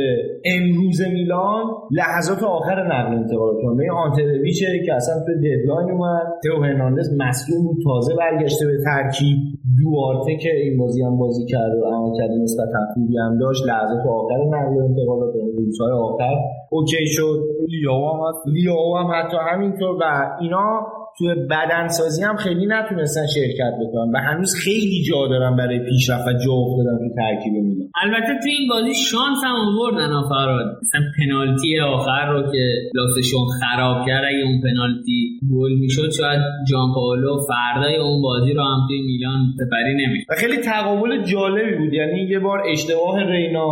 امروز 0.45 1.01
میلان 1.13 1.65
لحظات 1.91 2.43
آخر 2.43 2.87
نقل 2.87 3.15
انتقالات 3.15 3.77
به 3.79 3.93
آنترویچه 3.93 4.67
که 4.87 4.95
اصلا 4.95 5.15
تو 5.27 5.33
ددلاین 5.35 5.91
اومد 5.91 6.27
تو 6.45 6.63
هرناندز 6.63 7.09
مصدوم 7.19 7.65
بود 7.65 7.77
تازه 7.85 8.15
برگشته 8.17 8.67
به 8.67 8.79
ترکیب 8.85 9.39
دوارته 9.83 10.37
که 10.37 10.51
این 10.55 10.77
بازی 10.79 11.03
هم 11.03 11.17
بازی 11.17 11.47
کرد 11.47 11.75
و 11.83 11.85
عملکرد 11.85 12.31
نسبتا 12.31 12.79
خوبی 12.95 13.19
هم 13.19 13.39
داشت. 13.39 13.67
لحظات 13.67 14.07
آخر 14.07 14.45
نقل 14.45 14.83
انتقالات 14.83 15.35
روزهای 15.59 15.93
آخر. 15.93 16.35
اوکی 16.71 17.07
شد. 17.07 17.41
لیاو 17.69 18.07
هم 18.07 18.21
لیاو 18.47 18.97
هم 18.97 19.11
حتی 19.15 19.37
همینطور 19.51 19.97
و 20.01 20.05
اینا 20.41 20.87
توی 21.19 21.35
بدنسازی 21.51 22.23
هم 22.23 22.37
خیلی 22.37 22.67
نتونستن 22.67 23.27
شرکت 23.35 23.73
بکنن. 23.83 24.13
و 24.15 24.19
هنوز 24.19 24.55
خیلی 24.65 25.03
جا 25.09 25.29
دارن 25.29 25.57
برای 25.57 25.79
پیشرفت 25.79 26.27
و 26.29 26.33
جا 26.33 26.53
افتادن 26.53 26.99
تو 26.99 27.15
ترکیب 27.17 27.53
میلان. 27.53 27.89
البته 28.03 28.33
تو 28.43 28.49
این 28.49 28.69
بازی 28.69 28.95
شانس 28.95 29.39
هم 29.45 29.57
آوردن 29.69 30.13
فراد. 30.29 30.67
مثلا 30.83 31.01
پنالتی 31.19 31.81
آخر 31.81 32.33
رو 32.33 32.53
که 32.53 32.65
لاسشون 32.95 33.47
خراب 33.61 34.07
کرد 34.07 34.25
اگه 34.29 34.45
اون 34.47 34.61
پنالتی 34.61 35.41
گل 35.55 35.73
می‌شد 35.73 36.11
شاید 36.19 36.41
جان 36.71 36.89
پاولو 36.95 37.37
فردای 37.49 37.97
اون 37.97 38.23
بازی 38.23 38.53
رو 38.53 38.63
هم 38.63 38.87
توی 38.89 39.03
میلان 39.03 39.41
سپری 39.57 39.95
نمیشه 39.95 40.27
و 40.31 40.35
خیلی 40.35 40.57
تقابل 40.57 41.23
جالبی 41.23 41.75
بود. 41.79 41.93
یعنی 41.93 42.21
یه 42.21 42.39
بار 42.39 42.63
اشتباه 42.73 43.25
رینا 43.25 43.69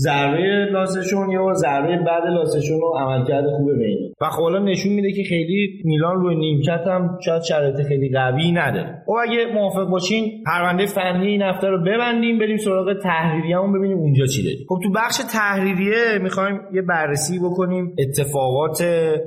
ضربه 0.00 0.68
لاسشون 0.72 1.30
یا 1.30 1.52
ضربه 1.52 1.96
بعد 2.06 2.22
لاسشون 2.26 2.80
رو 2.80 2.94
عملکرد 2.98 3.44
خوب 3.56 3.70
رینا 3.70 4.08
و 4.20 4.28
خب 4.30 4.42
نشون 4.42 4.92
میده 4.92 5.12
که 5.12 5.22
خیلی 5.28 5.82
میلان 5.84 6.16
روی 6.16 6.36
نیمکت 6.36 6.86
هم 6.86 7.18
شاید 7.24 7.42
شرایط 7.42 7.82
خیلی 7.88 8.10
قوی 8.12 8.52
نداره. 8.52 8.97
خب 9.08 9.14
اگه 9.22 9.46
موافق 9.54 9.90
باشین 9.90 10.42
پرونده 10.46 10.86
فنی 10.86 11.26
این 11.26 11.42
هفته 11.42 11.66
رو 11.68 11.78
ببندیم 11.82 12.38
بریم 12.38 12.56
سراغ 12.56 12.86
تحریریه‌مون 13.02 13.78
ببینیم 13.78 13.98
اونجا 13.98 14.26
چی 14.26 14.42
داریم. 14.42 14.58
خب 14.68 14.78
تو 14.82 14.90
بخش 14.96 15.16
تحریریه 15.32 16.18
می‌خوایم 16.22 16.60
یه 16.74 16.82
بررسی 16.82 17.38
بکنیم. 17.38 17.94
اتفاقات 17.98 18.78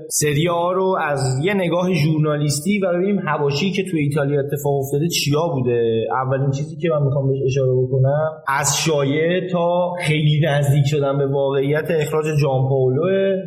سری 0.10 0.50
آ 0.50 0.72
رو 0.72 0.98
از 1.02 1.40
یه 1.44 1.54
نگاه 1.54 1.94
ژورنالیستی 1.94 2.80
و 2.80 2.94
ببینیم 2.94 3.20
حواشی 3.20 3.72
که 3.72 3.84
تو 3.92 3.98
ایتالیا 3.98 4.40
اتفاق 4.40 4.76
افتاده 4.80 5.08
چیا 5.08 5.48
بوده. 5.54 6.06
اولین 6.26 6.52
چیزی 6.52 6.76
که 6.82 6.90
من 6.90 7.04
می‌خوام 7.04 7.28
بهش 7.28 7.40
اشاره 7.46 7.72
بکنم 7.84 8.30
از 8.48 8.78
شایعه 8.86 9.50
تا 9.52 9.94
خیلی 10.00 10.42
نزدیک 10.46 10.84
شدن 10.86 11.18
به 11.18 11.28
واقعیت 11.28 11.88
اخراج 11.92 12.26
جان 12.42 12.62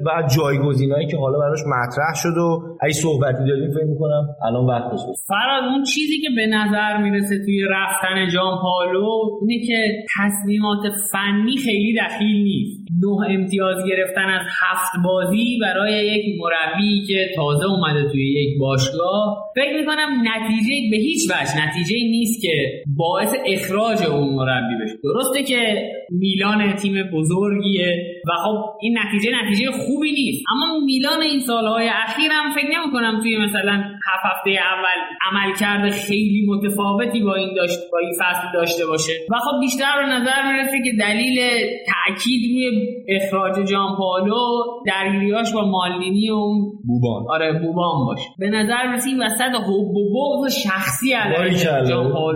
و 0.06 0.28
جایگزینایی 0.36 1.06
که 1.06 1.16
حالا 1.16 1.38
براش 1.38 1.60
مطرح 1.66 2.14
شد 2.14 2.36
و 2.36 2.73
اگه 2.84 2.92
صحبتی 2.92 3.44
داریم 3.48 3.70
فکر 3.70 3.90
می‌کنم 3.92 4.24
الان 4.46 4.66
وقتش 4.66 5.00
فراد 5.28 5.64
اون 5.72 5.82
چیزی 5.82 6.18
که 6.20 6.28
به 6.36 6.46
نظر 6.46 6.96
می‌رسه 7.02 7.44
توی 7.44 7.60
رفتن 7.70 8.28
جان 8.34 8.58
پالو 8.62 9.08
اینه 9.40 9.66
که 9.66 10.04
تصمیمات 10.18 10.82
فنی 11.12 11.56
خیلی 11.64 11.94
دخیل 12.02 12.42
نیست. 12.42 12.80
نه 13.02 13.38
امتیاز 13.38 13.76
گرفتن 13.88 14.28
از 14.38 14.46
هفت 14.62 14.92
بازی 15.04 15.58
برای 15.62 15.92
یک 15.92 16.24
مربی 16.40 17.06
که 17.06 17.30
تازه 17.36 17.66
اومده 17.66 18.08
توی 18.12 18.32
یک 18.40 18.60
باشگاه. 18.60 19.36
فکر 19.56 19.76
می‌کنم 19.80 20.08
نتیجه 20.34 20.90
به 20.90 20.96
هیچ 20.96 21.30
وجه 21.30 21.68
نتیجه 21.68 21.96
نیست 21.96 22.42
که 22.42 22.82
باعث 22.96 23.34
اخراج 23.46 23.98
اون 24.10 24.34
مربی 24.34 24.74
بشه. 24.84 24.94
درسته 25.04 25.42
که 25.42 25.90
میلان 26.10 26.74
تیم 26.76 26.94
بزرگیه 27.12 28.13
و 28.28 28.32
خب 28.44 28.56
این 28.80 28.98
نتیجه 28.98 29.30
نتیجه 29.42 29.70
خوبی 29.70 30.12
نیست. 30.12 30.44
اما 30.52 30.80
میلان 30.86 31.22
این 31.22 31.40
سالهای 31.40 31.88
اخیر 31.88 32.30
هم 32.32 32.54
فکر 32.54 32.66
نمی 32.66 32.92
کنم 32.92 33.20
توی 33.22 33.38
مثلا 33.38 33.72
هفت 33.72 34.24
هفته 34.24 34.50
اول 34.50 34.98
عملکرد 35.30 35.90
خیلی 35.90 36.46
متفاوتی 36.48 37.20
با 37.22 37.34
این 37.34 37.54
داشت 37.56 37.78
با 37.92 37.98
این 37.98 38.12
فصل 38.20 38.46
داشته 38.54 38.86
باشه. 38.86 39.12
و 39.30 39.34
خب 39.38 39.60
بیشتر 39.60 39.92
به 40.00 40.06
نظر 40.06 40.52
می‌رسه 40.52 40.78
که 40.84 40.92
دلیل 41.00 41.38
تاکید 41.86 42.42
روی 42.50 42.88
اخراج 43.08 43.54
جان 43.70 43.96
پالو 43.98 44.62
درگیریاش 44.86 45.52
با 45.52 45.64
مالدینی 45.64 46.30
و 46.30 46.34
اون 46.34 46.72
بوبان. 46.86 47.24
آره 47.28 47.52
بوبان 47.52 48.06
باشه. 48.06 48.28
به 48.38 48.48
نظر 48.48 48.86
می‌رسه 48.88 49.08
این 49.08 49.22
وسط 49.22 49.54
حب 49.68 49.96
و 49.96 50.04
بغض 50.14 50.54
شخصی 50.64 51.14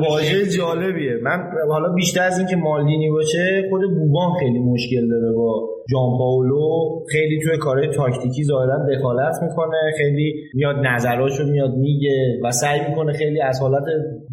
واژه 0.00 0.46
جالبیه. 0.56 1.12
من 1.22 1.38
حالا 1.70 1.92
بیشتر 1.94 2.22
از 2.22 2.38
اینکه 2.38 2.56
مالدینی 2.56 3.10
باشه 3.10 3.68
خود 3.70 3.80
بوبان 3.80 4.32
خیلی 4.40 4.58
مشکل 4.58 5.08
داره 5.08 5.32
با 5.36 5.68
جان 5.90 6.18
پاولو 6.18 7.04
خیلی 7.12 7.38
توی 7.38 7.58
کارهای 7.58 7.88
تاکتیکی 7.88 8.44
ظاهرا 8.44 8.86
دخالت 8.94 9.34
می‌کنه 9.42 9.76
خیلی 9.98 10.34
میاد 10.54 10.76
نظراشو 10.76 11.46
میاد 11.46 11.74
میگه 11.74 12.40
و 12.44 12.50
سعی 12.50 12.80
می‌کنه 12.88 13.12
خیلی 13.12 13.40
از 13.40 13.60
حالت 13.60 13.84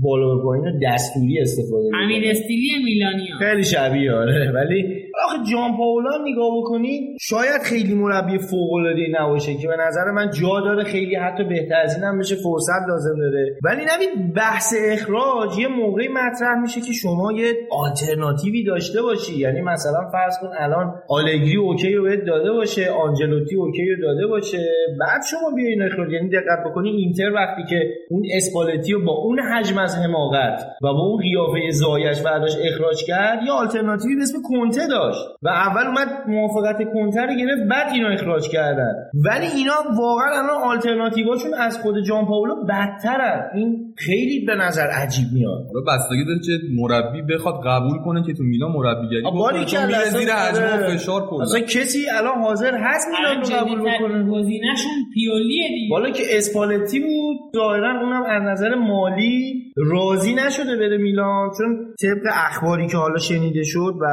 بالا 0.02 0.36
به 0.36 0.44
پایین 0.44 0.80
دستوری 0.84 1.40
استفاده 1.40 1.90
کنه 1.92 2.04
امیر 2.04 2.24
استیلی 2.30 2.70
میلانی 2.86 3.28
ها. 3.28 3.40
خیلی 3.40 3.64
شبیه 3.64 4.12
آره 4.12 4.52
ولی 4.52 5.05
جامپائولو 5.52 6.18
نگاه 6.32 6.58
بکنی 6.58 7.18
شاید 7.22 7.62
خیلی 7.64 7.94
مربی 7.94 8.38
فوق 8.38 8.74
العاده 8.74 9.08
نباشه 9.20 9.56
که 9.56 9.68
به 9.68 9.76
نظر 9.88 10.12
من 10.12 10.30
جا 10.30 10.60
داره 10.60 10.84
خیلی 10.84 11.16
حتی 11.16 11.44
بهتر 11.44 11.82
از 11.84 11.96
این 11.96 12.04
هم 12.04 12.20
بشه 12.20 12.36
فرصت 12.36 12.88
لازم 12.88 13.20
داره. 13.20 13.58
ولی 13.64 13.82
ببین 13.82 14.34
بحث 14.34 14.74
اخراج 14.92 15.58
یه 15.60 15.68
موقعی 15.68 16.08
مطرح 16.08 16.62
میشه 16.62 16.82
که 16.82 16.94
شما 16.94 17.32
یه 17.32 17.54
آلترناتیوی 17.72 18.64
داشته 18.64 19.02
باشی. 19.02 19.36
یعنی 19.40 19.62
مثلا 19.62 20.10
فرض 20.12 20.40
کن 20.42 20.50
الان 20.60 20.94
آلگری 21.10 21.58
OK 21.58 21.94
رو 21.94 22.04
بهت 22.04 22.26
داده 22.28 22.52
باشه 22.52 22.90
آنجلوتی 22.90 23.56
OK 23.56 23.90
رو 23.90 24.02
داده 24.02 24.28
باشه 24.28 24.66
بعد 25.00 25.22
شما 25.32 25.56
بیاین 25.56 25.82
اخراج. 25.82 26.14
یعنی 26.14 26.30
دقت 26.30 26.64
بکنی 26.66 26.90
اینتر 26.90 27.32
وقتی 27.34 27.64
که 27.70 27.90
اون 28.10 28.24
اسپالتی 28.36 28.94
رو 28.94 29.06
با 29.06 29.14
اون 29.14 29.40
حجم 29.40 29.78
از 29.78 29.98
حماقت 29.98 30.62
و 30.82 30.94
با 30.94 31.02
اون 31.02 31.22
قیافه 31.22 31.70
ضایعش 31.70 32.22
برداشت 32.22 32.58
اخراج 32.72 33.04
کرد 33.08 33.40
یه 33.46 33.52
آلترناتیوی 33.52 34.16
به 34.16 34.22
اسم 34.22 34.38
کنته 34.50 34.88
داشت. 34.88 35.25
و 35.42 35.48
اول 35.50 35.88
اومد 35.88 36.08
موافقت 36.28 36.78
کنته 36.94 37.22
رو 37.22 37.36
گرفت 37.36 37.64
بعد 37.70 37.88
اینو 37.94 38.14
اخراج 38.14 38.50
کردن. 38.50 38.94
ولی 39.26 39.46
اینا 39.46 39.74
واقعا 39.98 40.30
الان 40.30 40.64
آلترناتیوهاشون 40.64 41.54
از 41.54 41.80
خود 41.80 41.96
جان 42.04 42.26
پاولو 42.26 42.66
بدترن. 42.66 43.50
این 43.54 43.85
خیلی 43.98 44.46
به 44.46 44.56
نظر 44.56 44.88
عجیب 44.88 45.26
میاد. 45.34 45.66
حالا 45.68 45.82
بستگی 45.88 46.26
داره 46.26 46.40
که 46.46 46.52
مربی 46.76 47.34
بخواد 47.34 47.56
قبول 47.66 47.98
کنه 48.06 48.24
که 48.28 48.34
تو 48.34 48.44
میلان 48.44 48.72
مربیگری 48.72 49.22
باری 49.22 49.58
بکنه. 49.58 49.66
که 49.66 49.78
چون 49.78 49.86
میره 49.86 50.10
زیر 50.18 50.30
حجم 50.34 50.64
و 50.64 50.66
آره. 50.66 50.98
فشار 50.98 51.30
کلا. 51.30 51.42
اصلا 51.42 51.60
کسی 51.60 52.00
الان 52.18 52.38
حاضر 52.42 52.78
هست 52.78 53.08
میلان 53.08 53.42
رو 53.42 53.56
قبول 53.56 53.80
بکنه؟ 53.80 54.24
گزینه‌شون 54.32 54.92
پیولیه 55.14 55.68
دیگه. 55.68 55.90
بالا 55.90 56.10
که 56.10 56.24
اسپالتی 56.32 57.00
بود 57.00 57.38
ظاهرا 57.56 58.02
اونم 58.02 58.24
از 58.24 58.42
نظر 58.44 58.76
مالی 58.76 59.64
راضی 59.78 60.36
نشده 60.36 60.78
بره 60.78 60.98
میلان 60.98 61.50
چون 61.58 61.94
طبق 62.02 62.24
اخباری 62.34 62.88
که 62.88 62.98
حالا 62.98 63.18
شنیده 63.18 63.64
شد 63.64 63.94
و 64.02 64.06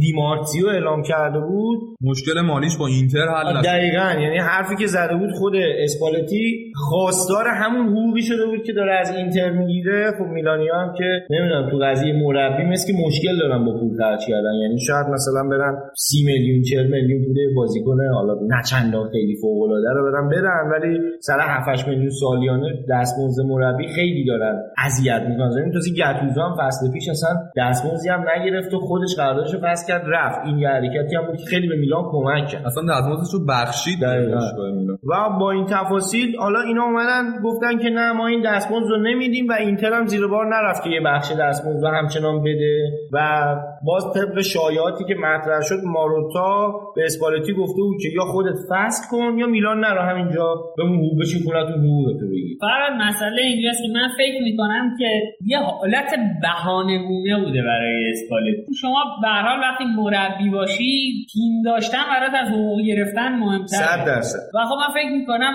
دیمارتیو 0.00 0.66
اعلام 0.66 1.02
کرده 1.02 1.40
بود 1.40 1.78
مشکل 2.00 2.40
مالیش 2.40 2.76
با 2.76 2.86
اینتر 2.86 3.28
حل 3.28 3.56
نشد. 3.56 3.64
دقیقا. 3.64 4.20
یعنی 4.20 4.38
حرفی 4.38 4.76
که 4.76 4.86
زده 4.86 5.16
بود 5.16 5.30
خود 5.30 5.52
اسپالتی 5.78 6.71
خواستار 6.74 7.44
همون 7.48 7.86
حقوقی 7.88 8.22
شده 8.22 8.46
بود 8.46 8.62
که 8.66 8.72
داره 8.72 8.94
از 8.94 9.10
اینتر 9.16 9.50
می‌گیره. 9.50 10.12
خب 10.18 10.24
میلانی 10.24 10.68
هم 10.68 10.94
که 10.98 11.26
نمی‌دونم 11.30 11.70
تو 11.70 11.78
قضیه 11.78 12.12
مربی 12.12 12.64
مثل 12.64 12.92
که 12.92 12.98
مشکل 13.06 13.38
دارن 13.38 13.64
با 13.64 13.72
پول 13.80 13.96
خرج 13.98 14.20
کردن. 14.28 14.54
یعنی 14.62 14.80
شاید 14.80 15.06
مثلا 15.06 15.48
برن 15.48 15.78
سی 15.96 16.24
میلیون 16.24 16.62
40 16.62 16.86
میلیون 16.86 17.24
پول 17.24 17.54
بازیکن 17.56 17.98
حالا 18.14 18.34
نه 18.34 18.62
چندان 18.70 19.08
خیلی 19.10 19.36
فوق 19.42 19.62
العاده 19.62 19.88
رو 19.94 20.12
برن 20.12 20.28
بدن 20.28 20.70
ولی 20.72 21.00
سر 21.20 21.38
7 21.40 21.88
میلیون 21.88 22.10
سالیانه 22.10 22.68
دستمزد 22.90 23.42
مربی 23.42 23.88
خیلی 23.88 24.24
دارن 24.24 24.62
اذیت 24.86 25.22
می‌کنن. 25.28 25.52
یعنی 25.58 25.72
توسی 25.72 25.94
گتوزو 25.94 26.40
هم 26.40 26.56
فصل 26.60 26.92
پیش 26.92 27.08
اصلا 27.08 27.30
دستمزدی 27.56 28.08
هم 28.08 28.24
نگرفت 28.36 28.74
و 28.74 28.78
خودش 28.80 29.16
قراردادشو 29.16 29.58
فسخ 29.62 29.88
کرد 29.88 30.04
رفت. 30.06 30.40
این 30.46 30.58
یه 30.58 30.68
حرکتی 30.68 31.16
هم 31.16 31.26
بود 31.26 31.36
که 31.36 31.46
خیلی 31.46 31.68
به 31.68 31.76
میلان 31.76 32.04
کمک 32.10 32.46
کرد. 32.48 32.66
اصلا 32.66 32.82
دستمزدش 32.90 33.34
رو 33.34 33.46
بخشید 33.46 33.98
و 35.10 35.38
با 35.40 35.50
این 35.50 35.66
تفاصیل 35.66 36.36
حالا 36.36 36.61
اینا 36.66 36.84
اومدن 36.84 37.42
گفتن 37.44 37.78
که 37.78 37.90
نه 37.90 38.12
ما 38.12 38.26
این 38.26 38.42
دستمزد 38.44 38.90
رو 38.90 39.02
نمیدیم 39.02 39.48
و 39.48 39.52
اینتر 39.52 39.92
هم 39.92 40.06
زیر 40.06 40.26
بار 40.26 40.46
نرفت 40.54 40.84
که 40.84 40.90
یه 40.90 41.00
بخش 41.00 41.32
دستمزد 41.40 41.84
رو 41.84 41.88
همچنان 41.88 42.40
بده. 42.40 42.74
و 43.12 43.18
باز 43.84 44.04
طبق 44.14 44.40
شایعاتی 44.40 45.04
که 45.04 45.14
مطرح 45.14 45.60
شد 45.60 45.80
ماروتا 45.84 46.72
به 46.96 47.02
اسپالتی 47.04 47.52
گفته 47.52 47.82
بود 47.82 47.96
که 48.02 48.08
یا 48.14 48.24
خودت 48.24 48.56
فسخ 48.70 49.10
کن 49.10 49.38
یا 49.38 49.46
میلان 49.46 49.80
نرو 49.80 50.02
همینجا. 50.02 50.54
به 50.76 50.82
حقوق 50.84 51.20
بشین 51.20 51.42
خونتون 51.44 51.84
حقوقتو 51.84 52.26
بگیر. 52.26 52.56
فراد 52.60 52.92
مسئله 53.08 53.42
اینجاست 53.42 53.82
که 53.82 53.88
من 53.94 54.08
فکر 54.18 54.42
می‌کنم 54.42 54.96
که 54.98 55.08
یه 55.46 55.58
حالت 55.58 56.10
بهانه‌گونه 56.42 57.44
بوده 57.44 57.62
برای 57.62 58.10
اسپالتی. 58.10 58.74
شما 58.80 59.00
به 59.22 59.28
هر 59.28 59.42
حال 59.48 59.60
وقتی 59.60 59.84
مربی 59.84 60.50
باشی 60.50 61.26
تیم 61.32 61.62
داشتن 61.64 62.04
برات 62.10 62.34
از 62.42 62.48
حقوق 62.48 62.80
گرفتن 62.88 63.38
مهمتره. 63.38 64.04
درصد. 64.06 64.38
و 64.54 64.58
خب 64.64 64.74
من 64.74 64.94
فکر 64.94 65.12
می‌کنم 65.12 65.52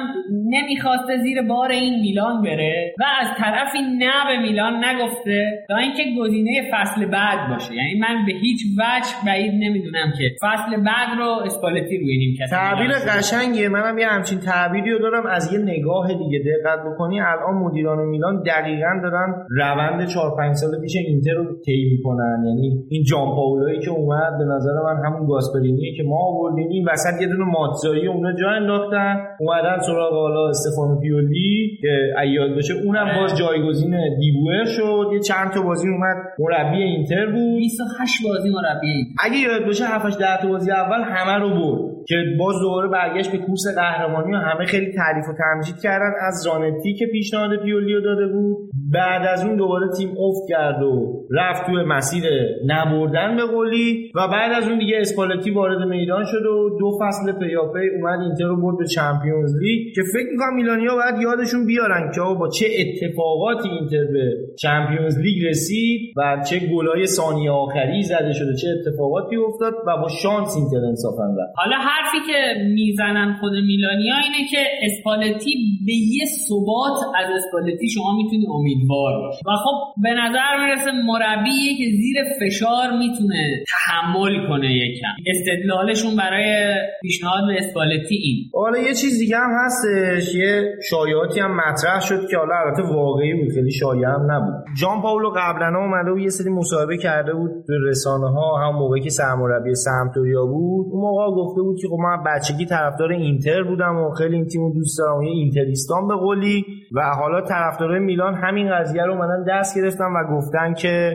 نمی‌خواسته 0.98 1.24
زیر 1.24 1.42
بار 1.42 1.72
این 1.72 2.00
میلان 2.02 2.42
بره 2.42 2.94
و 3.00 3.04
از 3.22 3.28
طرفی 3.38 3.78
نه 3.82 4.12
به 4.28 4.48
میلان 4.48 4.74
نگفته 4.86 5.66
تا 5.68 5.78
اینکه 5.78 6.04
گزینه 6.22 6.52
فصل 6.74 7.06
بعد 7.06 7.50
باشه. 7.50 7.74
یعنی 7.76 8.00
من 8.00 8.26
به 8.28 8.34
هیچ 8.34 8.62
وجه 8.80 9.12
بعید 9.26 9.54
نمی‌دونم 9.54 10.14
که 10.18 10.26
فصل 10.42 10.84
بعد 10.84 11.20
رو 11.20 11.30
اسپالتی 11.46 11.98
روی 11.98 12.18
نیمکت 12.18 12.50
تعبیر 12.52 12.88
میلان 12.88 13.00
باشه. 13.00 13.18
قشنگیه. 13.18 13.70
منم 13.70 13.98
یه 13.98 14.08
همچین 14.08 14.40
تعبیری 14.40 14.92
رو 14.92 15.00
دارم. 15.00 15.26
از 15.26 15.54
یه 15.54 15.60
نگاه 15.60 16.08
دیگه 16.08 16.40
دقت 16.40 16.80
بکنی 16.88 17.22
الان 17.22 17.56
مدیران 17.64 18.00
میلان 18.06 18.44
دقیقا 18.44 19.00
دارن 19.04 19.30
روند 19.50 20.08
4 20.08 20.36
5 20.38 20.56
سال 20.56 20.82
پیش 20.82 20.96
اینتر 20.96 21.34
رو 21.34 21.44
طی 21.66 21.90
می‌کنن. 21.92 22.44
یعنی 22.48 22.68
این 22.90 23.04
جان 23.04 23.28
پاولایی 23.36 23.80
که 23.80 23.92
اومد 23.92 24.38
به 24.40 24.46
نظر 24.56 24.74
من 24.86 25.06
همون 25.06 25.28
گاسپرینی 25.28 25.94
که 25.98 26.04
ما 26.04 26.18
آوردیم. 26.18 26.68
این 26.70 26.88
وسط 26.92 27.22
یه 27.22 27.28
دونه 27.28 27.46
ماتزایی 27.46 28.08
اونجا 28.08 28.32
جا 28.42 28.50
انداختن 28.50 29.16
اومدن 29.40 29.78
سراغ 29.88 30.14
حالا 30.14 30.50
استفانو 30.50 30.87
پیولی 30.96 31.78
که 31.82 32.14
یادت 32.22 32.58
باشه 32.58 32.74
اونم 32.74 33.08
باز 33.20 33.38
جایگزین 33.38 33.96
دیبوئر 34.20 34.66
شد. 34.66 35.10
یه 35.14 35.20
چند 35.20 35.52
تا 35.52 35.62
بازی 35.62 35.88
اومد 35.90 36.18
مربی 36.40 36.84
اینتر 36.84 37.26
بود. 37.26 37.58
28 37.58 38.24
بازی 38.28 38.50
مربی 38.50 39.06
اگه 39.20 39.38
یاد 39.38 39.66
باشه 39.66 39.86
7 39.86 40.20
10 40.20 40.42
تا 40.42 40.48
بازی 40.48 40.72
اول 40.72 41.02
همه 41.04 41.40
رو 41.40 41.50
برد 41.50 41.98
که 42.08 42.16
باز 42.40 42.56
دوباره 42.62 42.88
برگشت 42.88 43.32
به 43.32 43.38
کورس 43.38 43.64
قهرمانی 43.76 44.34
و 44.34 44.38
همه 44.38 44.66
خیلی 44.66 44.92
تعریف 44.92 45.26
و 45.30 45.34
تمجید 45.38 45.82
کردن 45.84 46.12
از 46.28 46.34
زانتی 46.44 46.94
که 46.94 47.06
پیشنهاد 47.06 47.64
پیولیو 47.64 48.02
داده 48.02 48.28
بود. 48.28 48.58
بعد 48.94 49.28
از 49.28 49.46
اون 49.46 49.56
دوباره 49.56 49.88
تیم 49.98 50.10
افت 50.10 50.50
کرد 50.50 50.84
و 50.84 51.26
رفت 51.32 51.66
توی 51.66 51.84
مسیر 51.84 52.24
نبردن 52.66 53.36
به 53.36 53.46
قولی 53.46 54.12
و 54.16 54.28
بعد 54.28 54.52
از 54.52 54.68
اون 54.68 54.80
دیگه 54.80 54.98
اسپالتی 55.00 55.52
وارد 55.52 55.88
میدان 55.88 56.26
شد 56.26 56.46
و 56.46 56.78
دو 56.80 56.92
فصل 57.02 57.40
پیاپی 57.40 57.90
اومد 57.96 58.20
اینتر 58.20 58.44
رو 58.44 58.62
برد 58.62 58.78
به 58.78 58.86
Champions 58.86 59.56
League 59.62 59.96
که 59.96 60.02
فکر 60.14 60.32
می‌کنم 60.32 60.56
میلانیا 60.56 60.96
باید 60.96 61.22
یادشون 61.22 61.66
بیارن 61.66 62.12
که 62.16 62.22
با 62.40 62.50
چه 62.50 62.66
اتفاقاتی 62.80 63.70
اینتر 63.70 64.06
به 64.14 64.34
چمپیونز 64.62 65.20
لیگ 65.20 65.46
رسید 65.46 66.14
و 66.18 66.44
چه 66.50 66.60
گلای 66.60 67.06
ثانیه 67.06 67.52
آخری 67.52 68.04
زده 68.04 68.34
شده 68.34 68.56
چه 68.62 68.68
اتفاقاتی 68.68 69.36
افتاد 69.36 69.74
و 69.88 69.98
با 70.02 70.08
شانس 70.08 70.56
اینتر 70.58 70.88
انصافا 70.88 71.28
حالا 71.56 71.78
حرفی 71.78 72.18
که 72.28 72.64
می‌زنن 72.64 73.38
خود 73.40 73.52
میلانیا 73.52 74.16
اینه 74.16 74.48
که 74.52 74.62
اسپالتی 74.82 75.52
به 75.86 75.94
یه 75.94 76.26
ثبات 76.48 76.98
از 77.16 77.28
اسپالتی 77.38 77.90
شما 77.90 78.16
می‌تونی 78.18 78.46
امیدوار 78.58 79.14
باشی. 79.22 79.42
و 79.48 79.52
خب 79.64 80.02
به 80.04 80.10
نظر 80.10 80.52
می‌رسه 80.64 80.92
مربیه 81.18 81.78
که 81.78 81.86
زیر 82.02 82.18
فشار 82.42 82.88
می‌تونه 82.98 83.64
تحمل 83.74 84.48
کنه 84.48 84.74
یکم 84.74 85.08
استدلالشون 85.28 86.16
برای 86.16 86.76
پیشنهاد 87.02 87.48
به 87.48 87.56
اسپالتی 87.58 88.16
این. 88.16 88.38
حالا 88.54 88.78
یه 88.78 88.94
چیز 88.94 89.20
دیگه 89.20 89.38
هم 89.38 89.52
هستش 89.66 90.36
یه 90.36 90.76
شایعاتی 90.90 91.40
هم 91.40 91.52
مطرح 91.56 92.00
شد 92.00 92.28
که 92.30 92.38
حالا 92.38 92.56
البته 92.66 92.84
واقعی 92.84 93.34
بود 93.34 93.54
خیلی 93.54 93.72
شایع 93.72 94.08
هم 94.08 94.32
نبود. 94.32 94.56
جان 94.82 95.02
پاولو 95.02 95.30
قبلا 95.30 95.80
اومده 95.80 96.12
و 96.12 96.20
یه 96.20 96.30
سری 96.30 96.50
مصاحبه 96.50 96.98
کرده 96.98 97.34
بود 97.34 97.52
به 97.68 97.76
رسانه 97.90 98.30
ها 98.30 98.58
هم 98.58 98.76
موقعی 98.76 99.02
که 99.02 99.10
سرمربی 99.10 99.76
سمتوریا 99.76 100.46
بود. 100.46 100.86
اون 100.92 101.02
موقع 101.02 101.36
گفته 101.36 101.62
بود 101.62 101.78
که 101.82 101.88
خب 101.88 102.00
من 102.04 102.24
بچگی 102.24 102.66
طرفدار 102.66 103.12
اینتر 103.12 103.64
بودم 103.64 103.96
و 103.96 104.12
خیلی 104.12 104.36
این 104.36 104.46
تیمو 104.46 104.74
دوست 104.74 104.98
دارم 105.00 105.18
و 105.18 105.24
یه 105.24 105.32
اینتریستان 105.32 106.08
به 106.08 106.16
قولی. 106.16 106.66
و 106.92 107.02
حالا 107.02 107.42
طرفدارای 107.42 108.00
میلان 108.00 108.36
همین 108.36 108.76
قضیه 108.76 109.04
رو 109.04 109.14
اومدن 109.14 109.46
دست 109.50 109.78
گرفتن 109.78 110.06
و 110.06 110.36
گفتن 110.36 110.74
که 110.74 111.07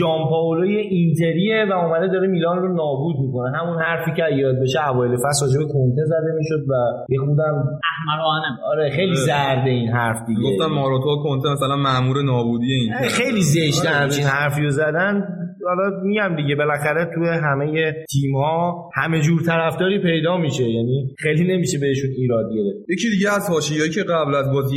جان 0.00 0.28
پاولو 0.28 0.66
اینتریه 0.66 1.66
و 1.70 1.72
اومده 1.72 2.06
داره 2.06 2.28
میلان 2.28 2.58
رو 2.58 2.74
نابود 2.74 3.16
می‌کنه. 3.26 3.58
همون 3.58 3.78
حرفی 3.78 4.10
که 4.16 4.22
یاد 4.36 4.60
بشه 4.62 4.88
اوایل 4.88 5.16
فصل 5.16 5.46
راجع 5.46 5.58
به 5.58 5.72
کنته 5.72 6.04
زده 6.04 6.32
می‌شد 6.38 6.62
و 6.70 6.74
یه 7.08 7.18
خودم 7.18 7.54
احمقانه 7.90 8.46
آره 8.70 8.90
خیلی 8.90 9.14
زرده 9.14 9.70
این 9.70 9.88
حرف 9.88 10.16
دیگه. 10.26 10.40
گفتن 10.42 10.74
ماروتا 10.74 11.16
کنته 11.22 11.48
مثلا 11.52 11.76
مامور 11.76 12.22
نابودی 12.22 12.72
این 12.72 12.92
خیلی 13.08 13.40
زشته 13.40 13.88
همچین 13.88 14.24
حرفی 14.24 14.62
رو 14.62 14.70
زدن. 14.70 15.24
حالا 15.68 16.00
میگم 16.02 16.36
دیگه 16.36 16.54
بالاخره 16.54 17.10
توی 17.14 17.28
همه 17.28 17.92
تیم 18.10 18.36
ها 18.36 18.90
همه 18.94 19.20
جور 19.20 19.42
طرفداری 19.42 19.98
پیدا 20.02 20.36
میشه. 20.36 20.64
یعنی 20.64 21.14
خیلی 21.18 21.54
نمیشه 21.54 21.78
بهشون 21.78 22.10
ایراد 22.16 22.46
گرفت. 22.54 22.90
یکی 22.90 23.10
دیگه 23.10 23.34
از 23.34 23.50
حاشیه‌ای 23.50 23.90
که 23.90 24.02
قبل 24.02 24.34
از 24.34 24.52
بازی 24.52 24.76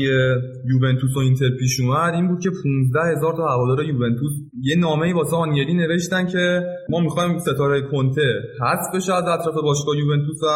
یوونتوس 0.72 1.15
و 1.15 1.19
اینتر 1.19 1.49
پیش 1.60 1.80
اومد 1.80 2.14
این 2.14 2.27
بود 2.27 2.39
که 2.39 2.49
15 2.64 2.99
هزار 3.11 3.34
تا 3.38 3.47
هوادار 3.47 3.85
یوونتوس 3.85 4.31
یه 4.61 4.76
نامه‌ای 4.80 5.14
واسه 5.14 5.35
آنیلی 5.35 5.73
نوشتن 5.73 6.27
که 6.27 6.61
ما 6.89 6.99
می‌خوایم 6.99 7.38
ستاره 7.38 7.81
کنته 7.91 8.27
حذف 8.61 8.95
بشه 8.95 9.14
از 9.14 9.23
اطراف 9.23 9.55
باشگاه 9.64 9.97
یوونتوس 9.97 10.39
و 10.43 10.47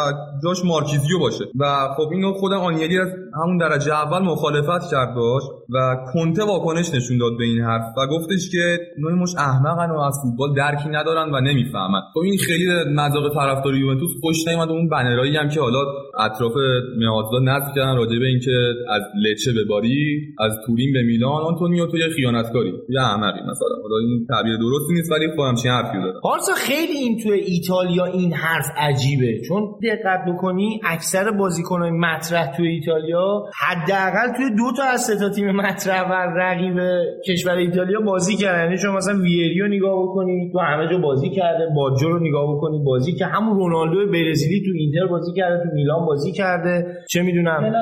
جاش 0.44 0.66
مارکیزیو 0.66 1.20
باشه. 1.20 1.46
و 1.60 1.66
خب 1.98 2.10
اینو 2.12 2.34
خود 2.34 2.54
آنیلی 2.54 3.00
از 3.00 3.10
همون 3.44 3.58
درجه 3.58 3.94
اول 3.94 4.20
مخالفت 4.20 4.92
کرد 4.92 5.16
داشت 5.16 5.48
و 5.70 5.96
کنته 6.14 6.44
واکنش 6.44 6.94
نشون 6.94 7.18
داد 7.18 7.38
به 7.38 7.44
این 7.44 7.62
حرف 7.62 7.84
و 7.98 8.08
گفتش 8.08 8.50
که 8.52 8.78
نوعی 8.98 9.16
مش 9.16 9.36
احمقن 9.38 9.92
و 9.92 10.00
فوتبال 10.24 10.54
درکی 10.56 10.90
ندارن 10.90 11.34
و 11.34 11.42
نمی‌فهمن. 11.42 12.02
خب 12.14 12.20
این 12.20 12.38
خیلی 12.38 12.66
مذاق 12.96 13.34
طرفدار 13.34 13.76
یوونتوس 13.76 14.12
خوش 14.22 14.48
نیومد. 14.48 14.70
اون 14.70 14.90
بنرایی 14.90 15.38
هم 15.38 15.50
که 15.50 15.60
حالا 15.62 15.80
اطراف 16.20 16.54
مهاجما 17.00 17.40
نصب 17.40 17.76
کردن 17.76 17.98
راجع 17.98 18.20
به 18.20 18.26
اینکه 18.26 18.74
از 18.90 19.02
لچه 19.26 19.52
به 19.54 19.66
باری 19.70 20.22
از 20.40 20.52
تورین 20.68 20.94
به 20.94 21.04
میلان 21.04 21.42
آنتونیو 21.42 21.86
تو 21.86 21.98
یه 21.98 22.08
خیانتکاری. 22.16 22.74
یه 22.90 23.02
احمقی 23.02 23.40
مثلا. 23.40 23.76
حالا 23.84 23.98
این 23.98 24.26
تعبیر 24.30 24.58
درستی 24.58 24.94
نیست 24.94 25.12
ولی 25.12 25.28
خب 25.36 25.40
همچین 25.40 25.72
حرفی 25.72 25.98
داره 25.98 26.20
پارسا 26.24 26.54
خیلی 26.54 26.94
این 26.94 27.20
تو 27.24 27.30
ایتالیا 27.30 28.06
این 28.06 28.34
حرف 28.34 28.66
عجیبه. 28.78 29.42
چون 29.48 29.64
دقت 29.84 30.20
بکنی 30.28 30.80
اکثر 30.86 31.32
بازیکنای 31.32 31.92
مطرح 31.92 32.58
تو 32.58 32.64
ایتالیا 32.64 33.44
حداقل 33.60 34.28
توی 34.38 34.50
دو 34.58 34.72
تا 34.78 34.84
از 34.84 35.02
سه 35.02 35.16
تا 35.20 35.30
تیم 35.30 35.52
مطرح 35.52 36.10
و 36.10 36.14
رقیب 36.14 36.78
کشور 37.28 37.56
ایتالیا 37.56 38.00
بازی 38.00 38.36
کردن. 38.36 38.64
یعنی 38.64 38.78
شما 38.78 38.98
مثلا 38.98 39.20
ویریو 39.22 39.68
نگاه 39.68 39.94
بکنی 40.08 40.50
تو 40.52 40.60
همه 40.60 40.88
جا 40.88 40.98
بازی 40.98 41.30
کرده 41.30 41.68
باجو 41.76 42.10
رو 42.10 42.20
نگاه 42.20 42.56
بکنی 42.56 42.84
بازی 42.84 43.14
که 43.14 43.26
همون 43.26 43.56
رونالدو 43.56 44.12
برزیلی 44.12 44.62
تو 44.66 44.72
اینتر 44.76 45.08
بازی 45.08 45.34
کرده 45.34 45.64
تو 45.64 45.70
میلان 45.74 46.06
بازی 46.06 46.32
کرده 46.32 46.86
چه 47.10 47.22
می‌دونم 47.22 47.74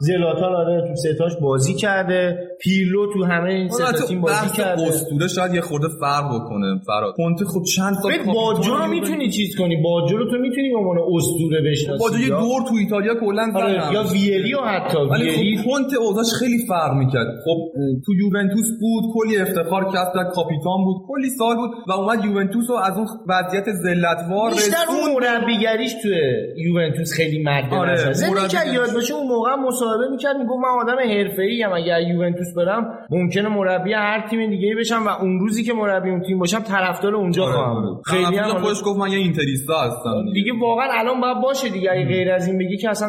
زلاتان. 0.00 0.54
آره 0.54 0.80
تو 0.88 0.94
ستاش 0.94 1.32
بازی 1.42 1.74
کرده. 1.74 2.48
پیرلو 2.64 3.12
تو 3.12 3.24
همه 3.24 3.50
این 3.50 3.68
سه 3.68 3.84
تا 3.84 4.06
تیم 4.06 4.20
بازی 4.20 4.56
کرده. 4.56 4.82
اسطوره 4.82 5.28
شاید 5.28 5.54
یه 5.54 5.60
خورده 5.60 5.86
فرق 6.00 6.24
بکنه 6.34 6.80
فراد 6.86 7.14
کنته 7.16 7.44
خب 7.44 7.62
چند 7.76 7.94
سال 8.02 8.12
باجو 8.34 8.74
رو 8.74 8.86
می‌تونی 8.86 9.30
چیز 9.30 9.56
کنی. 9.58 9.76
باجو 9.82 10.16
رو 10.16 10.30
تو 10.30 10.36
می‌تونی 10.36 10.70
به 10.70 10.78
عنوان 10.78 10.98
اسطوره 11.16 11.60
بشناسی 11.70 12.04
باجو 12.04 12.18
یه 12.22 12.28
دور 12.28 12.62
تو 12.68 12.74
ایتالیا 12.74 13.14
کلا 13.14 13.52
آره 13.54 13.92
یا 13.92 14.02
ویریو 14.12 14.58
حتی. 14.60 14.98
ولی 14.98 15.30
خب 15.30 15.70
کنته 15.70 15.96
اوضاعش 15.96 16.32
خیلی 16.40 16.58
فرق 16.68 16.94
می‌کرد. 16.94 17.26
خب 17.44 17.58
تو 18.06 18.14
یوونتوس 18.14 18.66
بود 18.80 19.04
کلی 19.14 19.36
افتخار 19.38 19.84
کرد 19.92 20.12
کاپیتان 20.34 20.84
بود 20.84 20.96
کلی 21.08 21.30
سال 21.30 21.56
بود 21.56 21.70
و 21.88 21.92
اومد 21.92 22.24
یوونتوس 22.24 22.70
رو 22.70 22.76
از 22.76 22.96
اون 22.96 23.06
وضعیت 23.28 23.64
ذلتوار 23.72 24.50
بیشتر 24.50 24.76
اون 24.88 25.24
مربیگریش 25.24 25.92
تو 26.02 26.08
یوونتوس 26.56 27.12
خیلی 27.12 27.42
مد 27.42 27.74
آره 27.74 28.08
نظر. 28.08 28.26
یاد 28.74 28.92
باشه 28.94 29.14
اون 29.14 29.28
موقع 29.28 29.54
مصاحبه 29.54 30.08
می‌کرد 30.10 30.36
می‌گفت 30.36 30.58
من 30.64 30.68
آدم 30.82 30.98
حرفه‌ای 30.98 31.64
ام 31.64 31.72
اگر 31.72 32.00
یوونتوس 32.00 32.53
برم 32.56 32.98
ممکنه 33.10 33.48
مربی 33.48 33.92
هر 33.92 34.26
تیم 34.30 34.50
دیگه 34.50 34.74
بشم 34.78 35.02
و 35.06 35.08
اون 35.08 35.40
روزی 35.40 35.64
که 35.64 35.72
مربی 35.72 36.10
اون 36.10 36.20
تیم 36.20 36.38
باشم 36.38 36.60
طرفدار 36.60 37.14
اونجا 37.14 37.44
خواهم 37.46 37.82
بود. 37.82 38.02
خیلی 38.06 38.36
هم 38.36 38.58
خودش 38.58 38.82
گفت 38.84 38.98
من 38.98 39.12
یه 39.12 39.18
اینتریستا 39.18 39.74
هستم. 39.80 40.32
دیگه 40.34 40.52
واقعا 40.60 40.88
الان 40.92 41.20
باید 41.20 41.36
باشه 41.42 41.68
دیگه 41.68 41.90
اگه 41.92 42.04
غیر 42.04 42.32
از 42.32 42.48
این 42.48 42.58
بگی 42.58 42.76
که 42.76 42.90
اصلا 42.90 43.08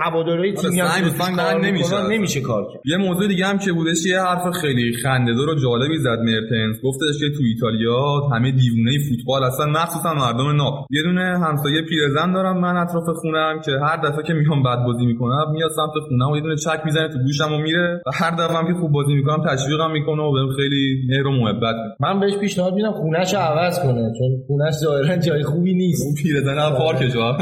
هواداری 0.00 0.54
تیمی 0.54 0.80
هم 0.80 1.60
نمیشه 1.62 2.08
نمیشه 2.10 2.40
کار 2.40 2.64
کرد. 2.72 2.82
یه 2.84 2.96
موضوع 2.96 3.28
دیگه 3.28 3.46
هم 3.46 3.58
که 3.58 3.72
بودش 3.72 4.06
یه 4.06 4.20
حرف 4.20 4.50
خیلی 4.60 4.92
خنده‌دار 5.02 5.48
و 5.48 5.54
جالبی 5.54 5.98
زد 5.98 6.18
مرتنز. 6.18 6.76
گفتش 6.84 7.20
که 7.20 7.30
تو 7.36 7.42
ایتالیا 7.44 8.20
همه 8.32 8.50
دیوونه 8.50 8.90
فوتبال 9.08 9.44
هستن 9.44 9.70
مخصوصا 9.70 10.14
مردم 10.14 10.56
ناپ 10.56 10.74
یه 10.90 11.02
دونه 11.02 11.38
همسایه 11.38 11.82
پیرزن 11.82 12.32
دارم 12.32 12.60
من 12.60 12.76
اطراف 12.76 13.04
خونم 13.20 13.60
که 13.64 13.72
هر 13.82 13.96
دفعه 13.96 14.22
که 14.22 14.34
میام 14.34 14.62
بد 14.62 14.84
بازی 14.86 15.06
می‌کنم 15.06 15.50
میاد 15.52 15.70
سمت 15.70 16.02
خونم 16.08 16.30
و 16.30 16.36
یه 16.36 16.42
دونه 16.42 16.56
چک 16.56 16.80
می‌زنه 16.84 17.08
تو 17.08 17.18
گوشم 17.18 17.52
و 17.52 17.58
میره 17.58 18.02
و 18.06 18.10
هر 18.14 18.30
دفعه 18.30 18.56
هم 18.56 18.66
که 18.66 18.74
خوب 18.76 18.92
بازی 18.92 19.14
می‌کنم 19.14 19.44
تشویقم 19.50 19.90
می‌کنه 19.90 20.22
و 20.22 20.32
بهم 20.32 20.48
خیلی 20.56 21.02
مهر 21.08 21.26
و 21.26 21.30
محبت 21.30 21.74
من 22.00 22.20
بهش 22.20 22.36
پیشنهاد 22.36 22.74
میدم 22.74 22.92
خونه‌ش 22.92 23.34
عوض 23.34 23.82
کنه 23.82 24.12
چون 24.18 24.42
خونه‌ش 24.46 24.74
ظاهرا 24.74 25.16
جای 25.16 25.42
خوبی 25.42 25.74
نیست. 25.74 26.06
اون 26.06 26.14
پیرزن 26.14 26.58
هم 26.58 26.78
پارک 26.78 27.10
جا 27.14 27.36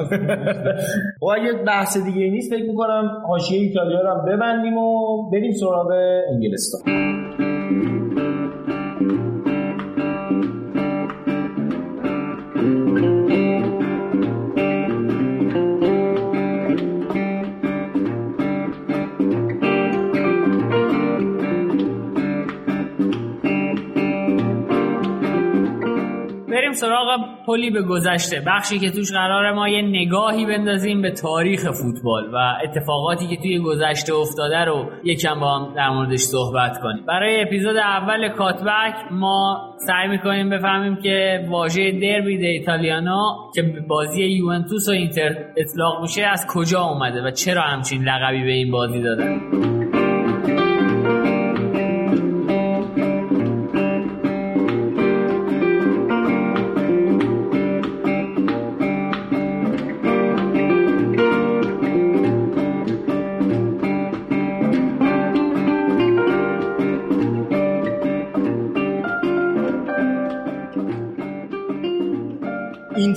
و 1.22 1.26
اگه 1.26 1.52
بحث 1.66 1.98
دیگه 1.98 2.30
نیست 2.30 2.54
فکر 2.54 2.64
می‌کنم 2.64 3.22
حاشیه 3.28 3.60
ایتالیا 3.60 4.00
رو 4.00 4.22
ببندیم 4.28 4.78
و 4.78 5.30
بریم 5.30 5.52
سراغ 5.52 5.90
انگلستان. 6.32 6.80
سراغ 26.84 27.20
پلی 27.46 27.70
به 27.70 27.82
گذشته. 27.82 28.42
بخشی 28.46 28.78
که 28.78 28.90
توش 28.90 29.12
قرار 29.12 29.52
ما 29.52 29.68
یه 29.68 29.82
نگاهی 29.82 30.46
بندازیم 30.46 31.02
به 31.02 31.10
تاریخ 31.10 31.60
فوتبال 31.60 32.24
و 32.34 32.36
اتفاقاتی 32.64 33.26
که 33.26 33.36
توی 33.36 33.58
گذشته 33.58 34.14
افتاده 34.14 34.64
رو 34.64 34.90
یکم 35.04 35.40
با 35.40 35.58
هم 35.58 35.74
در 35.74 35.90
موردش 35.90 36.18
صحبت 36.18 36.80
کنیم. 36.82 37.06
برای 37.06 37.42
اپیزود 37.42 37.76
اول 37.76 38.28
کاتبک 38.28 38.94
ما 39.10 39.74
سعی 39.86 40.08
می‌کنیم 40.08 40.50
بفهمیم 40.50 40.96
که 40.96 41.46
واژه 41.50 41.92
دربی 41.92 42.38
د 42.38 42.44
ایتالیانا 42.44 43.50
که 43.54 43.62
بازی 43.88 44.24
یوونتوس 44.24 44.88
و 44.88 44.92
اینتر 44.92 45.36
اطلاق 45.56 46.02
میشه 46.02 46.22
از 46.22 46.46
کجا 46.54 46.80
اومده 46.80 47.22
و 47.22 47.30
چرا 47.30 47.62
همچین 47.62 48.02
لقبی 48.02 48.44
به 48.44 48.52
این 48.52 48.70
بازی 48.70 49.02
دادن. 49.02 49.73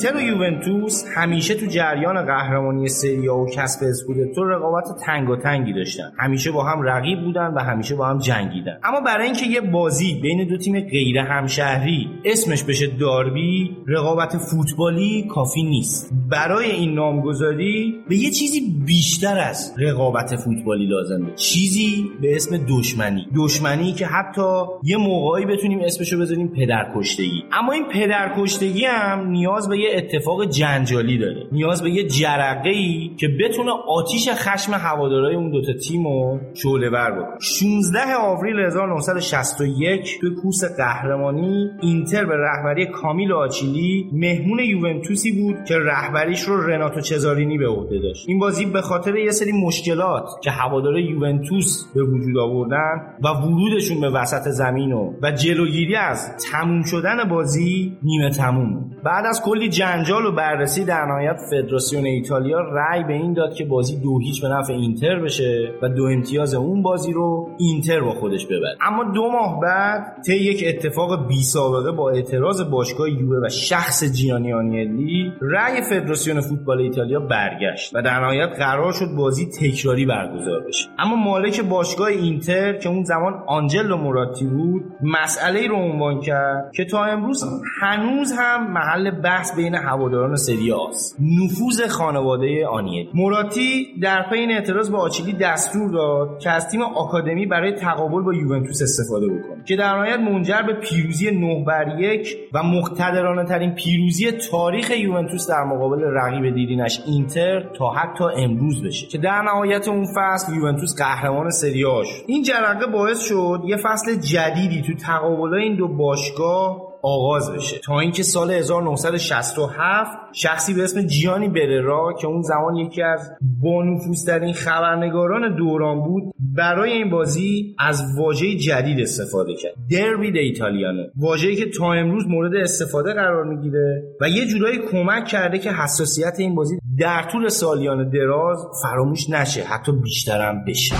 اینتر 0.07 0.19
و 0.19 0.21
یوونتوس 0.21 1.03
همیشه 1.15 1.55
تو 1.55 1.65
جریان 1.65 2.25
قهرمانی 2.25 2.87
سری 2.87 3.27
و 3.27 3.45
کسب 3.45 3.85
اسکودتو 3.89 4.43
رقابت 4.43 4.83
تنگ 5.05 5.29
و 5.29 5.35
تنگی 5.35 5.73
داشتن. 5.73 6.11
همیشه 6.19 6.51
با 6.51 6.63
هم 6.63 6.81
رقیب 6.81 7.19
بودن 7.23 7.53
و 7.53 7.59
همیشه 7.59 7.95
با 7.95 8.07
هم 8.07 8.17
جنگیدن. 8.17 8.79
اما 8.83 9.01
برای 9.01 9.25
اینکه 9.25 9.45
یه 9.45 9.61
بازی 9.61 10.19
بین 10.21 10.47
دو 10.47 10.57
تیم 10.57 10.79
غیر 10.79 11.17
همشهری 11.17 12.09
اسمش 12.25 12.63
بشه 12.63 12.87
داربی 12.87 13.77
رقابت 13.87 14.37
فوتبالی 14.37 15.27
کافی 15.29 15.63
نیست. 15.63 16.11
برای 16.29 16.71
این 16.71 16.93
نامگذاری 16.93 17.95
به 18.09 18.15
یه 18.15 18.31
چیزی 18.31 18.61
بیشتر 18.85 19.39
از 19.39 19.73
رقابت 19.77 20.35
فوتبالی 20.35 20.85
لازمه. 20.85 21.35
چیزی 21.35 22.05
به 22.21 22.35
اسم 22.35 22.57
دشمنی. 22.69 23.27
دشمنی 23.35 23.91
که 23.91 24.05
حتی 24.05 24.61
یه 24.83 24.97
موقعی 24.97 25.45
بتونیم 25.45 25.79
اسمشو 25.79 26.19
بذاریم 26.19 26.47
پدرکشتگی. 26.47 27.43
اما 27.51 27.71
این 27.71 27.85
پدرکشتگی 27.93 28.85
هم 28.85 29.27
نیاز 29.27 29.69
به 29.69 29.77
یه 29.77 29.96
اتفاق 29.97 30.45
جنجالی 30.45 31.17
داره. 31.17 31.47
نیاز 31.51 31.83
به 31.83 31.89
یه 31.89 32.07
جرقه 32.07 32.69
ای 32.69 33.11
که 33.19 33.27
بتونه 33.39 33.71
آتیش 33.87 34.29
خشم 34.29 34.73
هوادارای 34.73 35.35
اون 35.35 35.51
دوتا 35.51 35.73
تیم 35.73 36.07
رو 36.07 36.39
شعله 36.53 36.89
ور 36.89 37.11
بکنه. 37.11 37.39
16 37.41 37.99
آوریل 38.19 38.59
1961 38.59 40.19
توی 40.21 40.35
کوس 40.35 40.63
قهرمانی 40.77 41.69
اینتر 41.81 42.25
به 42.25 42.35
رهبری 42.37 42.85
کامیل 42.85 43.31
آچیلی 43.33 44.09
مهمون 44.13 44.59
یوونتوسی 44.59 45.31
بود 45.31 45.55
که 45.67 45.75
رهبریش 45.77 46.41
رو 46.41 46.67
رناتو 46.67 47.01
چزارینی 47.01 47.57
به 47.57 47.67
عهده 47.67 47.99
داشت. 47.99 48.25
این 48.29 48.39
بازی 48.39 48.65
به 48.65 48.81
خاطر 48.81 49.15
یه 49.15 49.31
سری 49.31 49.51
مشکلات 49.51 50.29
که 50.43 50.51
هواداره 50.51 51.03
یوونتوس 51.03 51.85
به 51.95 52.03
وجود 52.03 52.37
آوردن 52.37 53.01
و 53.23 53.27
ورودشون 53.27 54.01
به 54.01 54.09
وسط 54.09 54.49
زمین 54.49 54.91
و, 54.91 55.13
و 55.21 55.31
جلوگیری 55.31 55.95
از 55.95 56.37
تموم 56.51 56.83
شدن 56.83 57.29
بازی 57.29 57.97
نیمه 58.03 58.29
تموم 58.29 58.91
بعد 59.03 59.25
از 59.25 59.41
کلی 59.41 59.69
جنجال 59.87 60.25
و 60.25 60.31
بررسی 60.31 60.85
در 60.85 61.05
نهایت 61.05 61.37
فدراسیون 61.51 62.05
ایتالیا 62.05 62.59
رأی 62.59 63.03
به 63.03 63.13
این 63.13 63.33
داد 63.33 63.53
که 63.53 63.65
بازی 63.65 63.99
دو 63.99 64.19
هیچ 64.19 64.41
به 64.41 64.47
نفع 64.47 64.73
اینتر 64.73 65.19
بشه 65.19 65.73
و 65.81 65.89
دو 65.89 66.03
امتیاز 66.03 66.53
اون 66.53 66.81
بازی 66.81 67.13
رو 67.13 67.49
اینتر 67.57 67.99
با 67.99 68.11
خودش 68.11 68.45
ببره. 68.45 68.77
اما 68.81 69.03
دو 69.03 69.31
ماه 69.31 69.59
بعد 69.61 70.21
طی 70.25 70.35
یک 70.35 70.63
اتفاق 70.67 71.27
بی 71.27 71.43
سابقه 71.43 71.91
با 71.91 72.09
اعتراض 72.09 72.61
باشگاه 72.61 73.09
یووه 73.09 73.45
و 73.45 73.49
شخص 73.49 74.03
جیانی 74.03 74.53
آنیلی 74.53 75.33
رأی 75.41 75.81
فدراسیون 75.81 76.41
فوتبال 76.41 76.81
ایتالیا 76.81 77.19
برگشت 77.19 77.95
و 77.95 78.01
در 78.01 78.19
نهایت 78.19 78.49
قرار 78.49 78.91
شد 78.91 79.15
بازی 79.17 79.49
تکراری 79.61 80.05
برگزار 80.05 80.59
بشه. 80.67 80.89
اما 80.99 81.15
مالک 81.15 81.61
باشگاه 81.61 82.07
اینتر 82.07 82.73
که 82.73 82.89
اون 82.89 83.03
زمان 83.03 83.43
آنجلو 83.47 83.97
موراتی 83.97 84.45
بود 84.45 84.83
مسئله 85.01 85.67
رو 85.67 85.75
عنوان 85.75 86.21
کرد 86.21 86.71
که 86.75 86.85
تا 86.85 87.05
امروز 87.05 87.43
هنوز 87.81 88.33
هم 88.37 88.73
محل 88.73 89.11
بحث 89.11 89.55
بین 89.55 89.76
هواداران 89.77 90.35
سری 90.35 90.71
آست 90.71 91.17
نفوذ 91.19 91.87
خانواده 91.87 92.67
آنیل. 92.67 93.09
موراتی 93.13 93.87
در 94.01 94.29
پی 94.29 94.35
این 94.35 94.51
اعتراض 94.51 94.91
به 94.91 94.97
آچیلی 94.97 95.33
دستور 95.33 95.91
داد 95.91 96.39
که 96.39 96.49
از 96.49 96.69
تیم 96.69 96.81
آکادمی 96.81 97.45
برای 97.45 97.71
تقابل 97.71 98.21
با 98.21 98.33
یوونتوس 98.33 98.81
استفاده 98.81 99.27
بکنه 99.27 99.63
که 99.65 99.75
در 99.75 99.95
نهایت 99.95 100.19
منجر 100.19 100.61
به 100.61 100.73
پیروزی 100.73 101.31
9 101.31 101.63
بر 101.67 101.99
1 101.99 102.37
و 102.53 102.63
مقتدرانه 102.63 103.45
ترین 103.45 103.75
پیروزی 103.75 104.31
تاریخ 104.31 104.91
یوونتوس 104.91 105.49
در 105.49 105.63
مقابل 105.63 106.01
رقیب 106.03 106.55
دیرینش 106.55 107.01
اینتر 107.05 107.59
تا 107.59 107.89
حتی 107.89 108.23
امروز 108.23 108.83
بشه. 108.83 109.07
که 109.07 109.17
در 109.17 109.41
نهایت 109.41 109.87
اون 109.87 110.05
فصل 110.15 110.53
یوونتوس 110.53 110.95
قهرمان 110.97 111.49
سری 111.49 111.81
شد. 111.81 112.23
این 112.27 112.43
جرقه 112.43 112.85
باعث 112.91 113.21
شد 113.21 113.61
یه 113.65 113.77
فصل 113.77 114.15
جدیدی 114.15 114.81
تو 114.81 114.93
تقابل 114.93 115.53
این 115.53 115.75
دو 115.75 115.87
باشگاه 115.87 116.86
آغاز 117.01 117.51
بشه 117.51 117.77
تا 117.85 117.99
اینکه 117.99 118.23
سال 118.23 118.51
1967 118.51 120.11
شخصی 120.33 120.73
به 120.73 120.83
اسم 120.83 121.01
جیانی 121.01 121.49
بررا 121.49 122.13
که 122.21 122.27
اون 122.27 122.41
زمان 122.41 122.75
یکی 122.75 123.01
از 123.01 123.31
بانفوذترین 123.63 124.53
خبرنگاران 124.53 125.55
دوران 125.55 126.03
بود 126.03 126.23
برای 126.39 126.91
این 126.91 127.09
بازی 127.09 127.75
از 127.79 128.03
واژه 128.17 128.55
جدید 128.55 128.99
استفاده 128.99 129.55
کرد. 129.55 129.73
دربی 129.91 130.31
د 130.31 130.37
ایتالیانو 130.37 131.03
واژه‌ای 131.15 131.55
که 131.55 131.65
تا 131.77 131.93
امروز 131.93 132.27
مورد 132.27 132.55
استفاده 132.55 133.13
قرار 133.13 133.43
می‌گیره 133.43 134.03
و 134.21 134.29
یه 134.29 134.45
جورایی 134.45 134.79
کمک 134.91 135.25
کرده 135.25 135.59
که 135.59 135.71
حساسیت 135.71 136.35
این 136.37 136.55
بازی 136.55 136.79
در 136.99 137.23
طول 137.31 137.47
سالیان 137.47 138.09
دراز 138.09 138.57
فراموش 138.83 139.29
نشه 139.29 139.63
حتی 139.63 139.91
بیشترم 139.91 140.65
بشه. 140.67 140.95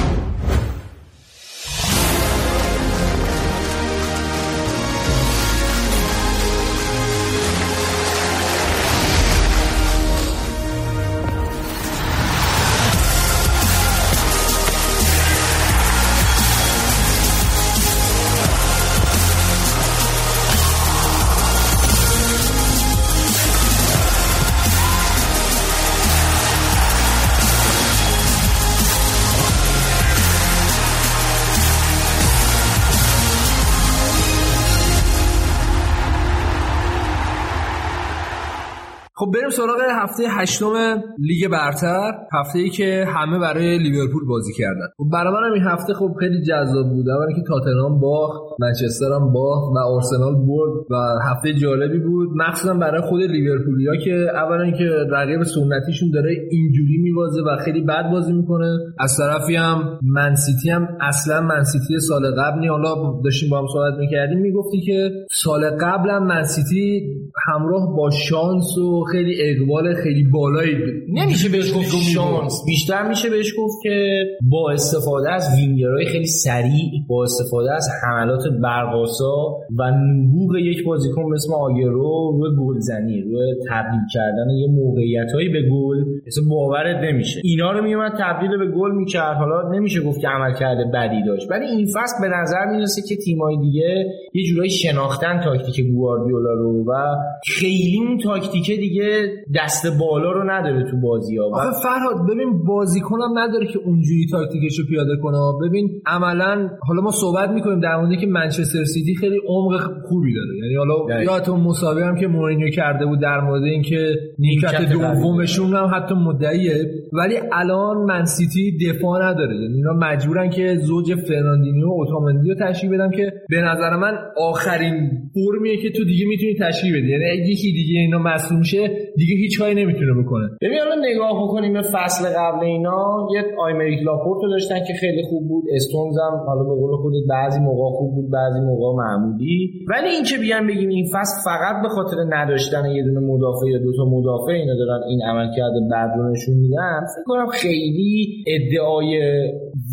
سراغ 39.68 39.82
هفته 40.04 40.24
هشتم 40.30 40.74
لیگ 41.20 41.52
برتر 41.52 42.12
هفته 42.34 42.60
ای 42.60 42.70
که 42.70 43.06
همه 43.08 43.40
برای 43.40 43.78
لیورپول 43.78 44.26
بازی 44.28 44.54
کردن. 44.54 44.88
خب 44.98 45.06
برای 45.14 45.34
منم 45.34 45.54
این 45.54 45.64
هفته 45.64 45.94
خب 45.94 46.16
خیلی 46.20 46.42
جذاب 46.42 46.90
بود. 46.90 47.10
اولا 47.10 47.32
که 47.36 47.42
تاتنهام 47.48 48.00
باخت 48.00 48.42
منچستر 48.60 49.06
هم 49.06 49.34
باخت 49.34 49.76
و 49.76 49.80
آرسنال 49.80 50.36
برد 50.36 50.72
و 50.92 50.96
هفته 51.30 51.54
جالبی 51.54 52.00
بود. 52.00 52.30
مخصوصا 52.36 52.74
برای 52.74 53.02
خود 53.02 53.22
لیورپولیا 53.22 53.96
که 53.96 54.28
اولا 54.34 54.72
که 54.72 54.90
رقیب 55.12 55.44
سنتیشون 55.44 56.12
داره 56.14 56.36
اینجوری 56.52 56.98
میوازه 56.98 57.42
و 57.42 57.58
خیلی 57.66 57.82
بد 57.82 58.12
بازی 58.12 58.34
می‌کنه. 58.34 58.78
از 59.00 59.18
طرفی 59.18 59.56
هم 59.56 60.00
منسیتی 60.04 60.70
هم 60.70 60.88
اصلا 61.02 61.42
منسیتی 61.42 62.00
سال 62.00 62.32
قبل 62.32 62.60
نی 62.60 62.68
حالا 62.68 63.22
داشتیم 63.24 63.50
با 63.50 63.60
هم 63.60 63.68
صحبت 63.74 64.00
می‌کردیم 64.00 64.40
می‌گفتی 64.40 64.82
که 64.82 65.12
سال 65.44 65.70
قبل 65.70 66.10
هم 66.10 66.28
منسیتی 66.28 67.02
همراه 67.48 67.96
با 67.98 68.10
شانس 68.10 68.78
و 68.78 69.04
خیلی 69.12 69.36
اقبال 69.42 69.94
خیلی 69.94 70.24
بالایی 70.24 70.76
نمیشه 71.10 71.50
بهش 71.50 71.74
گفت 71.76 71.96
شانس. 72.14 72.64
بیشتر 72.66 73.08
میشه 73.08 73.30
بهش 73.30 73.54
گفت 73.60 73.78
که 73.84 74.24
با 74.52 74.72
استفاده 74.72 75.32
از 75.32 75.48
وینگرهای 75.58 76.06
خیلی 76.06 76.28
سریع 76.28 76.92
با 77.10 77.24
استفاده 77.24 77.74
از 77.74 77.88
حملات 78.04 78.44
برقاسا 78.64 79.58
و 79.80 79.92
نبوغ 79.92 80.56
یک 80.56 80.86
بازیکن 80.86 81.22
مثل 81.22 81.54
آگرو 81.54 82.40
روی 82.40 82.68
گلزنی 82.68 83.22
روی 83.22 83.56
تبدیل 83.70 84.00
کردن 84.14 84.50
یه 84.50 84.68
موقعیتهایی 84.68 85.50
به 85.50 85.62
گل 85.62 85.98
مثل 86.28 86.42
باورت 86.50 87.04
نمیشه. 87.04 87.42
اینا 87.44 87.72
رو 87.72 87.84
میومد 87.84 88.12
تبدیل 88.20 88.58
به 88.58 88.72
گل 88.72 88.92
می‌کرد. 88.92 89.38
حالا 89.38 89.72
نمیشه 89.72 90.02
گفت 90.02 90.22
که 90.22 90.28
عمل 90.28 90.54
کرده 90.54 90.84
بدی 90.94 91.24
داشت. 91.24 91.52
ولی 91.52 91.66
این 91.66 91.86
فصل 91.86 92.22
به 92.22 92.28
نظر 92.42 92.66
می‌رسه 92.72 93.02
که 93.10 93.16
تیمای 93.16 93.58
دیگه 93.58 94.06
یه 94.34 94.44
جورایی 94.44 94.70
شناختن 94.70 95.42
تاکتیک 95.44 95.86
گواردیولا 95.92 96.54
رو 96.54 96.84
و 96.88 97.16
خیلی 97.48 97.98
اون 98.08 98.18
تاکتیک 98.18 98.72
دیگه 98.72 99.32
دست 99.56 100.00
بالا 100.00 100.32
رو 100.32 100.52
نداره 100.52 100.92
تو 100.92 100.98
بازی 101.02 101.38
ها. 101.38 101.46
آخه 101.46 101.70
فرهاد 101.84 102.30
ببین 102.30 102.64
بازیکنم 102.66 103.38
نداره 103.40 103.68
که 103.68 103.80
اونجوری 103.86 104.26
تاکتیکش 104.32 104.80
رو 104.80 104.86
پیاده 104.86 105.18
کنه. 105.24 105.38
ببین 105.70 106.02
عملا 106.06 106.70
حالا 106.88 107.02
ما 107.02 107.12
صحبت 107.12 107.50
می‌کنیم 107.50 107.80
در 107.80 107.98
مورد 107.98 108.20
که 108.20 108.28
منچستر 108.28 108.84
سیتی 108.84 109.16
خیلی 109.16 109.40
عمق 109.48 109.82
خوبی 110.08 110.34
داره. 110.34 110.58
یعنی 110.62 110.76
حالا 110.76 111.24
یا 111.24 111.40
تو 111.40 111.58
مسابقه 111.58 112.06
هم 112.06 112.16
که 112.16 112.28
مورینیو 112.28 112.70
کرده 112.70 113.06
بود 113.06 113.22
در 113.22 113.42
مورد 113.42 113.64
اینکه 113.64 114.16
نیمکت 114.40 114.92
دومشون 114.92 115.74
هم 115.74 115.92
حتی 115.96 116.16
مدعیه. 116.16 116.86
ولی 117.14 117.36
الان 117.52 117.98
منسیتی 117.98 118.78
دفاع 118.88 119.30
نداره. 119.30 119.56
یعنی 119.56 119.76
اینا 119.76 119.94
مجبورن 119.94 120.50
که 120.50 120.76
زوج 120.76 121.16
فرناندینیو 121.16 121.88
و 121.88 121.92
اوتامندی 121.92 122.50
رو 122.50 122.56
تشکیل 122.56 122.90
بدم 122.90 123.12
که 123.12 123.34
به 123.50 123.62
نظر 123.62 123.96
من 123.96 124.14
آخرین 124.38 125.12
فرمیه 125.34 125.78
که 125.78 125.90
تو 125.90 126.04
دیگه 126.06 126.26
می‌تونی 126.28 126.56
تشکیل 126.60 126.92
بدی. 126.92 127.12
یعنی 127.12 127.26
یکی 127.52 127.72
دیگه 127.72 128.00
اینا 128.00 128.20
مصدوم 128.20 128.62
شه 128.62 128.88
دیگه 129.18 129.36
هیچ 129.36 129.60
کاری 129.60 129.76
نمی‌تونه 129.76 130.14
بکنه. 130.24 130.48
ببین 130.62 130.80
حالا 130.80 130.96
نگاه 131.12 131.44
بکنیم 131.44 131.74
به 131.74 131.82
فصل 131.82 132.24
قبل 132.40 132.66
اینا 132.66 133.28
یه 133.36 133.42
آیمریک 133.60 134.00
لاپورت 134.04 134.44
رو 134.44 134.50
داشتن 134.50 134.80
که 134.88 134.94
خیلی 135.02 135.24
خوب 135.30 135.48
بود. 135.48 135.64
استونز 135.76 136.16
هم 136.18 136.38
حالا 136.48 136.64
به 136.64 136.76
قول 136.82 136.96
خودت 137.02 137.26
بعضی 137.30 137.60
موقع 137.60 137.98
خوب 137.98 138.16
بود 138.16 138.32
بعضی 138.32 138.60
موقع 138.60 139.04
معمولی. 139.04 139.86
ولی 139.92 140.10
این 140.16 140.24
که 140.24 140.38
بیان 140.38 140.68
بگیم 140.68 140.90
این 140.90 141.06
فصل 141.14 141.36
فقط 141.50 141.76
به 141.84 141.90
خاطر 141.90 142.18
نداشتن 142.30 142.86
یه 142.98 143.04
دونه 143.04 143.20
مدافع 143.20 143.68
یا 143.74 143.80
دو 143.86 143.92
تا 143.98 144.06
مدافع 144.16 144.52
اینا 144.52 144.76
دارن 144.76 145.02
این 145.10 145.20
عملکرد 145.32 145.76
بد 145.92 146.12
نشون 146.32 146.56
میدن 146.64 146.97
فکر 147.02 147.24
کنم 147.26 147.48
خیلی 147.48 148.44
ادعای 148.48 149.20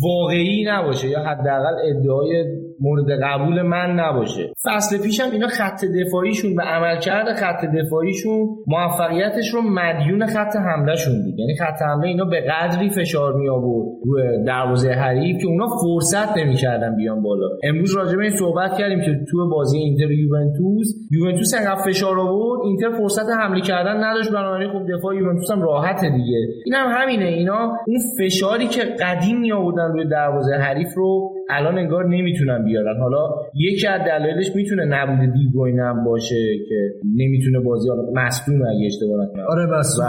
واقعی 0.03 0.65
نباشه 0.67 1.09
یا 1.09 1.19
حداقل 1.19 1.75
ادعای 1.83 2.45
مورد 2.79 3.05
قبول 3.23 3.61
من 3.61 3.99
نباشه. 3.99 4.53
فصل 4.65 5.03
پیشم 5.03 5.29
اینا 5.31 5.47
خط 5.47 5.85
دفاعیشون 5.85 6.51
و 6.57 6.61
عملکرد 6.61 7.33
خط 7.33 7.65
دفاعیشون 7.65 8.47
موفقیتش 8.67 9.53
رو 9.53 9.61
مدیون 9.61 10.25
خط 10.25 10.55
حملهشون 10.55 11.13
بود. 11.23 11.39
یعنی 11.39 11.55
خط 11.55 11.81
حمله 11.81 12.07
اینا 12.07 12.25
به 12.25 12.41
قدری 12.41 12.89
فشار 12.89 13.33
می 13.33 13.49
آورد 13.49 13.87
روی 14.05 14.43
دروازه 14.45 14.89
حریف 14.89 15.37
که 15.41 15.47
اونا 15.47 15.67
فرصت 15.67 16.37
نمی‌کردن 16.37 16.95
بیان 16.95 17.21
بالا. 17.21 17.47
امروز 17.63 17.95
راجع 17.95 18.17
به 18.17 18.23
این 18.23 18.35
صحبت 18.35 18.77
کردیم 18.77 18.99
که 18.99 19.11
تو 19.31 19.49
بازی 19.49 19.77
اینتر 19.77 20.11
یوونتوس 20.11 20.87
یوونتوس 21.11 21.53
انقدر 21.59 21.81
فشار 21.81 22.19
آورد 22.19 22.61
اینتر 22.65 22.97
فرصت 22.97 23.29
حمله 23.39 23.61
کردن 23.61 24.03
نداشت. 24.03 24.31
بنابراین 24.31 24.69
خب 24.69 24.97
دفاع 24.97 25.15
یوونتوس 25.15 25.51
هم 25.51 25.61
راحته 25.61 26.09
دیگه. 26.09 26.37
اینم 26.65 26.85
هم 26.87 27.01
همینه. 27.01 27.25
اینا 27.25 27.77
اون 27.87 27.97
فشاری 28.19 28.67
که 28.67 28.81
قدیم 28.81 29.39
می 29.39 29.51
آوردن 29.51 29.91
روی 29.91 30.09
دروازه 30.09 30.53
حریف 30.55 30.93
رو 30.95 31.34
الان 31.49 31.77
انگار 31.77 32.05
نمی‌تونن 32.05 32.63
بیارن. 32.65 32.99
حالا 32.99 33.29
یکی 33.55 33.87
از 33.87 34.01
دلایلش 34.01 34.55
می‌تونه 34.55 34.85
نبود 34.85 35.33
دیبروین 35.33 35.79
هم 35.79 36.03
باشه 36.03 36.57
که 36.69 36.75
نمی‌تونه 37.15 37.59
بازی 37.59 37.89
حالا 37.89 38.01
مصدوم 38.13 38.61
اگه 38.61 38.85
اشتباه 38.85 39.25
نکنم. 39.25 39.45
آره 39.49 39.67
بس 39.67 39.99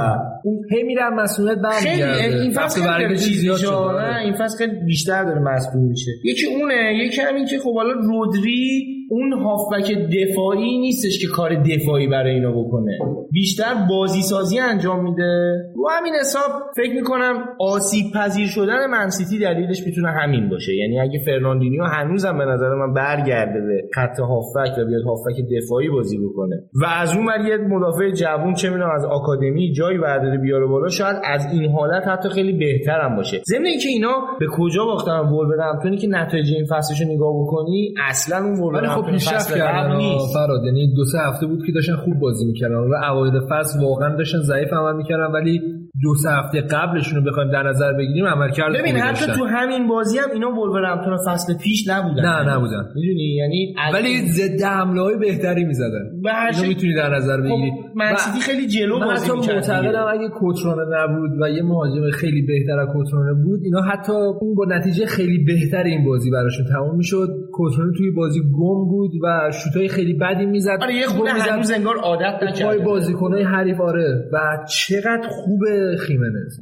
اون 0.44 0.60
هی 0.70 0.82
میره 0.82 1.14
مصدومیت 1.14 1.58
برمیگرده. 1.58 2.42
این 2.42 2.50
فصل 2.50 2.80
شده. 3.56 3.70
آره، 3.70 4.16
این 4.24 4.34
فصل 4.34 4.58
خیلی 4.58 4.84
بیشتر 4.86 5.24
داره 5.24 5.40
مصدوم 5.40 5.84
میشه. 5.84 6.10
یکی 6.24 6.46
اونه 6.46 6.94
یکی 7.04 7.20
همین 7.20 7.44
که 7.44 7.58
خب 7.58 7.74
حالا 7.74 7.92
رودری 7.92 8.95
اون 9.10 9.32
هافبک 9.32 9.92
دفاعی 9.92 10.78
نیستش 10.78 11.18
که 11.20 11.26
کار 11.26 11.54
دفاعی 11.54 12.06
برای 12.06 12.34
اینا 12.34 12.52
بکنه. 12.52 12.98
بیشتر 13.32 13.74
بازی 13.90 14.22
سازی 14.22 14.58
انجام 14.58 15.04
میده. 15.04 15.52
و 15.84 15.88
همین 15.98 16.14
حساب 16.20 16.50
فکر 16.76 16.94
می‌کنم 16.94 17.44
آسیب 17.60 18.04
پذیر 18.14 18.46
شدن 18.46 18.86
منسیتی 18.90 19.38
دلیلش 19.38 19.82
می‌تونه 19.86 20.08
همین 20.08 20.48
باشه. 20.48 20.74
یعنی 20.74 21.00
اگه 21.00 21.18
فرناندینیو 21.26 21.84
هنوزم 21.84 22.38
به 22.38 22.44
نظر 22.44 22.74
من 22.74 22.94
برگرده 22.94 23.60
به 23.60 23.82
خط 23.94 24.20
هافبک 24.20 24.78
و 24.78 24.84
بیاد 24.84 25.02
هافبک 25.02 25.36
دفاعی 25.56 25.88
بازی 25.90 26.18
بکنه 26.18 26.56
و 26.82 26.86
از 27.00 27.16
اون 27.16 27.26
ور 27.26 27.40
یه 27.40 27.56
مدافع 27.56 28.10
جوون 28.10 28.54
چه 28.54 28.70
می‌دونم 28.70 28.90
از 28.94 29.04
آکادمی 29.04 29.72
جایی 29.72 29.98
برداره 29.98 30.38
بیاره 30.38 30.66
بالا 30.66 30.88
شاید 30.88 31.16
از 31.24 31.46
این 31.52 31.70
حالت 31.70 32.08
حتی 32.08 32.28
خیلی 32.28 32.52
بهتر 32.52 33.00
هم 33.00 33.16
باشه. 33.16 33.40
ضمن 33.46 33.66
اینکه 33.66 33.88
اینا 33.88 34.14
به 34.40 34.46
کجا 34.58 34.84
باختن؟ 34.84 35.18
ولورهمپتونی 35.18 35.96
که 35.96 36.08
نتایج 36.08 36.52
این 36.52 36.64
فصلش 36.64 37.00
نگاه 37.00 37.32
بکنی 37.42 37.94
اصلا 38.08 38.44
اون 38.44 38.60
خب 38.96 39.10
پیشرفت 39.10 39.54
کردن 39.54 39.98
فراد 40.34 40.64
یعنی 40.64 40.94
دو 40.94 41.04
سه 41.04 41.18
هفته 41.18 41.46
بود 41.46 41.66
که 41.66 41.72
داشتن 41.72 41.96
خوب 41.96 42.18
بازی 42.18 42.44
می‌کردن. 42.44 42.74
و 42.74 42.94
اوایل 43.10 43.40
فصل 43.50 43.80
واقعا 43.80 44.16
داشتن 44.16 44.38
ضعیف 44.38 44.72
عمل 44.72 44.96
می‌کردن 44.96 45.32
ولی 45.32 45.60
دو 46.02 46.14
سه 46.14 46.30
هفته 46.30 46.60
قبلشون 46.60 47.18
رو 47.18 47.30
بخوایم 47.30 47.50
در 47.50 47.62
نظر 47.62 47.92
بگیریم 47.92 48.26
عملکرد 48.26 48.78
ببین 48.78 48.96
حتی 48.96 49.26
تو 49.26 49.44
همین 49.44 49.88
بازی 49.88 50.18
هم 50.18 50.30
اینا 50.32 50.50
ولورهمپتون 50.50 51.16
فصل 51.28 51.58
پیش 51.58 51.88
نبودن. 51.88 52.22
نه 52.22 52.54
نبودن. 52.54 52.84
می‌دونی؟ 52.94 53.36
یعنی 53.36 53.74
ولی 53.94 54.18
ضد 54.18 54.62
حمله 54.62 55.02
های 55.02 55.16
بهتری 55.16 55.64
می‌زدن. 55.64 56.04
اینو 56.52 56.68
می‌تونی 56.68 56.94
در 56.94 57.14
نظر 57.14 57.40
بگیری. 57.40 57.70
خب 57.70 57.96
منسیتی 57.96 58.40
خیلی 58.40 58.66
جلو 58.66 58.98
بازی 59.00 59.32
می‌کرد 59.32 59.54
معتقدم 59.54 60.06
اگه 60.12 60.28
کوترانه 60.28 60.82
نبود 60.96 61.30
و 61.42 61.50
یه 61.50 61.62
مهاجم 61.62 62.10
خیلی 62.10 62.42
بهتر 62.42 62.78
از 62.78 62.88
کوترانه 62.92 63.42
بود 63.44 63.60
اینا 63.64 63.82
حتی 63.82 64.12
اون 64.12 64.54
با 64.54 64.64
نتیجه 64.68 65.06
خیلی 65.06 65.44
بهتر 65.44 65.82
این 65.82 66.04
بازی 66.04 66.30
براشون 66.30 66.66
تموم 66.72 66.96
می‌شد. 66.96 67.28
کوترانه 67.52 67.92
توی 67.98 68.10
بازی 68.10 68.40
گم 68.40 68.88
بود 68.88 69.10
و 69.22 69.50
شوتای 69.50 69.88
خیلی 69.88 70.14
بدی 70.14 70.46
می‌زد. 70.46 70.78
آره 70.82 70.94
یه 70.94 71.06
خود 71.06 71.28
هنوز 71.28 71.70
انگار 71.70 71.96
عادت 71.96 72.42
نکرده 72.42 72.64
پای 72.64 72.78
بازیکنای 72.78 73.42
حریف 73.42 73.80
آره. 73.80 74.24
و 74.32 74.38
چقدر 74.68 75.28
خوبه 75.28 75.85
خیمنز. 75.98 76.58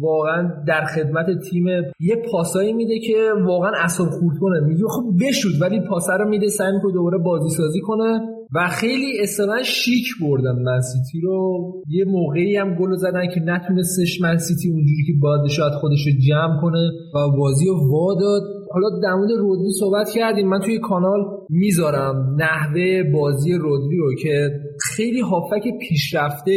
واقعا 0.00 0.50
در 0.66 0.84
خدمت 0.84 1.26
تیم 1.50 1.66
یه 2.00 2.16
پاسایی 2.32 2.72
میده 2.72 2.98
که 2.98 3.16
واقعا 3.46 3.70
اصلا 3.84 4.06
خورد 4.06 4.38
کنه. 4.40 4.60
میگه 4.60 4.84
خب 4.88 5.04
بشود 5.20 5.62
ولی 5.62 5.80
پاسه 5.88 6.12
رو 6.12 6.28
میده 6.28 6.48
سعی 6.48 6.72
می‌کنه 6.72 6.92
دوباره 6.92 7.18
بازی 7.18 7.48
سازی 7.56 7.80
کنه. 7.80 8.20
و 8.54 8.68
خیلی 8.68 9.20
اصلا 9.22 9.62
شیک 9.62 10.06
بردن 10.20 10.62
منسیتی 10.62 11.20
رو. 11.20 11.72
یه 11.88 12.04
موقعی 12.04 12.56
هم 12.56 12.74
گل 12.74 12.94
زدن 12.96 13.26
که 13.34 13.40
نتونستش 13.40 14.20
منسیتی 14.20 14.68
اونجوری 14.68 15.04
که 15.06 15.12
باید 15.22 15.46
شاید 15.46 15.72
خودش 15.72 16.06
رو 16.06 16.12
جمع 16.28 16.60
کنه 16.60 16.90
و 17.14 17.36
بازی 17.38 17.66
رو 17.66 17.90
واداد 17.92 18.42
حالا 18.70 18.88
در 19.02 19.14
مورد 19.14 19.30
رودری 19.38 19.72
صحبت 19.80 20.08
کردیم. 20.14 20.48
من 20.48 20.60
توی 20.60 20.78
کانال 20.78 21.20
می‌ذارم 21.50 22.36
نحوه 22.38 23.02
بازی 23.12 23.52
رودری 23.52 23.96
رو 23.96 24.14
که 24.22 24.50
خیلی 24.80 25.20
هافبک 25.20 25.62
پیشرفته 25.80 26.52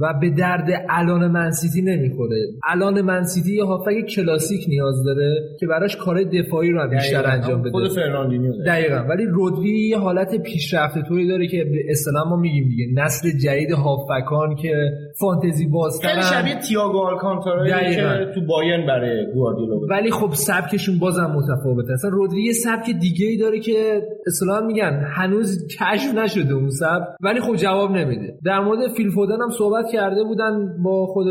و 0.00 0.14
به 0.20 0.30
درد 0.30 0.68
الان 0.88 1.30
منسیتی 1.30 1.82
نمی‌خوره. 1.82 2.46
الان 2.68 3.00
منسیتی 3.00 3.56
یه 3.56 3.64
هافبک 3.64 4.06
کلاسیک 4.16 4.64
نیاز 4.68 5.04
داره 5.04 5.36
که 5.60 5.66
براش 5.66 5.96
کار 5.96 6.22
دفاعی 6.22 6.70
رو 6.70 6.88
بیشتر 6.88 7.26
انجام 7.26 7.62
بده. 7.62 7.70
خود 7.70 7.88
فرناندینیو 7.88 8.52
دقیقا. 8.66 9.04
ولی 9.08 9.24
رودری 9.26 9.88
یه 9.88 9.98
حالت 9.98 10.42
پیشرفته 10.42 11.02
توی 11.02 11.28
داره 11.28 11.46
که 11.46 11.64
اصطلاح 11.88 12.28
ما 12.28 12.36
میگیم 12.36 12.68
دیگه. 12.68 12.84
نسل 12.94 13.28
جدید 13.44 13.70
هافبکان 13.70 14.54
که 14.54 14.74
فانتزی 15.20 15.66
بازترن. 15.66 16.22
شبیه 16.22 16.54
تییاگو 16.54 16.98
آلکانتارا 16.98 17.66
که 17.66 18.32
تو 18.34 18.40
بایرن 18.46 18.86
برای 18.86 19.32
گواردیولا 19.34 19.80
ولی 19.90 20.10
خب 20.10 20.30
سبکشون 20.32 20.98
بازم 20.98 21.34
متفاوته. 21.36 21.92
اصلا 21.92 22.10
رودری 22.10 22.42
یه 22.42 22.52
سبک 22.52 22.90
دیگه 23.00 23.26
ای 23.26 23.36
داره 23.36 23.60
که 23.60 24.02
اصطلاح 24.26 24.66
میگن 24.66 25.04
هنوز 25.14 25.66
کشف 25.66 26.14
نشده 26.14 26.54
اون 26.54 26.70
سبک. 26.70 27.06
ولی 27.20 27.40
خب 27.40 27.54
جواب 27.56 27.90
نمیده. 27.90 28.34
در 28.44 28.60
مورد 28.60 28.78
فیل 28.96 29.10
فودن 29.10 29.42
هم 29.42 29.50
صحبت 29.58 29.89
کرده 29.92 30.24
بودن 30.24 30.82
با 30.84 31.06
خود 31.06 31.26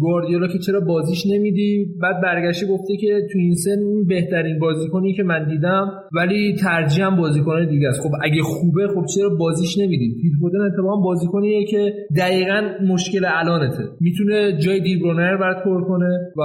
گواردیولا 0.00 0.46
که 0.46 0.58
چرا 0.58 0.80
بازیش 0.80 1.26
نمیدی؟ 1.26 1.86
بعد 2.02 2.22
برگشته 2.22 2.66
گفته 2.66 2.96
که 2.96 3.20
تو 3.32 3.38
این 3.38 3.54
سن 3.54 4.04
بهترین 4.08 4.58
بازیکنی 4.58 5.14
که 5.14 5.22
من 5.22 5.48
دیدم 5.48 5.90
ولی 6.12 6.54
ترجیحم 6.54 7.16
بازیکن 7.16 7.68
دیگه 7.68 7.88
است. 7.88 8.00
خب 8.00 8.10
اگه 8.22 8.42
خوبه 8.42 8.88
خب 8.88 9.04
چرا 9.14 9.28
بازیش 9.28 9.78
نمیدی؟ 9.78 10.14
فیل 10.22 10.32
فودن 10.40 10.60
اتفاقا 10.60 10.96
بازیکنیه 10.96 11.64
که 11.66 11.92
دقیقا 12.16 12.62
مشکل 12.88 13.24
الانته. 13.28 13.84
می‌تونه 14.00 14.58
جای 14.58 14.80
دیبروین 14.80 15.36
برات 15.36 15.64
پر 15.64 15.84
کنه 15.84 16.18
و 16.36 16.40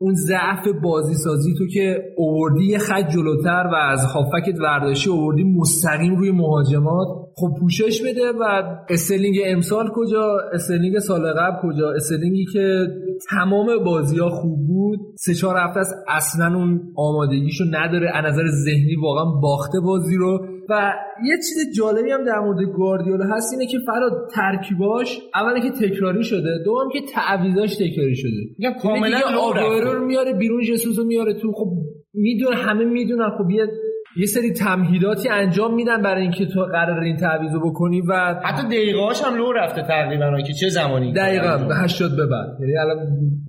اون 0.00 0.14
ضعف 0.14 0.68
بازی 0.82 1.14
سازی 1.14 1.54
تو 1.58 1.66
که 1.66 1.98
اووردی 2.16 2.64
یه 2.64 2.78
خط 2.78 3.08
جلوتر 3.14 3.64
و 3.72 3.74
از 3.74 4.04
هافبکت 4.04 4.60
ورداشی 4.60 5.10
اووردی 5.10 5.44
مستقیم 5.44 6.16
روی 6.16 6.30
مهاجمات. 6.30 7.08
خب 7.36 7.48
پوشش 7.60 8.02
بده 8.02 8.32
و 8.40 8.62
استرلینگ 8.88 9.36
امسال 9.44 9.88
کجا؟ 9.94 10.36
استرلینگ 10.52 10.98
سال 10.98 11.32
قبل 11.32 11.56
کجا؟ 11.62 11.92
استرلینگی 11.92 12.44
که 12.52 12.86
تمام 13.30 13.84
بازی 13.84 14.18
ها 14.18 14.28
خوب 14.28 14.66
بود. 14.66 14.98
سه 15.18 15.34
چهار 15.34 15.56
هفته 15.56 15.80
است. 15.80 15.94
اصلا 16.08 16.56
اون 16.56 16.80
آمادگیشو 16.96 17.64
نداره. 17.70 18.10
از 18.14 18.24
نظر 18.24 18.46
ذهنی 18.64 18.96
واقعا 19.02 19.24
باخته 19.24 19.80
بازی 19.80 20.16
رو. 20.16 20.46
و 20.68 20.92
یه 21.26 21.36
چیز 21.36 21.76
جالبی 21.76 22.10
هم 22.10 22.24
در 22.24 22.38
مورد 22.38 22.68
گواردیولا 22.76 23.24
هست 23.36 23.52
اینه 23.52 23.72
که 23.72 23.78
فراد 23.86 24.12
ترکیباش 24.34 25.20
اولی 25.34 25.60
که 25.60 25.70
تکراری 25.70 26.24
شده. 26.24 26.58
دوم 26.64 26.88
که 26.92 27.00
تعویضاش 27.14 27.76
تکراری 27.76 28.16
شده. 28.16 28.40
میگم 28.58 28.72
کاملا 28.82 29.20
رو 29.82 30.06
میاره 30.06 30.32
بیرون 30.32 30.62
جسوس 30.62 30.98
رو 30.98 31.04
میاره 31.04 31.34
تو. 31.34 31.52
خب 31.52 31.70
میدون 32.14 32.52
همه 32.52 32.84
می‌دونن. 32.84 33.30
خب 33.38 33.50
یه 33.50 33.66
یه 34.16 34.26
سری 34.26 34.52
تمهیداتی 34.52 35.28
انجام 35.28 35.74
میدن 35.74 36.02
برای 36.02 36.22
اینکه 36.22 36.46
تو 36.46 36.64
قرار 36.64 37.00
این 37.00 37.16
تعویضو 37.16 37.60
بکنی 37.60 38.00
و 38.00 38.34
حتی 38.44 38.66
دقیقه‌هاش 38.66 39.22
هم 39.22 39.36
لو 39.36 39.52
رفته 39.52 39.82
تقریبا 39.82 40.42
که 40.42 40.52
چه 40.52 40.68
زمانی 40.68 41.12
دقیقاً 41.12 41.58
به 41.68 41.74
80 41.74 42.16
به 42.16 42.26
بعد. 42.26 42.48
یعنی 42.60 42.76
الان 42.78 42.98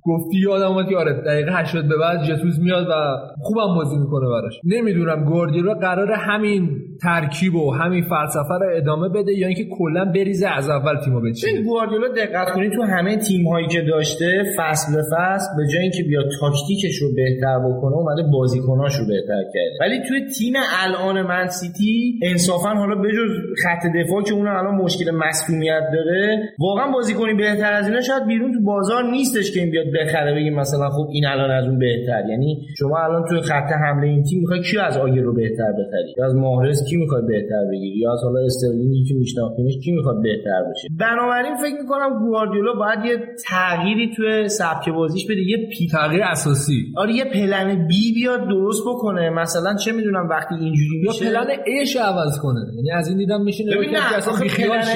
گفتی 0.06 0.38
یادم 0.38 0.66
اومد 0.66 0.88
که 0.88 0.96
آره 0.96 1.12
دقیقه 1.12 1.52
80 1.52 1.88
به 1.88 1.96
بعد 1.96 2.22
جتوز 2.22 2.60
میاد 2.60 2.86
و 2.90 2.92
خوبم 3.40 3.74
بازی 3.74 3.96
می‌کنه 3.96 4.28
براش. 4.28 4.60
نمی‌دونم 4.64 5.24
گواردیولا 5.24 5.74
قرار 5.74 6.12
همین 6.12 6.70
ترکیب 7.02 7.54
و 7.54 7.70
همین 7.70 8.02
فلسفه 8.02 8.54
رو 8.60 8.76
ادامه 8.76 9.08
بده 9.08 9.32
یا 9.32 9.46
اینکه 9.46 9.64
کلا 9.78 10.04
بریزه 10.04 10.48
از 10.48 10.70
اول 10.70 10.96
تیمو 11.04 11.20
بچینه 11.20 11.62
گواردیولا 11.62 12.08
دقت 12.08 12.50
کنید 12.54 12.72
تو 12.72 12.82
همه 12.82 13.16
تیم 13.16 13.48
هایی 13.48 13.66
که 13.66 13.80
داشته 13.80 14.42
فصل 14.58 14.96
به 14.96 15.02
فصل 15.12 15.46
به 15.56 15.72
جای 15.72 15.82
اینکه 15.82 16.02
بیا 16.02 16.22
تاکتیکش 16.40 16.96
رو 17.02 17.08
بهتر 17.14 17.58
بکنه 17.58 17.96
اومده 17.96 18.22
بازیکناش 18.32 18.98
رو 18.98 19.06
بهتر 19.06 19.42
کرد 19.54 19.72
ولی 19.80 19.98
توی 20.08 20.20
تیم 20.38 20.52
الان 20.84 21.22
من 21.22 21.46
سیتی 21.46 22.20
انصافا 22.22 22.68
حالا 22.68 22.94
بجز 22.94 23.30
خط 23.62 23.86
دفاع 23.96 24.22
که 24.22 24.34
اون 24.34 24.46
الان 24.46 24.74
مشکل 24.74 25.10
مسئولیت 25.10 25.82
داره 25.92 26.48
واقعا 26.58 26.92
بازیکنی 26.92 27.34
بهتر 27.34 27.72
از 27.72 27.88
اینا 27.88 28.00
شاید 28.00 28.26
بیرون 28.26 28.52
تو 28.52 28.60
بازار 28.64 29.10
نیستش 29.10 29.52
که 29.52 29.60
این 29.60 29.70
بیاد 29.70 29.93
بخره 30.00 30.34
بگیم 30.34 30.54
مثلا 30.54 30.88
خب 30.90 31.08
این 31.12 31.26
الان 31.26 31.50
از 31.50 31.64
اون 31.64 31.78
بهتر. 31.78 32.22
یعنی 32.30 32.66
شما 32.78 32.98
الان 32.98 33.24
توی 33.28 33.40
خط 33.40 33.70
حمله 33.84 34.06
این 34.06 34.22
تیم 34.22 34.40
می‌خوای 34.40 34.60
کی 34.60 34.78
از 34.78 34.96
آگر 34.96 35.22
رو 35.22 35.34
بهتر 35.34 35.72
بخری؟ 35.72 36.14
یا 36.18 36.26
از 36.26 36.34
ماهرز 36.34 36.84
کی 36.88 36.96
می‌خواد 36.96 37.26
بهتر 37.26 37.64
بگیری؟ 37.72 37.98
یا 37.98 38.12
از 38.12 38.20
حالا 38.24 38.40
استرلینگی 38.44 39.04
که 39.08 39.14
میشناختیمش 39.14 39.74
کی 39.84 39.92
می‌خواد 39.92 40.22
بهتر 40.22 40.60
بشه؟ 40.70 40.88
بنابراین 41.00 41.54
فکر 41.54 41.76
می‌کنم 41.82 42.26
گواردیولا 42.26 42.72
باید 42.72 42.98
یه 43.04 43.16
تغییری 43.48 44.10
توی 44.16 44.48
سبک 44.48 44.88
بازیش 44.88 45.24
بده 45.26 45.40
یه 45.40 45.56
پی 45.56 45.88
تغییر 45.92 46.22
اساسی. 46.24 46.92
آره 46.96 47.12
یه 47.12 47.24
plan 47.24 47.86
B 47.86 48.12
بیاد 48.14 48.48
درست 48.48 48.82
بکنه. 48.88 49.30
مثلا 49.30 49.74
چه 49.74 49.92
می‌دونم 49.92 50.28
وقتی 50.28 50.54
اینجوری 50.54 50.98
میشه؟ 51.06 51.24
یا 51.24 51.30
plan 51.30 51.50
A 51.66 51.76
ش 51.76 51.96
عوض 51.96 52.38
کنه. 52.42 52.60
یعنی 52.76 52.90
از 52.90 53.08
این 53.08 53.18
دیدم 53.18 53.42
میشه 53.42 53.64
ببین 53.64 53.96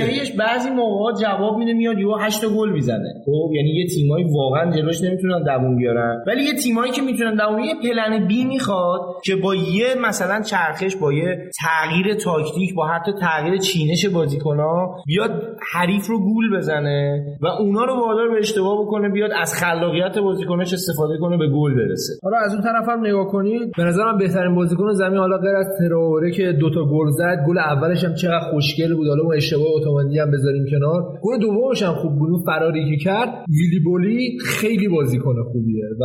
ایش 0.08 0.32
بعضی 0.32 0.70
موقع 0.70 1.12
جواب 1.22 1.58
میده 1.58 1.72
میاد 1.72 1.98
یهو 1.98 2.16
8 2.20 2.44
گل 2.56 2.70
می‌زنه. 2.72 3.14
خب 3.24 3.50
یعنی 3.54 3.70
یه 3.70 3.86
تیمایی 3.86 4.24
واقعا 4.34 4.70
جلو 4.76 4.87
جلوش 4.88 5.02
نمی‌تونن 5.02 5.42
دووم 5.42 5.76
بیارن. 5.76 6.24
ولی 6.26 6.42
یه 6.42 6.52
تیمایی 6.52 6.92
که 6.92 7.02
می‌تونن 7.02 7.36
دووم 7.36 7.58
یه 7.58 7.74
plan 7.82 8.26
B 8.28 8.44
می‌خواد 8.44 9.00
که 9.24 9.36
با 9.36 9.54
یه 9.54 9.86
مثلا 10.08 10.42
چرخش 10.42 10.96
با 10.96 11.12
یه 11.12 11.50
تغییر 11.60 12.14
تاکتیک 12.14 12.74
با 12.74 12.86
حتی 12.86 13.12
تغییر 13.20 13.58
چینش 13.58 14.06
بازیکن‌ها 14.06 14.96
بیاد 15.06 15.30
حریف 15.72 16.06
رو 16.06 16.18
گول 16.18 16.56
بزنه 16.56 17.24
و 17.40 17.46
اونا 17.46 17.84
رو 17.84 17.94
وادار 18.00 18.28
به 18.28 18.38
اشتباه 18.38 18.82
بکنه 18.82 19.08
بیاد 19.08 19.30
از 19.42 19.54
خلاقیت 19.54 20.18
بازیکنش 20.18 20.72
استفاده 20.72 21.18
کنه 21.20 21.36
به 21.36 21.48
گل 21.48 21.74
برسه. 21.74 22.12
حالا 22.22 22.36
از 22.44 22.54
اون 22.54 22.62
طرف 22.62 22.88
هم 22.88 23.06
نگاه 23.06 23.26
کنید 23.26 23.72
به 23.76 23.84
نظرم 23.84 24.18
بهترین 24.18 24.54
بازیکن 24.54 24.92
زمین 24.92 25.18
حالا 25.18 25.38
غیر 25.38 25.56
از 25.56 25.66
تراوره 25.78 26.30
که 26.30 26.52
دوتا 26.52 26.84
گل 26.84 27.10
زد 27.10 27.44
گل 27.48 27.58
اولش 27.58 28.04
هم 28.04 28.14
چقدر 28.14 28.50
خوشگل 28.50 28.94
بود. 28.94 29.08
حالا 29.08 29.22
اون 29.22 29.36
اشتباه 29.36 29.66
اتوماتیکی 29.76 30.18
هم 30.18 30.30
بذاریم 30.30 30.64
کنار. 30.70 31.02
گل 31.22 31.38
دومش 31.40 31.82
هم 31.82 31.94
خوب 31.94 32.18
بود 32.18 32.28
فراری 32.46 32.98
کرد. 32.98 33.28
ویلی 33.48 33.80
بولی 33.84 34.38
خیلی 34.46 34.77
بازیکن 34.88 35.34
خوبیه 35.52 35.84
و 36.00 36.04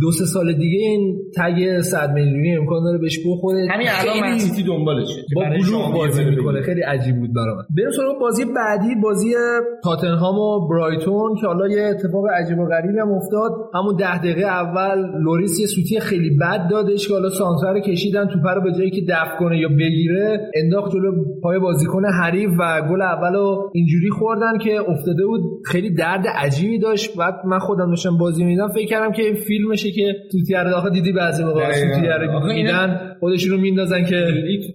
دو 0.00 0.10
سه 0.10 0.24
سال 0.24 0.52
دیگه 0.52 0.78
این 0.78 1.18
تگ 1.36 1.80
100 1.80 2.12
میلیونی 2.12 2.56
امکان 2.56 2.82
داره 2.84 2.98
بهش 2.98 3.18
بخوره. 3.26 3.68
همین 3.70 3.86
الان 4.00 4.20
من 4.20 4.38
سیتی 4.38 4.62
دنبالشه. 4.62 5.22
با 5.34 5.42
بلوغ 5.42 5.94
بازی 5.94 6.24
می‌کنه. 6.24 6.62
خیلی 6.62 6.80
عجیب 6.80 7.16
بود 7.16 7.30
برام. 7.34 7.56
بریم 7.76 7.90
سراغ 7.90 8.20
بازی 8.20 8.44
بعدی 8.44 8.94
بازی 9.02 9.28
تاتنهام 9.84 10.38
و 10.38 10.68
برایتون 10.68 11.34
که 11.40 11.46
حالا 11.46 11.68
یه 11.68 11.82
اتفاق 11.82 12.24
عجیب 12.40 12.58
و 12.58 12.66
غریبی 12.66 12.98
هم 12.98 13.12
افتاد. 13.12 13.50
همون 13.74 13.96
ده 13.96 14.18
دقیقه 14.18 14.46
اول 14.46 15.22
لوریس 15.24 15.60
یه 15.60 15.66
سوتی 15.66 16.00
خیلی 16.00 16.30
بد 16.36 16.68
دادش 16.70 17.08
که 17.08 17.14
حالا 17.14 17.28
سانتر 17.28 17.72
رو 17.72 17.80
کشیدن 17.80 18.26
توپ 18.26 18.46
رو 18.46 18.62
به 18.62 18.72
جایی 18.78 18.90
که 18.90 19.02
دفع 19.08 19.38
کنه 19.38 19.58
یا 19.58 19.68
بگیره 19.68 20.50
انداخت 20.54 20.92
جلو 20.92 21.24
پای 21.42 21.58
بازیکن 21.58 22.04
حریف 22.04 22.50
و 22.60 22.82
گل 22.90 23.02
اولو 23.02 23.70
اینجوری 23.74 24.10
خوردن 24.10 24.58
که 24.64 24.80
افتاده 24.80 25.26
بود. 25.26 25.40
خیلی 25.64 25.94
درد 25.94 26.24
عجیبی 26.34 26.78
داشت. 26.78 27.16
بعد 27.16 27.34
من 27.46 27.58
خودم 27.58 27.88
داشتم 27.88 28.07
بازی 28.16 28.44
می‌دیدم 28.44 28.68
فکر 28.68 28.86
کردم 28.86 29.12
که 29.12 29.22
این 29.22 29.34
فیلمشه 29.34 29.90
که 29.90 30.14
سوتی 30.32 30.54
رو 30.54 30.70
داخل 30.70 30.90
دیدی 30.90 31.12
بعضی 31.12 31.44
موقع 31.44 31.72
سوتی 31.72 32.06
رو 32.06 32.52
میدن 32.52 33.16
خودشون 33.20 33.50
رو 33.50 33.60
میندازن 33.60 34.04
که 34.04 34.26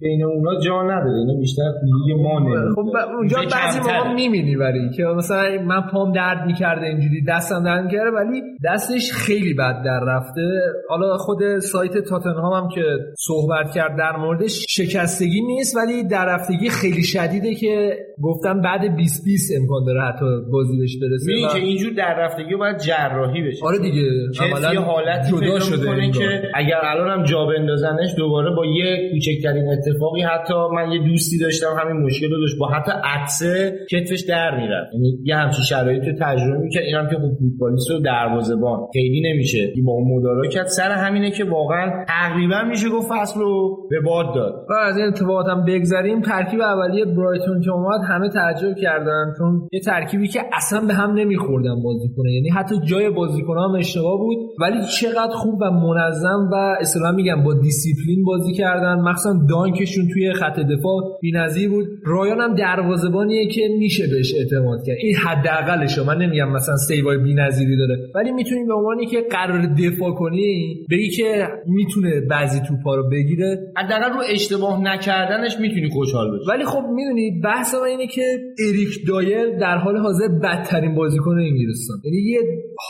بین 0.02 0.24
اونا 0.24 0.60
جا 0.60 0.82
نداره. 0.82 1.18
اینا 1.18 1.34
بیشتر 1.40 1.62
تو 1.62 1.86
لیگ 1.86 2.20
ما 2.20 2.40
خب 2.74 2.96
اونجا 3.16 3.38
بعضی 3.52 3.80
موقع 3.80 4.14
می‌بینی 4.14 4.56
ولی 4.56 4.90
که 4.96 5.04
مثلا 5.04 5.62
من 5.62 5.80
پام 5.92 6.12
درد 6.12 6.46
می‌کرده 6.46 6.86
اینجوری 6.86 7.24
دستم 7.28 7.64
درد 7.64 7.84
می‌کرده 7.84 8.10
ولی 8.10 8.42
دستش 8.64 9.12
خیلی 9.12 9.54
بد 9.54 9.82
در 9.84 10.00
رفته. 10.06 10.60
حالا 10.88 11.16
خود 11.16 11.58
سایت 11.58 11.98
تاتنهام 11.98 12.62
هم 12.62 12.68
که 12.74 12.82
صحبت 13.18 13.70
کرد 13.74 13.98
در 13.98 14.16
موردش 14.16 14.66
شکستگی 14.68 15.40
نیست 15.40 15.76
ولی 15.76 16.04
در 16.04 16.26
رفتگی 16.26 16.68
خیلی 16.68 17.02
شدیده 17.02 17.54
که 17.54 17.96
گفتم 18.22 18.60
بعد 18.60 18.96
20 18.96 19.24
20 19.24 19.52
امکان 19.60 19.84
داره 19.84 20.02
حتی 20.02 20.24
بازی 20.52 20.78
بهش 20.78 20.96
برسه. 21.02 21.32
میگه 21.32 21.48
که 21.48 21.58
اینجور 21.58 21.92
در 21.92 22.14
رفتگی 22.18 22.56
باید 22.56 22.78
جراحی 22.78 23.23
بشه. 23.32 23.64
آره 23.66 23.78
دیگه. 23.78 24.02
عملا 24.40 24.80
حالتی 24.80 25.32
جدا 25.32 25.58
شده 25.58 26.10
که 26.10 26.42
اگر 26.54 26.80
الان 26.82 27.18
هم 27.18 27.24
جا 27.24 27.46
بندازنش 27.46 28.14
دوباره 28.16 28.54
با 28.56 28.66
یه 28.66 29.10
کوچکترین 29.12 29.68
اتفاقی 29.68 30.22
حتی 30.22 30.54
من 30.74 30.92
یه 30.92 30.98
دوستی 30.98 31.38
داشتم 31.38 31.66
همین 31.80 32.02
مشکل 32.02 32.30
رو 32.30 32.40
داشت 32.40 32.58
با 32.58 32.68
حتی 32.68 32.92
عطسه 33.04 33.78
کتفش 33.90 34.20
در 34.28 34.60
می‌رفت. 34.60 34.94
یعنی 34.94 35.18
یه 35.24 35.36
همچین 35.36 35.64
شرایطی 35.64 36.12
تجربه 36.20 36.58
می‌کرد 36.58 36.82
اینم 36.82 37.08
که 37.10 37.16
خوب 37.16 37.38
فوتبالیست 37.38 37.90
و 37.90 37.98
دروازه‌بان. 37.98 38.80
خیلی 38.92 39.32
نمیشه. 39.32 39.72
با 39.84 39.92
اون 39.92 40.18
مدارا 40.18 40.48
کرد. 40.48 40.66
سر 40.66 40.90
همینه 40.90 41.30
که 41.30 41.44
واقعا 41.44 42.04
تقریبا 42.08 42.62
میشه 42.70 42.88
گفت 42.88 43.08
فصل 43.10 43.40
رو 43.40 43.76
به 43.90 44.00
باد 44.00 44.34
داد. 44.34 44.52
و 44.70 44.72
از 44.72 44.96
این 44.98 45.06
اتفاقات 45.06 45.46
هم 45.48 45.64
بگذریم. 45.64 46.20
ترکیب 46.20 46.60
اولیه 46.60 47.04
برایتون 47.04 47.60
که 47.60 47.70
اومد 47.70 48.00
همه 48.08 48.28
تعجب 48.28 48.74
کردن 48.82 49.32
چون 49.38 49.68
یه 49.72 49.80
ترکیبی 49.80 50.28
که 50.28 50.40
اصلا 50.52 50.80
به 50.86 50.94
هم 50.94 51.14
نمیخوردن 51.14 51.82
بازیکن. 51.82 52.28
یعنی 52.28 52.48
حتی 52.48 52.74
جای 52.84 53.03
بازیکن 53.10 53.58
هم 53.58 53.74
اشتباه 53.78 54.18
بود. 54.18 54.38
ولی 54.60 54.78
چقدر 55.00 55.32
خوب 55.32 55.54
و 55.62 55.70
منظم 55.70 56.50
و 56.52 56.76
اصلا 56.80 57.12
میگم 57.12 57.42
با 57.42 57.54
دیسیپلین 57.54 58.24
بازی 58.24 58.52
کردن. 58.52 58.94
مخصوصا 58.94 59.38
دانکشون 59.50 60.08
توی 60.12 60.32
خط 60.32 60.60
دفاع 60.60 61.18
بی‌نظیر 61.20 61.68
بود. 61.70 61.86
رایان 62.06 62.40
هم 62.40 62.54
دروازه‌بانیه 62.54 63.48
که 63.48 63.68
میشه 63.78 64.06
بهش 64.06 64.34
اعتماد 64.34 64.78
کرد. 64.86 64.96
این 65.00 65.16
حداقلشه. 65.16 66.06
من 66.06 66.18
نمیگم 66.18 66.50
مثلا 66.50 66.76
save 66.76 67.10
ای 67.10 67.18
بی‌نظیری 67.18 67.76
داره. 67.76 67.98
ولی 68.14 68.32
می‌تونی 68.32 68.64
به 68.64 68.74
عنوانی 68.74 69.06
که 69.06 69.20
قرار 69.30 69.66
دفاع 69.66 70.14
کنی 70.14 70.76
بگی 70.90 71.08
که 71.08 71.48
می‌تونه 71.66 72.20
بعضی 72.30 72.60
توپا 72.68 72.94
رو 72.94 73.10
بگیره. 73.10 73.72
حداقل 73.76 74.12
رو 74.12 74.20
اشتباه 74.32 74.82
نکردنش 74.82 75.60
می‌تونی 75.60 75.88
خوشحال 75.88 76.26
بشی. 76.30 76.50
ولی 76.50 76.64
خب 76.64 76.82
می‌دونی 76.94 77.40
بحث 77.44 77.74
ما 77.74 77.84
اینه 77.84 78.06
که 78.06 78.22
اریک 78.68 78.88
دایر 79.08 79.58
در 79.58 79.76
حال 79.78 79.96
حاضر 79.96 80.28
بدترین 80.42 80.94
بازیکن 80.94 81.38
انگلستان. 81.38 81.96
یعنی 82.04 82.16
یه 82.16 82.40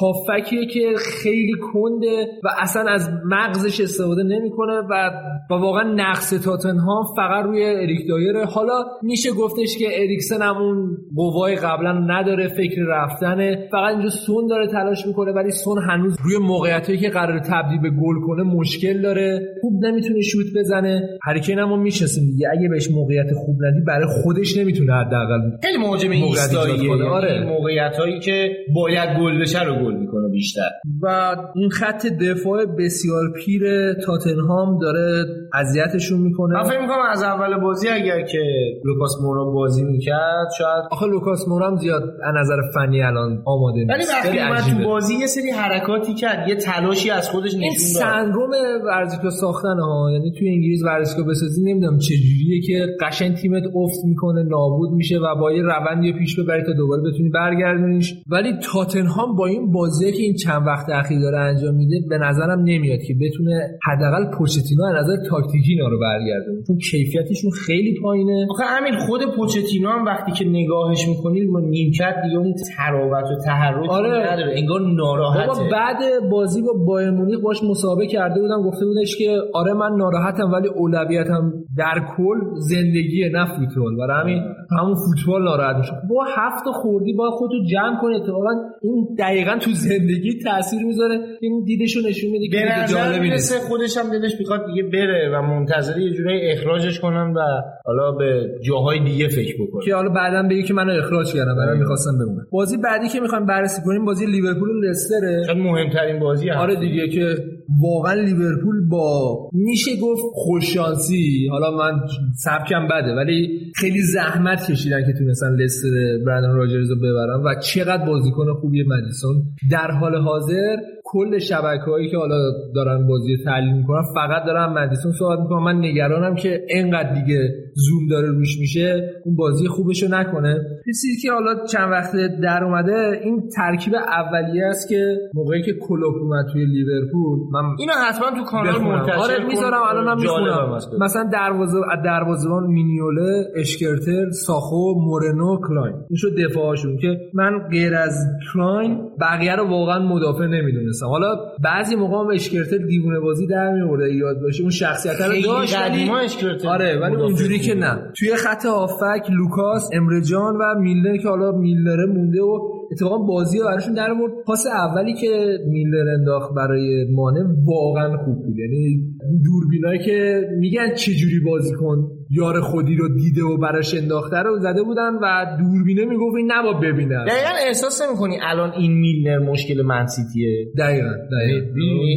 هافکیه 0.05 0.67
که 0.67 0.95
خیلی 1.23 1.55
کنده 1.73 2.27
و 2.45 2.49
اصلا 2.59 2.91
از 2.91 3.11
مغزش 3.25 3.81
استفاده 3.81 4.23
نمی‌کنه 4.23 4.73
و 4.91 5.11
و 5.51 5.55
واقعا 5.55 5.95
نقص 5.95 6.31
تاتنهام 6.31 7.05
فقط 7.17 7.45
روی 7.45 7.65
اریک 7.65 8.09
دایره 8.09 8.45
حالا 8.45 8.85
میشه 9.03 9.31
گفتش 9.33 9.79
که 9.79 9.85
اریکسن 10.03 10.43
هم 10.43 10.57
اون 10.57 10.97
قوای 11.17 11.57
قبلا 11.57 11.93
نداره 11.93 12.49
فکر 12.49 12.83
رفتنه. 12.89 13.69
فقط 13.73 13.95
اینجا 13.95 14.09
سون 14.09 14.47
داره 14.47 14.67
تلاش 14.67 15.07
می‌کنه 15.07 15.33
ولی 15.33 15.51
سون 15.51 15.83
هنوز 15.83 16.17
روی 16.25 16.39
موقعیتایی 16.39 16.99
که 16.99 17.09
قرار 17.09 17.39
تبدیل 17.39 17.81
به 17.83 17.91
گل 17.91 18.21
کنه 18.27 18.43
مشکل 18.43 19.03
داره. 19.03 19.41
خوب 19.61 19.85
نمی‌تونه 19.85 20.21
شوت 20.21 20.47
بزنه. 20.57 21.09
هریکین 21.23 21.59
هم 21.59 21.83
می‌شناسیم 21.83 22.25
دیگه. 22.25 22.49
اگه 22.53 22.69
بهش 22.69 22.91
موقعیت 22.91 23.33
خوب 23.47 23.57
ندی 23.65 23.81
برای 23.87 24.07
خودش 24.23 24.59
نمی‌تونه 24.59 24.93
حداقل 24.93 25.41
خیلی 25.63 25.79
مهاجم 25.79 26.11
ایستاییه. 26.11 27.05
آره. 27.05 27.45
موقعیتایی 27.45 28.21
که 28.21 28.51
باید 28.75 29.19
گل 29.21 29.41
بشه 29.41 29.63
رو 29.65 29.75
گل 29.85 29.94
می‌کنه 30.01 30.29
بیشتر. 30.29 30.69
و 31.03 31.37
این 31.55 31.71
خط 31.71 32.07
دفاع 32.07 32.65
بسیار 32.65 33.33
پیر 33.37 33.93
تاتنهام 33.93 34.79
داره 34.79 35.25
اذیتشون 35.55 36.21
می‌کنه. 36.21 36.55
من 36.55 36.63
فکر 36.63 36.81
می‌کنم 36.81 37.03
از 37.11 37.23
اول 37.23 37.61
بازی 37.61 37.89
اگر 37.89 38.23
که 38.23 38.43
لوکاس 38.85 39.13
مورا 39.23 39.45
بازی 39.45 39.85
می‌کرد 39.85 40.49
شاید 40.59 40.85
آخه 40.91 41.07
لوکاس 41.07 41.49
مورا 41.49 41.67
هم 41.67 41.77
زیاد 41.77 42.03
از 42.25 42.35
نظر 42.37 42.57
فنی 42.75 43.03
الان 43.03 43.43
آماده 43.45 43.79
نیست. 43.79 43.91
ولی 43.91 44.05
وقتی 44.05 44.39
اومد 44.39 44.61
تو 44.61 44.89
بازی 44.89 45.15
یه 45.15 45.27
سری 45.27 45.51
حرکاتی 45.51 46.15
کرد 46.15 46.49
یه 46.49 46.57
تلاشی 46.57 47.11
از 47.11 47.31
خودش 47.31 47.55
نشون 47.55 47.69
داد. 47.69 47.77
سندروم 47.77 48.51
ورزشگاه 48.87 49.31
ساختن 49.31 49.79
ها 49.79 50.11
یعنی 50.13 50.33
توی 50.39 50.49
انگلیس 50.49 50.83
ورزشگاه 50.85 51.27
بسازی 51.27 51.63
نمی‌دونم 51.63 51.99
چه 51.99 52.15
جوریه 52.15 52.61
که 52.67 52.87
قشنگ 53.01 53.35
تیمت 53.35 53.63
افت 53.75 54.05
می‌کنه 54.05 54.43
نابود 54.43 54.91
میشه 54.91 55.19
و 55.19 55.41
با 55.41 55.53
یه 55.53 55.63
روندی 55.63 56.13
پیش 56.13 56.41
ببری 56.41 56.63
تا 56.63 56.73
دوباره 56.73 57.03
بتونی 57.03 57.29
برگردونیش. 57.29 58.15
ولی 58.31 58.53
تاتنهام 58.73 59.37
با 59.37 59.47
این 59.47 59.73
بازی 59.85 60.13
که 60.13 60.23
این 60.23 60.35
چند 60.35 60.67
وقت 60.67 60.87
اخیر 60.91 61.21
داره 61.21 61.39
انجام 61.39 61.75
میده 61.75 61.97
به 62.09 62.19
نظرم 62.19 62.61
نمیاد 62.61 62.99
که 63.07 63.15
بتونه 63.21 63.79
حداقل 63.89 64.25
پوچتینو 64.39 64.85
از 64.85 65.05
نظر 65.05 65.17
تاکتیکی 65.31 65.73
اینا 65.73 65.89
رو 65.89 65.99
برگردونه. 66.01 66.63
چون 66.67 66.77
کیفیتشون 66.91 67.51
خیلی 67.67 67.95
پایینه. 68.03 68.47
آخه 68.51 68.65
همین 68.65 68.95
خود 69.07 69.21
پوچتینو 69.37 69.89
هم 69.89 70.05
وقتی 70.05 70.33
که 70.33 70.45
نگاهش 70.45 71.09
می‌کنید 71.09 71.51
با 71.53 71.61
نیمکت 71.61 72.15
دیگه 72.25 72.39
اون 72.39 72.55
تراوت 72.77 73.25
و 73.25 73.45
تحرک 73.45 73.91
آره. 73.91 74.33
نداره. 74.33 74.55
انگار 74.57 74.81
ناراحته. 74.81 75.47
بابا 75.47 75.69
بعد 75.73 75.97
بازی 76.31 76.63
با 76.63 76.73
بایر 76.87 77.11
مونیخ 77.11 77.41
باش 77.41 77.65
مسابقه 77.71 78.07
کرده 78.07 78.41
بودم 78.41 78.63
گفته 78.63 78.87
بودش 78.87 79.17
که 79.19 79.37
آره 79.55 79.73
من 79.73 79.97
ناراحتم 79.99 80.53
ولی 80.53 80.69
اولویتم 80.69 81.53
در 81.79 81.95
کل 82.17 82.39
زندگی 82.59 83.31
نه 83.33 83.45
فوتبال. 83.45 83.97
برای 83.97 84.21
همین 84.23 84.43
همون 84.81 84.95
فوتبال 84.95 85.45
ناراحت 85.45 85.77
میشه. 85.77 85.93
با 86.11 86.25
هفت 86.37 86.65
خوردی 86.73 87.13
با 87.13 87.31
خودتو 87.31 87.65
جمع 87.71 88.01
کنی. 88.03 88.15
اتفاقا 88.15 88.51
این 88.83 89.17
دقیقا 89.19 89.59
تو 89.59 89.71
زندگی 89.75 90.39
تاثیر 90.45 90.83
می‌ذاره. 90.83 91.21
این 91.41 91.65
دیدشو 91.65 92.01
نشون 92.09 92.31
میده 92.31 92.49
که 92.49 92.93
جالبی 92.93 93.31
نیست. 93.31 93.59
خودش 93.59 93.97
هم 93.97 94.11
دلش 94.11 94.33
می‌خواد 94.41 94.67
دیگه 94.67 94.83
بره 94.83 95.31
و 95.35 95.43
منتظر 95.43 95.99
یه 95.99 96.13
جوری 96.13 96.51
اخراجش 96.51 97.01
کنن 97.01 97.35
و 97.37 97.41
حالا 97.85 98.13
به 98.13 98.51
جاهای 98.63 99.05
دیگه 99.05 99.29
فکر 99.29 99.55
بکنه 99.63 99.85
که 99.85 99.95
حالا 99.95 100.11
بعدا 100.11 100.49
بگی 100.49 100.63
که 100.63 100.75
منو 100.75 100.93
اخراج 100.99 101.33
کردم 101.35 101.57
برای 101.57 101.79
می‌خواستم 101.79 102.19
بمونم 102.19 102.47
بازی 102.51 102.77
بعدی 102.77 103.09
که 103.09 103.21
می‌خوایم 103.21 103.47
بررسی 103.47 103.83
کنیم 103.83 104.05
بازی 104.05 104.27
لیورپول 104.27 104.69
و 104.69 104.81
لستره 104.81 105.55
مهمترین 105.55 106.21
بازی 106.21 106.49
هم 106.49 106.59
آره 106.59 106.77
دیگه 106.77 107.09
که 107.09 107.37
واقعا 107.81 108.15
لیورپول 108.15 108.89
با 108.89 109.39
میشه 109.53 109.91
گفت 110.03 110.23
خوششانسی. 110.35 111.49
حالا 111.51 111.77
من 111.77 112.01
سبکم 112.35 112.89
بده 112.89 113.15
ولی 113.15 113.61
خیلی 113.77 114.03
زحمت 114.03 114.71
کشیدن 114.71 115.07
که 115.07 115.13
تونستن 115.19 115.55
لستر 115.55 115.89
برندن 116.27 116.55
راجرز 116.55 116.91
رو 116.91 116.97
ببرن 116.97 117.41
و 117.45 117.55
چقدر 117.61 118.07
بازیکن 118.07 118.53
خوبی 118.61 118.83
مدیسون. 118.83 119.43
در 119.71 119.91
حال 119.91 120.15
حاضر 120.17 120.77
کل 121.05 121.39
شبکه 121.39 121.85
هایی 121.91 122.11
که 122.11 122.17
حالا 122.17 122.37
دارن 122.75 123.07
بازی 123.07 123.37
تحلیل 123.45 123.73
می‌کنن 123.73 124.03
فقط 124.15 124.45
دارن 124.47 124.73
مدیسون 124.73 125.13
صحبت 125.13 125.39
می‌کنن. 125.39 125.63
من 125.63 125.79
نگرانم 125.79 126.35
که 126.35 126.61
انقدر 126.71 127.13
دیگه 127.15 127.49
زوم 127.75 128.09
داره 128.11 128.29
روش 128.29 128.59
میشه 128.61 129.11
اون 129.25 129.37
بازی 129.37 129.69
خوبشو 129.69 130.09
نکنه. 130.09 130.61
چیزی 130.87 131.23
که 131.23 131.33
حالا 131.33 131.67
چند 131.67 131.91
وقت 131.91 132.13
در 132.43 132.65
اومده 132.65 133.21
این 133.25 133.49
ترکیب 133.57 133.95
اولیه 133.95 134.65
است 134.65 134.89
که 134.89 135.17
موقعی 135.35 135.63
که 135.63 135.73
کلوپ 135.73 136.15
اومد 136.21 136.47
توی 136.53 136.65
لیورپول 136.65 137.39
من 137.53 137.63
اینو 137.79 137.93
حتما 137.93 138.31
تو 138.31 138.45
کانال. 138.45 138.83
منتشر 138.83 139.13
آره 139.13 139.47
می‌ذارم 139.47 139.83
الانم 139.91 140.21
می‌خونم. 140.21 140.79
مثلا 141.01 141.29
دروازه 141.33 141.79
دروازه‌بان 142.05 142.67
مینیوله 142.67 143.45
اسکرتل 143.57 144.31
ساخو 144.31 144.95
مورنو 145.01 145.59
کلاین. 145.69 145.95
این 145.95 146.17
شد 146.17 146.35
دفاعشون 146.45 146.97
که 146.97 147.21
من 147.35 147.59
غیر 147.71 147.95
از 147.95 148.27
کلاین 148.55 148.99
بقیه 149.21 149.57
رو 149.57 149.69
واقعا 149.69 149.99
مدافع 149.99 150.47
نمی‌دونستم. 150.47 151.07
حالا 151.07 151.37
بعضی 151.65 151.97
موقع 151.97 152.17
هم 152.17 152.31
اسکرتل 152.35 152.79
دیوونه 152.79 153.21
بازی 153.21 153.47
در 153.47 153.73
میورده 153.73 154.15
یاد 154.15 154.41
باشه. 154.43 154.63
اون 154.63 154.71
شخصیت 154.71 155.21
رو 155.21 155.43
داشت 155.43 155.77
قدیما 155.77 156.19
اسکرتل. 156.19 156.69
آره 156.69 157.01
ولی 157.01 157.17
اونجوری 157.17 157.59
که. 157.59 157.75
نه. 157.75 158.13
توی 158.19 158.37
خط 158.37 158.67
هافک 158.67 159.31
لوکاس 159.31 159.91
امره 159.93 160.31
جان 160.31 160.57
و 160.57 160.74
میلنر 160.75 161.17
که 161.17 161.29
حالا 161.29 161.53
میلنر 161.53 162.07
مونده 162.07 162.43
و 162.43 162.59
اتفاقا 162.93 163.19
بازی 163.19 163.59
رو 163.59 163.65
براشون 163.65 163.95
در 163.95 164.11
آورد. 164.11 164.33
پاس 164.47 164.67
اولی 164.67 165.15
که 165.15 165.59
میلر 165.69 166.09
انداخت 166.19 166.55
برای 166.55 167.07
مانه 167.11 167.41
واقعا 167.67 168.17
خوب 168.17 168.35
بود. 168.45 168.59
یعنی 168.59 169.15
دوربینایی 169.45 169.99
که 169.99 170.41
میگن 170.59 170.95
چه 170.95 171.13
جوری 171.13 171.41
بازی 171.41 171.75
کن. 171.75 172.11
یار 172.31 172.61
خودی 172.61 172.97
رو 172.97 173.09
دیده 173.09 173.43
و 173.43 173.57
براش 173.57 173.95
انداخته 173.95 174.37
رو 174.37 174.59
زده 174.59 174.83
بودن 174.83 175.15
و 175.23 175.57
دوربینه 175.59 176.05
می‌گفت 176.05 176.37
این 176.37 176.53
نباید 176.53 176.81
ببینن 176.81 177.25
دقیقا 177.25 177.51
احساس 177.67 178.03
نمی‌کنی 178.03 178.39
الان 178.43 178.73
این 178.73 178.93
میلنر 178.93 179.39
مشکل 179.39 179.83
منسیتیه 179.83 180.67
دقیقا 180.79 181.09
دقیقا. 181.09 181.67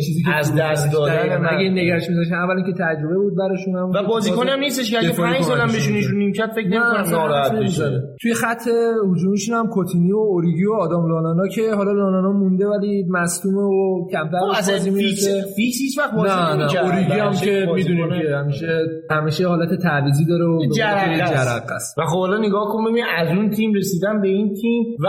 چیزی 0.05 0.23
که 0.23 0.35
از 0.35 0.55
دست 0.55 0.93
دادن 0.93 1.45
این 1.59 1.73
نگرش 1.79 2.09
می‌داشتن 2.09 2.35
اولا 2.35 2.61
که 2.61 2.73
تجربه 2.73 3.17
بود 3.17 3.35
براشون 3.35 3.75
هم. 3.75 3.89
و 3.89 4.07
بازیکن 4.07 4.47
هم 4.47 4.59
نیستش 4.59 4.91
که 4.91 4.97
اگه 4.97 5.09
دفاعی 5.09 5.33
5 5.33 5.43
سالم 5.43 5.59
کمکشون 5.59 5.79
بشونیش 5.79 6.05
رو 6.05 6.11
می‌کنه. 6.11 6.23
نیمکت 6.25 6.51
فکر 6.55 6.67
نمی‌کنم 6.67 7.09
ناراحت 7.11 7.51
بشه. 7.51 8.01
توی 8.21 8.33
خط 8.33 8.61
هجومیشون 9.11 9.55
هم 9.55 9.67
کوتینیو 9.67 10.15
و 10.15 10.19
اوریگی 10.19 10.71
و 10.71 10.75
آدام 10.75 11.07
لالانا 11.09 11.47
که 11.47 11.75
حالا 11.75 11.91
لالانا 11.91 12.31
مونده 12.31 12.67
ولی 12.67 13.05
مصدومه 13.09 13.61
و 13.61 14.07
کمتر 14.11 14.39
خب، 14.39 14.71
بازی 14.71 14.89
می‌رسه. 14.89 15.43
فیکس 15.55 15.77
هیچ 15.81 15.97
وقت 15.97 16.15
بازی 16.15 16.33
نه 16.33 16.53
نه. 16.53 16.55
نمی‌کرد. 16.55 16.85
اوریگی 16.85 17.19
هم 17.19 17.33
که 17.33 17.67
می‌دونیم. 17.75 18.21
که 18.21 18.35
همیشه 18.35 18.67
همیشه 19.11 19.47
حالت 19.47 19.81
تعویضی 19.97 20.25
داره 20.25 20.45
و 20.45 20.59
که 20.59 21.73
است. 21.75 21.97
و 21.97 22.05
خب 22.05 22.17
حالا 22.17 22.37
نگاه 22.37 22.67
کن 22.71 22.91
ببین 22.91 23.03
از 23.17 23.27
اون 23.37 23.49
تیم 23.49 23.73
رسیدن 23.73 24.21
به 24.21 24.27
این 24.27 24.53
تیم 24.53 24.83
و 24.99 25.07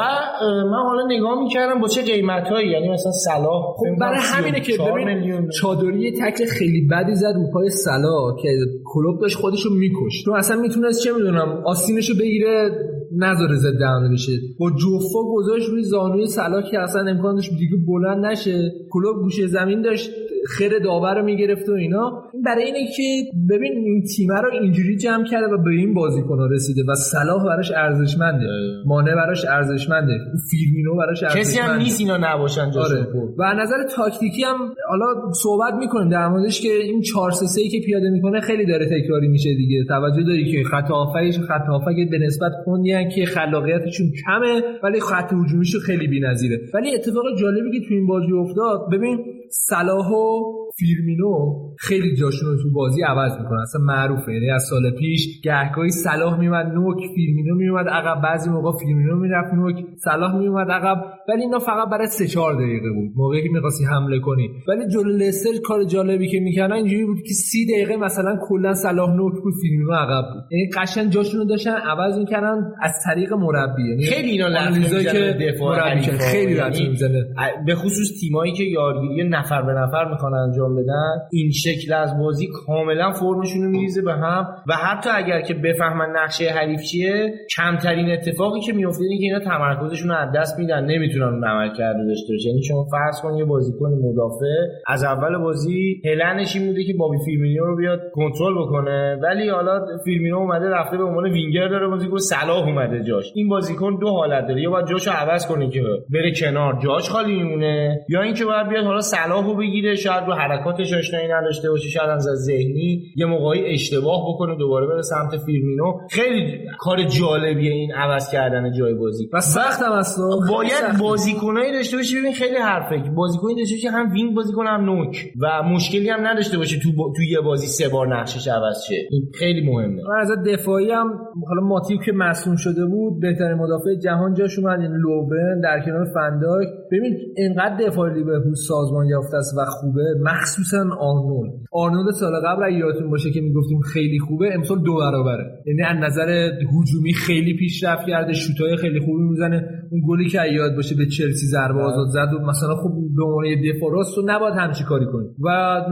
من 0.71 0.83
حالا 0.87 1.07
نگاه 1.07 1.43
می‌کردم 1.43 1.81
با 1.81 1.89
چه 1.89 2.03
قیمتایی 2.03 2.71
یعنی 2.71 2.89
مثلا 2.89 3.13
صلاح 3.13 3.63
خب 3.77 3.87
برای 4.01 4.19
همینه 4.23 4.61
که 4.61 4.73
ببین 4.79 5.49
چودری 5.51 6.13
تکل 6.13 6.47
خیلی 6.47 6.89
بدی 6.91 7.15
زد 7.15 7.33
رو 7.37 7.51
پای 7.53 7.71
صلاح 7.71 8.37
که 8.43 8.49
کلوب 8.85 9.21
داشت 9.21 9.37
خودشو 9.37 9.71
میکش 9.71 10.23
تو 10.25 10.33
اصلا 10.33 10.61
می‌تونست 10.61 11.05
چه 11.05 11.13
می‌دونم 11.13 11.63
آستینشو 11.67 12.15
بگیره 12.21 12.71
نذاره 13.17 13.57
ضد 13.57 13.83
حمله 13.83 14.13
بشه. 14.13 14.33
با 14.61 14.71
جوفا 14.71 15.23
گذاشت 15.35 15.69
روی 15.69 15.83
زانوی 15.83 16.27
سلا 16.27 16.63
که 16.63 16.79
اصلا 16.79 17.11
امکان 17.11 17.35
داشت 17.35 17.51
دیگه 17.51 17.77
بلند 17.87 18.27
نشه. 18.27 18.73
کلوب 18.91 19.23
گوشه 19.23 19.47
زمین 19.47 19.83
داشت 19.83 20.11
خیر 20.57 20.79
داور 20.79 21.19
رو 21.19 21.25
می‌گرفت 21.25 21.69
و 21.69 21.73
اینا. 21.73 22.23
این 22.33 22.43
برای 22.43 22.65
اینه 22.65 22.91
که 22.97 23.03
ببین 23.51 23.73
این 23.73 24.03
تیمه 24.17 24.41
رو 24.41 24.51
اینجوری 24.63 24.97
جمع 24.97 25.25
کرده 25.25 25.47
و 25.47 25.63
به 25.65 25.71
این 25.71 25.95
بازیکن‌ها 25.95 26.47
رسیده 26.47 26.83
و 26.89 26.95
صلاح 26.95 27.47
براش 27.47 27.73
ارزشمنده. 27.77 28.47
مانع 28.87 29.15
براش 29.15 29.45
ارزشمنده. 29.45 30.19
فیرمینو 30.51 30.97
براش 30.97 31.23
ارزشمنده 31.23 31.41
کسی 31.41 31.61
هم 31.61 31.79
نیست 31.79 32.01
اینا 32.01 32.17
نباشن 32.17 32.61
آره. 32.61 33.07
و 33.39 33.43
از 33.43 33.59
نظر 33.59 33.77
تاکتیکی 33.97 34.43
هم 34.43 34.57
حالا 34.89 35.33
صحبت 35.33 35.75
می‌کنیم 35.75 36.09
در 36.09 36.29
موردش 36.29 36.61
که 36.61 36.69
این 36.69 37.01
4 37.01 37.31
3 37.31 37.47
3 37.47 37.69
که 37.69 37.81
پیاده 37.87 38.11
می‌کنه 38.11 38.41
خیلی 38.41 38.67
داره 38.67 38.87
تکراری 38.87 39.29
میشه 39.29 39.55
دیگه. 39.55 39.85
توجه 39.89 40.23
داری 40.23 40.53
که 40.53 40.65
خط 40.65 40.91
هافکش 40.91 41.39
خط 41.39 41.67
هافک 41.69 41.97
به 42.11 42.19
نسبت 42.19 42.53
کندیان 42.67 43.09
که 43.09 43.25
خلاقیتشون 43.25 44.07
کمه 44.27 44.63
ولی 44.83 45.01
خط 45.01 45.33
هجومیشون 45.33 45.81
خیلی 45.81 46.07
بی‌نظیره. 46.07 46.61
ولی 46.75 46.95
اتفاق 46.95 47.25
جالبی 47.41 47.81
که 47.81 47.89
تو 47.89 47.95
این 47.95 48.07
بازی 48.07 48.33
افتاد 48.33 48.81
ببین 48.93 49.19
صلاح 49.51 50.11
و 50.11 50.71
فیرمینو 50.79 51.68
خیلی 51.81 52.17
جاشون 52.17 52.49
رو 52.49 52.63
تو 52.63 52.71
بازی 52.73 53.03
عوض 53.03 53.33
می‌کنن. 53.39 53.61
اصلا 53.61 53.81
معروفه. 53.81 54.33
یعنی 54.33 54.51
از 54.51 54.63
سال 54.71 54.91
پیش 54.91 55.41
گهگاهی 55.45 55.91
صلاح 55.91 56.39
میومد 56.39 56.67
نوک 56.67 56.97
فیرمینو 57.15 57.55
میومد 57.55 57.89
عقب. 57.89 58.23
بعضی 58.23 58.51
موقع 58.51 58.79
فیرمینو 58.79 59.17
می‌رفت 59.17 59.55
نوک 59.55 59.77
صلاح 60.05 60.37
میومد 60.39 60.71
عقب. 60.71 60.97
ولی 61.29 61.41
اینا 61.43 61.59
فقط 61.59 61.89
برای 61.89 62.07
3 62.07 62.27
4 62.27 62.55
دقیقه 62.55 62.91
بود. 62.91 63.13
موقعی 63.17 63.43
که 63.43 63.49
می‌خواستی 63.53 63.85
حمله 63.85 64.21
کنی. 64.21 64.49
ولی 64.69 64.89
جلو 64.93 65.17
لستر 65.17 65.51
کار 65.65 65.85
جالبی 65.85 66.29
که 66.29 66.41
می‌کردن 66.41 66.75
اینجوری 66.75 67.05
بود 67.05 67.23
که 67.23 67.35
30 67.35 67.67
دقیقه 67.67 67.97
مثلا 67.97 68.39
کلا 68.49 68.75
صلاح 68.75 69.17
نوک 69.17 69.43
بود 69.43 69.55
فیرمینو 69.63 69.93
عقب 69.93 70.35
بود. 70.35 70.43
یعنی 70.53 70.71
قشنگ 70.77 71.11
جاشون 71.11 71.41
رو 71.41 71.47
داشتن 71.47 71.75
عوض 71.75 72.19
می‌کردن 72.19 72.73
از 72.83 72.93
طریق 73.07 73.33
مربی. 73.33 73.89
یعنی 73.91 74.03
خیلی 74.03 74.31
اینا 74.31 74.71
می‌زنه 74.71 75.05
که 75.05 75.37
دفاع. 75.53 76.01
خیلی 76.01 76.53
یعنی 76.53 76.71
لطمه 76.71 76.89
می‌زنه. 76.89 77.35
به 77.67 77.75
خصوص 77.75 78.21
تیمایی 78.21 78.53
که 78.53 78.65
یارگیری 78.65 79.29
نفر 79.29 79.63
به 79.63 79.73
نفر 79.73 80.11
می‌خوان 80.11 80.35
انجام 80.35 80.77
بدن 80.77 81.13
این 81.33 81.51
شکل 81.69 81.93
از 81.93 82.19
بازی 82.19 82.49
کاملا 82.67 83.13
فرمشون 83.13 83.63
رو 83.63 83.71
میریزه 83.71 84.03
به 84.03 84.13
هم 84.13 84.47
و 84.69 84.73
حتی 84.75 85.11
اگر 85.15 85.41
که 85.41 85.55
بفهمن 85.55 86.11
نقشه 86.17 86.51
حریف 86.51 86.81
چیه 86.83 87.35
کمترین 87.57 88.11
اتفاقی 88.11 88.61
که 88.61 88.73
میفته 88.73 89.03
اینه 89.05 89.19
که 89.19 89.25
اینا 89.25 89.39
تمرکزشون 89.39 90.09
رو 90.09 90.17
از 90.17 90.29
دست 90.37 90.59
میدن. 90.59 90.85
نمی‌تونن 90.85 91.45
عمل 91.45 91.69
کرده 91.79 92.05
داشته 92.09 92.33
باشه 92.33 92.49
یعنی 92.49 92.63
شما 92.63 92.87
فرض 92.91 93.21
کن 93.23 93.35
یه 93.35 93.45
بازیکن 93.45 93.89
مدافع 94.05 94.57
از 94.87 95.05
اول 95.05 95.39
بازی 95.39 96.01
پلنش 96.05 96.57
این 96.57 96.67
بوده 96.67 96.85
که 96.85 96.95
بابی 96.99 97.19
فیرمینو 97.25 97.65
رو 97.65 97.77
بیاد 97.77 98.01
کنترل 98.13 98.55
بکنه 98.63 99.19
ولی 99.23 99.49
حالا 99.49 99.87
فیرمینو 100.05 100.37
اومده 100.37 100.69
رفته 100.69 100.97
به 100.97 101.05
عنوان 101.05 101.25
وینگر 101.25 101.69
داره 101.69 101.89
بازی 101.89 102.09
کنه. 102.09 102.19
صلاح 102.19 102.65
اومده 102.67 103.05
جاش. 103.05 103.33
این 103.35 103.49
بازیکن 103.49 103.99
دو 104.01 104.09
حالت 104.09 104.47
داره. 104.49 104.63
یا 104.63 104.71
باید 104.71 104.87
جاشو 104.87 105.11
عوض 105.11 105.47
کنه 105.47 105.71
که 105.71 105.83
بره 106.13 106.33
کنار 106.41 106.79
جاش 106.85 107.11
خالی 107.11 107.35
میمونه 107.35 108.01
یا 108.09 108.23
اینکه 108.23 108.45
باید 108.45 108.69
بیاد 108.69 108.85
حالا 108.85 109.01
صلاح 109.01 109.47
رو 109.47 109.55
بگیره. 109.55 109.95
شاید 109.95 110.25
رو 110.27 110.33
حرکاتش 110.33 110.93
آشنایی 110.93 111.29
نداشته 111.29 111.58
باشه 111.65 111.89
شاید 111.89 112.11
از 112.11 112.23
ذهنی 112.23 113.13
یه 113.17 113.27
موقعی 113.27 113.73
اشتباه 113.73 114.21
بکنه 114.29 114.57
دوباره 114.57 114.87
بره 114.87 115.03
سمت 115.03 115.37
فیرمینو. 115.47 115.99
خیلی 116.11 116.59
کار 116.79 117.03
جالبیه 117.03 117.73
این 117.73 117.93
عوض 117.93 118.31
کردن 118.33 118.73
جای 118.73 118.95
بازی 118.95 119.29
و 119.33 119.41
سخت 119.41 119.83
هم 119.83 119.93
هست. 119.93 120.19
باید 120.51 120.99
بازیکنایی 121.01 121.73
داشته 121.73 121.97
باشی 121.97 122.19
ببین 122.19 122.33
خیلی 122.33 122.57
حرفه. 122.57 123.11
بازیکنی 123.17 123.55
داشته 123.55 123.75
باشی 123.77 123.87
هم 123.87 124.13
وینگ 124.13 124.35
بازی 124.35 124.53
کنه 124.53 124.69
هم 124.69 124.85
نوک. 124.85 125.17
و 125.41 125.63
مشکلی 125.63 126.09
هم 126.09 126.27
نداشته 126.27 126.59
باشه 126.59 126.81
تو 126.83 126.93
با... 126.97 127.13
تو 127.17 127.23
یه 127.23 127.41
بازی 127.41 127.67
سه 127.67 127.89
بار 127.89 128.17
نقشش 128.17 128.49
عوض 128.49 128.85
شه. 128.89 129.07
این 129.11 129.23
خیلی 129.39 129.71
مهمه. 129.71 130.03
و 130.03 130.13
از 130.21 130.29
دفاعی 130.47 130.91
هم 130.91 131.07
حالا 131.49 131.61
ماتیپ 131.63 131.99
که 131.99 132.13
مصدوم 132.13 132.57
شده 132.57 132.87
بود 132.87 133.21
بهترین 133.21 133.55
مدافع 133.55 133.95
جهان 134.03 134.35
جاش 134.35 134.59
اومد 134.59 134.81
این 134.81 134.93
لوورن 134.93 135.61
در 135.61 135.81
کنار 135.85 136.07
فن‌دایک. 136.15 136.69
ببین 136.93 137.19
انقدر 137.37 137.77
دفاع 137.87 138.13
لیورپول 138.13 138.55
سازمان 138.55 139.07
یافته 139.07 139.37
است 139.37 139.55
و 139.59 139.65
خوبه 139.65 140.03
مخصوصا 140.23 140.85
آرنولد. 141.01 141.53
آرنولد 141.73 142.11
سال 142.11 142.33
قبل 142.47 142.63
اگه 142.63 142.77
یادتون 142.77 143.11
باشه 143.11 143.31
که 143.31 143.41
می‌گفتیم 143.41 143.81
خیلی 143.81 144.19
خوبه 144.19 144.55
امسال 144.55 144.83
دو 144.83 144.97
برابره. 144.97 145.45
یعنی 145.67 145.83
از 145.83 145.97
نظر 146.05 146.51
هجومی 146.81 147.13
خیلی 147.13 147.57
پیشرفت 147.57 148.07
کرده 148.07 148.33
شوتای 148.33 148.77
خیلی 148.77 149.01
خوبی 149.01 149.23
می‌زنه. 149.23 149.69
اون 149.91 150.01
گلی 150.09 150.29
که 150.29 150.39
یاد 150.53 150.77
باشه 150.77 150.97
به 150.97 151.07
چلسی 151.07 151.47
ضربه 151.47 151.81
آزاد 151.81 152.07
زد 152.07 152.35
و 152.35 152.39
مثلا 152.47 152.75
خب 152.75 152.91
به 153.17 153.25
عنوان 153.25 153.45
دفاع 153.45 153.93
راست 153.93 154.19
رو 154.19 154.25
نباید 154.27 154.55
همچی 154.55 154.85
کاری 154.85 155.07
کنی 155.07 155.29
و 155.45 155.49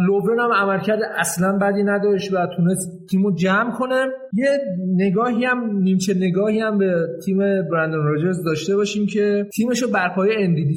لوبرن 0.06 0.39
هم 0.39 0.51
عملکرد 0.52 0.98
اصلا 1.18 1.59
بدی 1.59 1.82
نداشت 1.82 2.32
و 2.32 2.47
تونست 2.56 3.06
تیمو 3.10 3.35
جمع 3.35 3.70
کنه. 3.78 4.06
یه 4.35 4.48
نگاهی 4.94 5.44
هم 5.44 5.78
نیمچه 5.82 6.14
نگاهی 6.14 6.60
هم 6.60 6.78
به 6.78 7.06
تیم 7.24 7.39
برندن 7.73 7.98
راجرز 7.98 8.44
داشته 8.44 8.77
باشیم 8.77 9.06
که 9.06 9.47
تیمشو 9.56 9.90
بر 9.90 10.14
پایه 10.16 10.35
اندیدی. 10.39 10.74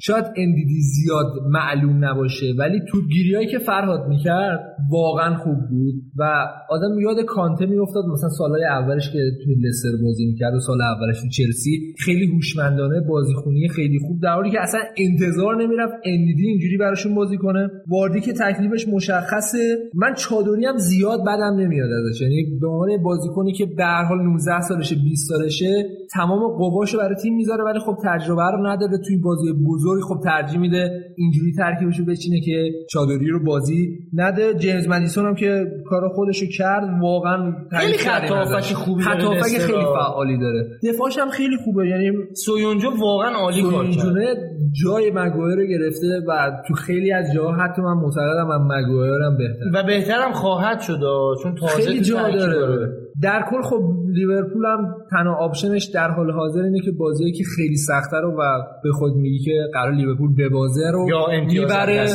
شاید 0.00 0.24
اندیدی 0.36 0.80
زیاد 0.80 1.26
معلوم 1.50 2.04
نباشه 2.04 2.46
ولی 2.58 2.80
توپگیریایی 2.88 3.46
که 3.46 3.58
فرهاد 3.58 4.08
می‌کرد 4.08 4.60
واقعا 4.90 5.36
خوب 5.36 5.58
بود 5.70 5.94
و 6.18 6.22
آدم 6.70 6.98
یاد 6.98 7.24
کانته 7.24 7.66
میافتاد. 7.66 8.04
مثلا 8.04 8.28
سالهای 8.28 8.64
اولش 8.64 9.10
که 9.12 9.18
توی 9.44 9.54
لستر 9.54 9.88
بازی 10.02 10.26
می‌کرد 10.26 10.54
و 10.54 10.60
سال 10.60 10.78
اولش 10.82 11.20
تو 11.20 11.28
چلسی 11.28 11.94
خیلی 11.98 12.26
هوشمندانه 12.26 13.00
بازیخونی 13.08 13.68
خیلی 13.68 13.98
خوب 13.98 14.22
در 14.22 14.34
حالی 14.34 14.50
که 14.50 14.60
اصلا 14.60 14.80
انتظار 14.96 15.62
نمی‌رفت 15.62 15.94
اندیدی 16.04 16.46
اینجوری 16.46 16.76
براشون 16.76 17.14
بازی 17.14 17.36
کنه. 17.36 17.68
واردی 17.88 18.20
که 18.20 18.32
تکلیفش 18.32 18.88
مشخصه. 18.88 19.78
من 19.94 20.14
چادری 20.14 20.66
هم 20.66 20.76
زیاد 20.76 21.20
بدم 21.20 21.54
نمیاد 21.60 21.90
ازش. 21.90 22.20
یعنی 22.20 22.58
به 22.60 22.68
عنوان 22.68 23.02
بازیکنی 23.02 23.52
که 23.52 23.66
به 23.66 23.84
هر 23.84 24.04
حال 24.04 24.18
19 24.18 24.60
سالشه 24.60 24.94
20 24.94 25.28
سالشه 25.28 25.84
تمام 26.14 26.56
قواشو 26.58 26.98
برای 26.98 27.14
تیم 27.14 27.34
می‌ذاره 27.34 27.64
ولی 27.64 27.78
خب 27.78 27.96
تجربه 28.04 28.42
رو 28.42 28.66
نداره. 28.66 28.98
توی 29.06 29.16
بازی 29.16 29.52
بزرگ 29.68 30.02
خب 30.02 30.20
ترجیح 30.24 30.60
میده 30.60 30.90
اینجوری 31.16 31.52
ترکیبشو 31.52 32.04
بچینه 32.04 32.40
که 32.40 32.70
چودری 32.90 33.28
رو 33.28 33.44
بازی 33.44 33.98
نده. 34.12 34.54
جیمز 34.54 34.88
مدیسون 34.88 35.26
هم 35.26 35.34
که 35.34 35.66
کار 35.86 36.08
خودشو 36.08 36.46
کرد 36.46 36.84
واقعا 37.02 37.52
خیلی 37.70 37.98
خط 37.98 38.72
خوبی 38.74 39.04
داره 39.04 39.42
خیلی 39.42 39.84
فعالی 39.84 40.38
داره. 40.38 40.68
دفاعش 40.82 41.18
هم 41.18 41.30
خیلی 41.30 41.56
خوبه 41.64 41.88
یعنی 41.88 42.10
سویونجو 42.44 42.90
واقعا 43.00 43.36
عالی 43.36 43.62
کار 43.62 43.86
کرد. 43.86 44.54
جای 44.84 45.10
مگوایر 45.10 45.58
رو 45.58 45.66
گرفته 45.66 46.06
و 46.28 46.50
تو 46.68 46.74
خیلی 46.74 47.12
از 47.12 47.24
جاها 47.34 47.52
حتی 47.52 47.82
من 47.82 47.92
معتقدم 47.92 48.48
من 48.48 48.78
مگوایر 48.78 49.22
هم 49.22 49.36
بهتر 49.36 49.64
و 49.74 49.82
بهترم 49.86 50.32
خواهد 50.32 50.80
شد 50.80 51.00
چون 51.42 51.54
تازه 51.54 51.82
خیلی 51.82 52.00
جا 52.00 52.28
داره. 52.28 52.54
داره. 52.54 52.92
در 53.22 53.44
کل 53.50 53.62
خب 53.62 53.82
لیورپول 54.14 54.64
هم 54.66 54.94
تنها 55.10 55.34
option 55.34 55.72
ش 55.72 55.84
در 55.84 56.08
حال 56.08 56.30
حاضر 56.30 56.62
اینه 56.62 56.80
که 56.84 56.90
بازی 56.90 57.32
که 57.32 57.44
خیلی 57.56 57.76
سخته 57.76 58.16
رو 58.16 58.30
و 58.30 58.42
به 58.82 58.90
خود 58.92 59.12
میگی 59.16 59.38
که 59.38 59.52
قرار 59.72 59.92
لیورپول 59.94 60.34
ببازه 60.38 60.90
رو 60.92 61.06
یا 61.08 61.44
می‌بره 61.46 62.06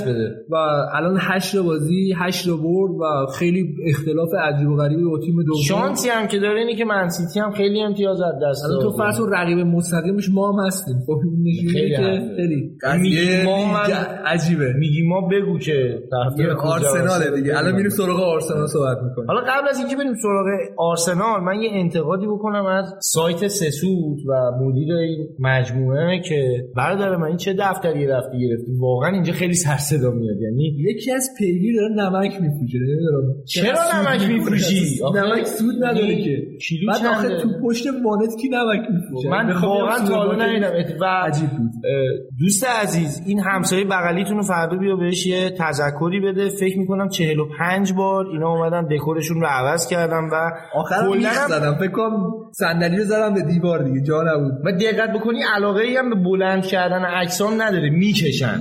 و 0.49 0.55
الان 0.93 1.17
8 1.19 1.57
بازی 1.57 2.13
8 2.17 2.49
برد 2.49 2.91
و 2.91 3.25
خیلی 3.39 3.75
اختلاف 3.87 4.29
عجیب 4.33 4.69
و 4.69 4.75
غریبی 4.75 5.03
با 5.03 5.19
تیم 5.19 5.43
دوم. 5.43 5.61
شانسی 5.67 6.09
هم 6.09 6.27
که 6.27 6.39
داره 6.39 6.59
اینه 6.59 6.75
که 6.75 6.85
منسیتی 6.85 7.39
هم 7.39 7.51
خیلی 7.51 7.81
امتیاز 7.81 8.21
از 8.21 8.33
دست 8.43 8.63
داد 8.69 8.81
تو 8.81 8.91
فرض 8.97 9.21
رقیب 9.31 9.57
مستقیمش 9.57 10.29
ما 10.33 10.51
هم 10.51 10.67
هستیم. 10.67 10.95
خب 11.07 11.19
نشونه 11.43 11.89
که 11.89 12.35
خیلی 12.35 12.77
میگی 13.01 13.43
ما 13.45 13.73
من 13.73 13.89
عجیبه. 14.25 14.73
میگی 14.73 15.07
ما 15.07 15.21
بگو 15.21 15.59
که 15.59 15.99
آرسنال 16.63 17.35
دیگه. 17.35 17.57
الان 17.57 17.75
میریم 17.75 17.89
سراغ 17.89 18.19
آرسنال 18.19 18.67
صحبت 18.67 18.97
می‌کنیم. 19.03 19.27
حالا 19.27 19.41
قبل 19.41 19.67
از 19.69 19.79
اینکه 19.79 19.95
بریم 19.95 20.13
سراغ 20.23 20.45
آرسنال 20.77 21.43
من 21.43 21.61
یه 21.61 21.69
انتقادی 21.89 22.27
بکنم 22.27 22.65
از 22.65 22.93
سایت 23.01 23.47
سسود 23.47 24.17
و 24.27 24.51
مدیر 24.61 24.93
این 24.93 25.27
مجموعه 25.39 26.21
که 26.29 26.67
برادر 26.75 27.15
من 27.15 27.27
این 27.27 27.37
چه 27.37 27.53
دفتری 27.59 28.07
رفتی 28.07 28.39
گرفتی؟ 28.39 28.71
واقعا 28.79 29.09
اینجا 29.11 29.33
خیلی 29.33 29.53
سر 29.53 29.77
صدا 29.77 30.11
میاد. 30.11 30.41
یعنی 30.41 30.75
یکی 30.77 31.11
از 31.11 31.29
پیگیر 31.39 31.75
داره 31.75 31.93
نمک 31.93 32.41
میفروشه. 32.41 32.77
نمی‌دونم. 32.77 33.43
چرا 33.45 33.79
نمک 33.95 34.29
میفروشی؟ 34.29 34.99
نمک 35.15 35.45
سود 35.45 35.83
نداره 35.83 36.23
که. 36.23 36.37
بعد 36.87 37.05
آخه 37.05 37.37
تو 37.37 37.49
پشت 37.63 37.85
وانت 38.05 38.35
کی 38.41 38.49
نمک 38.49 38.91
میفروشه؟ 38.91 39.29
من 39.29 39.51
واقعا 39.51 40.07
تا 40.07 40.15
حالا 40.15 40.45
ندیدم. 40.45 40.97
و 41.01 41.05
عجیب 41.05 41.49
بود. 41.49 41.71
دوست 42.39 42.65
عزیز 42.83 43.21
این 43.25 43.39
همسایه 43.39 43.85
بغلیتون 43.85 44.37
رو 44.37 44.43
فردا 44.43 44.77
بیا 44.77 44.95
بهش 44.95 45.27
یه 45.27 45.49
تذکری 45.49 46.19
بده. 46.19 46.49
فکر 46.49 46.79
می‌کنم 46.79 47.09
45 47.09 47.93
بار 47.93 48.25
اینا 48.27 48.49
اومدن 48.49 48.87
دکورشون 48.87 49.41
رو 49.41 49.47
عوض 49.47 49.87
کردم 49.87 50.29
و 50.31 50.51
میخ 51.15 51.47
زدم. 51.47 51.75
فکر 51.75 51.91
کنم 51.91 52.31
صندلی 52.51 52.97
رو 52.97 53.03
زدم 53.03 53.33
به 53.33 53.41
دیوار 53.41 53.83
دیگه 53.83 54.01
جا 54.01 54.23
نبود. 54.23 54.53
و 54.65 54.71
دقت 54.71 55.13
بکنی 55.19 55.39
علاقه 55.55 55.81
ای 55.81 55.97
هم 55.97 56.09
به 56.09 56.15
بلند 56.15 56.63
کردن 56.63 57.05
عکسام 57.05 57.61
نداره 57.61 57.89
می‌کشن. 57.89 58.59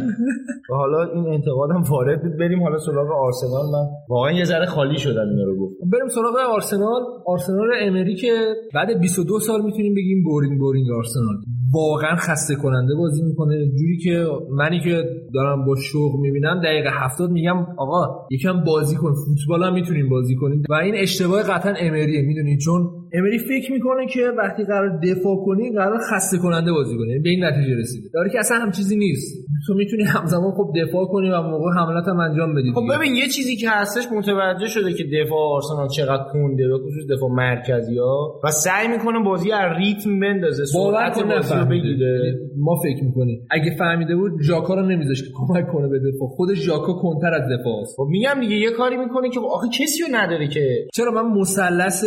و 0.70 0.74
حالا 0.80 1.12
این 1.14 1.26
انتقادم 1.34 1.82
وارد 1.90 2.22
بود. 2.22 2.38
بریم 2.38 2.62
حالا 2.62 2.78
سراغ 2.78 3.10
آرسنال. 3.10 3.66
من 3.72 3.88
واقعا 4.08 4.32
یه 4.32 4.44
ذره 4.44 4.66
خالی 4.66 4.98
شدم 4.98 5.28
اینا 5.30 5.44
رو 5.44 5.56
گفت 5.60 5.74
بریم 5.92 6.08
سراغ 6.08 6.36
آرسنال. 6.54 7.02
آرسنال 7.26 7.68
امری 7.80 8.14
که 8.14 8.32
بعد 8.74 9.00
22 9.00 9.40
سال 9.40 9.62
می‌تونیم 9.64 9.94
بگیم 9.94 10.22
boring 10.24 10.58
boring 10.58 10.90
آرسنال. 10.90 11.36
واقعا 11.72 12.16
خسته 12.16 12.54
کننده 12.54 12.94
بازی 12.94 13.22
می‌کنه. 13.22 13.54
جوری 13.76 13.96
که 14.04 14.26
منی 14.50 14.80
که 14.80 15.04
دارم 15.34 15.64
با 15.64 15.76
شوق 15.76 16.20
می‌بینم 16.20 16.60
دقیقه 16.60 16.90
هفتاد 16.92 17.30
میگم 17.30 17.66
آقا 17.78 18.26
یکم 18.30 18.64
بازی 18.64 18.96
کن 18.96 19.12
فوتبال 19.14 19.64
هم 19.64 19.74
می‌تونیم 19.74 20.08
بازی 20.08 20.36
کنیم. 20.36 20.62
و 20.70 20.74
این 20.74 20.94
اشتباه 20.96 21.42
قطعا 21.42 21.74
امریه 21.78 22.22
می‌دونی؟ 22.22 22.58
چون 22.58 22.90
امری 23.12 23.38
فکر 23.38 23.72
می‌کنه 23.72 24.06
که 24.06 24.20
وقتی 24.38 24.64
قرار 24.64 25.00
دفاع 25.00 25.36
کنی 25.46 25.72
قرار 25.72 25.98
خسته 26.12 26.38
کننده 26.38 26.72
بازی 26.72 26.96
کنی. 26.96 27.08
یعنی 27.08 27.22
به 27.22 27.30
این 27.30 27.44
نتیجه 27.44 27.76
رسیده. 27.76 28.08
داره 28.14 28.30
که 28.30 28.38
اصلا 28.38 28.56
هم 28.58 28.70
چیزی 28.70 28.96
نیست. 28.96 29.48
تو 29.66 29.74
می‌تونی 29.74 30.02
همزمان 30.02 30.50
خب 30.50 30.72
دفاع 30.82 31.06
کنی 31.06 31.30
و 31.30 31.42
موقع 31.42 31.70
حملات 31.78 32.08
هم 32.08 32.20
انجام 32.20 32.54
بدی 32.54 32.72
خب 32.72 32.84
ببین 32.96 33.14
یه 33.14 33.28
چیزی 33.28 33.56
که 33.56 33.70
هستش 33.70 34.04
متوجه 34.12 34.66
شده 34.66 34.92
که 34.92 35.04
دفاع 35.04 35.38
آرسنال 35.38 35.88
چقدر 35.88 36.24
کنده 36.32 36.68
به 36.68 36.78
خصوص 36.78 37.16
دفاع 37.16 37.30
مرکزی 37.30 37.98
ها 37.98 38.40
و 38.44 38.50
سعی 38.50 38.88
می‌کنه 38.88 39.24
بازی 39.24 39.52
از 39.52 39.76
ریتم 39.78 40.20
بندازه 40.20 40.64
سرعت 40.64 41.22
بازی 41.22 41.54
رو 41.54 41.64
بگیره. 41.64 42.38
ما 42.58 42.76
فکر 42.82 43.04
می‌کنیم. 43.04 43.46
اگه 43.50 43.76
فهمیده 43.78 44.16
بود 44.16 44.32
ژاکا 44.42 44.74
رو 44.74 44.86
نمیذاشت 44.86 45.24
که 45.24 45.30
کمک 45.34 45.66
کنه 45.72 45.88
به 45.88 45.98
دفاع. 45.98 46.28
خود 46.28 46.54
ژاکا 46.54 46.92
کنتر 46.92 47.34
از 47.34 47.42
دفاع 47.42 47.80
است. 47.80 47.94
خب 47.96 48.06
میگم 48.10 48.40
دیگه 48.40 48.56
یه 48.56 48.70
کاری 48.70 48.96
می‌کنه 48.96 49.30
که 49.30 49.40
آخه 49.40 49.68
کسی 49.68 50.02
رو 50.02 50.08
نداره 50.12 50.48
که 50.48 50.86
چرا 50.94 51.10
من 51.10 51.38
مثلث 51.40 52.04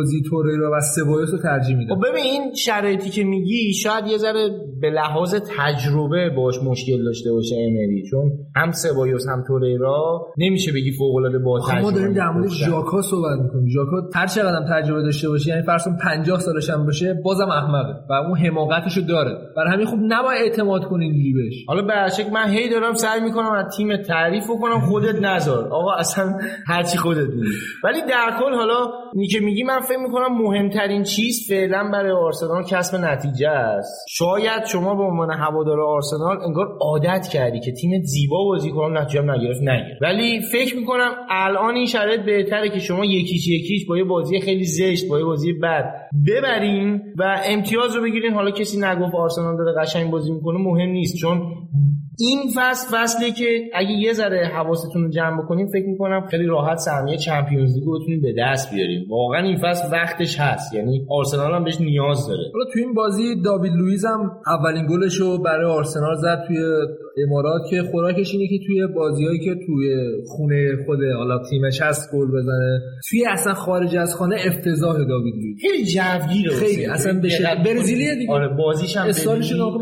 گندوزی 0.00 0.22
توریرا 0.22 0.70
و 0.76 0.80
سبایوس 0.80 1.30
رو 1.30 1.38
ترجیح 1.38 1.76
میدم. 1.76 1.94
خب 1.94 2.08
ببین 2.08 2.24
این 2.24 2.54
شرایطی 2.54 3.10
که 3.10 3.24
میگی 3.24 3.72
شاید 3.72 4.06
یه 4.06 4.18
ذره 4.18 4.50
به 4.80 4.90
لحاظ 4.90 5.34
تجربه 5.58 6.30
باش 6.36 6.54
مشکل 6.64 7.04
داشته 7.04 7.32
باشه 7.32 7.56
امری. 7.58 8.02
چون 8.10 8.30
هم 8.56 8.70
سبایوس 8.70 9.28
هم 9.28 9.44
توریرا 9.48 10.26
نمیشه 10.38 10.72
بگی 10.72 10.92
فوق 10.92 11.16
العاده 11.16 11.38
با 11.38 11.60
تجربه 11.60 11.80
ما 11.80 11.90
داریم 11.90 12.12
در 12.12 12.30
مورد 12.30 12.48
ژاکا 12.48 13.02
صحبت 13.02 13.38
می‌کنیم. 13.42 13.68
ژاکا 13.68 14.10
هر 14.14 14.26
چقدر 14.26 14.66
تجربه 14.70 15.02
داشته 15.02 15.28
باشه 15.28 15.50
یعنی 15.50 15.62
فرض 15.62 15.88
50 16.02 16.38
سالش 16.38 16.70
هم 16.70 16.86
باشه 16.86 17.20
بازم 17.24 17.48
احمقه 17.48 17.94
و 18.10 18.12
اون 18.12 18.38
حماقتشو 18.38 19.00
داره. 19.00 19.38
برای 19.56 19.72
همین 19.72 19.86
خوب 19.86 20.00
نباید 20.08 20.42
اعتماد 20.42 20.84
کنی 20.84 21.04
اینجوری 21.04 21.32
بهش. 21.32 21.64
حالا 21.68 21.82
به 21.82 21.94
من 22.32 22.48
هی 22.48 22.68
دارم 22.68 22.94
سعی 22.94 23.20
می‌کنم 23.20 23.52
از 23.52 23.76
تیم 23.76 23.96
تعریف 23.96 24.44
کنم 24.60 24.80
خودت 24.80 25.14
نذار. 25.22 25.64
آقا 25.64 25.92
اصلا 25.92 26.38
هرچی 26.66 26.98
خودت 26.98 27.28
میگی. 27.28 27.48
ولی 27.84 28.00
در 28.00 28.30
کل 28.40 28.54
حالا 28.54 28.86
اینی 29.14 29.26
که 29.26 29.40
میگی 29.40 29.62
من 29.62 29.80
فکر 29.80 29.98
می‌کنم 29.98 30.42
مهمترین 30.42 31.02
چیز 31.02 31.46
فعلا 31.48 31.90
برای 31.92 32.12
آرسنال 32.12 32.62
کسب 32.62 32.96
نتیجه 32.96 33.48
است. 33.48 34.06
شاید 34.08 34.64
شما 34.72 34.94
به 34.94 35.02
عنوان 35.02 35.30
هوادار 35.30 35.80
آرسنال 35.80 36.42
انگار 36.46 36.66
عادت 36.80 37.28
کردی 37.32 37.60
که 37.60 37.72
تیم 37.72 38.02
زیبا 38.02 38.44
بازی 38.44 38.70
کنه 38.70 39.00
نتیجه 39.00 39.22
نگرفت 39.22 39.60
نگیر 39.62 39.98
ولی 40.02 40.40
فکر 40.52 40.76
می‌کنم 40.76 41.10
الان 41.30 41.74
این 41.74 41.86
شرایط 41.86 42.20
بهتره 42.20 42.68
که 42.68 42.78
شما 42.78 43.04
یکیش 43.04 43.48
یکیش 43.48 43.86
با 43.86 43.98
یه 43.98 44.04
بازی 44.04 44.40
خیلی 44.40 44.64
زشت 44.64 45.08
با 45.08 45.18
یه 45.18 45.24
بازی 45.24 45.52
بد 45.52 45.84
ببرین 46.28 47.02
و 47.18 47.40
امتیاز 47.44 47.96
رو 47.96 48.02
بگیرین. 48.02 48.32
حالا 48.32 48.50
کسی 48.50 48.80
نگفت 48.80 49.14
آرسنال 49.14 49.56
داره 49.56 49.74
قشنگ 49.80 50.10
بازی 50.10 50.32
می‌کنه 50.32 50.58
مهم 50.58 50.88
نیست. 50.88 51.16
چون 51.16 51.42
این 52.20 52.38
فصل 52.56 52.96
فصلی 52.96 53.32
که 53.32 53.70
اگه 53.74 53.90
یه 53.90 54.12
ذره 54.12 54.46
حواستون 54.46 55.02
رو 55.02 55.08
جمع 55.08 55.42
بکنیم 55.42 55.66
فکر 55.66 55.86
می‌کنم 55.86 56.26
خیلی 56.30 56.46
راحت 56.46 56.78
سهمیه 56.78 57.16
چمپیونز 57.16 57.74
لیگ 57.74 57.84
رو 57.84 58.00
بتونیم 58.00 58.20
به 58.20 58.34
دست 58.38 58.74
بیاریم. 58.74 59.06
واقعا 59.10 59.42
این 59.42 59.58
فصل 59.58 59.88
وقتش 59.92 60.40
هست. 60.40 60.74
یعنی 60.74 61.06
آرسنال 61.10 61.54
هم 61.54 61.64
بهش 61.64 61.80
نیاز 61.80 62.28
داره. 62.28 62.42
حالا 62.52 62.64
تو 62.72 62.78
این 62.78 62.94
بازی 62.94 63.42
داوید 63.42 63.72
لوئیز 63.72 64.04
هم 64.04 64.30
اولین 64.46 64.86
گلش 64.86 65.14
رو 65.14 65.38
برای 65.38 65.72
آرسنال 65.72 66.16
زد 66.16 66.44
توی 66.46 66.56
امارات 67.26 67.62
که 67.70 67.82
خوراکش 67.82 68.34
اینه 68.34 68.48
که 68.48 68.66
توی 68.66 68.86
بازیهایی 68.86 69.38
که 69.38 69.54
توی 69.66 69.96
خونه 70.26 70.76
خود 70.86 70.98
حالا 71.16 71.38
تیمش 71.50 71.82
هست 71.82 72.12
گل 72.12 72.26
بزنه 72.26 72.80
توی 73.10 73.26
اصلا 73.26 73.54
خارج 73.54 73.96
از 73.96 74.14
خانه 74.14 74.36
افتضاح 74.46 74.96
داوید 74.96 75.34
لوئیز 75.34 75.56
خیلی 75.60 75.84
جوگیره 75.84 76.50
خیلی 76.50 76.86
اصلا 76.86 77.20
بشه 77.20 77.44
برزیلی 77.64 78.16
دیگه. 78.18 78.32
آره 78.32 78.48
بازیش 78.56 78.96
هم 78.96 79.06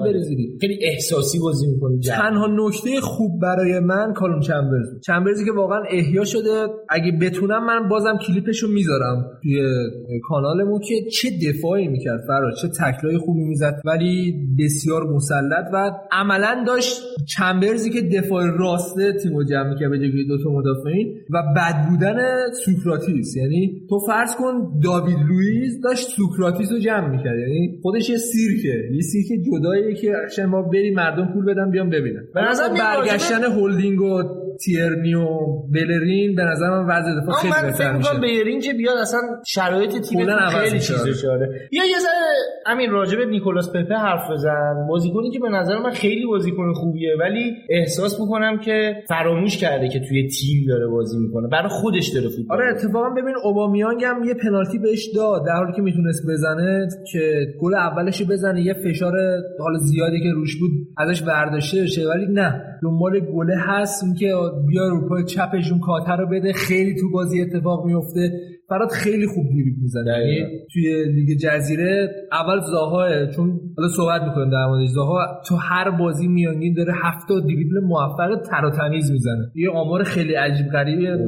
برزیلی. 0.05 0.59
خیلی 0.61 0.79
احساسی 0.83 1.39
بازی 1.39 1.67
می‌کنه. 1.67 2.01
تنها 2.01 2.47
نکته 2.47 3.01
خوب 3.01 3.41
برای 3.43 3.81
من 3.81 4.13
کالوم 4.13 4.41
چمبرز 4.41 5.01
چمبرزی 5.07 5.45
که 5.45 5.53
واقعا 5.53 5.83
احیا 5.91 6.25
شده. 6.25 6.67
اگه 6.89 7.13
بتونم 7.21 7.67
من 7.67 7.89
بازم 7.89 8.19
کلیپشو 8.27 8.69
می‌ذارم 8.69 9.31
توی 9.43 9.63
کانالمون 10.29 10.81
که 10.81 10.95
چه 11.11 11.29
دفاعی 11.49 11.89
می‌کرد 11.89 12.21
فراد 12.27 12.55
چه 12.63 12.69
تکلای 12.69 13.19
خوبی 13.19 13.45
می‌زد 13.45 13.81
ولی 13.85 14.35
بسیار 14.59 15.03
مسلط 15.05 15.65
و 15.73 15.91
عملا 16.13 16.65
داشت 16.67 17.03
چمبرزی 17.27 17.91
که 17.91 18.03
دفاع 18.03 18.45
راسته 18.59 19.13
تیمو 19.23 19.45
جمع 19.45 19.69
می‌کرد 19.69 19.91
به 19.91 19.99
جای 19.99 20.25
دو 20.25 20.43
تا 20.45 20.51
مدافعین 20.51 21.15
و 21.31 21.43
بد 21.57 21.89
بودن 21.91 22.17
سوکراتیس. 22.65 23.37
یعنی 23.37 23.83
تو 23.91 23.99
فرض 24.07 24.37
کن 24.37 24.81
داوید 24.85 25.19
لوئیس 25.29 25.81
داشت 25.85 26.09
سوکراتیس 26.09 26.73
رو 26.73 26.79
جمع 26.79 27.11
می‌کرد. 27.11 27.39
یعنی 27.39 27.79
خودش 27.83 28.11
یه 28.11 28.17
سیرکه. 28.17 28.95
یه 28.95 29.01
سیرک 29.01 29.41
جداییه 29.47 29.95
که 29.95 30.43
ما 30.43 30.63
بریم 30.63 30.95
مردم 30.95 31.33
پول 31.33 31.45
بدن 31.45 31.71
بیان 31.71 31.91
ببینن. 31.91 32.23
به 32.35 32.41
نظر 32.41 32.69
برگشتن 32.69 33.45
هولدینگ 33.45 34.01
و 34.01 34.23
تیرنی 34.65 35.15
و 35.15 35.27
بلرین 35.75 36.35
به 36.35 36.43
نظر 36.43 36.71
من 36.71 36.87
وضع 36.89 37.23
دفاع 37.23 37.35
خیلی 37.35 37.67
بهتر 37.71 37.97
میشه. 37.97 38.15
من 38.15 38.21
بلرین 38.21 38.61
که 38.61 38.73
بیاد 38.73 38.97
اصلا 38.99 39.21
شرایط 39.47 39.91
تیم 39.91 40.27
خیلی 40.49 40.81
چیزا 40.81 41.13
شده. 41.13 41.69
یا 41.73 41.85
یه 41.85 41.99
ذره 41.99 42.29
همین 42.67 42.91
راجب 42.91 43.19
نیکولاس 43.21 43.69
پپه 43.69 43.95
حرف 43.95 44.31
بزن. 44.33 44.87
بازیکنی 44.89 45.31
که 45.31 45.39
به 45.39 45.49
نظر 45.49 45.79
من 45.79 45.91
خیلی 45.91 46.27
بازیکن 46.27 46.73
خوبیه 46.73 47.17
ولی 47.21 47.57
احساس 47.71 48.21
می‌کنم 48.21 48.59
که 48.59 48.95
فراموش 49.09 49.57
کرده 49.57 49.89
که 49.89 50.01
توی 50.09 50.29
تیم 50.29 50.65
داره 50.69 50.87
بازی 50.87 51.19
می‌کنه. 51.19 51.49
برای 51.49 51.69
خودش 51.69 52.09
داره 52.09 52.29
فوتبال. 52.29 52.59
آره 52.59 52.71
اتفاقا 52.71 53.11
ببین 53.11 53.35
اوبامیانگ 53.45 54.05
هم 54.05 54.25
یه 54.25 54.35
پنالتی 54.35 54.79
بهش 54.79 55.11
داد 55.15 55.47
در 55.47 55.53
حالی 55.53 55.73
که 55.77 55.83
می‌تونست 55.83 56.23
بزنه 56.31 56.89
که 57.13 57.47
گل 57.61 57.75
اولش 57.75 58.23
بزنه 58.23 58.63
یه 58.63 58.75
فشار 58.75 59.13
حال 59.61 59.79
زیادی 59.79 60.21
که 60.21 60.31
روش 60.35 60.57
بود 60.57 60.71
ازش 60.99 61.23
برداشته 61.23 61.83
بشه 61.83 62.09
ولی 62.09 62.27
نه. 62.27 62.65
دنبال 62.83 63.21
گله 63.21 63.57
هست 63.59 64.05
اینکه 64.05 64.33
بیا 64.67 64.89
رو 64.89 65.09
پای 65.09 65.25
چپشون 65.25 65.81
کاتر 65.81 66.17
رو 66.17 66.27
بده. 66.27 66.53
خیلی 66.53 66.95
تو 67.01 67.11
بازی 67.11 67.43
اتفاق 67.43 67.87
میفته 67.87 68.58
برات 68.71 68.93
خیلی 68.93 69.27
خوب 69.27 69.45
دریبل 69.45 69.81
می‌زنه. 69.83 70.11
یعنی 70.11 70.47
توی 70.73 71.05
لیگ 71.05 71.39
جزیره 71.39 72.11
اول 72.33 72.61
زاها 72.61 73.27
چون 73.27 73.61
حالا 73.77 73.89
صحبت 73.89 74.23
می‌کنیم 74.23 74.51
در 74.51 74.67
موردش 74.67 74.89
زاها 74.89 75.19
تو 75.47 75.55
هر 75.57 75.91
بازی 75.91 76.29
میانگین 76.29 76.75
داره 76.75 76.93
70 77.03 77.43
دریبل 77.43 77.81
موفق 77.81 78.43
تر 78.51 78.65
و 78.65 78.71
تمیز 78.71 79.13
می‌زنه. 79.13 79.51
یه 79.55 79.71
آمار 79.71 80.03
خیلی 80.03 80.35
عجیب 80.35 80.67
غریبه. 80.67 81.19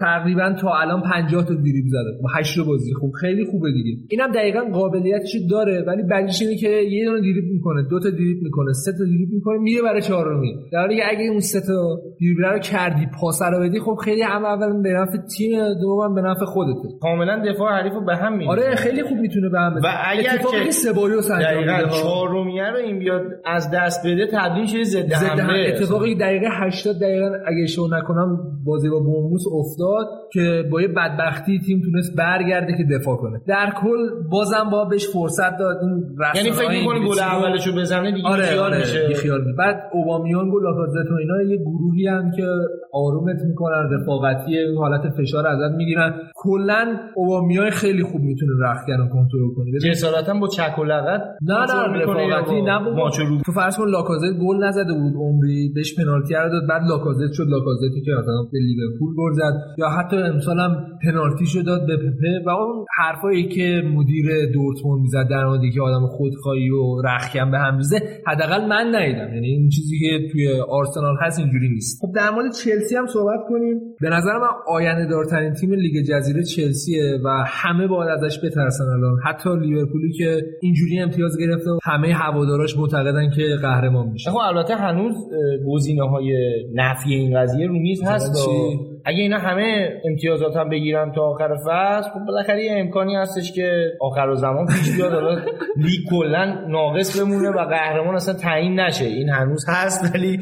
تقریبا 0.00 0.54
تا 0.60 0.74
الان 0.74 1.02
50 1.02 1.44
تا 1.44 1.54
دریبل 1.54 1.88
زده. 1.88 2.22
با 2.22 2.28
8 2.38 2.60
بازی. 2.66 2.92
خوب 2.92 3.12
خیلی 3.20 3.44
خوبه 3.44 3.72
دیگه. 3.72 3.98
اینم 4.10 4.32
دقیقا 4.32 4.60
قابلیتش 4.72 5.36
داره 5.50 5.84
ولی 5.86 6.02
بعدش 6.02 6.42
اینه 6.42 6.56
که 6.56 6.68
یه 6.68 7.04
دونه 7.04 7.20
دریبل 7.20 7.48
می‌کنه 7.52 7.82
دو 7.90 8.00
تا 8.00 8.10
دریبل 8.10 8.40
می‌کنه 8.42 8.72
سه 8.72 8.92
تا 8.92 9.04
دریبل 9.04 9.34
می‌کنه 9.34 9.58
میره 9.58 9.82
برای 9.82 10.02
چهارمی 10.02 10.54
در 10.72 10.78
حالی 10.78 10.96
که 10.96 11.02
اگه 11.10 11.24
اون 11.30 11.40
سه 11.40 11.60
تا 11.60 12.00
دریبل 12.20 12.42
رو 12.42 12.58
کردی 12.58 13.06
پاس 13.20 13.42
رو 13.42 13.60
بدی 13.60 13.80
خب 13.80 13.94
خیلی 14.04 14.22
هم 14.22 14.44
اول 14.44 14.82
به 14.82 14.92
نفع 14.92 15.18
تیم 15.36 15.50
دوم 15.80 16.14
به 16.14 16.20
نفع 16.20 16.44
خودته 16.86 16.98
کاملا 17.00 17.42
دفاع 17.52 17.72
حریف 17.72 17.92
رو 17.92 18.04
به 18.04 18.16
هم 18.16 18.36
میره 18.36 18.50
آره 18.50 18.74
خیلی 18.76 19.02
خوب 19.02 19.18
می‌تونه 19.18 19.48
به 19.48 19.58
هم 19.58 19.74
و 19.84 19.88
اگر 20.04 20.36
که 20.64 20.70
سبایوس 20.70 21.30
انجام 21.30 21.88
چهارمیه 21.88 22.70
رو 22.70 22.76
این 22.76 22.98
بیاد 22.98 23.22
از 23.44 23.70
دست 23.70 24.06
بده 24.06 24.26
تبدیل 24.32 24.66
شه 24.66 24.84
ضد 24.84 25.12
حمله. 25.12 25.68
اتفاقی 25.68 26.14
دقیقه 26.14 26.46
80 26.50 26.96
دقیقه 26.96 27.30
اگه 27.46 27.62
اشتباه 27.62 27.98
نکنم 27.98 28.38
بازی 28.64 28.88
با 28.88 28.98
بوموس 28.98 29.44
افتاد 29.52 30.06
که 30.32 30.64
با 30.72 30.82
یه 30.82 30.88
بدبختی 30.88 31.60
تیم 31.66 31.82
تونست 31.84 32.16
برگرده 32.16 32.76
که 32.76 32.84
دفاع 32.98 33.16
کنه. 33.16 33.40
در 33.46 33.72
کل 33.82 34.10
بازم 34.30 34.70
با 34.72 34.84
بهش 34.84 35.08
فرصت 35.08 35.58
داد. 35.58 35.76
این 35.82 36.16
یعنی 36.34 36.50
فکر 36.50 36.70
می‌کنی 36.70 37.08
گل 37.08 37.20
اولشو 37.20 37.76
بزنه 37.76 38.12
دیگه 38.12 38.28
آره 38.28 38.42
خیال 38.42 38.64
آره 38.64 38.78
میشه. 38.78 39.14
خیال 39.14 39.40
بعد 39.58 39.76
اوبامیانگ 39.92 40.54
و 40.54 40.60
لاکازت 40.60 41.10
و 41.10 41.14
اینا 41.14 41.42
یه 41.42 41.56
گروهی 41.56 42.06
هم 42.06 42.30
که 42.36 42.46
آرومت 43.04 43.36
می‌کنن 43.48 43.88
رفاقتی 43.92 44.74
حالت 44.78 45.02
فشار 45.18 45.46
ازت 45.46 45.76
می‌گیرن. 45.76 46.14
کلا 46.34 46.96
اوبامیان 47.14 47.70
خیلی 47.70 48.02
خوب 48.02 48.20
می‌تونه 48.20 48.52
رختکن 48.62 48.92
رو 48.92 49.08
کنترل 49.08 49.54
کنه. 49.56 49.78
جسارتا 49.78 50.34
با 50.40 50.48
چک 50.48 50.78
و 50.78 50.84
لغت 50.84 51.20
نه 51.42 51.58
نه 51.58 52.02
رفاقتی 52.02 52.62
نبود. 52.62 53.12
تو 53.46 53.52
فرض 53.52 53.76
کن 53.78 53.88
لاکازت 53.88 54.32
گل 54.46 54.64
نزده 54.64 54.94
بود 54.94 55.12
عمری 55.16 55.72
بهش 55.74 55.94
پنالتی 55.98 56.34
رو 56.34 56.48
داد 56.48 56.68
بعد 56.68 56.82
لاکازت 56.88 57.32
شد 57.32 57.46
لاکازتی 57.48 58.00
که 58.04 58.10
مثلا 58.12 58.42
به 58.52 58.58
لیورپول 58.58 59.14
گل 59.18 59.32
زد 59.32 59.52
یا 59.78 59.88
حتی 59.88 60.16
امسال 60.16 60.58
هم 60.58 60.72
پنالتی 61.04 61.46
شد 61.46 61.64
داد 61.66 61.86
به 61.86 61.96
پپه. 61.96 62.42
و 62.46 62.50
اون 62.50 62.84
حرفایی 62.98 63.48
که 63.48 63.82
مدیر 63.94 64.26
دورتموند 64.54 65.00
می‌زد 65.02 65.26
در 65.30 65.44
موردی 65.46 65.70
که 65.70 65.80
آدم 65.80 66.06
خودخواهی 66.06 66.70
و 66.70 67.02
رختکن 67.04 67.50
به 67.50 67.58
هم 67.58 67.76
ریزه 67.76 67.98
حداقل 68.26 68.66
من 68.66 68.94
ندیدم. 68.94 69.34
یعنی 69.34 69.46
این 69.46 69.68
چیزی 69.68 69.98
که 69.98 70.28
توی 70.32 70.60
آرسنال 70.60 71.16
هست 71.22 71.38
اینجوری 71.38 71.68
نیست. 71.68 72.00
خب 72.00 72.12
در 72.14 72.30
مورد 72.30 72.52
چلسی 72.64 72.85
هم 72.94 73.06
صحبت 73.06 73.40
کنیم. 73.48 73.80
به 74.00 74.08
نظر 74.08 74.38
من 74.38 74.48
آینده 74.66 75.06
دارترین 75.06 75.52
تیم 75.52 75.72
لیگ 75.72 76.04
جزیره 76.04 76.42
چلسیه 76.42 77.18
و 77.24 77.44
همه 77.46 77.86
باید 77.86 78.10
ازش 78.10 78.38
بترسن 78.44 78.84
الان. 78.84 79.16
حتی 79.24 79.50
لیورپولی 79.60 80.12
که 80.12 80.42
اینجوری 80.62 80.98
امتیاز 80.98 81.38
گرفته 81.40 81.70
و 81.70 81.78
همه 81.84 82.14
هواداراش 82.14 82.78
معتقدن 82.78 83.30
که 83.36 83.42
قهرمان 83.62 84.08
میشه. 84.08 84.30
خب 84.30 84.36
البته 84.36 84.74
هنوز 84.74 85.14
گزینه 85.68 86.08
های 86.08 86.34
نفی 86.74 87.14
این 87.14 87.40
قضیه 87.40 87.66
رو 87.66 87.78
میز 87.78 88.02
هست 88.04 88.48
اگه 89.08 89.18
اینا 89.18 89.38
همه 89.38 90.00
امتیازات 90.04 90.56
هم 90.56 90.68
بگیرن 90.68 91.12
تا 91.12 91.22
آخر 91.22 91.56
فصل 91.56 92.10
خب 92.10 92.20
بالاخره 92.26 92.64
یه 92.64 92.72
امکانی 92.72 93.16
هستش 93.16 93.52
که 93.52 93.92
آخر 94.00 94.34
زمان 94.34 94.66
پیش 94.66 94.96
بیاد 94.96 95.12
حالا 95.12 95.34
لیگ 95.76 96.00
کلا 96.10 96.66
ناقص 96.68 97.20
بمونه 97.20 97.50
و 97.50 97.64
قهرمان 97.64 98.14
اصلا 98.14 98.34
تعیین 98.34 98.80
نشه. 98.80 99.04
این 99.04 99.28
هنوز 99.28 99.64
هست 99.68 100.14
ولی 100.14 100.40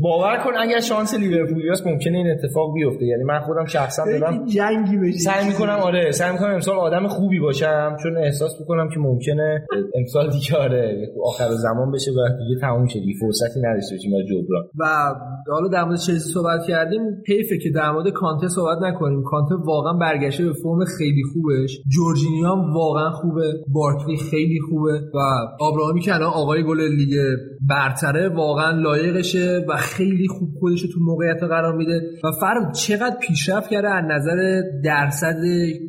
باور 0.00 0.36
کن 0.36 0.50
اگر 0.58 0.80
شانس 0.80 1.14
لیورپولیاس 1.18 1.86
ممکنه 1.86 2.16
این 2.18 2.30
اتفاق 2.30 2.74
بیفته. 2.74 3.04
یعنی 3.04 3.24
من 3.24 3.40
خودم 3.40 3.64
شخصا 3.64 4.04
دارم 4.04 4.44
جنگی 4.44 4.96
بشه 4.96 5.18
سعی 5.18 5.48
می‌کنم 5.48 5.78
آره 5.82 6.10
سعی 6.10 6.32
می‌کنم 6.32 6.52
امسال 6.52 6.76
آدم 6.76 7.06
خوبی 7.06 7.40
باشم 7.40 7.96
چون 8.02 8.16
احساس 8.16 8.60
می‌کنم 8.60 8.88
که 8.88 9.00
ممکنه 9.00 9.66
امسال 9.94 10.30
دیگه 10.30 10.56
آره 10.56 11.08
آخر 11.24 11.48
زمان 11.50 11.92
بشه 11.92 12.10
و 12.10 12.14
دیگه 12.14 12.60
تموم 12.60 12.86
شه. 12.86 13.00
دیگه 13.00 13.14
فرصتی 13.20 13.60
نداشته 13.60 13.94
باشیم 13.94 14.10
برای 14.10 14.24
جبران. 14.24 14.64
و 14.78 14.84
حالا 15.52 15.68
در 15.68 15.84
مورد 15.84 15.98
چلسی 15.98 16.32
صحبت 16.32 16.60
کردیم 16.68 17.02
حیفه 17.28 17.58
که 17.68 17.74
در 17.74 17.90
مورد 17.90 18.08
کانته 18.08 18.48
صحبت 18.48 18.78
نکنیم. 18.82 19.22
کانته 19.22 19.54
واقعا 19.66 19.92
برگشته 19.92 20.44
به 20.44 20.52
فرم 20.52 20.84
خیلی 20.98 21.22
خوبش. 21.32 21.78
جورجینی 21.94 22.42
هم 22.42 22.74
واقعا 22.74 23.10
خوبه. 23.10 23.52
بارکلی 23.68 24.16
خیلی 24.30 24.60
خوبه. 24.68 24.92
و 25.14 25.18
آبراهامی 25.60 26.00
که 26.00 26.14
الان 26.14 26.30
آقای 26.30 26.62
گل 26.64 26.80
لیگ 26.80 27.14
برتره 27.68 28.28
واقعا 28.28 28.70
لایقشه 28.70 29.64
و 29.68 29.76
خیلی 29.76 30.28
خوب 30.28 30.48
خودش 30.60 30.82
تو 30.82 31.00
موقعیت 31.00 31.42
قرار 31.42 31.76
میده. 31.76 32.00
و 32.24 32.30
فرد 32.40 32.74
چقدر 32.74 33.16
پیشرفت 33.28 33.70
کرده 33.70 33.88
از 33.88 34.04
نظر 34.10 34.62
درصد 34.84 35.36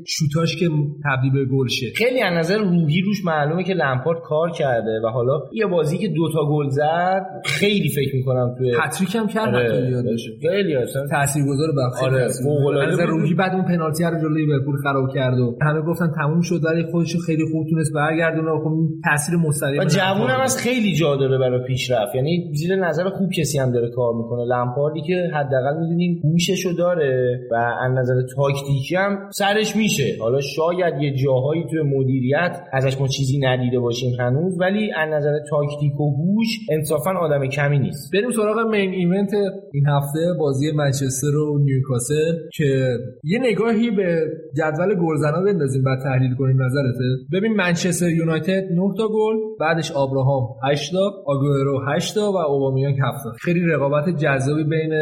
شوتاش 0.07 0.55
که 0.55 0.69
تبدیل 1.05 1.33
به 1.33 1.45
گل 1.45 1.67
شه. 1.67 1.87
خیلی 1.95 2.21
از 2.21 2.33
نظر 2.37 2.57
روحی 2.57 3.01
روش 3.01 3.25
معلومه 3.25 3.63
که 3.63 3.73
لمپارد 3.73 4.19
کار 4.21 4.51
کرده 4.51 5.01
و 5.03 5.07
حالا 5.07 5.39
یه 5.53 5.65
بازی 5.65 5.97
که 5.97 6.07
دوتا 6.07 6.39
گل 6.49 6.69
زد 6.69 7.25
خیلی 7.45 7.89
فکر 7.89 8.15
می‌کنم 8.15 8.55
توی 8.57 8.71
هتریک 8.83 9.15
هم 9.15 9.27
کرد 9.27 9.55
آره. 9.55 10.15
خیلی 10.41 10.75
اصلا. 10.75 11.07
تاثیرگذار 11.07 11.68
به 11.75 12.05
آره 12.05 12.21
از 12.21 12.99
روحی 13.07 13.33
بعد 13.33 13.53
اون 13.53 13.63
پنالتی 13.63 14.03
رو 14.03 14.21
جلوی 14.21 14.45
لیورپول 14.45 14.75
خراب 14.83 15.09
کرد 15.13 15.39
و 15.39 15.57
همه 15.61 15.81
گفتن 15.81 16.11
تموم 16.15 16.41
شد 16.41 16.65
ولی 16.65 16.83
خودش 16.91 17.15
خیلی 17.25 17.43
خوب 17.51 17.67
تونست 17.69 17.93
برگردونه. 17.95 18.51
و 18.51 18.59
خب 18.63 18.71
تاثیر 19.09 19.35
مستقیم 19.35 19.79
و 19.79 19.85
جوون 19.85 20.27
هم 20.29 20.41
از 20.41 20.57
خیلی 20.57 20.95
جا 20.95 21.15
داره 21.15 21.37
برای 21.37 21.67
پیشرفت. 21.67 22.15
یعنی 22.15 22.51
زیر 22.53 22.75
نظر 22.75 23.09
خوب 23.09 23.29
کسی 23.37 23.59
هم 23.59 23.71
داره 23.71 23.89
کار 23.95 24.13
می‌کنه. 24.13 24.45
لمپاردی 24.45 25.01
که 25.07 25.29
حداقل 25.33 25.79
می‌دونیم 25.79 26.21
هوششو 26.23 26.69
داره 26.77 27.39
و 27.51 27.55
از 27.55 27.91
نظر 27.97 28.15
تاکتیکی 28.35 28.95
هم 28.95 29.17
سرش 29.31 29.75
میشه. 29.75 30.17
حالا 30.19 30.41
شاید 30.41 31.01
یه 31.01 31.13
جاهایی 31.13 31.63
توی 31.71 31.81
مدیریت 31.81 32.63
ازش 32.73 33.01
ما 33.01 33.07
چیزی 33.07 33.39
ندیده 33.39 33.79
باشیم 33.79 34.11
هنوز 34.19 34.59
ولی 34.59 34.91
از 34.97 35.09
نظر 35.09 35.39
تاکتیک 35.49 35.99
و 35.99 36.15
هوش 36.17 36.47
انصافا 36.71 37.11
آدم 37.11 37.47
کمی 37.47 37.79
نیست. 37.79 38.11
بریم 38.13 38.31
سراغ 38.31 38.59
main 38.71 38.91
event 38.91 39.33
این 39.73 39.87
هفته 39.87 40.19
بازی 40.39 40.71
منچستر 40.71 41.35
و 41.35 41.48
نیوکاسل 41.57 42.33
که 42.53 42.97
یه 43.23 43.39
نگاهی 43.39 43.91
به 43.91 44.21
جدول 44.57 44.95
گلزنا 44.95 45.41
بندازیم 45.41 45.83
بعد 45.83 45.99
تحلیل 46.03 46.35
کنیم 46.35 46.63
نظرته. 46.63 47.03
ببین 47.33 47.53
منچستر 47.53 48.09
یونایتد 48.09 48.63
9 48.71 48.93
تا 48.97 49.07
گل 49.07 49.35
بعدش 49.59 49.91
آبراهام 49.91 50.43
8 50.71 50.91
تا 50.91 51.11
آگوئرو 51.25 51.81
8 51.87 52.15
تا 52.15 52.31
و 52.31 52.37
اوبامیانگ 52.37 52.95
7 53.03 53.23
تا. 53.23 53.31
خیلی 53.31 53.59
رقابت 53.59 54.09
جذابی 54.09 54.63
بین 54.63 54.93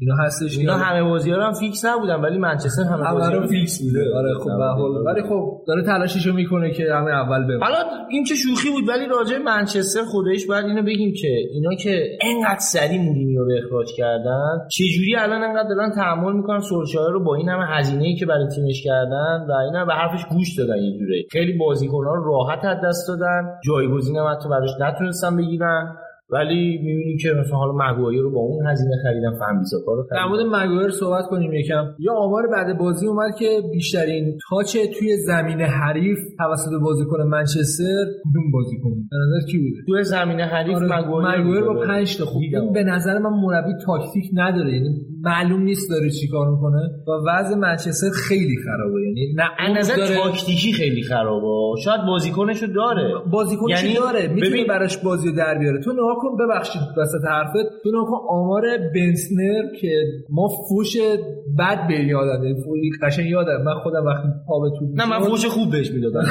اینا 0.00 0.14
هستش 0.14 0.58
اینا 0.58 0.74
همه 0.74 1.02
بازی‌ها 1.02 1.46
هم 1.46 1.52
فیکس 1.52 1.84
نبودن 1.84 2.20
ولی 2.20 2.38
منچستر 2.38 2.82
همه 2.82 3.12
بازی‌ها 3.12 3.46
فیکس 3.46 3.82
بوده. 3.82 4.14
آره 4.16 4.34
خب 4.34 4.56
به 4.58 4.64
حال. 4.64 5.06
ولی 5.06 5.22
خب 5.22 5.62
داره 5.66 5.82
تلاششو 5.82 6.32
می‌کنه 6.32 6.70
که 6.70 6.84
همه 6.94 7.10
اول 7.10 7.44
ببره 7.44 7.58
حالا 7.58 7.76
این 8.10 8.24
که 8.24 8.34
شوخی 8.34 8.70
بود 8.70 8.88
ولی 8.88 9.06
راجع 9.06 9.38
منچستر 9.38 10.00
خودش 10.02 10.46
بعد 10.46 10.64
اینو 10.64 10.82
بگیم 10.82 11.12
که 11.20 11.28
اینا 11.52 11.74
که 11.74 12.18
انقدر 12.20 12.58
سری 12.58 12.98
مورینیو 12.98 13.44
رو 13.44 13.52
اخراج 13.64 13.86
کردن 13.96 14.58
چه 14.70 14.84
جوری 14.96 15.16
الان 15.16 15.42
انقدر 15.42 15.68
دارن 15.68 15.90
تحمل 15.90 16.32
می‌کنن 16.32 16.60
سولشایر 16.60 17.10
رو 17.10 17.24
با 17.24 17.34
این 17.34 17.48
همه 17.48 17.66
هزینه‌ای 17.66 18.14
که 18.14 18.26
برای 18.26 18.48
تیمش 18.54 18.82
کردن 18.84 19.46
و 19.48 19.52
اینا 19.52 19.84
به 19.84 19.92
حرفش 19.92 20.24
گوش 20.30 20.58
دادن 20.58 20.76
یه 20.76 20.98
جوری. 20.98 21.26
خیلی 21.32 21.58
بازیکن‌ها 21.58 22.14
رو 22.14 22.24
راحت 22.24 22.64
از 22.64 22.78
دست 22.84 23.08
دادن 23.08 23.42
جایگزین 23.64 24.16
هم 24.16 24.26
حتی 24.26 24.48
براش 24.48 24.70
نتونستن 24.80 25.36
بگیرن. 25.36 25.96
ولی 26.30 26.78
می‌بینی 26.78 27.16
که 27.16 27.28
مثلا 27.32 27.56
حالا 27.56 27.72
مگوایر 27.72 28.22
رو 28.22 28.30
با 28.30 28.40
اون 28.40 28.66
هزینه 28.66 28.96
خریدن 29.02 29.38
فهم 29.38 29.58
بیساکا 29.58 29.94
رو 29.94 30.06
در 30.10 30.26
مورد 30.28 30.40
مگوایر 30.46 30.90
صحبت 30.90 31.24
کنیم 31.24 31.52
یکم. 31.52 31.84
یا 31.98 32.12
آمار 32.12 32.46
بعد 32.46 32.78
بازی 32.78 33.06
اومد 33.06 33.34
که 33.38 33.60
بیشترین 33.72 34.38
تاچ 34.50 34.76
توی 34.98 35.16
زمین 35.16 35.60
حریف 35.60 36.18
توسط 36.38 36.70
بازیکن 36.82 37.22
منچستر 37.22 38.04
کدوم 38.30 38.50
بازیکن؟ 38.52 38.90
به 39.10 39.16
نظر 39.16 39.46
کی 39.50 39.58
بوده؟ 39.58 39.82
توی 39.86 40.02
زمین 40.02 40.40
حریف 40.40 40.76
آره 40.76 40.98
مگوایر 40.98 41.40
مگوایر 41.40 41.64
با 41.64 41.86
5 41.86 42.18
تا 42.18 42.24
خوب. 42.24 42.42
این 42.42 42.72
به 42.72 42.84
نظر 42.84 43.18
من 43.18 43.30
مربی 43.30 43.72
تاکتیک 43.86 44.24
نداره 44.34 44.72
یعنی 44.72 44.88
معلوم 45.26 45.62
نیست 45.62 45.90
داره 45.90 46.10
چیکار 46.10 46.50
می‌کنه 46.50 46.80
و 47.08 47.10
وضع 47.28 47.56
منچستر 47.56 48.10
خیلی 48.10 48.56
خرابه. 48.64 49.02
یعنی 49.02 49.34
نه 49.34 49.78
نظر 49.78 49.96
داره... 49.96 50.16
تاکتیکی 50.16 50.72
خیلی 50.72 51.02
خرابه. 51.02 51.80
شاید 51.84 52.00
بازیکنشو 52.06 52.66
داره. 52.66 53.14
بازیکنش 53.32 53.84
یعنی 53.84 53.94
داره. 53.94 54.28
می‌تونه 54.28 54.50
ببین... 54.50 54.66
براش 54.66 54.98
بازیو 54.98 55.32
در 55.32 55.58
بیاره. 55.58 55.80
تو 55.80 55.92
نگاه 55.92 56.16
کن 56.20 56.36
ببخشید 56.44 56.82
وسط 56.96 57.24
حرفت. 57.28 57.66
تو 57.82 57.88
نگاه 57.88 58.04
کن 58.04 58.18
آمار 58.28 58.62
بنسنر 58.94 59.62
که 59.80 60.02
ما 60.30 60.48
فوش 60.68 60.96
بد 61.58 61.88
به 61.88 61.94
یادم 61.94 62.42
قشنگ 63.02 63.26
یادم. 63.30 63.62
من 63.62 63.74
خودم 63.82 64.04
وقتی 64.06 64.28
پا 64.48 64.60
به 64.60 64.70
تو 64.78 64.86
نه 64.94 65.10
من 65.10 65.20
فوش 65.20 65.46
خوب 65.46 65.70
بهش 65.70 65.90
می‌دادم. 65.90 66.22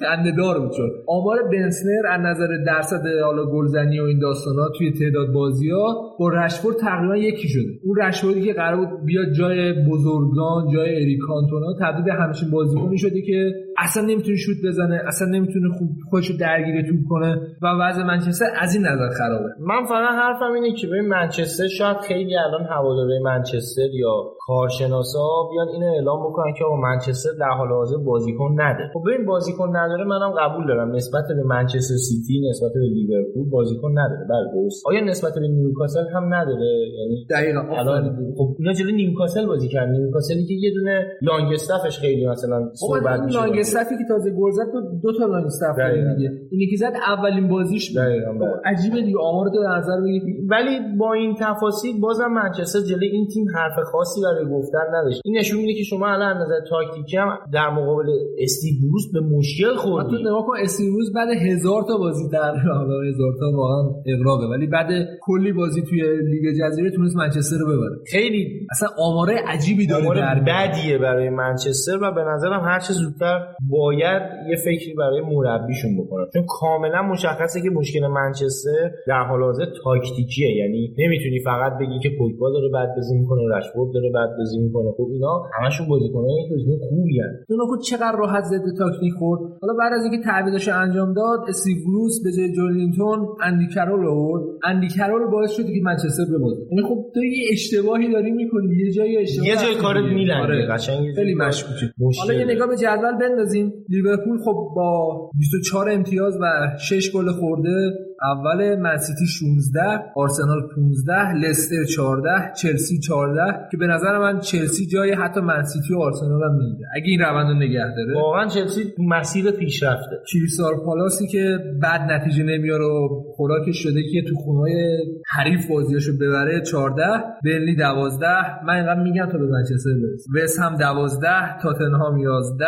خنده 0.00 0.32
دار 0.36 0.60
بود 0.60 0.70
چون. 0.76 0.90
آمار 1.06 1.42
بنسنر 1.52 2.06
از 2.10 2.20
نظر 2.20 2.48
درصد 2.66 3.02
حالا 3.24 3.44
گلزنی 3.46 4.00
و 4.00 4.04
این 4.04 4.18
داستانا 4.18 4.68
توی 4.78 4.92
تعداد 4.92 5.32
بازی‌ها 5.32 6.16
با 6.18 6.28
رشفورد 6.28 6.76
تقریبا 6.76 7.16
یکی 7.16 7.48
شده. 7.48 7.68
اون 7.84 7.96
رشفوردی 8.22 8.46
که 8.46 8.52
قرار 8.52 8.86
بود 8.86 9.04
بیاد 9.04 9.32
جای 9.32 9.72
بزرگان 9.72 10.70
جای 10.72 10.94
اریک 10.94 11.18
کانتونا 11.18 11.72
تبدیل 11.80 12.04
به 12.04 12.12
همچین 12.12 12.50
بازیکنی 12.50 12.98
شده 12.98 13.22
که 13.22 13.54
اصلا 13.78 14.02
نمی‌تونه 14.02 14.36
شوت 14.36 14.56
بزنه 14.66 15.02
اصلا 15.06 15.28
نمی‌تونه 15.28 15.68
خوب 15.78 15.88
خودشو 16.10 16.34
درگیر 16.40 16.82
توپ 16.82 17.00
کنه 17.08 17.36
و 17.62 17.66
وضع 17.80 18.02
منچستر 18.02 18.46
از 18.60 18.74
این 18.74 18.86
نظر 18.86 19.08
خرابه. 19.18 19.48
من 19.60 19.84
فقط 19.84 20.14
حرفم 20.22 20.52
اینه 20.52 20.76
که 20.76 20.86
ببین 20.86 21.08
منچستر 21.08 21.68
شاید 21.68 21.96
خیلی 21.96 22.36
الان 22.36 22.64
هواداره 22.64 23.18
منچستر 23.24 23.88
یا 23.92 24.14
کارشناسا 24.46 25.28
بیان 25.50 25.68
اینو 25.68 25.86
اعلام 25.86 26.20
بکنن 26.26 26.52
که 26.58 26.64
آقا 26.64 26.76
منچستر 26.76 27.30
در 27.40 27.50
حال 27.58 27.68
حاضر 27.68 27.96
بازیکن 27.96 28.52
نداره 28.60 28.90
خب 28.94 29.00
ببین 29.06 29.26
بازیکن 29.26 29.76
نداره 29.76 30.04
منم 30.04 30.32
قبول 30.38 30.66
دارم. 30.66 30.94
نسبت 30.94 31.24
به 31.28 31.42
منچستر 31.42 31.94
سیتی 31.94 32.48
نسبت 32.48 32.70
به 32.74 32.80
لیورپول 32.80 33.50
بازیکن 33.50 33.90
نداره. 33.90 34.26
بله 34.30 34.46
درست 34.54 34.86
آیا 34.86 35.04
نسبت 35.04 35.34
به 35.34 35.40
نیوکاسل 35.40 36.04
هم 36.14 36.34
نداره؟ 36.34 36.70
یعنی 36.98 37.26
دقیقاً 37.30 37.60
الان 37.60 38.16
خب 38.36 38.56
اینا 38.58 38.72
جلوی 38.72 38.92
نیوکاسل 38.92 39.46
بازی 39.46 39.68
کردن. 39.68 39.90
نیوکاسلی 39.92 40.46
که 40.46 40.54
یه 40.54 40.70
دونه 40.74 41.06
لانگ 41.22 41.52
استافش 41.52 41.98
خیلی 41.98 42.26
مثلا 42.26 42.70
صحبت 42.74 43.18
اون 43.18 43.24
میشه. 43.24 43.38
لانگ 43.74 43.82
استافی 43.82 43.98
که 43.98 44.08
تازه 44.08 44.30
گل 44.30 44.50
زد 44.50 44.72
دو, 44.72 44.80
دو 45.02 45.18
تا 45.18 45.26
داره 45.26 45.44
دقیقاً. 45.78 46.14
دیگه 46.14 46.30
اینی 46.50 46.66
که 46.66 46.76
زد 46.76 46.92
اولین 47.06 47.48
بازیش. 47.48 47.96
دقیقاً، 47.96 48.32
بله. 48.32 48.40
خب، 48.40 48.60
عجیبه 48.64 49.02
دیگه 49.02 49.18
آمار 49.18 49.46
تو 49.48 49.62
در 49.62 49.76
نظر 49.78 50.00
بگیر 50.00 50.22
ولی 50.50 50.96
با 50.98 51.12
این 51.12 51.34
تفاصیل 51.40 52.00
بازم 52.00 52.26
منچستر 52.26 52.80
جلوی 52.80 53.06
این 53.06 53.28
تیم 53.34 53.46
حرف 53.54 53.78
خاصی 53.92 54.20
برای 54.22 54.44
گفتن 54.50 54.86
نداشت 54.94 55.20
این 55.24 55.38
نشون 55.38 55.60
میده 55.60 55.74
که 55.74 55.84
شما 55.84 56.06
الان 56.06 56.36
از 56.36 56.42
نظر 56.42 56.60
تاکتیکی 56.70 57.16
هم 57.16 57.38
در 57.52 57.70
مقابل 57.70 58.08
استیو 58.38 58.74
بروس 58.82 59.12
به 59.12 59.20
مشکل 59.20 59.74
تو 59.74 59.76
خوردی 59.76 60.16
نگاه 60.20 60.46
کن 60.46 60.54
استیروز 60.62 61.12
بعد 61.12 61.28
هزار 61.28 61.82
تا 61.88 61.96
بازی 61.98 62.28
در 62.32 62.56
حالا 62.78 63.00
هزار 63.00 63.32
تا 63.40 63.46
واقعا 63.56 63.90
اقراقه 64.06 64.46
ولی 64.46 64.66
بعد 64.66 64.88
کلی 65.20 65.52
بازی 65.52 65.82
توی 65.82 66.02
لیگ 66.22 66.54
جزیره 66.60 66.90
تونست 66.90 67.16
منچستر 67.16 67.56
رو 67.56 67.66
ببره 67.66 67.96
خیلی 68.10 68.66
اصلا 68.70 68.88
آماره 68.98 69.34
عجیبی 69.48 69.86
داره 69.86 70.02
آمار 70.02 70.16
در 70.16 70.40
میاره. 70.40 70.68
بدیه 70.68 70.98
برای 70.98 71.30
منچستر 71.30 71.96
و 72.02 72.14
به 72.14 72.24
نظرم 72.24 72.60
هر 72.60 72.80
چه 72.80 72.92
زودتر 72.92 73.51
باید 73.70 74.22
یه 74.50 74.56
فکری 74.56 74.94
برای 74.98 75.20
مربیشون 75.20 75.90
بکنن 76.00 76.26
چون 76.34 76.44
کاملا 76.60 77.02
مشخصه 77.02 77.60
که 77.62 77.70
مشکل 77.70 78.06
منچستر 78.06 78.90
در 79.06 79.22
حال 79.28 79.42
حاضر 79.42 79.66
تاکتیکیه. 79.84 80.56
یعنی 80.56 80.94
نمی‌تونی 80.98 81.40
فقط 81.44 81.72
بگی 81.80 81.98
که 82.02 82.10
پوگبا 82.18 82.50
داره 82.50 82.68
بد 82.68 82.94
بازی 82.96 83.18
می‌کنه 83.18 83.42
رشفورد 83.56 83.94
داره 83.94 84.10
بد 84.10 84.36
بازی 84.38 84.58
می‌کنه. 84.58 84.90
خب 84.96 85.08
اینا 85.12 85.42
همشون 85.58 85.88
بازیکنایی 85.88 86.48
که 86.48 86.54
بازیکن 86.54 86.78
خوبی 86.88 87.20
هستن 87.20 87.54
نگاه 87.54 87.66
کن 87.68 87.78
چقدر 87.90 88.16
راحت 88.18 88.44
ضد 88.44 88.66
تاکتیک 88.78 89.12
خورد؟ 89.18 89.40
حالا 89.62 89.74
بعد 89.78 89.92
از 89.92 90.02
اینکه 90.04 90.20
تعویضش 90.28 90.68
انجام 90.68 91.14
داد 91.14 91.40
استیو 91.48 91.76
بروس 91.86 92.14
به 92.24 92.30
جای 92.36 92.52
جوئلینتون 92.52 93.18
اندی 93.42 93.66
کرول 93.74 94.06
آورد. 94.06 94.42
اندی 94.64 94.88
کرول 94.88 95.30
باعث 95.30 95.50
شد 95.56 95.66
که 95.66 95.80
منچستر 95.82 96.24
ببازه. 96.34 96.62
یعنی 96.70 96.82
خب 96.88 96.98
تو 97.14 97.24
یه 97.24 97.48
اشتباهی 97.52 98.12
داری 98.12 98.30
می‌کنی 98.30 98.76
یه 98.76 98.90
جایی 98.90 99.18
اشتباه 99.18 99.48
یه 99.48 99.56
جای 99.56 99.74
کارت. 99.82 100.04
میلنگه 100.04 100.42
آره. 100.42 100.66
قشنگ 100.66 101.04
جای 101.04 101.14
خیلی 101.14 101.34
مشکوکه. 101.34 101.86
حالا 102.20 102.34
یه. 102.34 102.44
نگاه 102.44 102.68
به 102.68 102.76
جدول 102.76 103.18
بندازیم. 103.42 103.72
لیورپول 103.88 104.38
خب 104.38 104.72
با 104.76 105.30
24 105.38 105.90
امتیاز 105.90 106.34
و 106.40 106.76
6 106.78 107.12
گل 107.14 107.32
خورده. 107.32 107.92
اول 108.22 108.76
منسیتی 108.80 109.26
16 109.26 109.80
آرسنال 110.16 110.60
15 110.76 111.32
لستر 111.34 111.84
14 111.84 112.30
چلسی 112.56 112.98
14 112.98 113.40
که 113.70 113.76
به 113.76 113.86
نظر 113.86 114.18
من 114.18 114.40
چلسی 114.40 114.86
جای 114.86 115.12
حتی 115.12 115.40
منسیتی 115.40 115.94
و 115.94 115.98
آرسنال 115.98 116.42
هم 116.42 116.54
می‌گیره. 116.56 116.88
اگه 116.96 117.06
این 117.06 117.20
روند 117.20 117.46
رو 117.46 117.54
نگه 117.54 117.94
داره. 117.96 118.14
واقعا 118.14 118.46
چلسی 118.46 118.80
مسیر 118.98 119.50
پیشرفته. 119.50 120.16
کریستال 120.32 120.74
پالاسی 120.84 121.26
که 121.26 121.58
بد 121.82 122.00
نتیجه 122.10 122.42
نمیاره 122.42 122.84
و 122.84 123.08
خوراکش 123.36 123.82
شده 123.82 124.02
که 124.12 124.22
تو 124.28 124.34
خونه‌های 124.34 124.98
حریف 125.36 125.68
بازیاشو 125.70 126.12
ببره 126.20 126.60
14 126.60 127.02
برنلی 127.44 127.76
12 127.76 128.26
من 128.66 128.74
اینقدر 128.74 129.02
میگم 129.02 129.26
تا 129.26 129.38
به 129.38 129.46
منچستر 129.46 129.90
برسه. 129.90 130.44
وست 130.44 130.60
هم 130.60 130.76
12 130.76 131.28
تاتنهام 131.62 132.18
11 132.18 132.66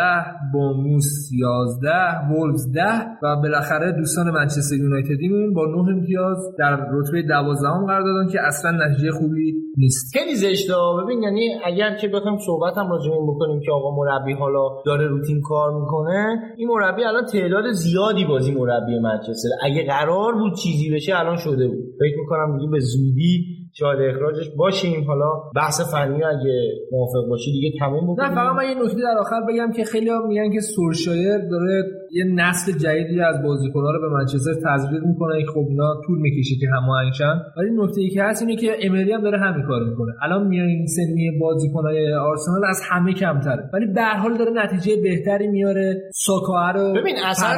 بوموس 0.53 1.29
11 1.33 1.89
وولفز 2.29 2.71
10 2.71 2.81
و 3.23 3.35
بالاخره 3.35 3.91
دوستان 3.91 4.31
منچستر 4.31 4.75
یونایتدیمون 4.75 5.44
با 5.53 5.65
9 5.65 5.77
امتیاز 5.77 6.37
در 6.59 6.87
رتبه 6.91 7.21
12 7.21 7.67
قرار 7.87 8.03
دادن 8.03 8.31
که 8.31 8.41
اصلا 8.41 8.71
نتیجه 8.71 9.11
خوبی 9.11 9.53
نیست. 9.77 10.17
خیلی 10.17 10.35
زشته 10.35 10.73
ببین 11.03 11.23
یعنی 11.23 11.49
اگر 11.65 11.95
که 12.01 12.07
بخوایم 12.07 12.37
صحبت 12.45 12.77
هم 12.77 12.89
راجع 12.91 13.11
این 13.11 13.27
بکنیم 13.27 13.59
که 13.65 13.71
آقا 13.71 13.95
مربی 13.95 14.33
حالا 14.33 14.69
داره 14.85 15.07
روتین 15.07 15.41
کار 15.41 15.79
می‌کنه 15.79 16.37
این 16.57 16.67
مربی 16.67 17.03
الان 17.03 17.25
تعداد 17.25 17.71
زیادی 17.71 18.25
بازی 18.25 18.51
مربی 18.51 18.99
منچستر. 18.99 19.49
اگه 19.63 19.85
قرار 19.85 20.33
بود 20.33 20.53
چیزی 20.63 20.95
بشه 20.95 21.19
الان 21.19 21.35
شده 21.35 21.67
بود. 21.67 21.85
فکر 21.99 22.19
می‌کنم 22.19 22.57
دیگه 22.57 22.71
به 22.71 22.79
زودی 22.79 23.45
شاید 23.77 23.99
اخراجش 24.01 24.49
باشیم. 24.57 25.03
حالا 25.07 25.31
بحث 25.55 25.93
فنی 25.93 26.23
اگه 26.23 26.59
موافق 26.91 27.29
باشی 27.29 27.51
دیگه 27.51 27.79
تموم 27.79 28.03
نه 28.03 28.13
بکنیم. 28.13 28.35
فقط 28.35 28.55
من 28.55 28.63
یه 28.69 28.75
نکته 28.83 29.01
در 29.01 29.17
آخر 29.19 29.41
بگم 29.49 29.71
که 29.71 29.83
خیلی 29.83 30.09
میگن 30.27 30.51
که 30.51 30.59
سورشایر 30.59 31.37
داره 31.37 31.83
یه 32.15 32.23
نسل 32.23 32.71
جدیدی 32.71 33.21
از 33.21 33.43
بازیکن‌ها 33.43 33.91
رو 33.91 33.99
به 34.01 34.09
منچستر 34.17 34.53
تزریق 34.65 35.03
می‌کنه 35.03 35.41
که 35.41 35.47
خب 35.53 35.65
اینا 35.69 36.01
طول 36.05 36.19
می‌کشه 36.19 36.55
که 36.59 36.67
هماهنگ 36.75 37.13
شن 37.13 37.35
ولی 37.57 37.69
نکته 37.77 38.01
ای 38.01 38.09
که 38.09 38.23
هست 38.23 38.41
اینه 38.41 38.55
که 38.55 38.71
امری 38.81 39.11
هم 39.11 39.21
داره 39.21 39.39
همین 39.39 39.65
کار 39.67 39.83
می‌کنه. 39.83 40.11
الان 40.21 40.47
میانگین 40.47 40.87
سنی 40.87 41.31
بازیکن‌های 41.39 42.13
آرسنال 42.13 42.65
از 42.69 42.81
همه 42.89 43.13
کمتره. 43.13 43.69
ولی 43.73 43.85
به 43.85 44.01
هر 44.01 44.17
حال 44.17 44.37
داره 44.37 44.51
نتیجه 44.51 45.01
بهتری 45.01 45.47
میاره. 45.47 46.01
ساکا 46.13 46.71
رو 46.71 46.93
ببین 46.93 47.15
اصلا 47.25 47.49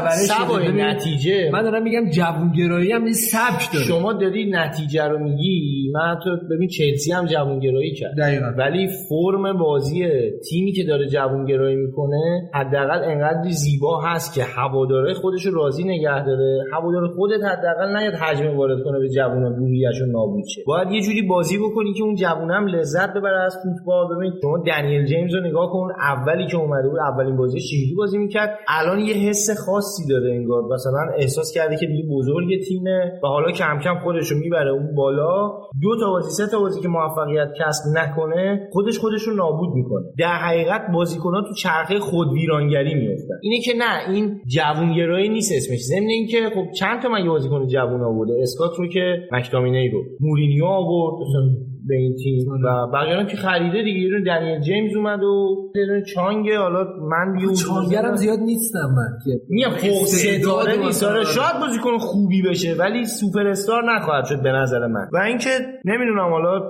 ببین، 0.60 0.82
نتیجه. 0.82 1.50
من 1.54 1.62
دارم 1.64 1.84
میگم 1.84 2.10
جوونگرایی 2.10 2.92
هم 2.92 3.08
یه 3.08 3.14
سبک 3.14 3.74
داره. 3.74 3.86
شما 3.86 4.14
داری 4.14 4.52
نتیجه 4.52 5.04
رو 5.04 5.24
میگی 5.24 5.92
من 5.94 6.20
تو 6.24 6.30
ببین 6.52 6.68
چلسی 6.68 7.12
هم 7.12 7.26
جوانگرایی 7.26 7.94
کرد. 7.94 8.18
دقیقاً. 8.18 8.46
ولی 8.58 8.88
فرم 9.10 9.58
بازی 9.60 10.08
تیمی 10.50 10.72
که 10.72 10.84
داره 10.84 11.08
جوانگرایی 11.08 11.76
می‌کنه 11.76 12.50
حداقل 12.54 13.04
انقدر 13.04 13.50
زیبا 13.50 14.02
هست 14.02 14.34
که 14.34 14.47
هواداره 14.56 15.14
خودش 15.14 15.46
رو 15.46 15.56
راضی 15.56 15.84
نگه 15.84 16.26
داره. 16.26 16.64
هوادار 16.74 17.08
خودت 17.08 17.44
حداقل 17.44 17.98
نیاد 17.98 18.14
حجم 18.14 18.58
وارد 18.58 18.84
کنه 18.84 19.00
به 19.00 19.10
جوونا 19.10 19.50
روحیه‌شون 19.50 20.10
نابود 20.12 20.44
شه. 20.56 20.62
باید 20.68 20.92
یه 20.92 21.02
جوری 21.02 21.22
بازی 21.22 21.58
بکنی 21.58 21.94
که 21.94 22.04
اون 22.04 22.16
جوون 22.16 22.52
هم 22.52 22.68
لذت 22.68 23.14
ببره 23.14 23.46
از 23.46 23.58
فوتبال. 23.64 24.18
ببین 24.18 24.34
شما 24.42 24.58
دنیل 24.58 25.06
جیمز 25.06 25.36
رو 25.36 25.42
نگاه 25.42 25.72
کن 25.72 25.88
اولی 26.00 26.48
که 26.48 26.58
اومده 26.58 26.90
بود 26.90 27.00
اولین 27.00 27.38
بازی 27.38 27.60
چجوری 27.60 27.96
بازی 27.98 28.18
می‌کرد؟ 28.18 28.60
الان 28.68 29.00
یه 29.00 29.14
حس 29.14 29.50
خاصی 29.66 30.08
داره 30.10 30.32
انگار. 30.32 30.64
مثلا 30.74 31.14
احساس 31.18 31.52
کرده 31.56 31.76
که 31.78 31.86
دیگه 31.86 32.04
بزرگ 32.12 32.48
تیمه 32.68 33.12
و 33.24 33.28
حالا 33.28 33.52
کم 33.52 33.80
کم 33.84 34.00
خودش 34.04 34.32
رو 34.32 34.38
می‌بره 34.38 34.72
اون 34.72 34.96
بالا. 34.96 35.52
دو 35.82 36.00
تا 36.00 36.10
بازی 36.12 36.30
سه 36.30 36.52
تا 36.52 36.60
بازی 36.60 36.82
که 36.82 36.88
موفقیت 36.88 37.48
کسب 37.60 37.84
نکنه 37.98 38.70
خودش 38.72 39.00
خودش 39.00 39.22
رو 39.22 39.36
نابود 39.36 39.70
می‌کنه. 39.76 40.06
در 40.20 40.36
حقیقت 40.36 40.82
بازیکنان 40.94 41.44
تو 41.44 41.54
چرخه 41.54 42.00
خود 42.00 42.28
ویرانگری 42.34 42.94
میفتن 42.96 43.36
اینه 43.42 43.62
که 43.62 43.72
نه 43.78 44.14
این 44.14 44.27
جوونگرایی 44.48 45.30
نیست 45.30 45.52
اسمش. 45.56 45.80
ضمن 45.80 46.08
اینکه 46.08 46.50
خب 46.56 46.72
چند 46.72 47.02
تا 47.02 47.10
مگه 47.10 47.30
بازیکن 47.30 47.68
جوون 47.68 48.02
آورده؟ 48.02 48.34
اسکات 48.42 48.72
رو 48.78 48.88
که 48.88 49.28
مکتامینی 49.32 49.90
رو. 49.90 50.04
مورینیو 50.20 50.66
آورد. 50.66 51.28
به 51.88 51.96
این 51.96 52.16
تیم 52.16 52.48
و 52.64 52.88
بقیه 52.94 53.26
که 53.26 53.38
خریده 53.38 53.84
دیگه. 53.84 54.00
یه 54.00 54.10
دنیل 54.26 54.62
جیمز 54.62 54.96
اومد 54.96 55.24
و 55.24 55.58
یه 55.76 56.04
چانگه. 56.16 56.58
حالا 56.58 56.84
من 56.84 57.34
دیگه 57.34 57.54
چانگرم 57.54 58.16
زیاد 58.16 58.40
نیستم 58.40 58.90
من 58.98 59.20
که. 59.26 59.42
میگم 59.50 59.70
فوق 59.70 60.06
ستاره 60.06 60.72
استعداد 60.72 60.86
نیست. 60.86 61.04
آره. 61.04 61.24
شاید 61.24 61.60
بازیکن 61.62 61.98
خوبی 61.98 62.42
بشه 62.42 62.76
ولی 62.80 63.06
سوپر 63.06 63.48
استار 63.48 63.94
نخواهد 63.94 64.26
شد 64.26 64.44
به 64.44 64.52
نظر 64.52 64.88
من. 64.88 65.08
و 65.14 65.18
اینکه 65.18 65.50
نمی‌دونم 65.86 66.30
حالا 66.30 66.62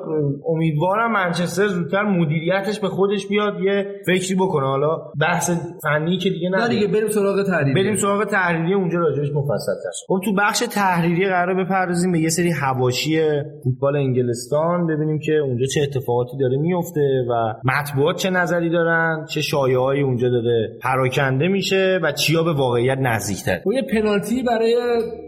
امیدوارم 0.48 1.12
منچستر 1.12 1.68
زودتر 1.68 2.04
مدیریتش 2.04 2.80
به 2.80 2.88
خودش 2.88 3.28
بیاد 3.28 3.54
یه 3.62 3.86
فکری 4.06 4.36
بکنه. 4.36 4.66
حالا 4.66 4.98
بحث 5.22 5.52
فنی 5.84 6.18
که 6.18 6.30
دیگه 6.30 6.50
نه. 6.50 6.70
دیگه 6.70 6.88
بریم 6.88 7.08
سراغ 7.08 7.44
تحریر 7.44 7.76
بریم 7.76 7.96
سراغ 7.96 8.24
تحریری 8.24 8.74
اونجا 8.74 9.00
راجعش 9.00 9.30
مفصل 9.36 9.74
تر 9.84 9.90
خب 10.08 10.20
تو 10.26 10.34
بخش 10.38 10.60
تحریری 10.72 11.26
قرار 11.26 11.64
بپردازیم 11.64 12.12
به 12.12 12.20
یه 12.20 12.30
سری 12.30 12.52
حواشی 12.52 13.20
فوتبال 13.64 13.96
انگلستان. 13.96 14.88
ببینیم 14.88 15.07
که 15.26 15.32
اونجا 15.32 15.66
چه 15.66 15.82
اتفاقاتی 15.82 16.38
داره 16.38 16.58
میفته 16.58 17.26
و 17.30 17.54
مطبوعات 17.64 18.16
چه 18.16 18.30
نظری 18.30 18.70
دارن 18.70 19.26
چه 19.30 19.42
شایعه‌ای 19.42 20.02
اونجا 20.02 20.30
داره 20.30 20.78
پراکنده 20.82 21.48
میشه 21.48 22.00
و 22.04 22.12
چیا 22.12 22.44
به 22.44 22.54
واقعیت 22.54 22.98
نزدیکتر 23.02 23.60
یه 23.74 23.82
پنالتی 23.82 24.44
برای 24.44 24.76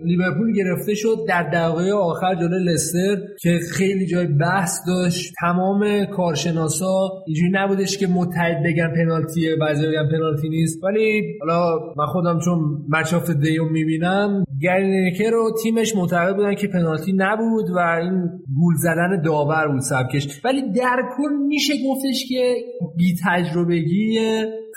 لیورپول 0.03 0.53
گرفته 0.53 0.93
شد 0.95 1.17
در 1.27 1.43
دقایق 1.43 1.95
آخر 1.95 2.35
جلوی 2.35 2.63
لستر 2.63 3.15
که 3.41 3.59
خیلی 3.73 4.05
جای 4.05 4.27
بحث 4.27 4.79
داشت. 4.87 5.33
تمام 5.41 6.05
کارشناسا 6.05 7.09
اینجوری 7.27 7.51
نبودش 7.53 7.97
که 7.97 8.07
متحد 8.07 8.63
بگن 8.65 8.93
پنالتیه 8.95 9.55
بعضی 9.55 9.87
بگن 9.87 10.09
پنالتی 10.11 10.49
نیست. 10.49 10.83
ولی 10.83 11.21
حالا 11.39 11.79
من 11.97 12.05
خودم 12.05 12.39
چون 12.45 12.59
Match 12.89 13.13
of 13.13 13.29
the 13.29 13.46
Day 13.46 13.63
می‌بینم 13.63 14.43
لینکر 14.61 15.35
و 15.35 15.51
تیمش 15.63 15.95
معتقد 15.95 16.35
بودن 16.35 16.55
که 16.55 16.67
پنالتی 16.67 17.13
نبود 17.15 17.69
و 17.75 17.79
این 18.01 18.29
گول 18.55 18.75
زدن 18.75 19.21
داور 19.25 19.67
بود 19.71 19.81
سبکش. 19.81 20.41
ولی 20.43 20.61
در 20.61 21.01
کل 21.17 21.33
میشه 21.47 21.73
گفتش 21.87 22.25
که 22.29 22.55
بی 22.97 23.15
تجربگی 23.25 24.19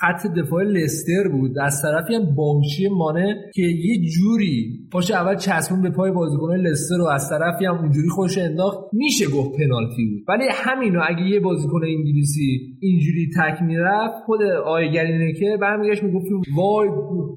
خط 0.02 0.26
دفاع 0.26 0.62
لستر 0.62 1.28
بود. 1.32 1.58
از 1.58 1.82
طرفی 1.82 2.14
هم 2.14 2.34
باهوشی 2.34 2.88
مانه 2.88 3.36
که 3.54 3.62
یه 3.62 4.00
جوری 4.10 4.78
پاش 4.92 5.10
اول 5.10 5.36
چسبون 5.36 5.82
به 5.82 5.90
پای 5.90 6.10
بازیکن 6.10 6.56
لستر 6.56 6.96
رو 6.96 7.06
از 7.06 7.30
طرفی 7.30 7.64
هم 7.64 7.78
اونجوری 7.78 8.08
خودشو 8.09 8.39
انداخت 8.38 8.78
میشه 8.92 9.26
گفت 9.26 9.50
پنالتی 9.58 10.04
بود. 10.04 10.24
ولی 10.28 10.44
همینو 10.52 11.00
اگه 11.08 11.22
یه 11.22 11.40
بازیکن 11.40 11.80
انگلیسی 11.84 12.76
اینجوری 12.80 13.30
تک 13.36 13.62
می‌رفت 13.62 14.14
خود 14.26 14.42
آیگرینه 14.66 15.32
که 15.32 15.58
برمیگشت 15.60 16.02
می‌گفت 16.02 16.26
وای 16.56 16.88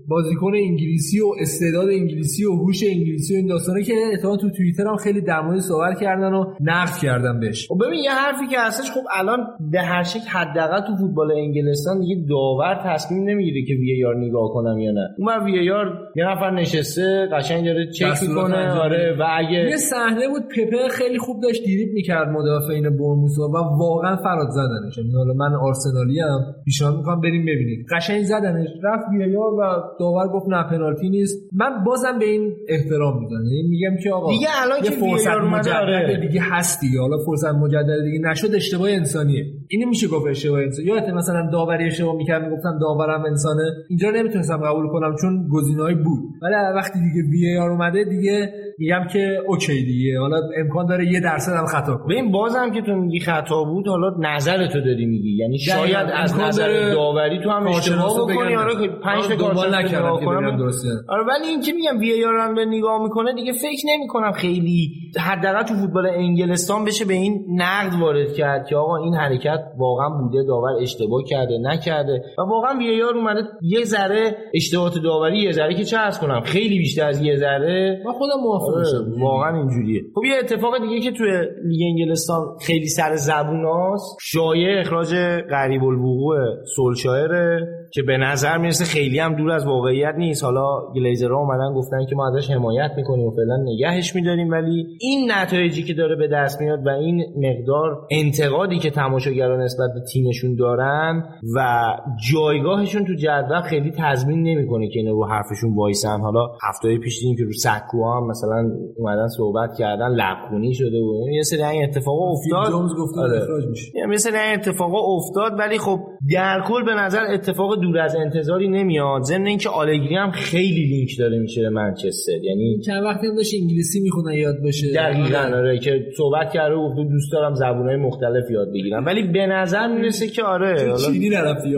بازیکن 0.07 0.55
انگلیسی 0.55 1.19
و 1.19 1.25
استعداد 1.41 1.89
انگلیسی 1.89 2.45
و 2.45 2.51
هوش 2.51 2.83
انگلیسی 2.83 3.33
و 3.33 3.37
این 3.37 3.47
داستانه 3.47 3.83
که 3.83 3.93
اتفاقا 4.13 4.37
تو 4.37 4.49
توییتر 4.49 4.87
هم 4.87 4.95
خیلی 4.95 5.21
در 5.21 5.41
مورد 5.41 5.59
صحبت 5.59 5.99
کردن 6.01 6.33
و 6.33 6.45
نقد 6.61 6.97
کردن 7.01 7.39
بهش. 7.39 7.67
خب 7.67 7.77
ببین 7.85 7.99
یه 8.03 8.11
حرفی 8.11 8.47
که 8.47 8.59
هستش 8.59 8.91
خب 8.91 9.03
الان 9.17 9.39
به 9.71 9.81
هر 9.81 10.03
شکل 10.03 10.27
حداقل 10.29 10.81
تو 10.87 10.95
فوتبال 10.97 11.31
انگلستان 11.31 11.99
دیگه 11.99 12.15
داور 12.55 12.81
تصمیم 12.85 13.29
نمی‌گیره 13.29 13.65
که 13.65 13.73
وی 13.73 14.05
آر 14.05 14.15
نگاه 14.15 14.49
کنم 14.53 14.79
یا 14.79 14.91
نه. 14.91 15.09
اون 15.17 15.45
وی 15.45 15.71
آر 15.71 15.85
یه 16.15 16.25
نفر 16.31 16.51
نشسته 16.51 17.29
قشنگ 17.33 17.65
داره 17.65 17.91
چک 17.91 18.23
می‌کنه. 18.29 18.71
آره 18.71 19.15
و 19.19 19.23
اگه 19.37 19.69
یه 19.69 19.77
صحنه 19.77 20.27
بود 20.27 20.43
پپه 20.43 20.87
خیلی 20.91 21.17
خوب 21.17 21.43
داشت 21.43 21.63
دیریب 21.65 21.93
می‌کرد 21.93 22.27
مدافعین 22.27 22.83
برموس 22.83 23.39
و 23.39 23.51
واقعا 23.79 24.15
فراد 24.15 24.49
زدنش. 24.49 24.97
یعنی 24.97 25.11
حالا 25.15 25.33
من 25.33 25.55
آرسنالی 25.55 26.21
ام 26.21 26.55
پیشنهاد 26.65 26.97
می‌کنم 26.97 27.21
بریم 27.21 27.41
ببینید 27.41 27.85
قشنگ 27.91 28.23
زدنش 28.23 28.67
رفت 28.83 29.05
VAR 29.11 29.53
و 29.53 29.83
داور 29.99 30.27
گفت 30.27 30.49
نه 30.49 30.63
پنالتی 30.63 31.09
نیست. 31.09 31.49
من 31.53 31.83
بازم 31.85 32.19
به 32.19 32.25
این 32.25 32.53
احترام 32.69 33.19
می‌ذارم. 33.19 33.45
یعنی 33.45 33.67
میگم 33.69 33.97
که 34.03 34.11
آقا 34.11 34.31
دیگه 34.31 34.47
الان 34.63 34.81
که 34.81 34.91
فرصت 34.91 35.27
مجدد 35.27 35.75
آره. 35.75 36.27
دیگه 36.27 36.41
هست 36.43 36.81
دیگه 36.81 36.99
حالا 36.99 37.17
فرصت 37.25 37.53
مجدد 37.53 38.03
دیگه 38.03 38.19
نشد 38.29 38.55
اشتباه 38.55 38.91
انسانیه. 38.91 39.45
اینو 39.69 39.89
میشه 39.89 40.07
گفت 40.07 40.27
اشتباه 40.27 40.59
انسانی 40.59 40.87
یادت 40.87 41.09
مثلا 41.09 41.49
داوری 41.51 41.85
اشتباه 41.85 42.15
می‌کرد 42.15 42.44
می‌گفتن 42.45 42.77
داورم 42.81 43.25
انسانه 43.25 43.63
اینجا 43.89 44.09
نمی‌تونستم 44.09 44.57
قبول 44.57 44.87
کنم 44.87 45.15
چون 45.21 45.47
گزینه‌ای 45.51 45.95
بود 45.95 46.19
ولی 46.41 46.55
وقتی 46.75 46.99
دیگه 46.99 47.29
VAR 47.29 47.71
اومده 47.71 48.03
دیگه 48.03 48.53
میگم 48.77 49.07
که 49.13 49.37
okay 49.47 49.85
دیگه 49.85 50.19
حالا 50.19 50.37
امکان 50.57 50.85
داره 50.85 51.11
یه 51.11 51.19
درصد 51.19 51.53
هم 51.53 51.65
خطا 51.65 51.97
کنه 51.97 52.15
ببین 52.15 52.31
بازم 52.31 52.71
که 52.71 52.81
تو 52.81 52.95
میگی 52.95 53.19
خطا 53.19 53.63
بود 53.63 53.87
حالا 53.87 54.15
نظر 54.19 54.67
تو 54.67 54.81
داری 54.81 55.05
میگی 55.05 55.37
یعنی. 55.37 55.57
شاید 55.57 56.07
از 56.13 56.39
نظر 56.39 56.91
داوری 56.91 57.39
تو 57.43 57.49
هم 57.49 57.67
اشتباه 57.67 58.31
بکنی 58.31 58.55
آره. 58.55 58.75
که 58.75 58.87
پنج 58.87 59.23
تا 59.23 59.25
آره، 59.25 59.35
دنبال 59.35 59.71
کارشناس 59.71 60.21
نکردم 60.21 60.51
که 60.51 60.57
درسته. 60.57 60.89
آره 61.07 61.23
ولی 61.23 61.47
این 61.47 61.61
که 61.61 61.73
میگم 61.73 61.99
وی 61.99 62.25
آر 62.25 62.35
هم 62.35 62.55
به 62.55 62.65
نگاه 62.65 63.03
می‌کنه 63.03 63.33
دیگه 63.33 63.53
فکر 63.53 63.83
نمی 63.87 64.07
کنم 64.07 64.31
خیلی 64.31 64.91
حداقل 65.19 65.63
تو 65.63 65.73
فوتبال 65.73 66.05
انگلستان 66.07 66.85
بشه 66.85 67.05
به 67.05 67.13
این 67.13 67.45
نقد 67.49 68.01
وارد 68.01 68.33
کرد 68.33 68.67
که 68.67 68.75
آقا 68.75 68.97
این 68.97 69.15
حرکت 69.15 69.59
واقعا 69.77 70.09
بوده 70.09 70.43
داور 70.47 70.69
اشتباه 70.81 71.23
کرده 71.29 71.57
نکرده. 71.61 72.23
و 72.37 72.41
واقعا 72.41 72.77
وی 72.77 73.03
آر 73.03 73.17
اومده 73.17 73.41
یه 73.61 73.83
ذره 73.83 74.37
اشتباهات 74.53 74.93
داوری 75.03 75.37
یه 75.37 75.51
ذره 75.51 75.75
که 75.75 75.83
چه 75.83 75.97
کنم 76.21 76.41
خیلی 76.41 76.77
بیشتر 76.77 77.07
از 77.07 77.21
یه 77.21 77.35
ذره. 77.35 78.01
من 78.05 78.11
خودم 78.11 78.39
موافق 78.43 78.73
آره، 78.73 78.79
میشم 78.79 79.21
واقعا 79.23 79.57
اینجوریه. 79.57 80.01
خب 80.15 80.23
یه 80.23 80.35
اتفاق 80.39 80.81
دیگه 80.81 80.99
که 80.99 81.11
توی 81.11 81.31
لیگ 81.65 81.81
انگلستان 81.87 82.45
خیلی 82.61 82.87
سر 82.87 83.15
زبوناست 83.15 84.17
شایع 84.21 84.79
اخراج 84.79 85.15
غریب 85.49 85.83
الوقوع 85.83 86.37
سولشایره 86.75 87.59
که 87.95 88.01
به 88.01 88.17
نظر 88.17 88.57
می‌رسه 88.57 88.85
خیلی 88.85 89.19
هم 89.19 89.35
دور 89.35 89.51
از 89.51 89.65
واقعیت 89.65 90.15
نیست. 90.17 90.43
حالا 90.43 90.91
گلیزرها 90.95 91.39
اومدن 91.39 91.73
گفتن 91.73 92.05
که 92.09 92.15
ما 92.15 92.27
ازش 92.27 92.51
حمایت 92.51 92.91
می‌کنیم 92.97 93.25
و 93.25 93.31
فعلا 93.31 93.57
نگهش 93.57 94.15
میداریم 94.15 94.49
ولی 94.51 94.87
این 94.99 95.31
نتایجی 95.31 95.83
که 95.83 95.93
داره 95.93 96.15
به 96.15 96.27
دست 96.27 96.61
میاد 96.61 96.87
و 96.87 96.89
این 96.89 97.23
مقدار 97.37 98.07
انتقادی 98.11 98.79
که 98.79 98.89
تماشاگران 98.89 99.61
نسبت 99.61 99.89
به 99.93 100.01
تیمشون 100.13 100.55
دارن 100.55 101.23
و 101.55 101.87
جایگاهشون 102.33 103.05
تو 103.05 103.13
جدول 103.13 103.61
خیلی 103.61 103.91
تضمین 103.97 104.43
نمی‌کنه 104.43 104.87
که 104.87 104.99
اینا 104.99 105.11
رو 105.11 105.25
حرفشون 105.25 105.75
وایسن. 105.75 106.21
حالا 106.21 106.47
هفته 106.69 106.97
پیش 106.97 107.19
دیدیم 107.19 107.35
که 107.35 107.43
رو 107.43 107.51
سکو 107.51 108.11
هم 108.11 108.27
مثلا 108.27 108.71
اومدن 108.97 109.27
صحبت 109.27 109.69
کردن 109.79 110.09
لبخونی 110.09 110.73
شده 110.73 110.97
و 110.97 111.29
یه 111.31 111.43
سری 111.43 111.63
این 111.63 111.83
اتفاقا 111.83 112.31
افتاد. 112.31 112.71
جونز 112.71 112.91
گفته 112.93 113.21
آره. 113.21 113.37
اخراج 113.37 113.65
میشه. 113.65 113.91
یه 113.95 114.05
مثل 114.05 114.35
این 114.35 114.53
اتفاقا 114.53 114.97
افتاد 115.15 115.59
ولی 115.59 115.77
خب 115.77 115.99
در 116.33 116.61
کل 116.67 116.85
به 116.85 116.93
نظر 116.93 117.21
اتفاق 117.33 117.84
دور 117.85 117.99
از 117.99 118.15
انتظاری 118.15 118.67
نمیاد. 118.67 119.21
ضمن 119.21 119.47
اینکه 119.47 119.69
آلگری 119.69 120.15
هم 120.15 120.31
خیلی 120.31 120.85
لینک 120.85 121.09
داره 121.19 121.39
میشه 121.39 121.61
به 121.61 121.69
منچستر. 121.69 122.43
یعنی 122.43 122.79
چند 122.85 123.03
وقتی 123.03 123.27
هم 123.27 123.35
داشت 123.35 123.53
انگلیسی 123.61 123.99
می‌خونه 123.99 124.37
یاد 124.37 124.55
بشه 124.67 124.93
دقیقا 124.93 125.57
آره. 125.57 125.79
که 125.79 126.05
صحبت 126.17 126.53
کرده 126.53 126.75
و 126.75 126.89
گفته 126.89 127.03
دوست 127.03 127.31
دارم 127.31 127.53
زبونهای 127.53 127.95
مختلف 127.95 128.51
یاد 128.51 128.67
بگیرم. 128.73 129.05
ولی 129.05 129.23
به 129.23 129.45
نظر 129.45 129.87
می‌رسه 129.87 130.27
که 130.27 130.43
آره 130.43 130.93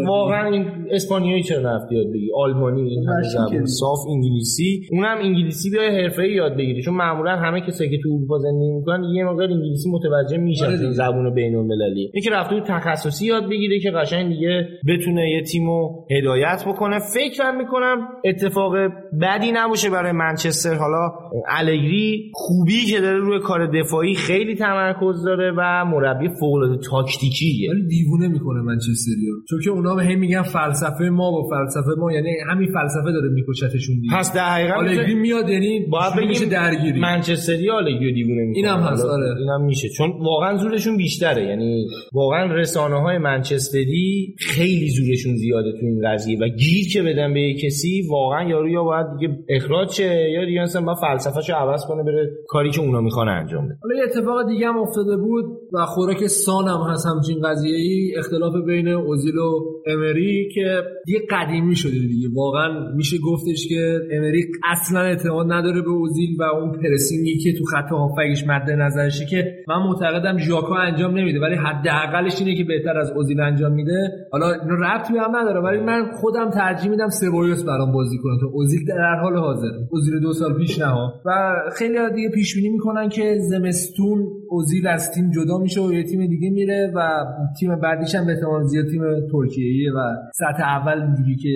واقعا 0.07 0.51
این 0.51 0.65
اسپانیایی 0.91 1.43
چرا 1.43 1.61
نرفتی 1.61 1.95
یاد 1.95 2.07
بگی 2.07 2.29
آلمانی 2.35 2.81
این. 2.81 3.05
زبان 3.33 3.65
صاف 3.65 3.99
انگلیسی. 4.09 4.81
اونم 4.91 5.17
انگلیسی 5.21 5.69
بیای 5.69 6.01
حرفه‌ای 6.01 6.33
یاد 6.33 6.57
بگیری. 6.57 6.81
چون 6.81 6.93
معمولا 6.93 7.31
همه 7.35 7.61
کسایی 7.61 7.89
که 7.89 7.97
تو 8.03 8.09
اروپا 8.09 8.37
زندگی 8.37 8.71
می‌کنن 8.71 9.03
یه 9.03 9.23
مقدار 9.23 9.51
انگلیسی 9.51 9.89
متوجه 9.89 10.37
میشن 10.37 10.65
آره. 10.65 10.91
زبون 10.91 11.33
بین‌المللی. 11.33 12.11
یکی 12.15 12.29
رفته 12.29 12.55
بود 12.55 12.63
تخصصی 12.63 13.25
یاد 13.25 13.49
بگیره 13.49 13.79
که 13.79 13.91
قشنگ 13.91 14.33
دیگه 14.33 14.67
بتونه 14.87 15.31
یه 15.31 15.41
تیمو 15.41 15.96
هدایت 16.11 16.63
بکنه. 16.67 16.99
فکرم 16.99 17.57
می‌کنم 17.57 18.07
اتفاق 18.25 18.73
بدی 19.21 19.51
نباشه 19.53 19.89
برای 19.89 20.11
منچستر. 20.11 20.73
حالا 20.73 21.11
الگری 21.49 22.31
خوبی 22.33 22.85
که 22.91 22.99
داره 22.99 23.17
روی 23.17 23.39
کار 23.39 23.71
دفاعی 23.81 24.15
خیلی 24.15 24.55
تمرکز 24.55 25.23
داره 25.25 25.51
و 25.57 25.85
مربی 25.85 26.29
فوق 26.39 26.79
تاکتیکیه. 26.89 27.71
ولی 27.71 27.87
دیوونه 27.87 28.27
می‌کنه 28.27 28.61
منچستریو 28.61 29.33
چون 29.49 29.59
که 29.63 29.69
اونا 29.69 29.95
به 29.95 30.03
هم 30.03 30.19
میگن 30.19 30.41
فلسفه 30.41 31.03
ما 31.03 31.31
با 31.31 31.49
فلسفه 31.49 31.91
ما 31.97 32.11
یعنی 32.11 32.29
همین 32.49 32.71
فلسفه 32.73 33.11
داره 33.11 33.29
میکشتشون 33.29 33.95
دیگه. 34.01 34.17
پس 34.17 34.33
در 34.33 34.49
حقیقت 34.49 34.77
آلگری 34.77 35.15
میاد 35.15 35.49
یعنی 35.49 35.85
باید 35.91 36.15
بگیم 36.17 36.49
درگیری. 36.49 36.99
منچستری 36.99 37.69
آلگری 37.69 38.13
دیوونه 38.13 38.41
می‌کنه. 38.41 38.57
اینم 38.57 38.79
هست، 38.79 39.05
آره. 39.05 39.37
اینم 39.39 39.65
میشه. 39.65 39.89
چون 39.97 40.11
واقعا 40.19 40.57
زورشون 40.57 40.97
بیشتره. 40.97 41.43
یعنی 41.45 41.87
واقعا 42.13 42.53
رسانه 42.53 43.01
های 43.01 43.17
منچستری 43.17 44.35
خیلی 44.39 44.89
زورشون 44.89 45.35
زیاده. 45.35 45.73
تو 45.79 45.85
این 45.85 46.01
قضیه 46.05 46.39
و 46.39 46.47
گیر 46.47 46.85
که 46.93 47.01
بدن 47.01 47.33
به 47.33 47.53
کسی 47.63 48.07
واقعا 48.09 48.49
یارو 48.49 48.69
یا 48.69 48.83
باید 48.83 49.07
دیگه 49.19 49.33
اخراج 49.49 49.89
شه 49.89 50.29
یا 50.31 50.45
دیگه 50.45 50.61
مثلا 50.61 50.81
با 50.81 50.95
فلسفه‌شو 50.95 51.53
عوض 51.53 51.85
کنه 51.87 52.03
بره 52.03 52.29
کاری 52.47 52.71
که 52.71 52.81
اونا 52.81 53.01
می‌خوان 53.01 53.29
انجام 53.29 53.65
بده. 53.65 53.77
حالا 53.83 53.95
یه 53.95 54.03
اتفاق 54.03 54.47
دیگه 54.47 54.67
هم 54.67 54.77
افتاده 54.77 55.17
بود 55.17 55.45
و 55.73 55.85
خوراک 55.85 56.27
سان 56.27 56.67
هم 56.67 56.91
هست 56.91 57.07
همچین 57.07 57.41
قضیه 57.41 57.75
ای 57.75 58.13
اختلاف 58.17 58.53
بین 58.65 58.87
اوزیل 58.87 59.37
و 59.37 59.59
امری 59.87 60.49
که 60.53 60.81
دیگه 61.05 61.19
قدیمی 61.31 61.75
شده 61.75 61.91
دیگه. 61.91 62.27
واقعا 62.35 62.95
میشه 62.95 63.17
گفتش 63.17 63.67
که 63.69 63.99
امری 64.11 64.43
اصلا 64.71 65.01
اعتماد 65.01 65.51
نداره 65.51 65.81
به 65.81 65.89
اوزیل 65.89 66.29
و 66.39 66.43
اون 66.43 66.71
پرسینگی 66.71 67.37
که 67.37 67.53
تو 67.53 67.63
خط 67.65 67.91
هافبکش 67.91 68.43
مد 68.47 68.69
نظرشه 68.69 69.25
که 69.25 69.53
من 69.67 69.83
معتقدم 69.83 70.37
ژاکا 70.37 70.75
انجام 70.75 71.17
نمیده 71.17 71.39
ولی 71.39 71.55
حداقلش 71.55 72.41
اینه 72.41 72.55
که 72.55 72.63
بهتر 72.63 72.97
از 72.97 73.11
اوزیل 73.11 73.39
انجام 73.39 73.71
میده. 73.71 74.11
حالا 74.31 74.51
ربطی 74.69 75.13
به 75.13 75.19
هم 75.19 75.35
نداره 75.35 75.61
ولی 75.67 75.79
من 75.79 76.11
خودم 76.11 76.49
ترجیح 76.49 76.91
میدم 76.91 77.09
سبایوس 77.09 77.63
برام 77.63 77.91
بازی 77.91 78.17
کنه 78.17 78.39
تا 78.41 78.47
اوزیل 78.47 78.85
در 78.85 79.15
حال 79.21 79.37
حاضر 79.37 79.67
اوزیل 79.91 80.19
دو 80.19 80.33
سال 80.33 80.53
پیش 80.53 80.79
نه. 80.79 81.13
و 81.25 81.53
خیلی 81.73 81.97
دیگه 82.15 82.29
پیش 82.29 82.55
بینی 82.55 82.69
می‌کنن 82.69 83.09
که 83.09 83.37
زمستون 83.39 84.27
اوزیل 84.49 84.87
از 84.87 85.11
تیم 85.11 85.31
جدا 85.31 85.57
میشه 85.57 85.81
و 85.81 85.93
یه 85.93 86.03
تیم 86.03 86.27
دیگه 86.27 86.49
میره 86.49 86.91
و 86.95 87.25
تیم 87.59 87.75
بعدیش 87.75 88.15
هم 88.15 88.25
به 88.25 88.31
احتمال 88.31 88.63
زیاد 88.63 88.85
تیم 88.85 89.01
ترکیه 89.31 89.91
و 89.91 90.15
سطح 90.33 90.63
اول 90.63 91.15
دیگه 91.15 91.41
که 91.43 91.49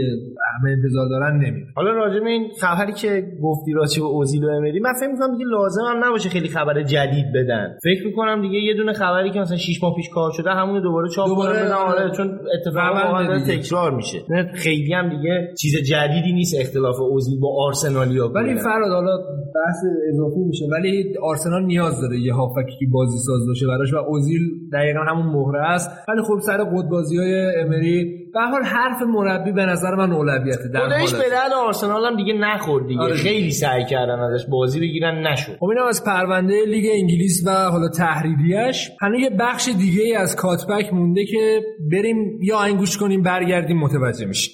همه 0.60 0.72
انتظار 0.72 1.10
دارن 1.10 1.36
نمیره. 1.36 1.68
حالا 1.76 1.92
راجع 1.92 2.20
به 2.20 2.30
این 2.30 2.48
خبری 2.62 2.94
که 2.94 3.28
گفتی 3.44 3.74
راجع 3.74 4.00
به 4.00 4.08
اوزیل 4.08 4.44
و 4.46 4.50
امری 4.50 4.80
من 4.80 4.94
فکر 5.00 5.10
می‌کنم 5.10 5.32
دیگه 5.32 5.46
لازم 5.46 5.82
هم 5.82 6.06
نباشه 6.06 6.30
خیلی 6.30 6.48
خبر 6.48 6.84
جدید 6.84 7.26
بدن. 7.36 7.78
فکر 7.84 8.06
می‌کنم 8.06 8.42
دیگه 8.42 8.60
یه 8.60 8.74
دونه 8.74 8.94
خبری 8.94 9.32
که 9.32 9.40
مثلا 9.40 9.58
6 9.58 9.84
ماه 9.84 9.96
پیش 9.96 10.10
کار 10.10 10.32
شده 10.32 10.50
همون 10.50 10.82
دوباره 10.82 11.10
چاپ 11.10 11.28
دوباره 11.28 11.64
بدن. 11.64 11.72
آره. 11.72 12.12
چون 12.12 12.40
اتفاقا 12.60 13.24
داره. 13.24 13.58
تکرار 13.58 13.96
میشه. 13.96 14.20
خیلی 14.54 14.94
هم 14.94 15.10
دیگه 15.10 15.54
چیز 15.62 15.76
جدیدی 15.76 16.34
نیست 16.34 16.60
اختلاف 16.60 17.00
اوزیل 17.00 17.40
با 17.40 17.66
آرسنالیا 17.66 18.28
ولی 18.36 18.56
فراد 18.56 18.92
حالا 18.92 19.18
بحث 19.56 19.78
اضافی 20.14 20.40
میشه. 20.40 20.66
ولی 20.72 21.18
آرسنال 21.22 21.66
نیاز 21.66 22.02
داره 22.02 22.20
یه 22.20 22.34
هافکی 22.34 22.76
که 22.80 22.86
بازی 22.92 23.18
ساز 23.18 23.48
باشه 23.48 23.68
براش 23.68 23.94
و 23.94 23.98
اوزیل 23.98 24.42
دقیقا 24.74 25.00
همون 25.00 25.26
مهره 25.26 25.62
است. 25.70 25.90
ولی 26.08 26.22
خب 26.22 26.40
سر 26.40 26.58
قدبازی 26.58 27.18
های 27.18 27.56
امری 27.58 28.22
به 28.34 28.40
هر 28.40 28.52
حال 28.52 28.64
حرف 28.64 29.02
مربی 29.02 29.52
به 29.52 29.66
نظر 29.66 29.96
من 29.96 30.12
اولویته 30.12 30.68
در 30.74 30.80
خودش. 30.80 31.14
به 31.14 31.30
درد 31.32 31.54
آرسنال 31.66 32.06
هم 32.06 32.18
دیگه 32.18 32.34
نخورد 32.34 32.88
دیگه. 32.88 33.02
آره. 33.02 33.16
خیلی 33.16 33.52
سعی 33.52 33.86
کردن 33.86 34.20
ازش 34.20 34.46
بازی 34.46 34.80
بگیرن 34.80 35.28
نشد. 35.28 35.58
خب 35.60 35.66
اینم 35.66 35.86
از 35.88 36.04
پرونده 36.04 36.66
لیگ 36.68 36.86
انگلیس 36.94 37.44
و 37.48 37.52
حالا 37.52 37.90
تحریریش 37.90 38.92
هنوز 39.02 39.20
یه 39.20 39.30
بخش 39.40 39.70
دیگه 39.78 40.18
از 40.20 40.36
کاتبک 40.36 40.94
مونده 40.94 41.26
که 41.26 41.62
بریم 41.92 42.40
یا 42.42 42.60
انگوش 42.60 42.98
کنیم 42.98 43.22
برگردیم 43.22 43.78
متوجه 43.78 44.26
میشیم. 44.26 44.54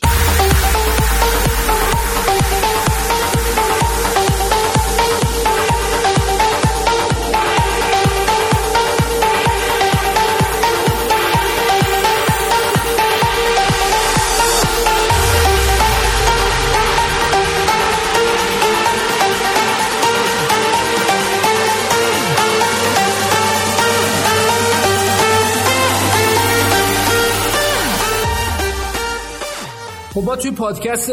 ما 30.22 30.36
توی 30.36 30.52
پادکست 30.52 31.12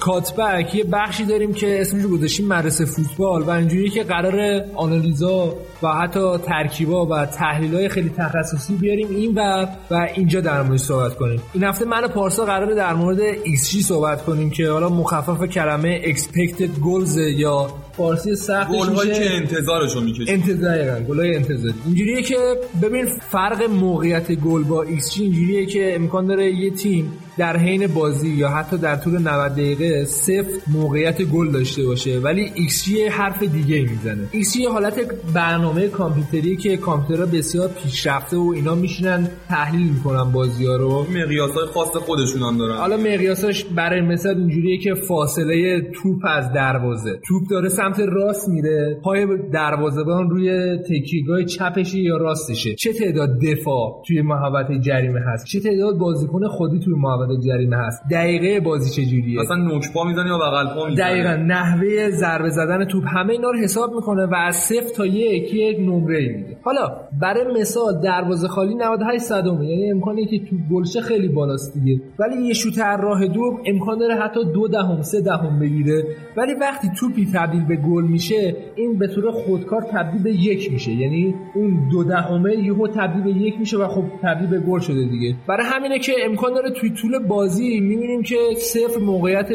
کات‌بک 0.00 0.74
یه 0.74 0.84
بخشی 0.84 1.24
داریم 1.24 1.52
که 1.52 1.80
اسمش 1.80 2.02
رو 2.02 2.10
گذاشتیم 2.10 2.48
مدرسه 2.48 2.84
فوتبال 2.84 3.42
و 3.42 3.50
اینجوری 3.50 3.90
که 3.90 4.02
قرار 4.02 4.64
آنالیزا 4.74 5.54
و 5.82 5.88
حتی 5.88 6.38
ترکیبا 6.38 7.06
و 7.06 7.26
تحلیل 7.26 7.88
خیلی 7.88 8.08
تخصصی 8.18 8.74
بیاریم 8.74 9.08
این 9.10 9.34
و 9.34 9.66
و 9.90 10.08
اینجا 10.14 10.40
در 10.40 10.62
مورد 10.62 10.78
صحبت 10.78 11.14
کنیم. 11.14 11.42
این 11.52 11.64
هفته 11.64 11.84
من 11.84 12.08
پارسا 12.08 12.44
قراره 12.44 12.74
در 12.74 12.94
مورد 12.94 13.34
XG 13.34 13.82
صحبت 13.82 14.24
کنیم 14.24 14.50
که 14.50 14.68
حالا 14.68 14.88
مخفف 14.88 15.42
کلمه 15.42 16.02
expected 16.02 16.80
goals 16.82 17.16
یا 17.16 17.66
فارسی 17.96 18.36
سخت 18.36 18.70
گل‌هایی 18.70 19.12
که 19.12 19.30
انتظارشو 19.30 20.00
می‌کشید 20.00 20.30
انتظار 20.30 21.00
گلای 21.00 21.36
انتظاری 21.36 21.74
اینجوریه 21.86 22.22
که 22.22 22.36
ببین 22.82 23.06
فرق 23.30 23.62
موقعیت 23.62 24.32
گل 24.32 24.62
با 24.62 24.82
XG 24.82 25.16
اینجوریه 25.20 25.66
که 25.66 25.94
امکان 25.94 26.26
داره 26.26 26.54
یه 26.54 26.70
تیم 26.70 27.12
در 27.38 27.56
حین 27.56 27.86
بازی 27.86 28.28
یا 28.28 28.48
حتی 28.48 28.76
در 28.78 28.96
طول 28.96 29.18
90 29.18 29.52
دقیقه 29.52 30.04
صفر 30.04 30.50
موقعیت 30.72 31.22
گل 31.22 31.50
داشته 31.50 31.84
باشه 31.84 32.18
ولی 32.18 32.52
XG 32.54 32.88
حرف 33.10 33.42
دیگه 33.42 33.82
می‌زنه. 33.82 34.28
XG 34.30 34.56
حالت 34.72 34.94
برنامه 35.34 35.88
کامپیوتری 35.88 36.56
که 36.56 36.76
کامپیوترها 36.76 37.26
بسیار 37.26 37.68
پیشرفته 37.68 38.36
و 38.36 38.52
اینا 38.54 38.74
میشینن 38.74 39.28
تحلیل 39.48 39.88
می‌کنن 39.88 40.32
بازی 40.32 40.66
ها 40.66 40.76
رو. 40.76 41.06
مقیاسای 41.10 41.66
خاص 41.74 41.96
خودشون 41.96 42.42
هم 42.42 42.58
دارن. 42.58 42.76
حالا 42.76 42.96
مقیاساش 42.96 43.64
برای 43.64 44.00
مثال 44.00 44.36
اینجوریه 44.38 44.78
که 44.78 44.94
فاصله 45.08 45.80
توپ 46.02 46.20
از 46.28 46.52
دروازه. 46.52 47.20
توپ 47.28 47.42
داره 47.50 47.68
سمت 47.84 48.00
راست 48.00 48.48
میره 48.48 48.96
پای 49.02 49.26
دروازه‌بان 49.52 50.30
روی 50.30 50.76
تکیه‌گاه 50.76 51.44
چپشه 51.44 51.98
یا 51.98 52.16
راستشه. 52.16 52.74
چه 52.74 52.92
تعداد 52.92 53.30
دفاع 53.40 54.02
توی 54.06 54.22
محوطه 54.22 54.78
جریمه 54.78 55.20
هست؟ 55.20 55.46
چه 55.46 55.60
تعداد 55.60 55.98
بازیکن 55.98 56.48
خودی 56.48 56.78
توی 56.78 56.94
محوطه 56.94 57.42
جریمه 57.46 57.76
هست؟ 57.76 58.02
دقیقه 58.10 58.60
بازی 58.60 59.02
چجوریه؟ 59.02 59.40
مثلا 59.40 59.56
نوک 59.56 59.92
پا 59.94 60.04
می‌زنی 60.04 60.28
یا 60.28 60.38
بغل 60.38 60.74
پا 60.74 60.86
می‌زنی؟ 60.86 60.96
دقیقا. 60.96 61.36
نحوه 61.36 62.10
ضربه 62.10 62.50
زدن 62.50 62.84
توپ 62.84 63.04
همه 63.06 63.32
اینا 63.32 63.50
رو 63.50 63.58
حساب 63.58 63.94
می‌کنه 63.94 64.26
و 64.26 64.34
از 64.34 64.56
صفر 64.56 64.94
تا 64.96 65.06
یک 65.06 65.54
یک 65.54 65.80
نمره 65.80 66.36
میده. 66.36 66.56
حالا 66.62 66.96
برای 67.20 67.60
مثال 67.60 68.00
دروازه 68.04 68.48
خالی 68.48 68.74
98 68.74 69.24
صدمه 69.24 69.66
یعنی 69.66 69.90
امکانی 69.90 70.26
که 70.26 70.38
توپ 70.38 70.60
گلشه 70.72 71.00
خیلی 71.00 71.28
بالاست 71.28 71.74
دیگه. 71.74 72.02
ولی 72.18 72.42
یه 72.42 72.54
شوتر 72.54 72.96
راه 72.96 73.26
دور 73.26 73.60
امکان 73.66 73.98
داره 73.98 74.14
حتی 74.14 74.40
دو 74.54 74.68
دهم 74.68 75.02
سه 75.02 75.20
دهم 75.20 75.58
بگیره. 75.60 76.04
ولی 76.36 76.54
وقتی 76.60 76.88
توپی 76.98 77.28
تبدیل 77.34 77.64
به 77.76 77.82
گل 77.88 78.04
میشه 78.04 78.56
این 78.76 78.98
به 78.98 79.06
طور 79.06 79.30
خودکار 79.30 79.82
تبدیل 79.82 80.22
به 80.22 80.32
یک 80.32 80.72
میشه. 80.72 80.92
یعنی 80.92 81.34
اون 81.54 81.88
دو 81.92 82.04
دهمه 82.04 82.56
یهو 82.56 82.88
تبدیل 82.88 83.22
به 83.22 83.30
یک 83.30 83.54
میشه 83.58 83.76
و 83.76 83.88
خب 83.88 84.04
تبدیل 84.22 84.48
به 84.48 84.60
گل 84.60 84.80
شده 84.80 85.04
دیگه. 85.04 85.34
برای 85.48 85.66
همینه 85.66 85.98
که 85.98 86.12
امکان 86.24 86.54
داره 86.54 86.70
توی 86.70 86.90
طول 86.90 87.18
بازی 87.18 87.80
می‌بینیم 87.80 88.22
که 88.22 88.36
صفر 88.58 89.00
موقعیت 89.00 89.48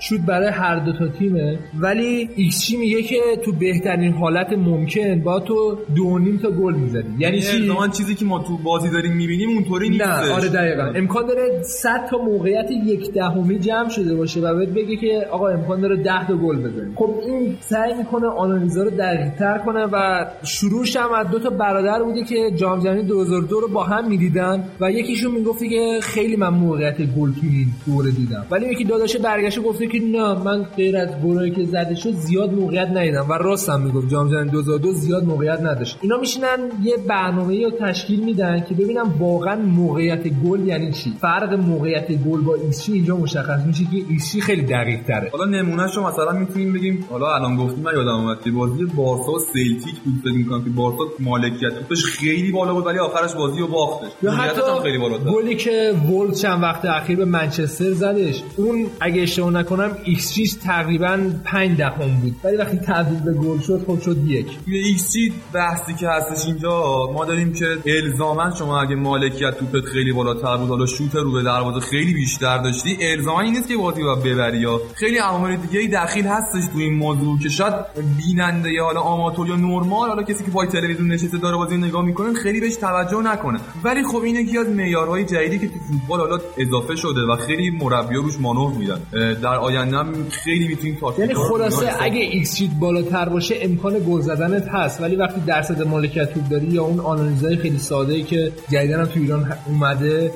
شوت 0.00 0.20
برای 0.20 0.48
هر 0.48 0.76
دو 0.84 0.92
تا 0.92 1.08
تیمه. 1.08 1.58
ولی 1.80 2.28
XG 2.36 2.72
میگه 2.78 3.02
که 3.02 3.20
تو 3.44 3.52
بهترین 3.52 4.12
حالت 4.12 4.52
ممکن 4.52 5.20
با 5.20 5.40
تو 5.40 5.78
دو 5.96 6.18
نیم 6.18 6.38
تا 6.38 6.50
گل 6.50 6.74
می‌زنی. 6.74 7.04
یعنی 7.18 7.40
چی؟ 7.40 7.70
چیزی 7.96 8.14
که 8.14 8.24
ما 8.24 8.38
تو 8.38 8.56
بازی 8.56 8.90
داریم 8.90 9.12
می‌بینیم 9.12 9.48
اونطوری 9.48 9.88
نیست 9.88 10.02
نه 10.04 10.32
آره 10.32 10.48
دقیقاً. 10.48 10.92
امکان 10.94 11.26
داره 11.26 11.62
100 11.62 12.06
تا 12.10 12.18
موقعیت 12.18 12.70
یک 12.86 13.12
دهمی 13.12 13.58
جمع 13.58 13.88
شده 13.88 14.14
باشه 14.14 14.40
و 14.40 14.54
بهت 14.54 14.68
بگه 14.68 14.96
که 14.96 15.26
آقا 15.30 15.48
امکان 15.48 15.80
داره 15.80 15.96
10 15.96 16.26
تا 16.26 16.36
گل 16.36 16.56
بزنی. 16.56 16.92
خب 16.94 17.10
این 17.26 17.56
سعی 17.68 17.94
می‌کنه 17.94 18.26
آنالیزا 18.26 18.82
رو 18.82 18.90
دقیق‌تر 18.90 19.58
کنه 19.58 19.86
و 19.92 20.26
شروعش 20.42 20.96
هم 20.96 21.12
از 21.12 21.30
دو 21.30 21.38
تا 21.38 21.50
برادر 21.50 22.02
بوده 22.02 22.24
که 22.24 22.50
جام 22.56 22.80
جهانی 22.80 23.02
2002 23.02 23.60
رو 23.60 23.68
با 23.68 23.84
هم 23.84 24.08
می‌دیدن 24.08 24.64
و 24.80 24.90
یکیشون 24.90 25.32
می‌گفته 25.32 25.68
که 25.68 25.98
خیلی 26.02 26.36
من 26.36 26.48
موقعیت 26.48 26.96
گل 26.96 27.32
تو 27.32 27.40
این 27.42 27.66
دوره 27.86 28.10
دیدم. 28.10 28.46
ولی 28.50 28.66
یکی 28.66 28.84
داداش 28.84 29.16
برگشته 29.16 29.60
گفته 29.60 29.86
که 29.86 29.98
نه 29.98 30.34
من 30.44 30.62
غیر 30.62 30.96
از 30.96 31.08
گلایی 31.24 31.50
که 31.50 31.64
زده 31.64 31.94
شد 31.94 32.12
زیاد 32.12 32.54
موقعیت 32.54 32.88
ندیدم. 32.88 33.26
و 33.28 33.32
راست 33.32 33.68
هم 33.68 33.82
می‌گفت 33.82 34.08
جام 34.08 34.30
جهانی 34.30 34.50
2002 34.50 34.92
زیاد 34.92 35.24
موقعیت 35.24 35.60
نداشت. 35.60 35.98
اینا 36.02 36.16
میشینن 36.18 36.58
یه 36.82 36.96
برنامه 37.08 37.64
رو 37.64 37.70
تشکیل 37.70 38.24
میدن 38.24 38.64
که 38.68 38.74
ببینم 38.74 39.14
واقعا 39.18 39.56
موقعیت 39.56 40.28
گل 40.28 40.66
یعنی 40.66 40.92
چی. 40.92 41.12
فرق 41.20 41.54
موقعیت 41.54 42.12
گل 42.12 42.40
با 42.40 42.54
XG 42.54 42.92
اینجا 42.92 43.16
مشخص 43.16 43.66
میشه 43.66 43.84
که 43.84 44.04
XG 44.08 44.40
خیلی 44.40 44.62
دقیق 44.62 45.02
تره 45.02 45.30
حالا 45.32 45.44
نمونهشو 45.44 46.02
مثلا 46.02 46.32
می‌تونیم 46.32 46.72
بگیم 46.72 47.04
حالا 47.10 47.34
الان 47.34 47.55
گفتیم 47.56 47.84
من 47.84 47.92
یادم 47.94 48.14
اومد 48.14 48.42
که 48.44 48.50
بازی 48.50 48.84
بارسا 48.84 49.32
و 49.32 49.38
سلتیک 49.38 50.00
بود 50.04 50.14
فکر 50.24 50.32
می‌کنم 50.32 50.64
که 50.64 50.70
بارسا 50.70 51.04
مالکیت 51.20 51.78
توپش 51.78 52.04
خیلی 52.04 52.52
بالا 52.52 52.74
بود 52.74 52.86
ولی 52.86 52.98
آخرش 52.98 53.34
بازی 53.34 53.60
رو 53.60 53.66
باختش. 53.66 54.10
یا 54.22 54.30
حتی 54.30 54.60
خیلی 54.82 54.98
بالا 54.98 55.18
گلی 55.18 55.56
که 55.56 55.94
ولت 56.10 56.34
چند 56.34 56.62
وقت 56.62 56.84
اخیر 56.84 57.16
به 57.16 57.24
منچستر 57.24 57.90
زدش 57.90 58.42
اون 58.56 58.86
اگه 59.00 59.22
اشتباه 59.22 59.50
نکنم 59.50 59.96
XG 60.04 60.46
تقریبا 60.64 61.30
5 61.44 61.78
دهم 61.78 62.20
بود. 62.22 62.36
ولی 62.44 62.56
وقتی 62.56 62.76
تبدیل 62.76 63.20
به 63.20 63.32
گل 63.32 63.58
شد 63.58 63.84
خب 63.86 64.00
شد 64.00 64.16
یک. 64.26 64.46
ایکس 64.66 65.12
بحثی 65.52 65.94
که 65.94 66.08
هستش 66.08 66.46
اینجا 66.46 67.10
ما 67.14 67.24
داریم 67.24 67.52
که 67.52 67.78
الزاما 67.86 68.50
شما 68.58 68.80
اگه 68.80 68.94
مالکیت 68.94 69.58
توپت 69.58 69.84
خیلی 69.84 70.12
بالاتر 70.12 70.56
بود 70.56 70.68
حالا 70.68 70.86
شوت 70.86 71.14
رو 71.14 71.32
به 71.32 71.42
دروازه 71.42 71.80
خیلی 71.80 72.14
بیشتر 72.14 72.58
داشتی 72.58 72.96
الزاما 73.00 73.40
این 73.40 73.52
نیست 73.52 73.68
که 73.68 73.76
بازی 73.76 74.02
رو 74.02 74.16
ببری 74.16 74.58
یا. 74.58 74.80
خیلی 74.94 75.18
عوامل 75.18 75.56
دیگه 75.56 75.98
دخیل 76.02 76.26
هستش 76.26 76.62
تو 76.72 76.78
این 76.78 76.94
موضوع 76.94 77.38
که 77.46 77.52
شاید 77.52 77.74
بیننده 78.16 78.70
یا 78.70 78.84
حالا 78.84 79.00
آماتور 79.00 79.48
یا 79.48 79.56
نرمال 79.56 80.08
حالا 80.08 80.22
کسی 80.22 80.44
که 80.44 80.50
پای 80.50 80.66
تلویزیون 80.66 81.12
نشسته 81.12 81.38
داره 81.38 81.56
بازی 81.56 81.76
نگاه 81.76 82.04
می‌کنه 82.04 82.32
خیلی 82.32 82.60
بهش 82.60 82.76
توجه 82.76 83.22
نکنه. 83.22 83.60
ولی 83.84 84.04
خب 84.04 84.22
این 84.22 84.36
یکی 84.36 84.58
از 84.58 84.68
معیارهای 84.68 85.24
جدیدی 85.24 85.58
که 85.58 85.66
تو 85.66 85.74
فوتبال 85.78 86.20
حالا 86.20 86.38
اضافه 86.58 86.96
شده 86.96 87.20
و 87.20 87.36
خیلی 87.36 87.70
مربی‌ها 87.70 88.22
روش 88.22 88.40
مانور 88.40 88.72
میدن. 88.72 89.00
در 89.42 89.54
آینده 89.54 89.96
هم 89.96 90.12
خیلی 90.30 90.68
می‌تونیم 90.68 90.96
تا 91.00 91.14
یعنی 91.18 91.34
خلاصه 91.34 91.92
اگه 92.00 92.20
XG 92.20 92.62
بالاتر 92.80 93.28
باشه 93.28 93.54
امکان 93.60 93.94
گل 94.08 94.20
زدنت 94.20 94.68
هست. 94.68 95.00
ولی 95.00 95.16
وقتی 95.16 95.40
درصد 95.46 95.82
مالکیت 95.82 96.34
توپ 96.34 96.48
داری 96.48 96.66
یا 96.66 96.82
اون 96.82 97.00
آنالیزای 97.00 97.56
خیلی 97.56 97.78
ساده 97.78 98.14
ای 98.14 98.22
که 98.22 98.52
جدیداً 98.72 99.00
هم 99.00 99.06
تو 99.06 99.20
ایران 99.20 99.52
اومده 99.66 100.32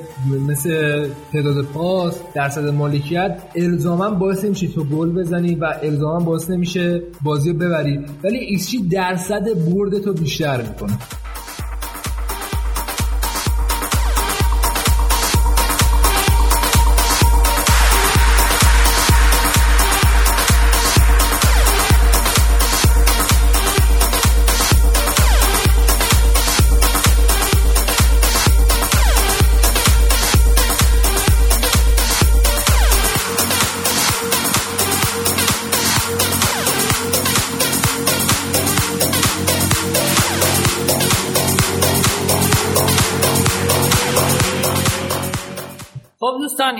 مثل 0.47 1.05
تعداد 1.33 1.65
پاس 1.65 2.19
درصد 2.35 2.67
مالکیت 2.67 3.41
الزاما 3.55 4.09
باعث 4.09 4.45
نمیشه 4.45 4.67
تو 4.67 4.83
گل 4.83 5.11
بزنی 5.11 5.55
و 5.55 5.73
الزاما 5.83 6.25
باعث 6.25 6.49
نمیشه 6.49 6.90
بازی 7.21 7.51
رو 7.51 7.57
ببری 7.57 7.99
ولی 8.23 8.37
XG 8.37 8.71
درصد 8.91 9.43
برد 9.71 9.99
تو 9.99 10.13
بیشتر 10.13 10.61
می‌کنه. 10.61 10.97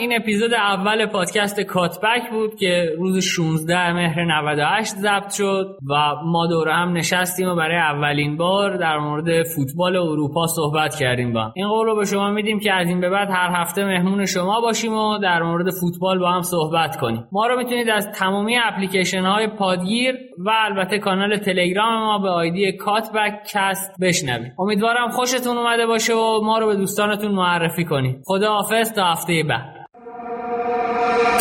این 0.02 0.14
اپیزود 0.16 0.54
اول 0.54 1.06
پادکست 1.06 1.62
کاتبک 1.62 2.30
بود 2.32 2.56
که 2.56 2.90
روز 2.98 3.24
16 3.24 3.94
مهر 3.94 4.26
98 4.26 4.96
ضبط 4.96 5.34
شد 5.34 5.78
و 5.90 5.96
ما 6.26 6.48
دوره 6.48 6.74
هم 6.74 6.98
نشستیم 6.98 7.48
و 7.48 7.56
برای 7.56 7.78
اولین 7.78 8.38
بار 8.38 8.78
در 8.78 8.98
مورد 8.98 9.44
فوتبال 9.44 9.96
اروپا 9.96 10.48
صحبت 10.48 10.96
کردیم 10.96 11.34
با 11.34 11.52
این 11.56 11.68
قول 11.68 11.86
رو 11.86 11.96
به 11.96 12.06
شما 12.06 12.32
میدیم 12.32 12.60
که 12.60 12.74
از 12.74 12.88
این 12.88 13.02
به 13.02 13.10
بعد 13.10 13.30
هر 13.30 13.62
هفته 13.62 13.86
مهمون 13.86 14.26
شما 14.26 14.62
باشیم 14.62 14.94
و 14.94 15.18
در 15.18 15.44
مورد 15.44 15.66
فوتبال 15.82 16.20
با 16.20 16.32
هم 16.32 16.42
صحبت 16.42 16.96
کنیم. 16.96 17.24
ما 17.32 17.48
رو 17.48 17.58
می‌تونید 17.58 17.90
از 17.90 18.08
تمامی 18.12 18.58
اپلیکیشن 18.64 19.22
های 19.22 19.48
پادگیر 19.48 20.16
و 20.46 20.52
البته 20.66 21.00
کانال 21.00 21.38
تلگرام 21.38 22.04
ما 22.04 22.20
به 22.20 22.30
آیدی 22.30 22.72
کاتبک 22.72 23.34
کست 23.54 24.02
بشنوید. 24.02 24.54
امیدوارم 24.60 25.10
خوشتون 25.10 25.58
اومده 25.58 25.86
باشه 25.86 26.14
و 26.14 26.42
ما 26.44 26.58
رو 26.58 26.68
به 26.68 26.76
دوستانتون 26.76 27.32
معرفی 27.32 27.86
کنید. 27.86 28.22
خدا 28.26 28.54
حافظ 28.54 28.94
تا 28.94 29.04
هفته 29.04 29.44
بعد. 29.50 29.81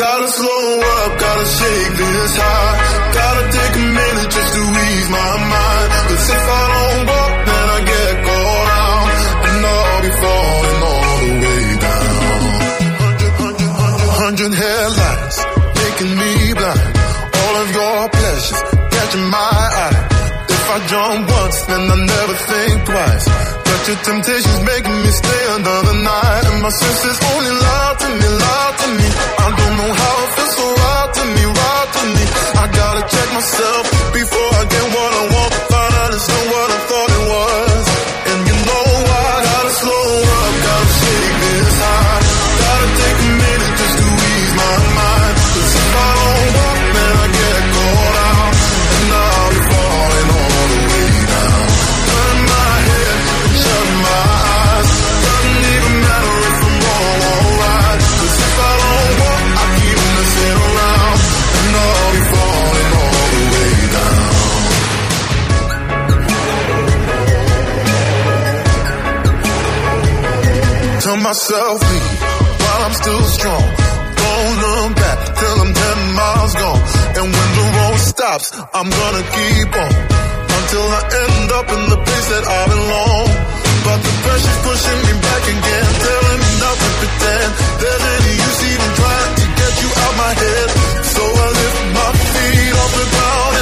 Gotta 0.00 0.28
slow 0.28 0.80
up, 0.80 1.20
gotta 1.20 1.44
shake 1.44 1.92
this 2.00 2.32
high. 2.40 3.12
Gotta 3.12 3.44
take 3.52 3.74
a 3.76 3.86
minute 4.00 4.30
just 4.32 4.52
to 4.56 4.62
ease 4.64 5.08
my 5.12 5.32
mind. 5.52 5.88
Cause 6.08 6.26
if 6.36 6.46
I 6.48 6.64
don't 6.72 7.04
go, 7.04 7.20
then 7.44 7.66
I 7.76 7.80
get 7.92 8.14
caught 8.24 8.68
out. 8.80 9.08
And 9.44 9.60
I'll 9.66 10.00
be 10.00 10.12
falling 10.24 10.80
all 10.88 11.16
the 11.20 11.32
way 11.44 11.64
down. 11.84 12.08
Hundred, 13.04 13.32
hundred, 13.44 13.72
hundred, 13.76 14.12
hundred 14.24 14.52
headlights, 14.56 15.36
making 15.84 16.12
me 16.16 16.32
blind. 16.56 16.96
All 17.44 17.54
of 17.60 17.68
your 17.76 18.08
pleasures, 18.08 18.60
catching 18.88 19.26
my 19.28 19.52
eye. 19.84 20.09
I 20.70 20.78
jump 20.86 21.26
once, 21.26 21.58
then 21.66 21.82
I 21.82 21.98
never 21.98 22.36
think 22.46 22.74
twice. 22.86 23.26
But 23.66 23.80
your 23.90 23.98
temptation's 24.06 24.62
making 24.62 24.98
me 25.02 25.10
stay 25.10 25.42
another 25.58 25.96
night. 25.98 26.42
And 26.46 26.62
my 26.62 26.70
senses 26.70 27.18
only 27.26 27.54
lie 27.58 27.94
to 27.98 28.08
me, 28.14 28.28
lie 28.38 28.72
to 28.78 28.86
me. 28.94 29.08
I 29.10 29.48
don't 29.50 29.74
know 29.82 29.92
how 29.98 30.14
it 30.22 30.30
feels 30.30 30.54
so 30.54 30.66
right 30.70 31.10
to 31.10 31.24
me, 31.34 31.44
right 31.58 31.88
to 31.90 32.02
me. 32.14 32.24
I 32.54 32.64
gotta 32.70 33.02
check 33.02 33.28
myself 33.34 33.82
before 34.14 34.50
I 34.60 34.64
get 34.70 34.86
what 34.94 35.10
I 35.10 35.24
want. 35.34 35.52
Find 35.74 35.94
out 36.02 36.10
it's 36.14 36.28
not 36.30 36.44
what 36.54 36.68
I 36.70 36.78
thought 36.86 37.09
myself 71.30 71.78
leave 71.78 72.22
while 72.58 72.82
I'm 72.90 72.94
still 73.02 73.24
strong. 73.38 73.66
Don't 74.18 74.54
look 74.62 74.96
back 74.98 75.18
till 75.38 75.56
I'm 75.62 75.72
10 75.78 76.18
miles 76.18 76.54
gone. 76.58 76.82
And 77.18 77.26
when 77.30 77.48
the 77.58 77.66
road 77.78 77.98
stops, 78.02 78.46
I'm 78.74 78.90
gonna 78.90 79.24
keep 79.38 79.70
on 79.70 79.94
until 80.58 80.86
I 80.98 81.02
end 81.22 81.48
up 81.54 81.66
in 81.70 81.82
the 81.86 81.98
place 82.02 82.26
that 82.34 82.44
I 82.58 82.60
belong. 82.74 83.26
But 83.86 83.98
the 84.06 84.14
pressure's 84.26 84.60
pushing 84.66 85.00
me 85.06 85.14
back 85.22 85.44
again, 85.54 85.86
telling 86.02 86.38
me 86.42 86.50
not 86.66 86.76
to 86.82 86.90
pretend 86.98 87.48
there's 87.78 88.04
any 88.16 88.32
use 88.46 88.62
even 88.74 88.90
trying 88.98 89.34
to 89.38 89.46
get 89.60 89.72
you 89.82 89.90
out 90.02 90.14
my 90.18 90.32
head. 90.34 90.68
So 91.14 91.22
I 91.22 91.46
lift 91.60 91.78
my 91.94 92.10
feet 92.34 92.72
off 92.74 92.92
the 92.98 93.06
ground 93.14 93.59